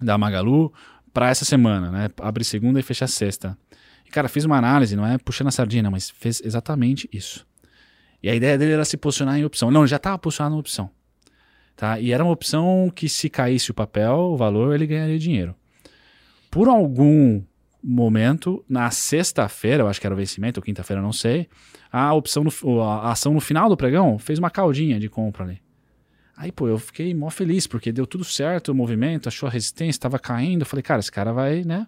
da 0.00 0.16
Magalu 0.16 0.72
para 1.12 1.30
essa 1.30 1.44
semana, 1.44 1.90
né? 1.90 2.08
Abre 2.20 2.44
segunda 2.44 2.78
e 2.78 2.82
fecha 2.82 3.06
sexta. 3.06 3.58
E, 4.04 4.10
cara, 4.10 4.28
fiz 4.28 4.44
uma 4.44 4.56
análise, 4.56 4.94
não 4.94 5.04
é 5.04 5.18
puxando 5.18 5.48
a 5.48 5.50
sardinha, 5.50 5.90
mas 5.90 6.10
fez 6.10 6.40
exatamente 6.44 7.08
isso. 7.12 7.46
E 8.22 8.30
a 8.30 8.34
ideia 8.34 8.56
dele 8.56 8.72
era 8.72 8.84
se 8.84 8.96
posicionar 8.96 9.36
em 9.38 9.44
opção. 9.44 9.70
Não, 9.70 9.80
ele 9.82 9.88
já 9.88 9.96
estava 9.96 10.18
posicionado 10.18 10.54
em 10.54 10.58
opção. 10.58 10.90
Tá? 11.76 12.00
E 12.00 12.10
era 12.10 12.24
uma 12.24 12.32
opção 12.32 12.90
que, 12.92 13.08
se 13.08 13.28
caísse 13.28 13.70
o 13.70 13.74
papel, 13.74 14.16
o 14.16 14.36
valor, 14.36 14.74
ele 14.74 14.86
ganharia 14.86 15.18
dinheiro. 15.18 15.54
Por 16.50 16.68
algum 16.68 17.42
momento, 17.84 18.64
na 18.68 18.90
sexta-feira, 18.90 19.82
eu 19.82 19.88
acho 19.88 20.00
que 20.00 20.06
era 20.06 20.14
o 20.14 20.16
vencimento, 20.16 20.58
ou 20.58 20.64
quinta-feira, 20.64 21.02
não 21.02 21.12
sei, 21.12 21.48
a 21.92 22.12
opção 22.14 22.42
no, 22.42 22.82
a 22.82 23.12
ação 23.12 23.34
no 23.34 23.40
final 23.40 23.68
do 23.68 23.76
pregão 23.76 24.18
fez 24.18 24.38
uma 24.38 24.50
caldinha 24.50 24.98
de 24.98 25.08
compra 25.08 25.44
ali. 25.44 25.60
Aí, 26.36 26.50
pô, 26.50 26.66
eu 26.66 26.78
fiquei 26.78 27.14
mó 27.14 27.30
feliz, 27.30 27.66
porque 27.66 27.92
deu 27.92 28.06
tudo 28.06 28.24
certo 28.24 28.70
o 28.70 28.74
movimento, 28.74 29.28
achou 29.28 29.46
a 29.48 29.52
resistência, 29.52 29.98
estava 29.98 30.18
caindo. 30.18 30.62
Eu 30.62 30.66
falei, 30.66 30.82
cara, 30.82 31.00
esse 31.00 31.12
cara 31.12 31.32
vai, 31.32 31.62
né, 31.62 31.86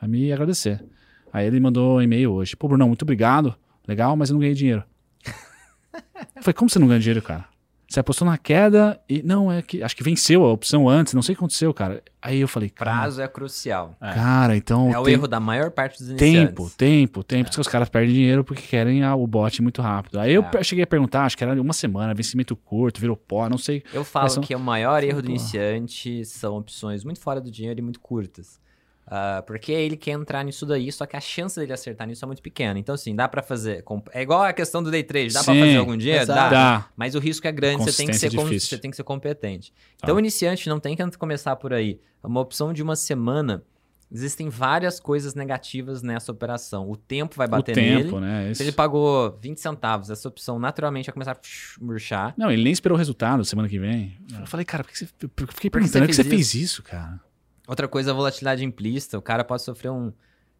vai 0.00 0.08
me 0.08 0.32
agradecer. 0.32 0.84
Aí 1.32 1.46
ele 1.46 1.60
mandou 1.60 1.96
um 1.96 2.02
e-mail 2.02 2.32
hoje. 2.32 2.56
Pô, 2.56 2.68
Bruno, 2.68 2.86
muito 2.86 3.02
obrigado. 3.02 3.54
Legal, 3.86 4.16
mas 4.16 4.30
eu 4.30 4.34
não 4.34 4.40
ganhei 4.40 4.54
dinheiro. 4.54 4.84
falei, 6.40 6.54
como 6.54 6.70
você 6.70 6.78
não 6.78 6.86
ganha 6.86 7.00
dinheiro, 7.00 7.20
cara? 7.20 7.46
Você 7.88 8.00
apostou 8.00 8.26
na 8.26 8.38
queda 8.38 9.00
e. 9.08 9.22
Não, 9.22 9.50
é 9.50 9.62
que. 9.62 9.82
Acho 9.82 9.96
que 9.96 10.02
venceu 10.02 10.44
a 10.44 10.52
opção 10.52 10.88
antes, 10.88 11.14
não 11.14 11.22
sei 11.22 11.32
o 11.32 11.36
que 11.36 11.40
aconteceu, 11.40 11.72
cara. 11.72 12.02
Aí 12.20 12.40
eu 12.40 12.48
falei. 12.48 12.70
Prazo 12.70 13.20
é 13.20 13.28
crucial. 13.28 13.94
É. 14.00 14.14
Cara, 14.14 14.56
então. 14.56 14.90
É 14.90 14.98
o 14.98 15.08
erro 15.08 15.28
da 15.28 15.38
maior 15.38 15.70
parte 15.70 15.98
dos 15.98 16.08
iniciantes. 16.10 16.48
Tempo, 16.48 16.70
tempo, 16.76 17.22
tempo. 17.22 17.50
É. 17.54 17.60
os 17.60 17.68
caras 17.68 17.88
perdem 17.88 18.14
dinheiro 18.14 18.42
porque 18.42 18.62
querem 18.62 19.02
a, 19.02 19.14
o 19.14 19.26
bot 19.26 19.62
muito 19.62 19.82
rápido. 19.82 20.18
Aí 20.18 20.32
eu 20.32 20.44
é. 20.52 20.62
cheguei 20.62 20.84
a 20.84 20.86
perguntar, 20.86 21.24
acho 21.24 21.36
que 21.36 21.44
era 21.44 21.60
uma 21.60 21.74
semana, 21.74 22.14
vencimento 22.14 22.56
curto, 22.56 23.00
virou 23.00 23.16
pó, 23.16 23.48
não 23.48 23.58
sei. 23.58 23.82
Eu 23.92 24.04
falo 24.04 24.30
são... 24.30 24.42
que 24.42 24.54
o 24.54 24.60
maior 24.60 25.04
erro 25.04 25.20
do 25.20 25.28
iniciante 25.28 26.24
são 26.24 26.56
opções 26.56 27.04
muito 27.04 27.20
fora 27.20 27.40
do 27.40 27.50
dinheiro 27.50 27.78
e 27.78 27.82
muito 27.82 28.00
curtas. 28.00 28.58
Uh, 29.06 29.42
porque 29.46 29.70
ele 29.70 29.96
quer 29.96 30.12
entrar 30.12 30.42
nisso 30.44 30.64
daí, 30.64 30.90
só 30.90 31.04
que 31.04 31.14
a 31.14 31.20
chance 31.20 31.60
dele 31.60 31.72
acertar 31.72 32.06
nisso 32.06 32.24
é 32.24 32.26
muito 32.26 32.42
pequena. 32.42 32.78
Então, 32.78 32.94
assim, 32.94 33.14
dá 33.14 33.28
para 33.28 33.42
fazer. 33.42 33.84
É 34.12 34.22
igual 34.22 34.42
a 34.42 34.52
questão 34.52 34.82
do 34.82 34.90
day 34.90 35.02
trade. 35.02 35.32
Dá 35.32 35.44
para 35.44 35.54
fazer 35.54 35.76
algum 35.76 35.96
dia? 35.96 36.24
Dá. 36.24 36.48
dá. 36.48 36.88
Mas 36.96 37.14
o 37.14 37.18
risco 37.18 37.46
é 37.46 37.52
grande, 37.52 37.84
você 37.84 37.96
tem, 37.96 38.06
que 38.06 38.14
ser 38.14 38.30
você 38.30 38.78
tem 38.78 38.90
que 38.90 38.96
ser 38.96 39.04
competente. 39.04 39.72
Tá. 39.72 40.04
Então, 40.04 40.16
o 40.16 40.18
iniciante 40.18 40.68
não 40.68 40.80
tem 40.80 40.96
que 40.96 41.18
começar 41.18 41.54
por 41.56 41.72
aí. 41.74 42.00
É 42.22 42.26
uma 42.26 42.40
opção 42.40 42.72
de 42.72 42.82
uma 42.82 42.96
semana. 42.96 43.62
Existem 44.10 44.48
várias 44.48 45.00
coisas 45.00 45.34
negativas 45.34 46.02
nessa 46.02 46.30
operação. 46.30 46.88
O 46.88 46.96
tempo 46.96 47.36
vai 47.36 47.48
bater 47.48 47.72
o 47.72 47.74
tempo, 47.74 48.20
nele. 48.20 48.32
Né? 48.32 48.50
Esse... 48.50 48.58
Se 48.58 48.62
ele 48.62 48.72
pagou 48.72 49.36
20 49.42 49.58
centavos, 49.58 50.08
essa 50.08 50.28
opção 50.28 50.58
naturalmente 50.58 51.06
vai 51.06 51.12
começar 51.12 51.32
a 51.32 51.84
murchar. 51.84 52.32
Não, 52.36 52.50
ele 52.50 52.62
nem 52.62 52.72
esperou 52.72 52.96
o 52.96 52.98
resultado 52.98 53.44
semana 53.44 53.68
que 53.68 53.78
vem. 53.78 54.16
Eu 54.38 54.46
falei, 54.46 54.64
cara, 54.64 54.84
por 54.84 54.92
que 54.92 54.98
você. 54.98 55.04
Eu 55.20 55.30
fiquei 55.48 55.68
perguntando, 55.68 56.04
por 56.04 56.08
que 56.08 56.14
você, 56.14 56.22
fez, 56.22 56.46
você 56.46 56.52
fez 56.52 56.54
isso, 56.54 56.82
cara? 56.82 57.20
Outra 57.66 57.88
coisa 57.88 58.10
é 58.10 58.12
a 58.12 58.14
volatilidade 58.14 58.64
implícita. 58.64 59.18
O 59.18 59.22
cara 59.22 59.44
pode 59.44 59.62
sofrer 59.62 59.90
um. 59.90 60.12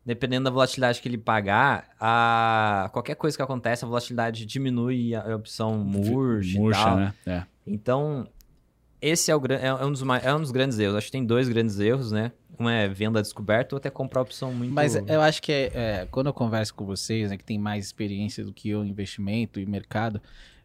Dependendo 0.07 0.45
da 0.45 0.51
volatilidade 0.51 1.01
que 1.01 1.09
ele 1.09 1.17
pagar, 1.17 1.89
a... 1.99 2.91
qualquer 2.93 3.15
coisa 3.15 3.35
que 3.35 3.43
acontece, 3.43 3.87
a 3.87 3.89
volatilidade 3.89 4.45
diminui 4.45 5.09
e 5.09 5.15
a 5.15 5.35
opção 5.35 5.79
murcha. 5.79 6.59
Murcha, 6.59 6.95
né? 6.95 7.15
É. 7.25 7.43
Então, 7.67 8.29
esse 9.01 9.31
é, 9.31 9.37
o, 9.37 9.41
é, 9.47 9.85
um 9.85 9.91
dos, 9.91 10.03
é 10.23 10.35
um 10.35 10.41
dos 10.41 10.51
grandes 10.51 10.79
erros. 10.79 10.97
Acho 10.97 11.07
que 11.07 11.13
tem 11.13 11.25
dois 11.25 11.49
grandes 11.49 11.79
erros, 11.79 12.13
né? 12.13 12.33
Um 12.59 12.69
é 12.69 12.89
venda 12.89 13.21
descoberta, 13.21 13.75
outro 13.75 13.89
é 13.89 13.91
comprar 13.91 14.23
opção 14.23 14.53
muito. 14.53 14.73
Mas 14.73 14.95
eu 14.95 15.21
acho 15.21 15.43
que 15.43 15.53
é, 15.53 15.71
é, 15.75 16.09
quando 16.11 16.29
eu 16.29 16.33
converso 16.33 16.75
com 16.75 16.85
vocês, 16.85 17.31
né, 17.31 17.37
que 17.37 17.45
tem 17.45 17.59
mais 17.59 17.85
experiência 17.85 18.45
do 18.45 18.53
que 18.53 18.69
eu 18.69 18.85
em 18.85 18.89
investimento 18.89 19.59
e 19.59 19.67
mercado, 19.67 20.23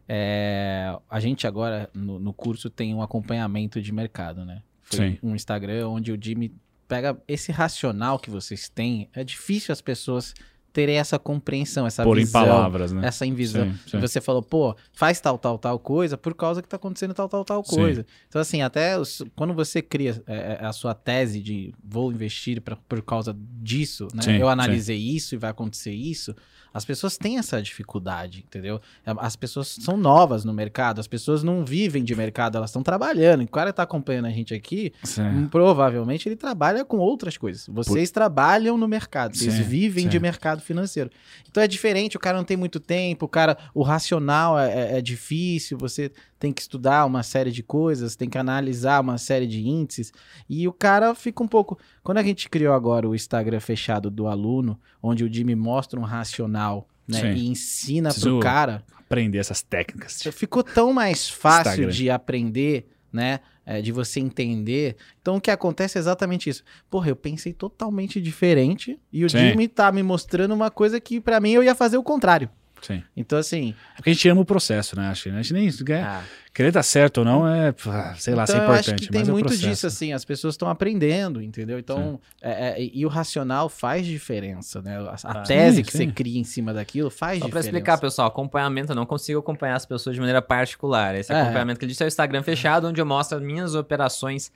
é, 0.08 0.96
a 1.08 1.20
gente 1.20 1.46
agora 1.46 1.90
no, 1.92 2.18
no 2.18 2.32
curso 2.32 2.70
tem 2.70 2.94
um 2.94 3.02
acompanhamento 3.02 3.80
de 3.80 3.92
mercado, 3.92 4.44
né? 4.44 4.62
Foi 4.90 5.10
Sim. 5.10 5.18
um 5.22 5.34
Instagram 5.34 5.88
onde 5.88 6.12
o 6.12 6.18
Jimmy 6.20 6.54
pega 6.88 7.16
esse 7.28 7.52
racional 7.52 8.18
que 8.18 8.30
vocês 8.30 8.68
têm. 8.68 9.08
É 9.14 9.22
difícil 9.22 9.72
as 9.72 9.80
pessoas 9.80 10.34
terem 10.72 10.98
essa 10.98 11.18
compreensão, 11.18 11.86
essa 11.86 12.02
Por 12.02 12.16
visão, 12.16 12.42
em 12.42 12.46
palavras, 12.46 12.92
né? 12.92 13.06
essa 13.06 13.26
invisão. 13.26 13.72
Sim, 13.72 13.78
sim. 13.90 14.00
Você 14.00 14.20
falou, 14.20 14.42
pô, 14.42 14.76
faz 14.92 15.20
tal, 15.20 15.36
tal, 15.38 15.58
tal 15.58 15.78
coisa 15.78 16.16
por 16.16 16.34
causa 16.34 16.62
que 16.62 16.68
tá 16.68 16.76
acontecendo 16.76 17.12
tal, 17.12 17.28
tal, 17.28 17.44
tal 17.44 17.62
coisa. 17.62 18.02
Sim. 18.02 18.08
Então, 18.28 18.40
assim, 18.40 18.62
até 18.62 18.98
os, 18.98 19.22
quando 19.34 19.52
você 19.52 19.82
cria 19.82 20.22
é, 20.26 20.58
é 20.60 20.64
a 20.64 20.72
sua 20.72 20.94
tese 20.94 21.40
de 21.40 21.74
vou 21.82 22.12
investir 22.12 22.60
pra, 22.60 22.76
por 22.76 23.02
causa 23.02 23.36
disso, 23.60 24.08
né? 24.14 24.40
Eu 24.40 24.48
analisei 24.48 24.98
isso 24.98 25.34
e 25.34 25.38
vai 25.38 25.50
acontecer 25.50 25.92
isso. 25.92 26.34
As 26.72 26.84
pessoas 26.84 27.16
têm 27.16 27.38
essa 27.38 27.60
dificuldade, 27.60 28.44
entendeu? 28.46 28.80
As 29.04 29.34
pessoas 29.36 29.68
são 29.68 29.96
novas 29.96 30.44
no 30.44 30.52
mercado, 30.52 31.00
as 31.00 31.06
pessoas 31.06 31.42
não 31.42 31.64
vivem 31.64 32.04
de 32.04 32.14
mercado, 32.14 32.56
elas 32.56 32.70
estão 32.70 32.82
trabalhando. 32.82 33.42
O 33.42 33.48
cara 33.48 33.70
está 33.70 33.82
acompanhando 33.82 34.26
a 34.26 34.30
gente 34.30 34.54
aqui, 34.54 34.92
Sim. 35.02 35.48
provavelmente 35.50 36.28
ele 36.28 36.36
trabalha 36.36 36.84
com 36.84 36.98
outras 36.98 37.36
coisas. 37.36 37.66
Vocês 37.68 38.10
Por... 38.10 38.14
trabalham 38.14 38.76
no 38.76 38.86
mercado, 38.86 39.36
vocês 39.36 39.58
vivem 39.58 40.06
de 40.08 40.18
mercado 40.20 40.62
financeiro. 40.62 41.10
Então 41.48 41.62
é 41.62 41.66
diferente, 41.66 42.16
o 42.16 42.20
cara 42.20 42.36
não 42.36 42.44
tem 42.44 42.56
muito 42.56 42.78
tempo, 42.78 43.26
o 43.26 43.28
cara, 43.28 43.56
o 43.74 43.82
racional 43.82 44.58
é, 44.58 44.94
é, 44.94 44.98
é 44.98 45.02
difícil, 45.02 45.76
você 45.76 46.12
tem 46.40 46.52
que 46.54 46.62
estudar 46.62 47.04
uma 47.04 47.22
série 47.22 47.52
de 47.52 47.62
coisas, 47.62 48.16
tem 48.16 48.28
que 48.28 48.38
analisar 48.38 49.00
uma 49.00 49.18
série 49.18 49.46
de 49.46 49.68
índices. 49.68 50.10
E 50.48 50.66
o 50.66 50.72
cara 50.72 51.14
fica 51.14 51.42
um 51.42 51.46
pouco. 51.46 51.78
Quando 52.02 52.16
a 52.16 52.22
gente 52.22 52.48
criou 52.48 52.72
agora 52.72 53.06
o 53.06 53.14
Instagram 53.14 53.60
fechado 53.60 54.10
do 54.10 54.26
aluno, 54.26 54.80
onde 55.02 55.22
o 55.22 55.32
Jimmy 55.32 55.54
mostra 55.54 56.00
um 56.00 56.02
racional 56.02 56.59
né, 57.06 57.34
e 57.34 57.48
ensina 57.48 58.10
Preciso 58.10 58.30
pro 58.30 58.40
cara. 58.40 58.84
Aprender 58.96 59.38
essas 59.38 59.60
técnicas. 59.60 60.22
Ficou 60.32 60.62
tão 60.62 60.92
mais 60.92 61.28
fácil 61.28 61.70
Instagram. 61.70 61.90
de 61.90 62.10
aprender, 62.10 62.88
né? 63.12 63.40
É, 63.66 63.80
de 63.80 63.92
você 63.92 64.18
entender. 64.18 64.96
Então 65.20 65.36
o 65.36 65.40
que 65.40 65.50
acontece 65.50 65.98
é 65.98 66.00
exatamente 66.00 66.48
isso. 66.48 66.64
Porra, 66.88 67.08
eu 67.08 67.16
pensei 67.16 67.52
totalmente 67.52 68.20
diferente 68.20 68.98
e 69.12 69.24
o 69.24 69.30
Sim. 69.30 69.38
Jimmy 69.38 69.68
tá 69.68 69.92
me 69.92 70.02
mostrando 70.02 70.52
uma 70.54 70.70
coisa 70.70 71.00
que 71.00 71.20
para 71.20 71.38
mim 71.38 71.52
eu 71.52 71.62
ia 71.62 71.74
fazer 71.74 71.96
o 71.96 72.02
contrário. 72.02 72.50
Sim. 72.82 73.02
Então, 73.16 73.38
assim. 73.38 73.74
É 73.92 73.96
porque 73.96 74.10
a 74.10 74.12
gente 74.12 74.28
ama 74.28 74.40
o 74.40 74.44
processo, 74.44 74.96
né? 74.96 75.08
Acho 75.08 75.24
que 75.24 75.28
a 75.30 75.42
gente 75.42 75.52
nem. 75.52 75.70
Quer, 75.70 76.02
ah. 76.02 76.22
Querer 76.52 76.72
dar 76.72 76.82
certo 76.82 77.18
ou 77.18 77.24
não 77.24 77.46
é, 77.46 77.72
sei 78.18 78.34
lá, 78.34 78.42
então, 78.42 78.56
é 78.56 78.58
importante. 78.58 78.88
Eu 78.88 78.94
acho 78.94 78.94
que 78.94 79.08
tem 79.08 79.20
é 79.22 79.24
muito 79.24 79.56
disso, 79.56 79.86
assim. 79.86 80.12
As 80.12 80.24
pessoas 80.24 80.54
estão 80.54 80.68
aprendendo, 80.68 81.40
entendeu? 81.40 81.78
Então, 81.78 82.20
é, 82.42 82.82
é, 82.82 82.90
e 82.92 83.06
o 83.06 83.08
racional 83.08 83.68
faz 83.68 84.04
diferença, 84.04 84.82
né? 84.82 84.98
A, 84.98 85.10
a 85.10 85.30
ah, 85.30 85.42
tese 85.42 85.76
sim, 85.76 85.82
que 85.84 85.92
sim. 85.92 85.98
você 85.98 86.12
cria 86.12 86.40
em 86.40 86.44
cima 86.44 86.74
daquilo 86.74 87.08
faz 87.08 87.38
Só 87.38 87.46
diferença. 87.46 87.46
Só 87.46 87.50
pra 87.50 87.60
explicar, 87.60 87.98
pessoal, 87.98 88.28
acompanhamento, 88.28 88.90
eu 88.90 88.96
não 88.96 89.06
consigo 89.06 89.38
acompanhar 89.38 89.76
as 89.76 89.86
pessoas 89.86 90.14
de 90.14 90.20
maneira 90.20 90.42
particular. 90.42 91.14
Esse 91.14 91.32
é. 91.32 91.40
acompanhamento 91.40 91.78
que 91.78 91.84
ele 91.84 91.92
disse 91.92 92.02
é 92.02 92.06
o 92.06 92.08
Instagram 92.08 92.42
fechado, 92.42 92.88
onde 92.88 93.00
eu 93.00 93.06
mostro 93.06 93.38
as 93.38 93.44
minhas 93.44 93.76
operações 93.76 94.50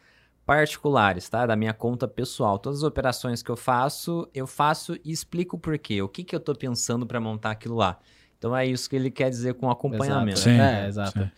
particulares, 0.46 1.28
tá? 1.28 1.46
Da 1.46 1.56
minha 1.56 1.72
conta 1.72 2.06
pessoal. 2.06 2.58
Todas 2.58 2.80
as 2.80 2.84
operações 2.84 3.42
que 3.42 3.50
eu 3.50 3.56
faço, 3.56 4.28
eu 4.34 4.46
faço 4.46 4.96
e 5.04 5.10
explico 5.10 5.58
por 5.58 5.78
quê. 5.78 6.02
O 6.02 6.08
que, 6.08 6.24
que 6.24 6.34
eu 6.34 6.40
tô 6.40 6.54
pensando 6.54 7.06
para 7.06 7.20
montar 7.20 7.52
aquilo 7.52 7.76
lá. 7.76 7.98
Então 8.44 8.54
é 8.54 8.66
isso 8.66 8.90
que 8.90 8.94
ele 8.94 9.10
quer 9.10 9.30
dizer 9.30 9.54
com 9.54 9.70
acompanhamento. 9.70 10.38
Exato. 10.38 10.50
Sim, 10.50 10.60
é, 10.60 10.86
exato. 10.86 11.18
Sim. 11.18 11.30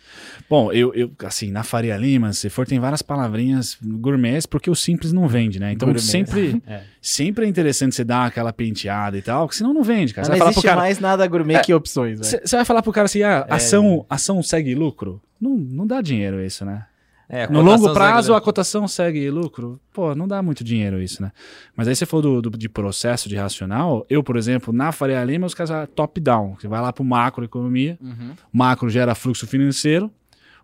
Bom, 0.50 0.72
eu, 0.72 0.92
eu, 0.92 1.08
assim, 1.24 1.52
na 1.52 1.62
Faria 1.62 1.96
Lima, 1.96 2.32
se 2.32 2.50
for, 2.50 2.66
tem 2.66 2.80
várias 2.80 3.00
palavrinhas 3.00 3.78
gourmets, 3.80 4.44
porque 4.44 4.68
o 4.68 4.74
simples 4.74 5.12
não 5.12 5.28
vende, 5.28 5.60
né? 5.60 5.70
Então 5.70 5.96
sempre, 5.98 6.60
é. 6.66 6.82
sempre 7.00 7.46
é 7.46 7.48
interessante 7.48 7.94
você 7.94 8.02
dar 8.02 8.26
aquela 8.26 8.52
penteada 8.52 9.16
e 9.16 9.22
tal, 9.22 9.46
porque 9.46 9.56
senão 9.56 9.72
não 9.72 9.84
vende, 9.84 10.12
cara. 10.12 10.26
Não, 10.26 10.34
você 10.34 10.40
não 10.40 10.50
existe 10.50 10.66
cara, 10.66 10.80
mais 10.80 10.98
nada 10.98 11.24
gourmet 11.28 11.54
é, 11.54 11.60
que 11.60 11.72
opções. 11.72 12.18
Você 12.18 12.56
vai 12.56 12.64
falar 12.64 12.82
pro 12.82 12.90
cara 12.90 13.04
assim, 13.04 13.22
ah, 13.22 13.46
ação, 13.48 14.04
ação 14.10 14.42
segue 14.42 14.74
lucro? 14.74 15.22
Não, 15.40 15.56
não 15.56 15.86
dá 15.86 16.00
dinheiro 16.00 16.44
isso, 16.44 16.64
né? 16.64 16.86
É, 17.28 17.48
no 17.48 17.60
longo 17.60 17.92
prazo, 17.92 18.34
a 18.34 18.40
cotação 18.40 18.86
segue 18.86 19.28
lucro. 19.30 19.80
Pô, 19.92 20.14
não 20.14 20.28
dá 20.28 20.40
muito 20.42 20.62
dinheiro 20.62 21.02
isso, 21.02 21.20
né? 21.20 21.32
Mas 21.74 21.88
aí 21.88 21.96
você 21.96 22.06
falou 22.06 22.40
do, 22.40 22.50
do, 22.50 22.58
de 22.58 22.68
processo 22.68 23.28
de 23.28 23.34
racional. 23.34 24.06
Eu, 24.08 24.22
por 24.22 24.36
exemplo, 24.36 24.72
na 24.72 24.92
Faria 24.92 25.22
Lima, 25.24 25.46
os 25.46 25.54
caras 25.54 25.88
top-down. 25.94 26.56
Você 26.58 26.68
vai 26.68 26.80
lá 26.80 26.92
para 26.92 27.04
macroeconomia, 27.04 27.98
uhum. 28.00 28.32
macro 28.52 28.88
gera 28.88 29.14
fluxo 29.14 29.46
financeiro, 29.46 30.10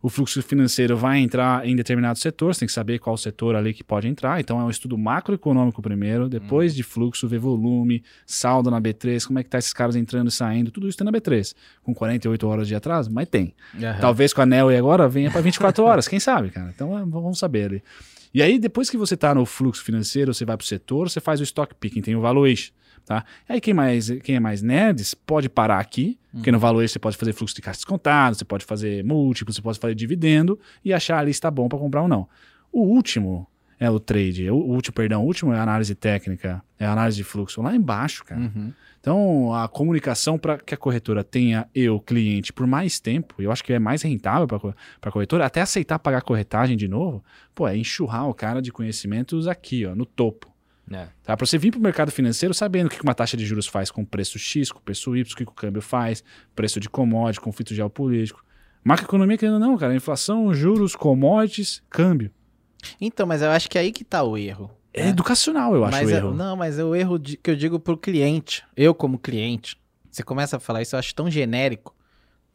o 0.03 0.09
fluxo 0.09 0.43
financeiro 0.43 0.97
vai 0.97 1.21
entrar 1.21 1.65
em 1.65 1.77
determinado 1.77 2.19
setor, 2.19 2.53
você 2.53 2.61
tem 2.61 2.67
que 2.67 2.73
saber 2.73 2.99
qual 2.99 3.17
setor 3.17 3.55
ali 3.55 3.73
que 3.73 3.85
pode 3.85 4.09
entrar. 4.09 4.41
Então 4.41 4.61
é 4.61 4.65
um 4.65 4.71
estudo 4.71 4.99
macroeconômico 4.99 5.81
primeiro, 5.81 6.29
depois 6.29 6.73
uhum. 6.73 6.77
de 6.77 6.83
fluxo, 6.83 7.29
ver 7.29 7.39
volume, 7.39 8.03
saldo 8.27 8.69
na 8.69 8.81
B3, 8.81 9.25
como 9.25 9.39
é 9.39 9.45
que 9.45 9.49
tá 9.49 9.59
esses 9.59 9.73
caras 9.73 9.95
entrando 9.95 10.29
e 10.29 10.33
saindo, 10.33 10.73
tudo 10.73 10.89
isso 10.89 10.99
tem 10.99 11.05
na 11.05 11.13
B3. 11.13 11.55
Com 11.85 11.95
48 11.95 12.49
horas 12.49 12.67
de 12.67 12.75
atraso, 12.75 13.13
mas 13.13 13.29
tem. 13.29 13.55
Uhum. 13.75 13.81
Talvez 14.01 14.33
com 14.33 14.43
a 14.43 14.47
NEL 14.47 14.73
e 14.73 14.77
agora 14.77 15.09
venha 15.09 15.31
para 15.31 15.41
24 15.41 15.85
horas, 15.85 16.09
quem 16.09 16.19
sabe, 16.19 16.51
cara. 16.51 16.73
Então 16.75 16.99
é, 16.99 17.05
vamos 17.05 17.39
saber 17.39 17.67
ali. 17.67 17.83
E 18.35 18.43
aí, 18.43 18.59
depois 18.59 18.89
que 18.89 18.97
você 18.97 19.15
está 19.15 19.35
no 19.35 19.45
fluxo 19.45 19.85
financeiro, 19.85 20.33
você 20.33 20.45
vai 20.45 20.57
para 20.57 20.65
o 20.65 20.67
setor, 20.67 21.11
você 21.11 21.21
faz 21.21 21.41
o 21.41 21.43
stock 21.43 21.75
picking, 21.75 22.01
tem 22.01 22.17
o 22.17 22.21
valuation. 22.21 22.73
Tá? 23.05 23.25
Aí 23.49 23.61
quem, 23.61 23.75
mais, 23.75 24.11
quem 24.23 24.37
é 24.37 24.41
mais 24.41 24.63
nerds 24.63 25.13
pode 25.13 25.49
parar 25.49 25.81
aqui, 25.81 26.19
uhum. 26.33 26.39
porque 26.39 26.53
no 26.53 26.59
valuation 26.59 26.93
você 26.93 26.99
pode 26.99 27.17
fazer 27.17 27.33
fluxo 27.33 27.55
de 27.55 27.61
caixa 27.61 27.79
descontado, 27.79 28.37
você 28.37 28.45
pode 28.45 28.65
fazer 28.65 29.05
múltiplo, 29.05 29.53
você 29.53 29.61
pode 29.61 29.79
fazer 29.79 29.95
dividendo 29.95 30.59
e 30.85 30.93
achar 30.93 31.19
ali 31.19 31.33
se 31.33 31.39
está 31.39 31.51
bom 31.51 31.69
para 31.69 31.79
comprar 31.79 32.03
ou 32.03 32.09
não. 32.09 32.29
O 32.71 32.83
último 32.83 33.47
é 33.83 33.91
o 33.91 33.99
trade. 33.99 34.49
O 34.49 34.55
último, 34.55 34.95
perdão, 34.95 35.25
o 35.25 35.27
último 35.27 35.53
é 35.53 35.59
a 35.59 35.63
análise 35.63 35.93
técnica, 35.93 36.63
é 36.79 36.87
a 36.87 36.93
análise 36.93 37.17
de 37.17 37.25
fluxo. 37.25 37.61
Lá 37.61 37.75
embaixo, 37.75 38.25
cara. 38.25 38.41
Uhum. 38.41 38.73
Então, 39.01 39.53
a 39.53 39.67
comunicação 39.67 40.39
para 40.39 40.57
que 40.59 40.73
a 40.73 40.77
corretora 40.77 41.25
tenha 41.25 41.69
eu, 41.75 41.99
cliente, 41.99 42.53
por 42.53 42.65
mais 42.65 43.01
tempo, 43.01 43.35
eu 43.43 43.51
acho 43.51 43.65
que 43.65 43.73
é 43.73 43.81
mais 43.81 44.03
rentável 44.03 44.47
para 44.47 44.75
a 45.03 45.11
corretora, 45.11 45.45
até 45.45 45.61
aceitar 45.61 45.99
pagar 45.99 46.23
corretagem 46.23 46.77
de 46.77 46.87
novo, 46.87 47.25
pô, 47.53 47.67
é 47.67 47.77
enxurrar 47.77 48.29
o 48.29 48.35
cara 48.35 48.63
de 48.63 48.71
conhecimentos 48.71 49.49
aqui, 49.49 49.85
ó, 49.85 49.97
no 49.97 50.07
topo. 50.07 50.49
É. 50.89 51.09
Tá? 51.25 51.37
Para 51.37 51.45
você 51.45 51.59
vir 51.59 51.73
para 51.73 51.81
o 51.81 51.83
mercado 51.83 52.13
financeiro 52.13 52.55
sabendo 52.55 52.87
o 52.87 52.91
que 52.91 53.03
uma 53.03 53.15
taxa 53.15 53.37
de 53.37 53.45
juros 53.45 53.67
faz 53.67 53.91
com 53.91 54.05
preço 54.05 54.39
X, 54.39 54.71
com 54.71 54.79
preço 54.79 55.17
Y, 55.17 55.33
o 55.33 55.37
que 55.37 55.43
o 55.43 55.47
câmbio 55.47 55.83
faz, 55.83 56.23
preço 56.55 56.79
de 56.79 56.89
commodity, 56.89 57.41
conflito 57.41 57.75
geopolítico. 57.75 58.45
Macroeconomia, 58.85 59.37
querendo 59.37 59.59
não, 59.59 59.77
cara, 59.77 59.93
inflação, 59.93 60.55
juros, 60.55 60.95
commodities, 60.95 61.83
câmbio. 61.91 62.31
Então, 63.01 63.27
mas 63.27 63.43
eu 63.43 63.51
acho 63.51 63.69
que 63.69 63.79
é 63.79 63.83
aí 63.83 63.93
que 63.93 64.03
está 64.03 64.23
o 64.23 64.37
erro. 64.37 64.71
É, 64.95 65.09
educacional, 65.09 65.75
eu 65.75 65.85
acho 65.85 65.97
mas 65.97 66.09
o 66.09 66.13
é, 66.13 66.17
erro. 66.17 66.35
Não, 66.35 66.57
mas 66.57 66.79
é 66.79 66.85
o 66.85 66.95
erro 66.95 67.19
de, 67.19 67.37
que 67.37 67.51
eu 67.51 67.57
digo 67.57 67.81
pro 67.81 67.97
cliente. 67.97 68.63
Eu, 68.77 68.95
como 68.95 69.19
cliente, 69.19 69.77
você 70.11 70.23
começa 70.23 70.59
a 70.59 70.61
falar 70.61 70.83
isso, 70.83 70.95
eu 70.95 70.99
acho 70.99 71.15
tão 71.15 71.31
genérico 71.31 71.95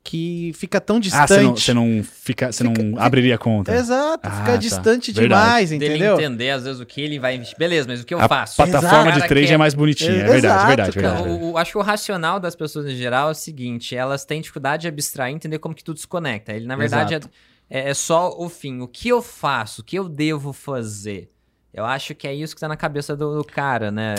que 0.08 0.54
fica 0.56 0.80
tão 0.80 1.02
distante. 1.02 1.34
Ah, 1.34 1.52
você 1.52 1.74
não, 1.74 1.86
não, 1.86 2.04
fica, 2.04 2.50
você 2.50 2.64
fica, 2.66 2.82
não 2.82 2.98
abriria 2.98 3.38
conta. 3.38 3.76
Exato, 3.76 4.22
ah, 4.26 4.32
fica 4.32 4.52
tá. 4.52 4.56
distante 4.56 5.12
Verdade. 5.12 5.44
demais, 5.44 5.72
entendeu? 5.74 6.16
Dele 6.16 6.26
entender, 6.26 6.52
às 6.52 6.64
vezes, 6.64 6.80
o 6.80 6.86
que 6.86 7.02
ele 7.02 7.20
vai 7.20 7.36
investir. 7.36 7.58
Beleza, 7.58 7.86
mas 7.90 8.02
o 8.02 8.06
que 8.06 8.14
eu 8.14 8.22
a 8.22 8.28
faço? 8.28 8.56
plataforma 8.56 9.10
Exato. 9.10 9.22
de 9.22 9.28
trade 9.28 9.54
é 9.54 9.58
mais 9.58 9.74
bonitinha, 9.74 10.12
é, 10.12 10.24
verdade, 10.24 10.46
Exato, 10.46 10.68
verdade, 10.68 10.92
verdade. 10.92 11.28
O, 11.28 11.52
o, 11.52 11.58
acho 11.58 11.74
que 11.74 11.78
o 11.78 11.82
racional 11.82 12.40
das 12.40 12.56
pessoas 12.56 12.86
em 12.86 12.96
geral 12.96 13.28
é 13.28 13.32
o 13.32 13.36
seguinte, 13.36 13.98
elas 13.98 14.24
têm 14.24 14.40
dificuldade 14.40 14.84
de 14.84 14.88
abstrair 14.88 15.34
e 15.34 15.36
entender 15.36 15.60
como 15.60 15.76
que 15.76 15.84
tudo 15.84 16.00
se 16.00 16.08
conecta. 16.08 16.54
Ele, 16.54 16.66
na 16.66 16.78
verdade, 16.78 17.16
é, 17.16 17.20
é, 17.70 17.90
é 17.90 17.94
só 17.94 18.36
o 18.38 18.50
fim. 18.50 18.82
O 18.82 18.88
que 18.88 19.10
eu 19.10 19.22
faço? 19.22 19.82
O 19.82 19.84
que 19.84 19.98
eu 19.98 20.08
devo 20.08 20.54
fazer? 20.54 21.30
Eu 21.74 21.86
acho 21.86 22.16
que 22.16 22.28
é 22.28 22.34
isso 22.34 22.56
que 22.56 22.62
tá 22.62 22.68
na 22.68 22.76
cabeça 22.76 23.16
do, 23.16 23.38
do 23.38 23.44
cara, 23.44 23.92
né? 23.92 24.16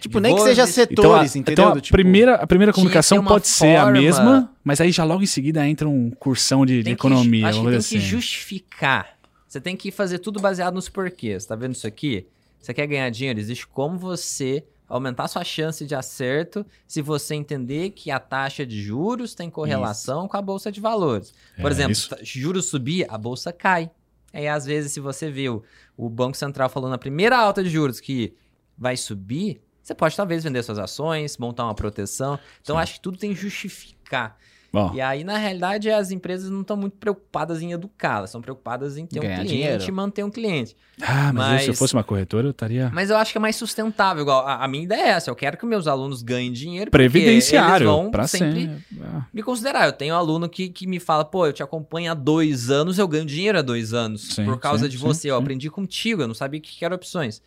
Tipo, 0.00 0.18
nem 0.18 0.34
que 0.34 0.40
seja 0.40 0.66
setores, 0.66 1.36
então, 1.36 1.52
entendeu? 1.52 1.64
Então, 1.64 1.78
a, 1.78 1.80
tipo, 1.80 1.94
primeira, 1.94 2.36
a 2.36 2.46
primeira 2.46 2.72
comunicação 2.72 3.22
pode 3.22 3.48
ser 3.48 3.76
a 3.76 3.90
mesma, 3.90 4.50
mas 4.64 4.80
aí 4.80 4.90
já 4.90 5.04
logo 5.04 5.22
em 5.22 5.26
seguida 5.26 5.66
entra 5.68 5.86
um 5.86 6.10
cursão 6.10 6.64
de, 6.64 6.82
de 6.82 6.90
economia. 6.92 7.48
acho 7.48 7.60
que 7.60 7.68
tem 7.68 7.76
assim. 7.76 7.98
que 7.98 8.00
justificar. 8.00 9.18
Você 9.46 9.60
tem 9.60 9.76
que 9.76 9.90
fazer 9.90 10.20
tudo 10.20 10.40
baseado 10.40 10.72
nos 10.74 10.88
porquês. 10.88 11.44
Tá 11.44 11.54
vendo 11.54 11.74
isso 11.74 11.86
aqui? 11.86 12.26
Você 12.58 12.72
quer 12.72 12.86
ganhar 12.86 13.10
dinheiro? 13.10 13.38
Existe 13.38 13.66
como 13.66 13.98
você 13.98 14.64
aumentar 14.92 15.26
sua 15.26 15.42
chance 15.42 15.86
de 15.86 15.94
acerto 15.94 16.66
se 16.86 17.00
você 17.00 17.34
entender 17.34 17.90
que 17.90 18.10
a 18.10 18.20
taxa 18.20 18.66
de 18.66 18.80
juros 18.80 19.34
tem 19.34 19.48
correlação 19.48 20.20
isso. 20.20 20.28
com 20.28 20.36
a 20.36 20.42
bolsa 20.42 20.70
de 20.70 20.80
valores. 20.80 21.32
Por 21.56 21.70
é, 21.70 21.74
exemplo, 21.74 21.92
isso. 21.92 22.14
juros 22.22 22.66
subir, 22.66 23.06
a 23.08 23.16
bolsa 23.16 23.52
cai. 23.52 23.90
Aí, 24.34 24.46
às 24.46 24.66
vezes, 24.66 24.92
se 24.92 25.00
você 25.00 25.30
viu 25.30 25.62
o 25.96 26.10
Banco 26.10 26.36
Central 26.36 26.68
falando 26.68 26.90
na 26.90 26.98
primeira 26.98 27.38
alta 27.38 27.64
de 27.64 27.70
juros 27.70 28.00
que 28.00 28.34
vai 28.76 28.96
subir, 28.96 29.62
você 29.82 29.94
pode 29.94 30.14
talvez 30.14 30.44
vender 30.44 30.62
suas 30.62 30.78
ações, 30.78 31.38
montar 31.38 31.64
uma 31.64 31.74
proteção. 31.74 32.38
Então, 32.60 32.76
Sim. 32.76 32.82
acho 32.82 32.94
que 32.94 33.00
tudo 33.00 33.16
tem 33.16 33.32
que 33.34 33.40
justificar. 33.40 34.36
Bom. 34.72 34.90
E 34.94 35.02
aí, 35.02 35.22
na 35.22 35.36
realidade, 35.36 35.90
as 35.90 36.10
empresas 36.10 36.48
não 36.48 36.62
estão 36.62 36.78
muito 36.78 36.96
preocupadas 36.96 37.60
em 37.60 37.72
educar, 37.72 38.18
elas 38.18 38.30
estão 38.30 38.40
preocupadas 38.40 38.96
em 38.96 39.04
ter 39.04 39.20
Ganhar 39.20 39.34
um 39.34 39.36
cliente 39.40 39.54
dinheiro. 39.54 39.84
e 39.84 39.90
manter 39.90 40.24
um 40.24 40.30
cliente. 40.30 40.74
Ah, 41.00 41.30
mas, 41.30 41.34
mas... 41.34 41.62
se 41.64 41.68
eu 41.68 41.74
fosse 41.74 41.92
uma 41.92 42.02
corretora, 42.02 42.46
eu 42.46 42.52
estaria. 42.52 42.90
Mas 42.92 43.10
eu 43.10 43.18
acho 43.18 43.32
que 43.32 43.38
é 43.38 43.40
mais 43.40 43.54
sustentável. 43.54 44.22
Igual, 44.22 44.46
a, 44.46 44.64
a, 44.64 44.68
minha 44.68 44.82
ideia 44.82 45.02
é 45.02 45.08
essa: 45.10 45.30
eu 45.30 45.36
quero 45.36 45.58
que 45.58 45.66
meus 45.66 45.86
alunos 45.86 46.22
ganhem 46.22 46.50
dinheiro. 46.50 46.90
Previdenciário. 46.90 47.84
Eles 47.84 48.10
vão 48.12 48.26
sempre 48.26 48.70
ah. 49.02 49.26
me 49.32 49.42
considerar. 49.42 49.84
Eu 49.86 49.92
tenho 49.92 50.14
um 50.14 50.18
aluno 50.18 50.48
que, 50.48 50.70
que 50.70 50.86
me 50.86 50.98
fala: 50.98 51.22
pô, 51.22 51.46
eu 51.46 51.52
te 51.52 51.62
acompanho 51.62 52.10
há 52.10 52.14
dois 52.14 52.70
anos, 52.70 52.98
eu 52.98 53.06
ganho 53.06 53.26
dinheiro 53.26 53.58
há 53.58 53.62
dois 53.62 53.92
anos. 53.92 54.34
Sim, 54.34 54.46
por 54.46 54.58
causa 54.58 54.84
sim, 54.84 54.90
de 54.90 54.96
você. 54.96 55.22
Sim, 55.22 55.28
eu 55.28 55.36
aprendi 55.36 55.68
contigo, 55.68 56.22
eu 56.22 56.28
não 56.28 56.34
sabia 56.34 56.60
que, 56.60 56.78
que 56.78 56.82
eram 56.82 56.96
opções. 56.96 57.42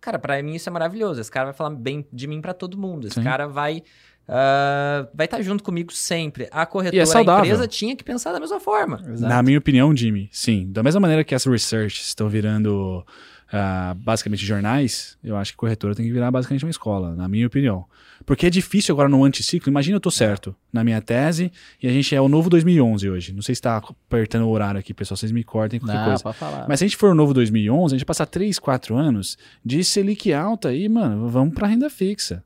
Cara, 0.00 0.18
para 0.18 0.42
mim 0.42 0.56
isso 0.56 0.68
é 0.68 0.72
maravilhoso. 0.72 1.20
Esse 1.20 1.30
cara 1.30 1.46
vai 1.46 1.54
falar 1.54 1.70
bem 1.70 2.04
de 2.12 2.26
mim 2.26 2.40
para 2.40 2.52
todo 2.52 2.76
mundo. 2.76 3.06
Esse 3.06 3.22
cara 3.22 3.46
vai 3.46 3.82
Uh, 4.26 5.06
vai 5.14 5.26
estar 5.26 5.36
tá 5.36 5.42
junto 5.42 5.62
comigo 5.62 5.92
sempre. 5.92 6.48
A 6.50 6.64
corretora, 6.64 7.02
é 7.02 7.30
a 7.30 7.38
empresa 7.38 7.68
tinha 7.68 7.94
que 7.94 8.02
pensar 8.02 8.32
da 8.32 8.40
mesma 8.40 8.58
forma. 8.58 9.02
Exato. 9.06 9.32
Na 9.32 9.42
minha 9.42 9.58
opinião, 9.58 9.94
Jimmy, 9.94 10.28
sim. 10.32 10.70
Da 10.70 10.82
mesma 10.82 11.00
maneira 11.00 11.22
que 11.22 11.34
as 11.34 11.44
research 11.44 12.00
estão 12.00 12.28
virando 12.28 13.04
uh, 13.52 13.94
basicamente 13.96 14.44
jornais, 14.44 15.18
eu 15.22 15.36
acho 15.36 15.52
que 15.52 15.58
corretora 15.58 15.94
tem 15.94 16.06
que 16.06 16.12
virar 16.12 16.30
basicamente 16.30 16.64
uma 16.64 16.70
escola, 16.70 17.14
na 17.14 17.28
minha 17.28 17.46
opinião. 17.46 17.84
Porque 18.24 18.46
é 18.46 18.50
difícil 18.50 18.94
agora 18.94 19.08
no 19.08 19.22
anticiclo. 19.22 19.68
Imagina 19.68 19.96
eu 19.96 20.00
tô 20.00 20.10
certo 20.10 20.56
na 20.72 20.82
minha 20.82 21.00
tese 21.02 21.52
e 21.82 21.86
a 21.86 21.92
gente 21.92 22.14
é 22.14 22.20
o 22.20 22.28
novo 22.28 22.48
2011 22.48 23.10
hoje. 23.10 23.32
Não 23.34 23.42
sei 23.42 23.54
se 23.54 23.60
tá 23.60 23.76
apertando 23.76 24.46
o 24.46 24.50
horário 24.50 24.80
aqui, 24.80 24.94
pessoal. 24.94 25.16
Vocês 25.16 25.32
me 25.32 25.44
cortem 25.44 25.78
qualquer 25.78 25.98
Não, 25.98 26.04
coisa. 26.06 26.32
Falar. 26.32 26.66
Mas 26.66 26.78
se 26.78 26.84
a 26.84 26.88
gente 26.88 26.96
for 26.96 27.10
o 27.10 27.14
novo 27.14 27.34
2011, 27.34 27.94
a 27.94 27.98
gente 27.98 28.06
passar 28.06 28.24
3, 28.24 28.58
4 28.58 28.96
anos 28.96 29.36
de 29.62 29.84
Selic 29.84 30.32
alta 30.32 30.68
aí, 30.68 30.88
mano, 30.88 31.28
vamos 31.28 31.54
pra 31.54 31.66
renda 31.66 31.90
fixa. 31.90 32.42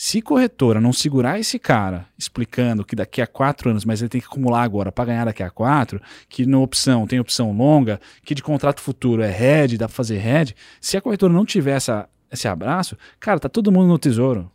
Se 0.00 0.22
corretora 0.22 0.80
não 0.80 0.92
segurar 0.92 1.40
esse 1.40 1.58
cara 1.58 2.06
explicando 2.16 2.84
que 2.84 2.94
daqui 2.94 3.20
a 3.20 3.26
quatro 3.26 3.68
anos, 3.68 3.84
mas 3.84 4.00
ele 4.00 4.08
tem 4.08 4.20
que 4.20 4.28
acumular 4.28 4.62
agora 4.62 4.92
para 4.92 5.06
ganhar 5.06 5.24
daqui 5.24 5.42
a 5.42 5.50
quatro, 5.50 6.00
que 6.28 6.46
na 6.46 6.60
opção 6.60 7.04
tem 7.04 7.18
opção 7.18 7.50
longa, 7.50 8.00
que 8.22 8.32
de 8.32 8.40
contrato 8.40 8.80
futuro 8.80 9.22
é 9.22 9.28
head, 9.28 9.76
dá 9.76 9.88
para 9.88 9.96
fazer 9.96 10.18
head. 10.18 10.54
Se 10.80 10.96
a 10.96 11.00
corretora 11.00 11.32
não 11.32 11.44
tiver 11.44 11.72
essa, 11.72 12.08
esse 12.30 12.46
abraço, 12.46 12.96
cara, 13.18 13.40
tá 13.40 13.48
todo 13.48 13.72
mundo 13.72 13.88
no 13.88 13.98
tesouro. 13.98 14.48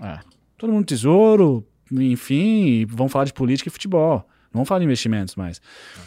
É. 0.00 0.18
Todo 0.56 0.70
mundo 0.70 0.80
no 0.80 0.86
tesouro, 0.86 1.62
enfim, 1.92 2.86
vamos 2.88 3.12
falar 3.12 3.26
de 3.26 3.34
política 3.34 3.68
e 3.68 3.70
futebol. 3.70 4.26
Não 4.56 4.60
vamos 4.60 4.68
falar 4.68 4.78
de 4.78 4.86
investimentos 4.86 5.36
mais. 5.36 5.60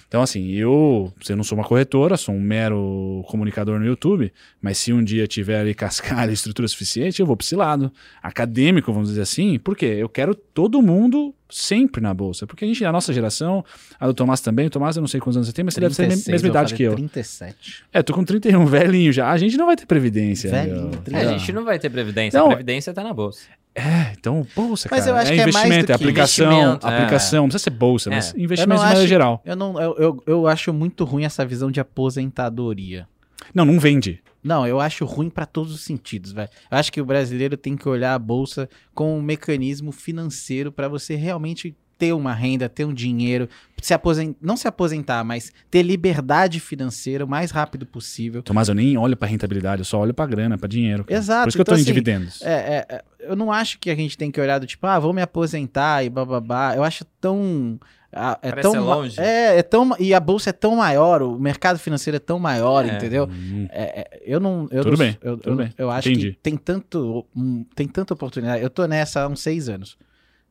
Então, 0.08 0.22
assim, 0.22 0.50
eu, 0.52 1.14
eu 1.28 1.38
não 1.38 1.44
sou 1.44 1.56
uma 1.58 1.64
corretora, 1.64 2.18
sou 2.18 2.34
um 2.34 2.42
mero 2.42 3.24
comunicador 3.28 3.80
no 3.80 3.86
YouTube, 3.86 4.34
mas 4.60 4.80
se 4.80 4.92
um 4.92 5.04
dia 5.04 5.28
tiver 5.28 5.60
ali 5.60 5.74
cascalho 5.76 6.32
e 6.32 6.34
estrutura 6.34 6.68
suficiente, 6.68 7.20
eu 7.20 7.26
vou 7.26 7.38
para 7.38 7.46
esse 7.46 7.56
lado 7.56 7.92
acadêmico, 8.22 8.92
vamos 8.92 9.10
dizer 9.10 9.22
assim, 9.22 9.60
porque 9.60 9.86
eu 9.86 10.10
quero 10.10 10.34
todo 10.34 10.82
mundo 10.82 11.34
sempre 11.50 12.02
na 12.02 12.14
bolsa. 12.14 12.48
Porque 12.48 12.66
a 12.66 12.68
gente, 12.68 12.84
a 12.84 12.92
nossa 12.92 13.14
geração, 13.14 13.64
a 14.00 14.08
do 14.08 14.14
Tomás 14.14 14.42
também, 14.42 14.68
o 14.68 14.70
Tomás 14.70 14.96
eu 14.96 15.02
não 15.02 15.08
sei 15.08 15.20
quantos 15.20 15.38
anos 15.38 15.48
você 15.48 15.54
tem, 15.54 15.66
mas 15.66 15.76
36, 15.76 15.96
você 15.96 16.02
deve 16.10 16.22
ser 16.22 16.32
a 16.32 16.34
mesma 16.34 16.48
idade 16.48 16.76
que 16.76 16.84
eu. 16.84 16.96
37. 16.96 17.86
É, 17.94 18.02
tô 18.02 18.14
com 18.14 18.24
31, 18.24 18.66
velhinho 18.66 19.12
já. 19.12 19.30
A 19.30 19.38
gente 19.38 19.58
não 19.58 19.66
vai 19.66 19.76
ter 19.76 19.86
previdência. 19.86 20.50
Velhinho, 20.50 20.92
é, 21.12 21.18
a 21.18 21.38
gente 21.38 21.52
não 21.52 21.66
vai 21.66 21.78
ter 21.80 21.90
previdência, 21.90 22.40
não, 22.40 22.48
a 22.48 22.50
previdência 22.50 22.94
tá 22.94 23.04
na 23.04 23.14
bolsa. 23.14 23.42
É, 23.76 24.14
então, 24.18 24.46
bolsa, 24.56 24.90
mas 24.92 25.06
cara. 25.06 25.12
Eu 25.12 25.22
acho 25.22 25.32
é 25.32 25.36
que 25.36 25.42
investimento, 25.42 25.92
é, 25.92 25.94
é 25.94 25.96
aplicação, 25.96 26.52
investimento, 26.52 26.88
aplicação, 26.88 27.38
é. 27.38 27.42
não 27.42 27.48
precisa 27.50 27.64
ser 27.64 27.70
bolsa, 27.70 28.10
mas 28.10 28.34
é. 28.34 28.40
investimento 28.40 28.80
de 28.80 28.86
maneira 28.86 29.08
geral. 29.08 29.42
Eu, 29.46 29.56
não, 29.56 29.80
eu, 29.80 29.96
eu, 29.98 30.24
eu 30.26 30.48
acho 30.48 30.74
muito 30.74 31.06
ruim 31.06 31.24
essa 31.24 31.46
visão 31.46 31.72
de 31.72 31.80
aposentadoria. 31.80 33.08
Não, 33.54 33.66
não 33.66 33.80
vende. 33.80 34.22
Não, 34.44 34.66
eu 34.66 34.80
acho 34.80 35.06
ruim 35.06 35.30
para 35.30 35.46
todos 35.46 35.74
os 35.74 35.82
sentidos, 35.82 36.32
velho. 36.32 36.50
Eu 36.72 36.78
acho 36.78 36.92
que 36.92 37.02
o 37.02 37.06
brasileiro 37.06 37.58
tem 37.58 37.76
que 37.76 37.88
olhar 37.88 38.14
a 38.14 38.20
bolsa 38.20 38.70
como 38.94 39.16
um 39.16 39.22
mecanismo 39.22 39.92
financeiro 39.92 40.72
para 40.72 40.88
você 40.88 41.16
realmente 41.16 41.76
ter 42.00 42.14
uma 42.14 42.34
renda, 42.34 42.70
ter 42.70 42.86
um 42.86 42.94
dinheiro, 42.94 43.50
se 43.82 43.94
aposentar, 43.94 44.38
não 44.42 44.56
se 44.56 44.68
aposentar, 44.68 45.22
mas 45.26 45.52
ter 45.70 45.84
liberdade 45.84 46.58
financeira 46.60 47.26
o 47.26 47.28
mais 47.28 47.52
rápido 47.52 47.86
possível. 47.86 48.42
Tomás, 48.42 48.70
eu 48.70 48.74
nem 48.74 48.98
olho 48.98 49.18
para 49.18 49.28
rentabilidade, 49.28 49.82
eu 49.82 49.86
só 49.86 50.00
olho 50.00 50.14
para 50.14 50.26
grana, 50.26 50.58
para 50.58 50.70
dinheiro. 50.70 51.04
Cara. 51.04 51.20
Exato. 51.20 51.44
Por 51.44 51.50
isso 51.50 51.58
que 51.58 51.62
então, 51.62 51.74
eu 51.74 51.78
tô 51.78 51.82
assim, 51.82 51.92
em 51.92 51.94
dividendos. 51.94 52.42
É, 52.42 52.54
é, 52.54 52.86
é, 52.90 53.04
eu 53.20 53.36
não 53.36 53.52
acho 53.52 53.78
que 53.78 53.92
a 53.92 53.96
gente 53.96 54.18
tem 54.18 54.32
que 54.32 54.40
olhar 54.40 54.60
do 54.60 54.66
tipo, 54.66 54.88
ah, 54.88 54.98
vou 54.98 55.12
me 55.12 55.22
aposentar 55.22 56.04
e 56.06 56.10
bababá. 56.10 56.74
Eu 56.74 56.86
acho 56.86 57.04
tão 57.20 57.78
ah, 58.14 58.40
é 58.42 58.50
Parece 58.50 58.72
tão 58.72 58.84
longe. 58.84 59.20
É, 59.20 59.58
é 59.58 59.62
tão 59.62 59.92
e 60.00 60.14
a 60.14 60.20
bolsa 60.22 60.52
é 60.52 60.54
tão 60.54 60.78
maior, 60.78 61.22
o 61.22 61.38
mercado 61.38 61.78
financeiro 61.78 62.16
é 62.16 62.20
tão 62.20 62.40
maior, 62.40 62.86
é. 62.86 62.96
entendeu? 62.96 63.30
Hum. 63.30 63.68
É, 63.70 64.00
é, 64.00 64.24
eu 64.26 64.40
não, 64.40 64.68
eu 64.72 64.84
tudo 64.84 64.92
não, 64.92 64.98
bem, 64.98 65.18
eu, 65.22 65.38
tudo 65.38 65.52
eu, 65.52 65.56
bem. 65.58 65.74
eu 65.78 65.92
acho 65.92 66.10
Entendi. 66.10 66.32
que 66.32 66.40
tem 66.40 66.56
tanto, 66.56 67.28
um, 67.36 67.66
tem 67.76 67.88
tanta 67.88 68.14
oportunidade. 68.14 68.64
Eu 68.64 68.70
tô 68.70 68.86
nessa 68.88 69.24
há 69.24 69.28
uns 69.28 69.42
seis 69.42 69.68
anos 69.68 69.98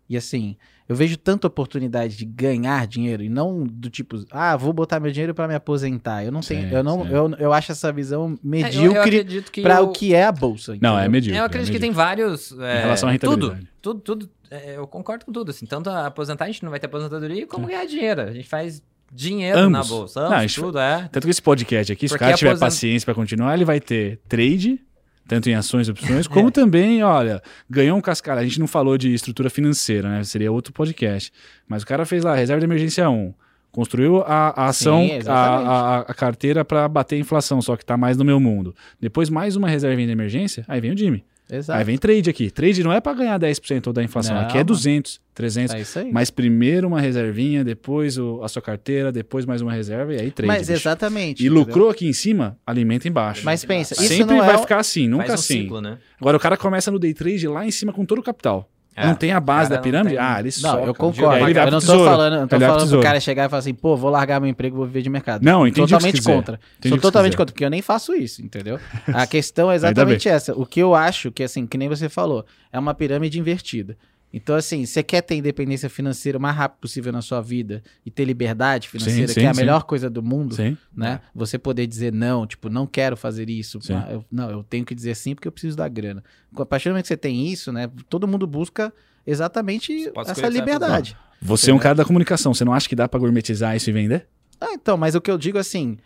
e 0.09 0.17
assim, 0.17 0.57
eu 0.89 0.97
vejo 0.97 1.19
tanta 1.19 1.47
oportunidade 1.47 2.17
de 2.17 2.25
ganhar 2.25 2.87
dinheiro 2.87 3.23
e 3.23 3.29
não 3.29 3.63
do 3.65 3.91
tipo, 3.91 4.25
ah, 4.31 4.57
vou 4.57 4.73
botar 4.73 4.99
meu 4.99 5.13
dinheiro 5.13 5.35
para 5.35 5.47
me 5.47 5.55
aposentar. 5.55 6.25
Eu 6.25 6.33
não 6.33 6.41
tenho, 6.41 6.69
sim, 6.69 6.75
eu 6.75 6.83
não, 6.83 7.07
eu, 7.07 7.31
eu 7.39 7.53
acho 7.53 7.73
essa 7.73 7.93
visão 7.93 8.39
medíocre 8.43 9.19
é, 9.19 9.61
para 9.61 9.83
o 9.83 9.93
que 9.93 10.15
é 10.15 10.25
a 10.25 10.33
bolsa. 10.33 10.73
Entendeu? 10.73 10.91
Não, 10.91 10.99
é 10.99 11.07
medíocre. 11.07 11.39
Eu 11.39 11.45
acredito 11.45 11.69
é 11.69 11.73
medíocre. 11.73 11.81
que 11.81 11.81
tem 11.81 11.93
vários. 11.93 12.59
É, 12.59 12.79
em 12.79 12.83
relação 12.83 13.09
à 13.09 13.13
rentabilidade. 13.13 13.69
Tudo, 13.83 14.01
tudo, 14.01 14.27
tudo. 14.27 14.31
É, 14.51 14.79
eu 14.79 14.87
concordo 14.87 15.27
com 15.27 15.33
tudo. 15.33 15.51
Assim, 15.51 15.67
tanto 15.67 15.91
aposentar, 15.91 16.47
a 16.47 16.49
gente 16.49 16.63
não 16.63 16.71
vai 16.71 16.81
ter 16.81 16.87
aposentadoria, 16.87 17.47
como 17.47 17.67
ganhar 17.67 17.85
dinheiro. 17.85 18.23
A 18.23 18.33
gente 18.33 18.49
faz 18.49 18.83
dinheiro 19.13 19.59
Ambos. 19.59 19.73
na 19.73 19.85
bolsa. 19.85 20.21
Ambos, 20.21 20.33
não, 20.33 20.41
gente, 20.41 20.55
tudo, 20.55 20.79
é. 20.79 21.09
Tanto 21.13 21.25
que 21.27 21.31
esse 21.31 21.43
podcast 21.43 21.93
aqui, 21.93 22.09
se 22.09 22.15
o 22.15 22.19
cara 22.19 22.35
tiver 22.35 22.53
aposent... 22.53 22.67
paciência 22.67 23.05
para 23.05 23.15
continuar, 23.15 23.53
ele 23.53 23.67
vai 23.67 23.79
ter 23.79 24.21
trade 24.27 24.81
tanto 25.29 25.49
em 25.51 25.55
ações 25.55 25.87
e 25.87 25.91
opções, 25.91 26.27
como 26.27 26.49
é. 26.49 26.51
também, 26.51 27.03
olha, 27.03 27.41
ganhou 27.69 27.97
um 27.97 28.01
cascalho. 28.01 28.41
A 28.41 28.45
gente 28.45 28.59
não 28.59 28.67
falou 28.67 28.97
de 28.97 29.13
estrutura 29.13 29.51
financeira, 29.51 30.09
né? 30.09 30.25
Seria 30.25 30.51
outro 30.51 30.73
podcast. 30.73 31.31
Mas 31.69 31.83
o 31.83 31.87
cara 31.87 32.07
fez 32.07 32.25
lá, 32.25 32.35
reserva 32.35 32.59
de 32.59 32.67
emergência 32.67 33.09
1. 33.09 33.35
Construiu 33.71 34.23
a, 34.23 34.49
a 34.63 34.67
ação, 34.69 35.07
Sim, 35.07 35.21
a, 35.29 35.35
a, 35.35 35.99
a, 36.01 36.15
carteira 36.15 36.65
para 36.65 36.89
bater 36.89 37.17
a 37.17 37.19
inflação, 37.19 37.61
só 37.61 37.77
que 37.77 37.83
está 37.83 37.99
mais 37.99 38.17
no 38.17 38.25
meu 38.25 38.41
mundo. 38.41 38.75
Depois, 38.99 39.29
mais 39.29 39.55
uma 39.55 39.69
reserva 39.69 40.03
de 40.03 40.11
emergência, 40.11 40.65
aí 40.67 40.81
vem 40.81 40.93
o 40.93 40.97
Jimmy. 40.97 41.23
Exato. 41.51 41.79
Aí 41.79 41.85
vem 41.85 41.97
trade 41.97 42.29
aqui. 42.29 42.51
Trade 42.51 42.83
não 42.83 42.93
é 42.93 43.01
para 43.01 43.15
ganhar 43.15 43.39
10% 43.41 43.93
da 43.93 44.03
inflação, 44.03 44.35
não, 44.35 44.43
aqui 44.43 44.59
é 44.59 44.65
200, 44.65 45.21
300. 45.35 45.75
É 45.75 45.81
isso 45.81 45.99
aí. 45.99 46.13
Mas 46.13 46.31
primeiro 46.31 46.87
uma 46.87 47.01
reservinha, 47.01 47.65
depois 47.65 48.19
o, 48.19 48.43
a 48.43 48.49
sua 48.49 48.61
carteira, 48.61 49.11
depois 49.11 49.47
mais 49.47 49.63
uma 49.63 49.73
reserva 49.73 50.15
e 50.15 50.21
aí 50.21 50.31
trade. 50.31 50.47
Mas 50.47 50.69
bicho. 50.69 50.73
exatamente. 50.73 51.43
E 51.43 51.47
entendeu? 51.47 51.65
lucrou 51.65 51.89
aqui 51.91 52.07
em 52.07 52.13
cima, 52.13 52.59
alimenta 52.67 53.09
embaixo. 53.09 53.45
Mas 53.45 53.65
pensa, 53.65 53.95
isso 53.95 54.09
Sempre 54.09 54.37
não 54.37 54.45
vai 54.45 54.57
é 54.57 54.59
ficar 54.59 54.79
assim, 54.79 55.09
nunca 55.09 55.31
um 55.31 55.35
assim. 55.35 55.63
Ciclo, 55.63 55.81
né? 55.81 55.99
Agora 56.21 56.37
o 56.37 56.41
cara 56.41 56.57
começa 56.57 56.91
no 56.91 56.99
day 56.99 57.15
trade 57.15 57.49
lá 57.49 57.65
em 57.65 57.71
cima 57.71 57.93
com 57.93 58.05
todo 58.05 58.19
o 58.19 58.23
capital. 58.23 58.71
É. 58.99 59.07
Não 59.07 59.15
tem 59.15 59.31
a 59.31 59.39
base 59.39 59.71
da 59.71 59.79
pirâmide? 59.79 60.17
Tem... 60.17 60.25
Ah, 60.25 60.41
ele 60.41 60.51
Não, 60.61 60.85
eu 60.85 60.93
concordo. 60.93 61.49
Ele 61.49 61.57
eu 61.57 61.71
não 61.71 61.81
tô 61.81 62.05
falando, 62.05 62.41
não 62.41 62.49
tô 62.49 62.57
ele 62.57 62.67
falando 62.67 62.91
pro 62.91 63.01
cara 63.01 63.21
chegar 63.21 63.47
e 63.47 63.49
falar 63.49 63.61
assim, 63.61 63.73
pô, 63.73 63.97
vou 63.97 64.11
largar 64.11 64.41
meu 64.41 64.51
emprego, 64.51 64.77
vou 64.77 64.87
viver 64.87 65.03
de 65.03 65.09
mercado. 65.09 65.45
Não, 65.45 65.67
entendi 65.67 65.93
Totalmente 65.93 66.21
contra. 66.21 66.59
Entendi 66.79 66.95
Sou 66.95 66.99
totalmente 66.99 67.37
contra, 67.37 67.53
porque 67.53 67.65
eu 67.65 67.71
nem 67.71 67.81
faço 67.81 68.13
isso, 68.13 68.43
entendeu? 68.43 68.81
A 69.15 69.25
questão 69.25 69.71
é 69.71 69.77
exatamente 69.77 70.29
essa. 70.29 70.53
O 70.53 70.67
que 70.67 70.81
eu 70.81 70.97
acho 70.97 71.31
que, 71.31 71.45
assim, 71.45 71.65
que 71.65 71.79
nem 71.79 71.89
você 71.89 72.09
falou, 72.09 72.45
é 72.73 72.79
uma 72.79 72.93
pirâmide 72.93 73.39
invertida. 73.39 73.97
Então, 74.33 74.55
assim, 74.55 74.85
você 74.85 75.03
quer 75.03 75.23
ter 75.23 75.37
independência 75.37 75.89
financeira 75.89 76.37
o 76.37 76.41
mais 76.41 76.55
rápido 76.55 76.81
possível 76.81 77.11
na 77.13 77.23
sua 77.23 77.41
vida 77.41 77.83
e 78.05 78.11
ter 78.11 78.25
liberdade 78.25 78.89
financeira, 78.89 79.29
sim, 79.29 79.35
sim, 79.35 79.41
que 79.41 79.47
é 79.47 79.49
a 79.49 79.55
sim. 79.55 79.61
melhor 79.61 79.85
coisa 79.85 80.11
do 80.11 80.23
mundo, 80.23 80.57
né? 80.95 81.21
Você 81.35 81.59
poder 81.59 81.87
dizer 81.87 82.13
não, 82.13 82.47
tipo, 82.47 82.69
não 82.69 82.87
quero 82.87 83.17
fazer 83.17 83.49
isso. 83.49 83.79
Eu, 84.11 84.25
não, 84.31 84.51
eu 84.51 84.63
tenho 84.63 84.85
que 84.85 84.95
dizer 84.95 85.15
sim 85.15 85.35
porque 85.35 85.49
eu 85.49 85.53
preciso 85.53 85.77
da 85.77 85.89
grana. 85.89 86.23
A 86.57 86.67
partir 86.67 86.89
do 86.89 86.93
momento 86.93 87.05
que 87.05 87.09
você 87.09 87.17
tem 87.17 87.47
isso, 87.49 87.73
né? 87.73 87.91
Todo 88.09 88.29
mundo 88.29 88.47
busca 88.47 88.93
exatamente 89.27 90.13
essa 90.27 90.49
liberdade. 90.49 91.17
Você 91.41 91.71
é 91.71 91.75
um 91.75 91.79
cara 91.79 91.95
da 91.95 92.05
comunicação, 92.05 92.53
você 92.53 92.65
não 92.65 92.75
acha 92.75 92.89
que 92.89 92.97
dá 92.97 93.09
para 93.09 93.21
gourmetizar 93.21 93.77
isso 93.77 93.89
e 93.89 93.93
vender? 93.93 94.27
Ah, 94.61 94.73
então, 94.73 94.97
mas 94.97 95.15
o 95.15 95.21
que 95.21 95.31
eu 95.31 95.39
digo 95.39 95.57
assim, 95.57 95.99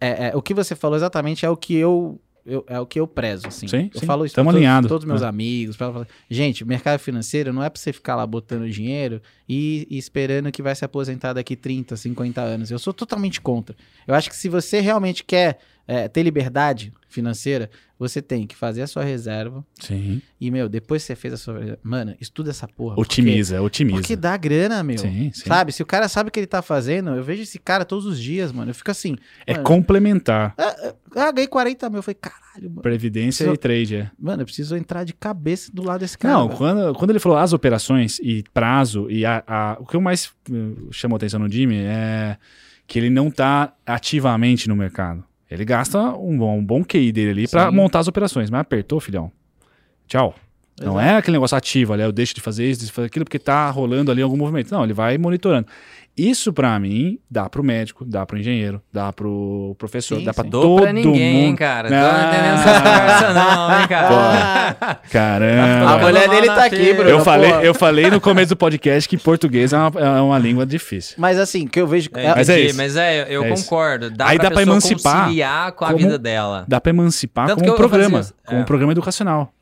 é, 0.00 0.28
é, 0.28 0.36
o 0.36 0.42
que 0.42 0.52
você 0.52 0.74
falou 0.74 0.96
exatamente 0.96 1.46
é 1.46 1.50
o 1.50 1.56
que 1.56 1.74
eu 1.74 2.20
eu, 2.46 2.64
é 2.68 2.78
o 2.78 2.86
que 2.86 3.00
eu 3.00 3.06
prezo, 3.06 3.48
assim. 3.48 3.66
Sim, 3.66 3.90
eu 3.92 4.00
sim. 4.00 4.06
falo 4.06 4.24
isso 4.24 4.34
para 4.34 4.44
todos, 4.44 4.88
todos 4.88 5.04
meus 5.04 5.22
é. 5.22 5.26
amigos. 5.26 5.76
Pra, 5.76 6.06
gente, 6.30 6.64
mercado 6.64 7.00
financeiro 7.00 7.52
não 7.52 7.62
é 7.62 7.68
para 7.68 7.80
você 7.80 7.92
ficar 7.92 8.14
lá 8.14 8.24
botando 8.26 8.70
dinheiro 8.70 9.20
e, 9.48 9.86
e, 9.90 9.98
esperando 9.98 10.50
que 10.52 10.62
vai 10.62 10.74
se 10.74 10.84
aposentar 10.84 11.32
daqui 11.32 11.56
30, 11.56 11.96
50 11.96 12.40
anos. 12.40 12.70
Eu 12.70 12.78
sou 12.78 12.92
totalmente 12.92 13.40
contra. 13.40 13.76
Eu 14.06 14.14
acho 14.14 14.30
que 14.30 14.36
se 14.36 14.48
você 14.48 14.80
realmente 14.80 15.24
quer 15.24 15.58
é, 15.86 16.08
ter 16.08 16.22
liberdade 16.22 16.92
financeira, 17.08 17.70
você 17.98 18.20
tem 18.20 18.46
que 18.46 18.54
fazer 18.54 18.82
a 18.82 18.86
sua 18.86 19.02
reserva. 19.02 19.64
Sim. 19.80 20.20
E, 20.38 20.50
meu, 20.50 20.68
depois 20.68 21.02
que 21.02 21.06
você 21.06 21.16
fez 21.16 21.32
a 21.32 21.36
sua. 21.36 21.78
Mano, 21.82 22.14
estuda 22.20 22.50
essa 22.50 22.68
porra. 22.68 22.94
Otimiza, 22.98 23.54
porque, 23.56 23.66
otimiza. 23.66 23.96
Porque 24.00 24.16
dá 24.16 24.36
grana, 24.36 24.82
meu. 24.82 24.98
Sim, 24.98 25.30
sim. 25.32 25.46
Sabe? 25.46 25.72
Se 25.72 25.82
o 25.82 25.86
cara 25.86 26.08
sabe 26.08 26.28
o 26.28 26.32
que 26.32 26.40
ele 26.40 26.46
tá 26.46 26.60
fazendo, 26.60 27.10
eu 27.10 27.22
vejo 27.22 27.42
esse 27.42 27.58
cara 27.58 27.84
todos 27.84 28.04
os 28.04 28.20
dias, 28.20 28.52
mano. 28.52 28.70
Eu 28.70 28.74
fico 28.74 28.90
assim. 28.90 29.16
É 29.46 29.52
mano, 29.52 29.64
complementar. 29.64 30.54
Ah, 30.58 30.94
ah, 31.16 31.32
ganhei 31.32 31.48
40 31.48 31.88
mil. 31.88 31.98
Eu 31.98 32.02
falei, 32.02 32.18
caralho, 32.20 32.68
mano. 32.68 32.82
Previdência 32.82 33.46
preciso, 33.46 33.54
e 33.54 33.56
trade, 33.56 33.96
é. 33.96 34.10
Mano, 34.18 34.42
eu 34.42 34.46
preciso 34.46 34.76
entrar 34.76 35.04
de 35.04 35.14
cabeça 35.14 35.70
do 35.72 35.82
lado 35.82 36.00
desse 36.00 36.18
cara. 36.18 36.34
Não, 36.34 36.48
quando, 36.50 36.94
quando 36.94 37.10
ele 37.10 37.18
falou 37.18 37.38
as 37.38 37.54
operações 37.54 38.18
e 38.18 38.44
prazo, 38.52 39.10
e 39.10 39.24
a, 39.24 39.42
a, 39.46 39.76
o 39.80 39.86
que 39.86 39.96
eu 39.96 40.00
mais 40.00 40.26
uh, 40.50 40.92
chamou 40.92 41.16
atenção 41.16 41.40
no 41.40 41.50
Jimmy 41.50 41.76
é 41.76 42.36
que 42.86 42.98
ele 42.98 43.10
não 43.10 43.30
tá 43.30 43.74
ativamente 43.84 44.68
no 44.68 44.76
mercado. 44.76 45.24
Ele 45.50 45.64
gasta 45.64 45.98
um 45.98 46.36
bom, 46.36 46.58
um 46.58 46.64
bom 46.64 46.84
QI 46.84 47.12
dele 47.12 47.30
ali 47.30 47.48
para 47.48 47.70
montar 47.70 48.00
as 48.00 48.08
operações. 48.08 48.50
Mas 48.50 48.60
apertou, 48.60 49.00
filhão. 49.00 49.30
Tchau. 50.06 50.34
Exato. 50.78 50.92
Não 50.92 51.00
é 51.00 51.16
aquele 51.16 51.36
negócio 51.36 51.56
ativo 51.56 51.94
ali, 51.94 52.02
eu 52.02 52.12
deixo 52.12 52.34
de 52.34 52.40
fazer 52.42 52.68
isso, 52.68 52.84
de 52.84 52.92
fazer 52.92 53.06
aquilo, 53.06 53.24
porque 53.24 53.38
tá 53.38 53.70
rolando 53.70 54.10
ali 54.10 54.20
algum 54.20 54.36
movimento. 54.36 54.70
Não, 54.70 54.84
ele 54.84 54.92
vai 54.92 55.16
monitorando. 55.16 55.66
Isso 56.16 56.50
para 56.50 56.78
mim 56.80 57.18
dá 57.30 57.46
pro 57.46 57.62
médico, 57.62 58.02
dá 58.02 58.24
pro 58.24 58.38
engenheiro, 58.38 58.80
dá 58.90 59.12
pro 59.12 59.76
professor, 59.76 60.18
sim, 60.18 60.24
dá 60.24 60.32
para 60.32 60.48
todo 60.48 60.80
pra 60.80 60.90
ninguém, 60.90 61.48
mundo. 61.48 61.58
cara. 61.58 61.88
Ah, 61.92 62.10
Tô 62.10 62.28
entendendo 62.28 62.54
essa 62.54 62.80
conversa 62.80 63.34
não, 63.34 63.80
hein, 63.80 63.86
cara. 63.86 65.00
caramba. 65.12 65.90
A 65.90 65.98
mulher 65.98 66.28
dele 66.30 66.46
tá 66.46 66.64
aqui, 66.64 66.94
Bruno. 66.94 67.10
Eu 67.10 67.20
falei, 67.20 67.52
eu 67.62 67.74
falei 67.74 68.10
no 68.10 68.18
começo 68.18 68.48
do 68.48 68.56
podcast 68.56 69.06
que 69.06 69.18
português 69.18 69.74
é 69.74 69.76
uma, 69.76 70.00
é 70.00 70.20
uma 70.22 70.38
língua 70.38 70.64
difícil. 70.64 71.16
Mas 71.18 71.38
assim, 71.38 71.66
que 71.66 71.78
eu 71.78 71.86
vejo... 71.86 72.08
É, 72.14 72.34
mas, 72.34 72.48
é 72.48 72.60
isso. 72.60 72.76
mas 72.78 72.96
é, 72.96 73.26
eu 73.28 73.44
é 73.44 73.48
concordo. 73.50 74.10
Dá 74.10 74.28
Aí 74.28 74.38
pra 74.38 74.48
dá 74.48 74.54
pra 74.54 74.62
emancipar 74.62 75.24
conciliar 75.24 75.72
com 75.72 75.84
a 75.84 75.88
como, 75.88 75.98
vida 75.98 76.18
dela. 76.18 76.64
Dá 76.66 76.80
pra 76.80 76.90
emancipar 76.90 77.48
Tanto 77.48 77.62
com 77.62 77.70
um 77.72 77.76
programa, 77.76 78.26
com 78.46 78.56
um 78.56 78.60
é. 78.60 78.64
programa 78.64 78.92
educacional. 78.92 79.52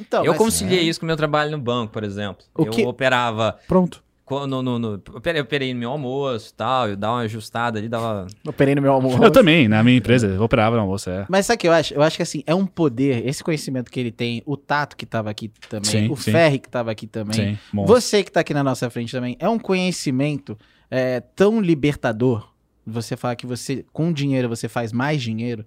Então, 0.00 0.24
eu 0.24 0.32
conciliei 0.34 0.78
é. 0.78 0.82
isso 0.84 0.98
com 0.98 1.04
o 1.04 1.08
meu 1.08 1.16
trabalho 1.18 1.50
no 1.50 1.58
banco, 1.58 1.92
por 1.92 2.02
exemplo. 2.02 2.46
O 2.56 2.62
eu 2.62 2.70
que... 2.70 2.86
operava... 2.86 3.58
Pronto 3.68 4.07
no, 4.30 4.62
no, 4.62 4.78
no, 4.78 5.02
eu 5.34 5.42
operei 5.42 5.72
no 5.72 5.80
meu 5.80 5.90
almoço 5.90 6.50
e 6.50 6.54
tal, 6.54 6.88
eu 6.88 6.96
dava 6.96 7.14
uma 7.14 7.20
ajustada 7.22 7.78
ali, 7.78 7.88
dava. 7.88 8.26
Operei 8.46 8.74
no 8.74 8.82
meu 8.82 8.92
almoço. 8.92 9.22
Eu 9.22 9.30
também, 9.30 9.68
na 9.68 9.82
minha 9.82 9.96
empresa, 9.96 10.26
eu 10.26 10.42
operava 10.42 10.76
no 10.76 10.82
almoço, 10.82 11.10
é. 11.10 11.26
Mas 11.28 11.46
sabe 11.46 11.56
o 11.56 11.60
que 11.60 11.68
eu 11.68 11.72
acho? 11.72 11.94
Eu 11.94 12.02
acho 12.02 12.16
que 12.16 12.22
assim, 12.22 12.42
é 12.46 12.54
um 12.54 12.66
poder, 12.66 13.26
esse 13.26 13.42
conhecimento 13.42 13.90
que 13.90 13.98
ele 13.98 14.10
tem, 14.10 14.42
o 14.44 14.56
Tato 14.56 14.96
que 14.96 15.06
tava 15.06 15.30
aqui 15.30 15.50
também, 15.68 15.90
sim, 15.90 16.10
o 16.10 16.16
sim. 16.16 16.32
Ferri 16.32 16.58
que 16.58 16.68
tava 16.68 16.90
aqui 16.90 17.06
também, 17.06 17.56
sim, 17.56 17.84
você 17.86 18.22
que 18.22 18.30
tá 18.30 18.40
aqui 18.40 18.52
na 18.52 18.62
nossa 18.62 18.88
frente 18.90 19.12
também, 19.12 19.36
é 19.38 19.48
um 19.48 19.58
conhecimento 19.58 20.56
é, 20.90 21.20
tão 21.20 21.60
libertador. 21.60 22.52
Você 22.86 23.16
falar 23.16 23.36
que 23.36 23.46
você, 23.46 23.84
com 23.92 24.12
dinheiro, 24.12 24.48
você 24.48 24.66
faz 24.66 24.92
mais 24.92 25.20
dinheiro. 25.20 25.64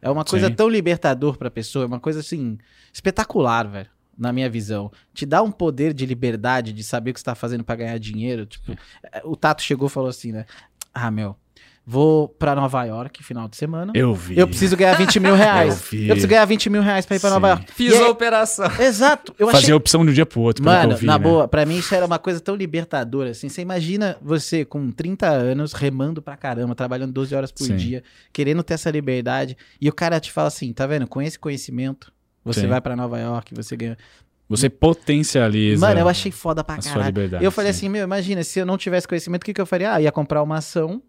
É 0.00 0.10
uma 0.10 0.24
coisa 0.24 0.50
tão 0.50 0.68
libertador 0.68 1.36
pra 1.36 1.50
pessoa, 1.50 1.84
é 1.84 1.86
uma 1.86 2.00
coisa 2.00 2.20
assim, 2.20 2.58
espetacular, 2.92 3.68
velho 3.68 3.88
na 4.16 4.32
minha 4.32 4.48
visão, 4.48 4.90
te 5.12 5.24
dá 5.24 5.42
um 5.42 5.50
poder 5.50 5.92
de 5.92 6.06
liberdade 6.06 6.72
de 6.72 6.84
saber 6.84 7.10
o 7.10 7.14
que 7.14 7.20
você 7.20 7.24
tá 7.24 7.34
fazendo 7.34 7.64
para 7.64 7.76
ganhar 7.76 7.98
dinheiro. 7.98 8.46
Tipo, 8.46 8.72
é, 9.12 9.22
o 9.24 9.36
Tato 9.36 9.62
chegou 9.62 9.88
e 9.88 9.90
falou 9.90 10.08
assim, 10.08 10.32
né? 10.32 10.44
Ah, 10.94 11.10
meu, 11.10 11.36
vou 11.84 12.28
para 12.28 12.54
Nova 12.54 12.84
York 12.84 13.22
final 13.22 13.48
de 13.48 13.56
semana. 13.56 13.92
Eu 13.94 14.14
vi. 14.14 14.38
Eu 14.38 14.46
preciso 14.46 14.76
ganhar 14.76 14.96
20 14.96 15.18
mil 15.18 15.34
reais. 15.34 15.74
eu, 15.92 15.98
vi. 15.98 16.02
eu 16.02 16.06
preciso 16.08 16.28
ganhar 16.28 16.44
20 16.44 16.70
mil 16.70 16.82
reais 16.82 17.04
pra 17.04 17.16
ir 17.16 17.20
pra 17.20 17.30
Sim. 17.30 17.34
Nova 17.34 17.48
York. 17.48 17.72
Fiz 17.72 17.94
a 17.94 18.08
operação. 18.08 18.70
Exato. 18.78 19.34
Eu 19.38 19.46
Fazia 19.46 19.60
achei... 19.60 19.74
opção 19.74 20.04
de 20.04 20.10
um 20.10 20.14
dia 20.14 20.26
pro 20.26 20.40
outro. 20.40 20.64
Mano, 20.64 20.96
vi, 20.96 21.06
na 21.06 21.18
né? 21.18 21.24
boa, 21.24 21.48
pra 21.48 21.66
mim 21.66 21.78
isso 21.78 21.94
era 21.94 22.06
uma 22.06 22.18
coisa 22.18 22.40
tão 22.40 22.54
libertadora, 22.54 23.30
assim. 23.30 23.48
Você 23.48 23.62
imagina 23.62 24.16
você 24.22 24.64
com 24.64 24.90
30 24.90 25.28
anos, 25.28 25.72
remando 25.72 26.22
pra 26.22 26.36
caramba, 26.36 26.74
trabalhando 26.74 27.12
12 27.12 27.34
horas 27.34 27.50
por 27.50 27.64
Sim. 27.64 27.76
dia, 27.76 28.04
querendo 28.32 28.62
ter 28.62 28.74
essa 28.74 28.90
liberdade, 28.90 29.56
e 29.80 29.88
o 29.88 29.92
cara 29.92 30.20
te 30.20 30.30
fala 30.30 30.48
assim, 30.48 30.72
tá 30.72 30.86
vendo, 30.86 31.06
com 31.06 31.20
esse 31.20 31.38
conhecimento, 31.38 32.12
você 32.44 32.62
Sim. 32.62 32.66
vai 32.66 32.80
para 32.80 32.96
Nova 32.96 33.18
York, 33.18 33.54
você 33.54 33.76
ganha. 33.76 33.96
Você 34.48 34.68
potencializa. 34.68 35.86
Mano, 35.86 36.00
eu 36.00 36.08
achei 36.08 36.30
foda 36.30 36.62
pra 36.62 36.76
caralho. 36.76 37.38
Eu 37.40 37.50
falei 37.50 37.72
sim. 37.72 37.86
assim, 37.86 37.88
meu, 37.88 38.04
imagina, 38.04 38.44
se 38.44 38.58
eu 38.58 38.66
não 38.66 38.76
tivesse 38.76 39.08
conhecimento, 39.08 39.42
o 39.42 39.46
que, 39.46 39.54
que 39.54 39.60
eu 39.60 39.66
faria? 39.66 39.94
Ah, 39.94 40.00
ia 40.00 40.12
comprar 40.12 40.42
uma 40.42 40.58
ação 40.58 41.02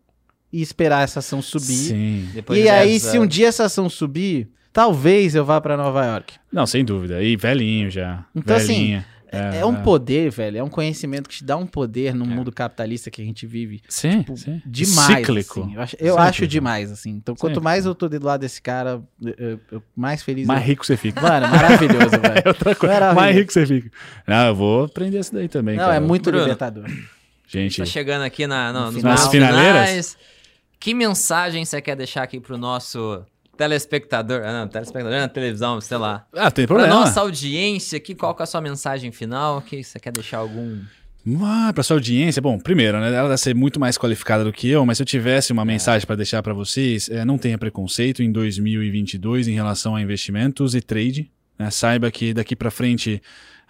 e 0.51 0.61
esperar 0.61 1.03
essa 1.03 1.19
ação 1.19 1.41
subir. 1.41 1.73
Sim. 1.73 2.30
Depois 2.34 2.64
e 2.64 2.69
aí, 2.69 2.99
se 2.99 3.19
um 3.19 3.27
dia 3.27 3.47
essa 3.47 3.65
ação 3.65 3.89
subir, 3.89 4.47
talvez 4.72 5.35
eu 5.35 5.43
vá 5.43 5.60
para 5.60 5.76
Nova 5.76 6.05
York. 6.05 6.35
Não, 6.51 6.65
sem 6.65 6.85
dúvida. 6.85 7.22
E 7.22 7.35
velhinho 7.35 7.89
já. 7.89 8.23
Então, 8.35 8.55
assim, 8.55 8.68
Velhinha. 8.68 8.97
assim, 8.99 9.07
é, 9.34 9.60
é, 9.61 9.65
um 9.65 9.76
é. 9.76 9.81
poder, 9.81 10.30
velho. 10.30 10.60
É 10.60 10.64
um 10.64 10.69
conhecimento 10.69 11.27
que 11.27 11.38
te 11.38 11.43
dá 11.43 11.57
um 11.57 11.65
poder 11.65 12.14
no 12.14 12.23
é. 12.23 12.27
mundo 12.27 12.51
capitalista 12.51 13.10
que 13.10 13.19
a 13.19 13.26
gente 13.26 13.47
vive. 13.47 13.81
Sim, 13.89 14.19
tipo, 14.19 14.38
sim. 14.38 14.61
Demais. 14.64 15.18
Cíclico. 15.18 15.61
Assim. 15.61 15.73
Eu, 15.73 15.81
acho, 15.81 15.97
eu 15.99 16.18
acho, 16.19 16.47
demais, 16.47 16.91
assim. 16.91 17.10
Então, 17.10 17.35
quanto 17.35 17.60
mais 17.60 17.85
eu 17.85 17.95
tô 17.95 18.07
do 18.07 18.23
lado 18.23 18.41
desse 18.41 18.61
cara, 18.61 19.01
eu, 19.22 19.60
eu, 19.72 19.84
mais 19.95 20.22
feliz. 20.22 20.45
Mais 20.45 20.61
eu... 20.61 20.68
rico 20.68 20.85
você 20.85 20.95
fica. 20.95 21.19
Mano, 21.19 21.47
maravilhoso, 21.47 22.11
velho. 22.22 22.41
É 22.45 22.47
outra 22.47 22.76
coisa. 22.76 23.14
Mais 23.14 23.35
rico 23.35 23.51
você 23.51 23.65
fica. 23.65 23.91
Não, 24.27 24.47
eu 24.47 24.55
vou 24.55 24.85
aprender 24.85 25.19
isso 25.19 25.34
daí 25.34 25.49
também. 25.49 25.77
Não, 25.77 25.85
cara. 25.85 25.95
é 25.95 25.99
muito 25.99 26.30
Bruno, 26.30 26.43
libertador. 26.43 26.85
Gente. 27.47 27.80
Tá 27.80 27.85
chegando 27.85 28.22
aqui 28.22 28.45
na, 28.45 28.72
no, 28.72 28.91
no 28.91 29.01
nas 29.01 29.27
finaleiras. 29.30 29.89
Finais. 29.89 30.18
Que 30.80 30.93
mensagem 30.93 31.65
você 31.65 31.81
quer 31.81 31.95
deixar 31.95 32.23
aqui 32.23 32.39
pro 32.39 32.57
nosso 32.57 33.26
telespectador, 33.58 34.42
ah, 34.44 34.62
não, 34.62 34.68
telespectador 34.68 35.20
na 35.20 35.28
televisão, 35.28 35.80
sei 35.80 35.98
lá. 35.98 36.26
Ah, 36.34 36.52
tem 36.52 36.66
problema. 36.66 36.90
Pra 36.90 37.00
nossa 37.00 37.22
audiência 37.22 37.98
aqui, 37.98 38.16
qual 38.16 38.34
que 38.36 38.42
é 38.42 38.46
a 38.46 38.48
sua 38.48 38.62
mensagem 38.62 39.12
final? 39.12 39.62
Que 39.62 39.84
você 39.84 40.00
quer 40.00 40.12
deixar 40.12 40.40
algum 40.40 40.80
ah, 41.42 41.72
para 41.74 41.84
sua 41.84 41.96
audiência, 41.96 42.42
bom, 42.42 42.60
primeiro, 42.60 43.00
né, 43.00 43.08
ela 43.08 43.30
deve 43.30 43.38
ser 43.38 43.56
muito 43.56 43.80
mais 43.80 43.98
qualificada 43.98 44.44
do 44.44 44.52
que 44.52 44.68
eu, 44.68 44.86
mas 44.86 44.98
se 44.98 45.04
eu 45.04 45.06
tivesse 45.06 45.54
uma 45.54 45.62
é. 45.62 45.66
mensagem 45.66 46.06
para 46.06 46.18
deixar 46.18 46.44
para 46.44 46.54
vocês, 46.54 47.08
é, 47.08 47.24
não 47.24 47.38
tenha 47.38 47.58
preconceito 47.58 48.22
em 48.22 48.30
2022 48.30 49.48
em 49.48 49.54
relação 49.54 49.96
a 49.96 50.02
investimentos 50.02 50.76
e 50.76 50.82
trade. 50.82 51.32
Né, 51.58 51.70
saiba 51.70 52.12
que 52.12 52.34
daqui 52.34 52.56
para 52.58 52.70
frente 52.70 53.22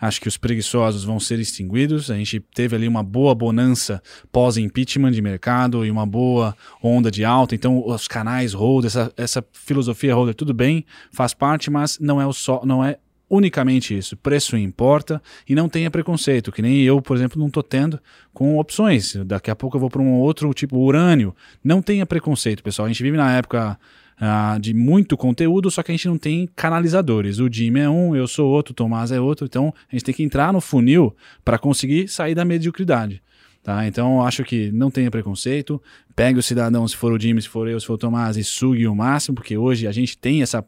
Acho 0.04 0.20
que 0.20 0.28
os 0.28 0.36
preguiçosos 0.36 1.06
vão 1.06 1.18
ser 1.18 1.40
extinguidos. 1.40 2.12
A 2.12 2.16
gente 2.16 2.38
teve 2.54 2.76
ali 2.76 2.90
uma 2.90 3.02
boa 3.02 3.34
bonança 3.34 4.04
pós-impeachment 4.34 5.12
de 5.12 5.22
mercado 5.22 5.86
e 5.86 5.90
uma 5.90 6.06
boa 6.06 6.54
onda 6.84 7.10
de 7.10 7.24
alta. 7.24 7.56
Então, 7.56 7.82
os 7.88 8.06
canais 8.06 8.52
holder, 8.52 8.88
essa, 8.88 9.14
essa 9.16 9.46
filosofia 9.54 10.14
holder, 10.14 10.36
tudo 10.36 10.54
bem, 10.54 10.86
faz 11.10 11.34
parte, 11.34 11.72
mas 11.72 11.98
não 12.00 12.20
é 12.20 12.28
o 12.28 12.34
só, 12.34 12.66
não 12.66 12.84
é 12.84 12.98
unicamente 13.30 13.98
isso. 13.98 14.18
Preço 14.18 14.58
importa 14.58 15.22
e 15.48 15.56
não 15.56 15.70
tenha 15.70 15.90
preconceito, 15.90 16.52
que 16.52 16.62
nem 16.62 16.82
eu, 16.82 17.02
por 17.02 17.16
exemplo, 17.16 17.40
não 17.40 17.48
estou 17.48 17.64
tendo 17.64 17.98
com 18.34 18.60
opções. 18.60 19.16
Daqui 19.26 19.50
a 19.50 19.56
pouco 19.56 19.78
eu 19.78 19.80
vou 19.80 19.90
para 19.90 20.02
um 20.02 20.16
outro 20.16 20.54
tipo, 20.54 20.80
urânio. 20.80 21.34
Não 21.64 21.82
tenha 21.82 22.06
preconceito, 22.06 22.62
pessoal. 22.62 22.88
A 22.88 22.90
gente 22.90 23.02
vive 23.02 23.16
na 23.16 23.32
época 23.38 23.80
uh, 24.22 24.60
de 24.60 24.74
muito 24.74 25.18
conteúdo, 25.18 25.70
só 25.72 25.84
que 25.84 25.92
a 25.92 25.96
gente 25.96 26.08
não 26.08 26.18
tem 26.18 26.50
canalizadores. 26.56 27.40
O 27.40 27.52
Jimmy 27.52 27.82
é 27.82 27.90
um, 27.90 28.16
eu 28.16 28.28
sou 28.28 28.50
outro, 28.50 28.72
o 28.72 28.76
Tomás 28.76 29.12
é 29.12 29.20
outro. 29.20 29.46
Então 29.46 29.74
a 29.92 29.96
gente 29.96 30.06
tem 30.06 30.14
que 30.14 30.24
entrar 30.24 30.54
no 30.54 30.62
funil 30.62 31.16
para 31.44 31.58
conseguir 31.58 32.08
sair 32.08 32.36
da 32.36 32.46
mediocridade. 32.46 33.22
Tá? 33.64 33.88
Então, 33.88 34.18
eu 34.18 34.22
acho 34.24 34.44
que 34.44 34.72
não 34.74 34.92
tenha 34.92 35.10
preconceito. 35.10 35.82
Pegue 36.14 36.38
o 36.38 36.44
cidadão, 36.44 36.86
se 36.86 36.98
for 36.98 37.14
o 37.14 37.20
Jimmy, 37.20 37.42
se 37.42 37.48
for 37.48 37.68
eu, 37.70 37.80
se 37.80 37.88
for 37.88 37.94
o 37.94 37.98
Tomás, 37.98 38.36
e 38.36 38.44
sugue 38.44 38.86
o 38.86 38.94
máximo, 38.94 39.36
porque 39.36 39.58
hoje 39.58 39.88
a 39.88 39.92
gente 39.92 40.18
tem 40.18 40.42
essa 40.42 40.64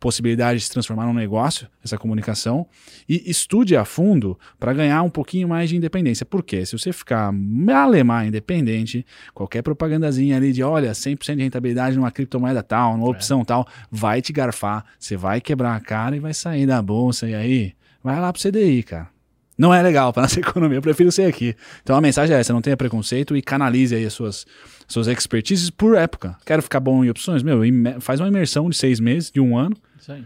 possibilidade 0.00 0.58
de 0.58 0.64
se 0.64 0.70
transformar 0.70 1.04
num 1.04 1.12
negócio, 1.12 1.68
essa 1.84 1.98
comunicação, 1.98 2.66
e 3.06 3.30
estude 3.30 3.76
a 3.76 3.84
fundo 3.84 4.38
para 4.58 4.72
ganhar 4.72 5.02
um 5.02 5.10
pouquinho 5.10 5.46
mais 5.46 5.68
de 5.68 5.76
independência. 5.76 6.24
Por 6.24 6.42
quê? 6.42 6.64
Se 6.64 6.76
você 6.76 6.90
ficar 6.90 7.32
alemar 7.74 8.26
independente, 8.26 9.04
qualquer 9.34 9.62
propagandazinha 9.62 10.38
ali 10.38 10.50
de, 10.50 10.62
olha, 10.62 10.92
100% 10.92 11.36
de 11.36 11.42
rentabilidade 11.42 11.96
numa 11.96 12.10
criptomoeda 12.10 12.62
tal, 12.62 12.96
numa 12.96 13.08
é. 13.08 13.10
opção 13.10 13.42
é. 13.42 13.44
tal, 13.44 13.68
vai 13.90 14.22
te 14.22 14.32
garfar, 14.32 14.86
você 14.98 15.18
vai 15.18 15.40
quebrar 15.40 15.76
a 15.76 15.80
cara 15.80 16.16
e 16.16 16.20
vai 16.20 16.32
sair 16.32 16.66
da 16.66 16.80
bolsa, 16.80 17.28
e 17.28 17.34
aí 17.34 17.74
vai 18.02 18.18
lá 18.18 18.32
pro 18.32 18.40
CDI, 18.40 18.82
cara 18.82 19.17
não 19.58 19.74
é 19.74 19.82
legal 19.82 20.12
para 20.12 20.22
nossa 20.24 20.38
economia. 20.38 20.78
Eu 20.78 20.82
prefiro 20.82 21.10
ser 21.10 21.24
aqui. 21.24 21.54
Então 21.82 21.96
a 21.96 22.00
mensagem 22.00 22.34
é 22.34 22.38
essa: 22.38 22.52
não 22.52 22.62
tenha 22.62 22.76
preconceito 22.76 23.36
e 23.36 23.42
canalize 23.42 23.94
aí 23.94 24.06
as 24.06 24.12
suas, 24.12 24.46
suas 24.86 25.08
expertises 25.08 25.68
por 25.68 25.96
época. 25.96 26.36
Quero 26.46 26.62
ficar 26.62 26.78
bom 26.78 27.04
em 27.04 27.10
opções? 27.10 27.42
Meu, 27.42 27.60
faz 28.00 28.20
uma 28.20 28.28
imersão 28.28 28.70
de 28.70 28.76
seis 28.76 29.00
meses, 29.00 29.30
de 29.30 29.40
um 29.40 29.58
ano, 29.58 29.76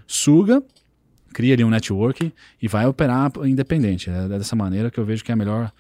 suga, 0.07 0.63
cria 1.33 1.55
ali 1.55 1.65
um 1.65 1.71
network 1.71 2.33
e 2.61 2.69
vai 2.69 2.87
operar 2.87 3.33
independente. 3.45 4.11
É 4.11 4.29
dessa 4.29 4.55
maneira 4.55 4.91
que 4.91 5.01
eu 5.01 5.05
vejo 5.05 5.25
que 5.25 5.33
é 5.33 5.35
a 5.35 5.37
melhor 5.37 5.73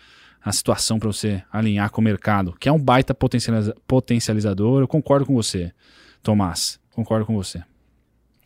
a 0.44 0.50
situação 0.50 0.98
para 0.98 1.06
você 1.06 1.40
alinhar 1.52 1.88
com 1.90 2.00
o 2.00 2.04
mercado, 2.04 2.52
que 2.58 2.68
é 2.68 2.72
um 2.72 2.78
baita 2.78 3.14
potencializa 3.14 3.76
potencializador. 3.86 4.80
Eu 4.80 4.88
concordo 4.88 5.24
com 5.24 5.34
você, 5.34 5.72
Tomás. 6.20 6.80
Concordo 6.90 7.24
com 7.24 7.34
você. 7.34 7.62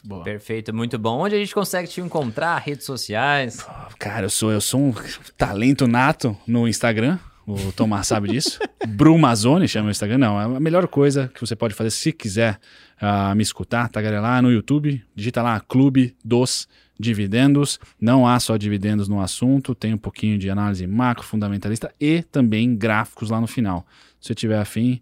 Boa. 0.07 0.23
Perfeito, 0.23 0.73
muito 0.73 0.99
bom. 0.99 1.19
Onde 1.19 1.35
a 1.35 1.39
gente 1.39 1.53
consegue 1.53 1.89
te 1.89 2.01
encontrar? 2.01 2.59
Redes 2.59 2.87
sociais? 2.87 3.67
Cara, 3.99 4.27
eu 4.27 4.31
sou, 4.31 4.53
eu 4.53 4.61
sou 4.61 4.81
um 4.81 4.95
talento 5.37 5.89
nato 5.89 6.37
no 6.47 6.69
Instagram. 6.69 7.19
O 7.45 7.73
Tomás 7.73 8.07
sabe 8.07 8.29
disso. 8.29 8.61
Brumazone 8.87 9.67
chama 9.67 9.89
o 9.89 9.91
Instagram. 9.91 10.19
Não, 10.19 10.41
é 10.41 10.45
a 10.57 10.61
melhor 10.61 10.87
coisa 10.87 11.31
que 11.35 11.41
você 11.41 11.57
pode 11.57 11.75
fazer 11.75 11.91
se 11.91 12.13
quiser 12.13 12.59
uh, 13.03 13.35
me 13.35 13.43
escutar, 13.43 13.91
lá 14.21 14.41
no 14.41 14.51
YouTube. 14.51 15.03
Digita 15.15 15.43
lá 15.43 15.59
Clube 15.61 16.17
dos 16.25 16.69
Dividendos. 16.99 17.81
Não 18.01 18.27
há 18.27 18.39
só 18.39 18.57
dividendos 18.57 19.09
no 19.09 19.21
assunto, 19.21 19.75
tem 19.75 19.93
um 19.93 19.99
pouquinho 19.99 20.39
de 20.39 20.49
análise 20.49 20.87
macro, 20.87 21.25
fundamentalista 21.25 21.93
e 22.01 22.23
também 22.23 22.77
gráficos 22.77 23.31
lá 23.31 23.41
no 23.41 23.47
final. 23.47 23.85
Se 24.21 24.29
você 24.29 24.35
tiver 24.35 24.59
afim, 24.59 25.01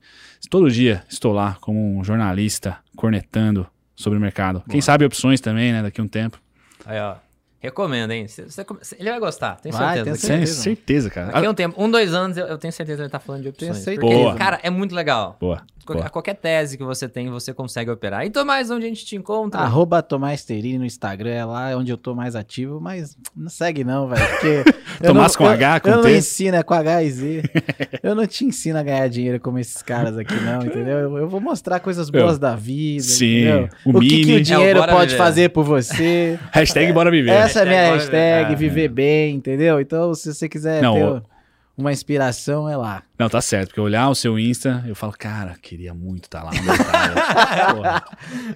todo 0.50 0.70
dia 0.70 1.04
estou 1.08 1.32
lá 1.32 1.56
como 1.60 1.98
um 1.98 2.02
jornalista 2.02 2.78
cornetando 2.96 3.66
sobre 3.94 4.18
o 4.18 4.20
mercado. 4.20 4.60
Boa. 4.60 4.68
Quem 4.70 4.80
sabe 4.80 5.04
opções 5.04 5.40
também, 5.40 5.72
né? 5.72 5.82
Daqui 5.82 6.00
a 6.00 6.04
um 6.04 6.08
tempo. 6.08 6.40
Aí, 6.84 6.98
ó. 7.00 7.16
Recomendo, 7.64 8.10
hein? 8.10 8.28
Você, 8.28 8.44
você, 8.44 8.62
ele 8.98 9.08
vai 9.08 9.18
gostar, 9.18 9.56
tenho 9.56 9.74
vai, 9.74 9.94
certeza. 9.96 10.26
Tenho 10.26 10.46
certeza. 10.46 10.62
certeza, 10.62 11.10
cara. 11.10 11.32
Daqui 11.32 11.46
a 11.46 11.50
um 11.50 11.54
tempo, 11.54 11.82
um, 11.82 11.90
dois 11.90 12.12
anos, 12.12 12.36
eu, 12.36 12.46
eu 12.46 12.58
tenho 12.58 12.70
certeza 12.70 12.98
que 12.98 13.02
ele 13.04 13.10
tá 13.10 13.18
falando 13.18 13.40
de 13.40 13.48
opções. 13.48 13.72
Tenho 13.72 13.82
certeza. 13.82 14.22
Boa. 14.22 14.34
cara, 14.34 14.60
é 14.62 14.68
muito 14.68 14.94
legal. 14.94 15.38
Boa. 15.40 15.62
Boa. 15.86 16.08
Qualquer 16.08 16.34
tese 16.34 16.78
que 16.78 16.84
você 16.84 17.08
tem, 17.08 17.28
você 17.28 17.52
consegue 17.52 17.90
operar. 17.90 18.24
E 18.24 18.30
Tomás, 18.30 18.70
onde 18.70 18.86
a 18.86 18.88
gente 18.88 19.04
te 19.04 19.16
encontra? 19.16 19.60
Arroba 19.60 20.02
Tomás 20.02 20.44
Terini 20.44 20.78
no 20.78 20.84
Instagram, 20.84 21.30
é 21.30 21.44
lá 21.44 21.76
onde 21.76 21.92
eu 21.92 21.96
tô 21.96 22.14
mais 22.14 22.34
ativo, 22.34 22.80
mas 22.80 23.16
não 23.36 23.48
segue 23.48 23.84
não, 23.84 24.08
velho. 24.08 24.26
Porque 24.28 24.64
Tomás 25.06 25.36
com 25.36 25.46
H, 25.46 25.80
com 25.80 25.88
eu, 25.88 25.96
eu 25.96 26.02
não 26.02 26.10
ensino, 26.10 26.56
é 26.56 26.62
com 26.62 26.74
H 26.74 27.02
e 27.02 27.10
Z. 27.10 27.42
eu 28.02 28.14
não 28.14 28.26
te 28.26 28.44
ensino 28.44 28.78
a 28.78 28.82
ganhar 28.82 29.08
dinheiro 29.08 29.40
como 29.40 29.58
esses 29.58 29.82
caras 29.82 30.16
aqui, 30.16 30.34
não, 30.34 30.62
entendeu? 30.64 30.98
Eu, 30.98 31.18
eu 31.18 31.28
vou 31.28 31.40
mostrar 31.40 31.80
coisas 31.80 32.08
boas 32.08 32.34
eu, 32.34 32.38
da 32.38 32.56
vida. 32.56 33.02
Sim. 33.02 33.42
Entendeu? 33.42 33.68
O, 33.84 33.90
o 33.98 34.00
que, 34.00 34.24
que, 34.24 34.34
o 34.36 34.42
dinheiro 34.42 34.78
é, 34.78 34.82
o 34.82 34.88
pode 34.88 35.12
viver. 35.12 35.18
fazer 35.18 35.48
por 35.50 35.64
você. 35.64 36.38
hashtag 36.52 36.92
bora 36.92 37.10
viver. 37.10 37.30
Essa 37.30 37.60
é 37.60 37.62
a 37.62 37.66
minha 37.66 37.94
hashtag, 37.94 38.54
viver, 38.54 38.68
viver 38.68 38.88
bem, 38.88 39.34
entendeu? 39.34 39.80
Então, 39.80 40.14
se 40.14 40.32
você 40.32 40.48
quiser 40.48 40.82
não, 40.82 40.94
ter 40.94 41.33
uma 41.76 41.92
inspiração 41.92 42.68
é 42.68 42.76
lá. 42.76 43.02
Não, 43.18 43.28
tá 43.28 43.40
certo, 43.40 43.68
porque 43.68 43.80
olhar 43.80 44.08
o 44.08 44.14
seu 44.14 44.38
Insta, 44.38 44.84
eu 44.86 44.94
falo, 44.94 45.12
cara, 45.12 45.56
queria 45.60 45.92
muito 45.92 46.24
estar 46.24 46.42
tá 46.42 46.44
lá 46.44 46.50
no 46.52 47.74
Porra, 47.74 48.04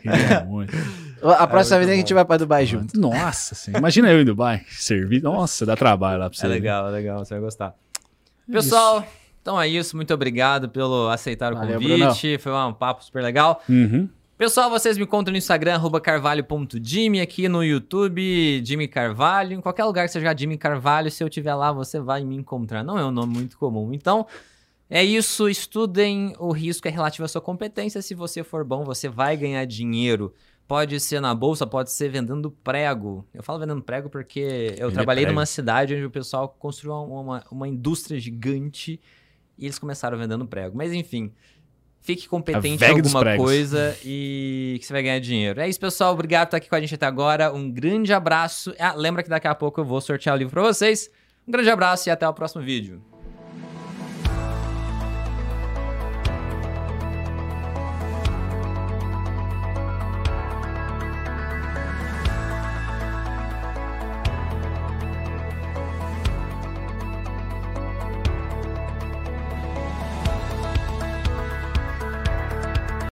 queria 0.01 0.45
muito. 0.45 0.77
A 1.23 1.47
próxima 1.47 1.77
é 1.77 1.79
vez 1.81 1.91
a 1.91 1.95
gente 1.97 2.15
vai 2.15 2.25
pra 2.25 2.37
Dubai 2.37 2.65
junto. 2.65 2.99
Nossa, 2.99 3.55
sim. 3.55 3.73
imagina 3.77 4.11
eu 4.11 4.21
em 4.21 4.25
Dubai, 4.25 4.65
servir. 4.71 5.21
Nossa, 5.23 5.67
dá 5.67 5.77
trabalho 5.77 6.21
lá 6.21 6.31
pra 6.31 6.39
você. 6.39 6.47
É 6.47 6.49
legal, 6.49 6.89
é 6.89 6.91
legal, 6.93 7.25
você 7.25 7.35
vai 7.35 7.43
gostar. 7.43 7.75
Pessoal, 8.51 9.01
isso. 9.01 9.09
então 9.43 9.61
é 9.61 9.69
isso. 9.69 9.97
Muito 9.97 10.15
obrigado 10.15 10.69
pelo 10.69 11.09
aceitar 11.11 11.53
o 11.53 11.57
Valeu, 11.57 11.81
convite. 11.81 12.39
Bruno. 12.39 12.39
Foi 12.41 12.53
um 12.53 12.73
papo 12.73 13.05
super 13.05 13.23
legal. 13.23 13.63
Uhum. 13.69 14.09
Pessoal, 14.39 14.71
vocês 14.71 14.97
me 14.97 15.03
encontram 15.03 15.33
no 15.33 15.37
Instagram, 15.37 15.81
carvalho.jimmy, 16.01 17.21
aqui 17.21 17.49
no 17.49 17.65
YouTube, 17.65 18.63
Jimmy 18.65 18.87
Carvalho. 18.87 19.55
Em 19.55 19.61
qualquer 19.61 19.85
lugar 19.85 20.07
que 20.07 20.13
você 20.13 20.21
jogar 20.21 20.39
Jimmy 20.39 20.57
Carvalho, 20.57 21.11
se 21.11 21.25
eu 21.25 21.27
estiver 21.27 21.57
lá, 21.57 21.73
você 21.73 21.99
vai 21.99 22.25
me 22.25 22.37
encontrar. 22.37 22.85
Não 22.85 22.97
é 22.97 23.05
um 23.05 23.11
nome 23.11 23.33
muito 23.35 23.59
comum. 23.59 23.93
Então, 23.93 24.29
é 24.89 25.03
isso. 25.03 25.49
Estudem. 25.49 26.37
O 26.39 26.53
risco 26.53 26.87
é 26.87 26.91
relativo 26.93 27.25
à 27.25 27.29
sua 27.29 27.41
competência. 27.41 28.01
Se 28.01 28.15
você 28.15 28.45
for 28.45 28.65
bom, 28.65 28.85
você 28.85 29.09
vai 29.09 29.37
ganhar 29.37 29.65
dinheiro. 29.65 30.33
Pode 30.69 31.01
ser 31.01 31.19
na 31.19 31.35
bolsa, 31.35 31.67
pode 31.67 31.91
ser 31.91 32.09
vendendo 32.09 32.49
prego. 32.49 33.27
Eu 33.35 33.43
falo 33.43 33.59
vendendo 33.59 33.83
prego 33.83 34.09
porque 34.09 34.39
eu 34.79 34.87
Vender 34.87 34.93
trabalhei 34.93 35.25
prego. 35.25 35.35
numa 35.35 35.47
cidade 35.47 35.97
onde 35.97 36.05
o 36.05 36.11
pessoal 36.11 36.49
construiu 36.49 36.95
uma, 36.95 37.45
uma 37.51 37.67
indústria 37.67 38.21
gigante 38.21 39.01
e 39.59 39.65
eles 39.65 39.81
começaram 39.81 40.17
vendendo 40.17 40.47
prego. 40.47 40.77
Mas 40.77 40.93
enfim. 40.93 41.33
Fique 42.01 42.27
competente 42.29 42.83
em 42.83 42.89
alguma 42.89 43.37
coisa 43.37 43.97
e 44.05 44.77
que 44.81 44.87
você 44.87 44.93
vai 44.93 45.03
ganhar 45.03 45.19
dinheiro. 45.19 45.61
É 45.61 45.69
isso, 45.69 45.79
pessoal. 45.79 46.15
Obrigado 46.15 46.47
por 46.47 46.49
estar 46.49 46.57
aqui 46.57 46.69
com 46.69 46.75
a 46.77 46.81
gente 46.81 46.95
até 46.95 47.07
agora. 47.07 47.53
Um 47.53 47.71
grande 47.71 48.13
abraço. 48.13 48.75
Ah, 48.79 48.95
lembra 48.95 49.23
que 49.23 49.29
daqui 49.29 49.47
a 49.47 49.55
pouco 49.55 49.81
eu 49.81 49.85
vou 49.85 50.01
sortear 50.01 50.35
o 50.35 50.39
livro 50.39 50.53
para 50.53 50.63
vocês. 50.63 51.11
Um 51.47 51.53
grande 51.53 51.71
abraço 51.71 52.09
e 52.09 52.11
até 52.11 52.27
o 52.29 52.33
próximo 52.33 52.63
vídeo. 52.63 53.03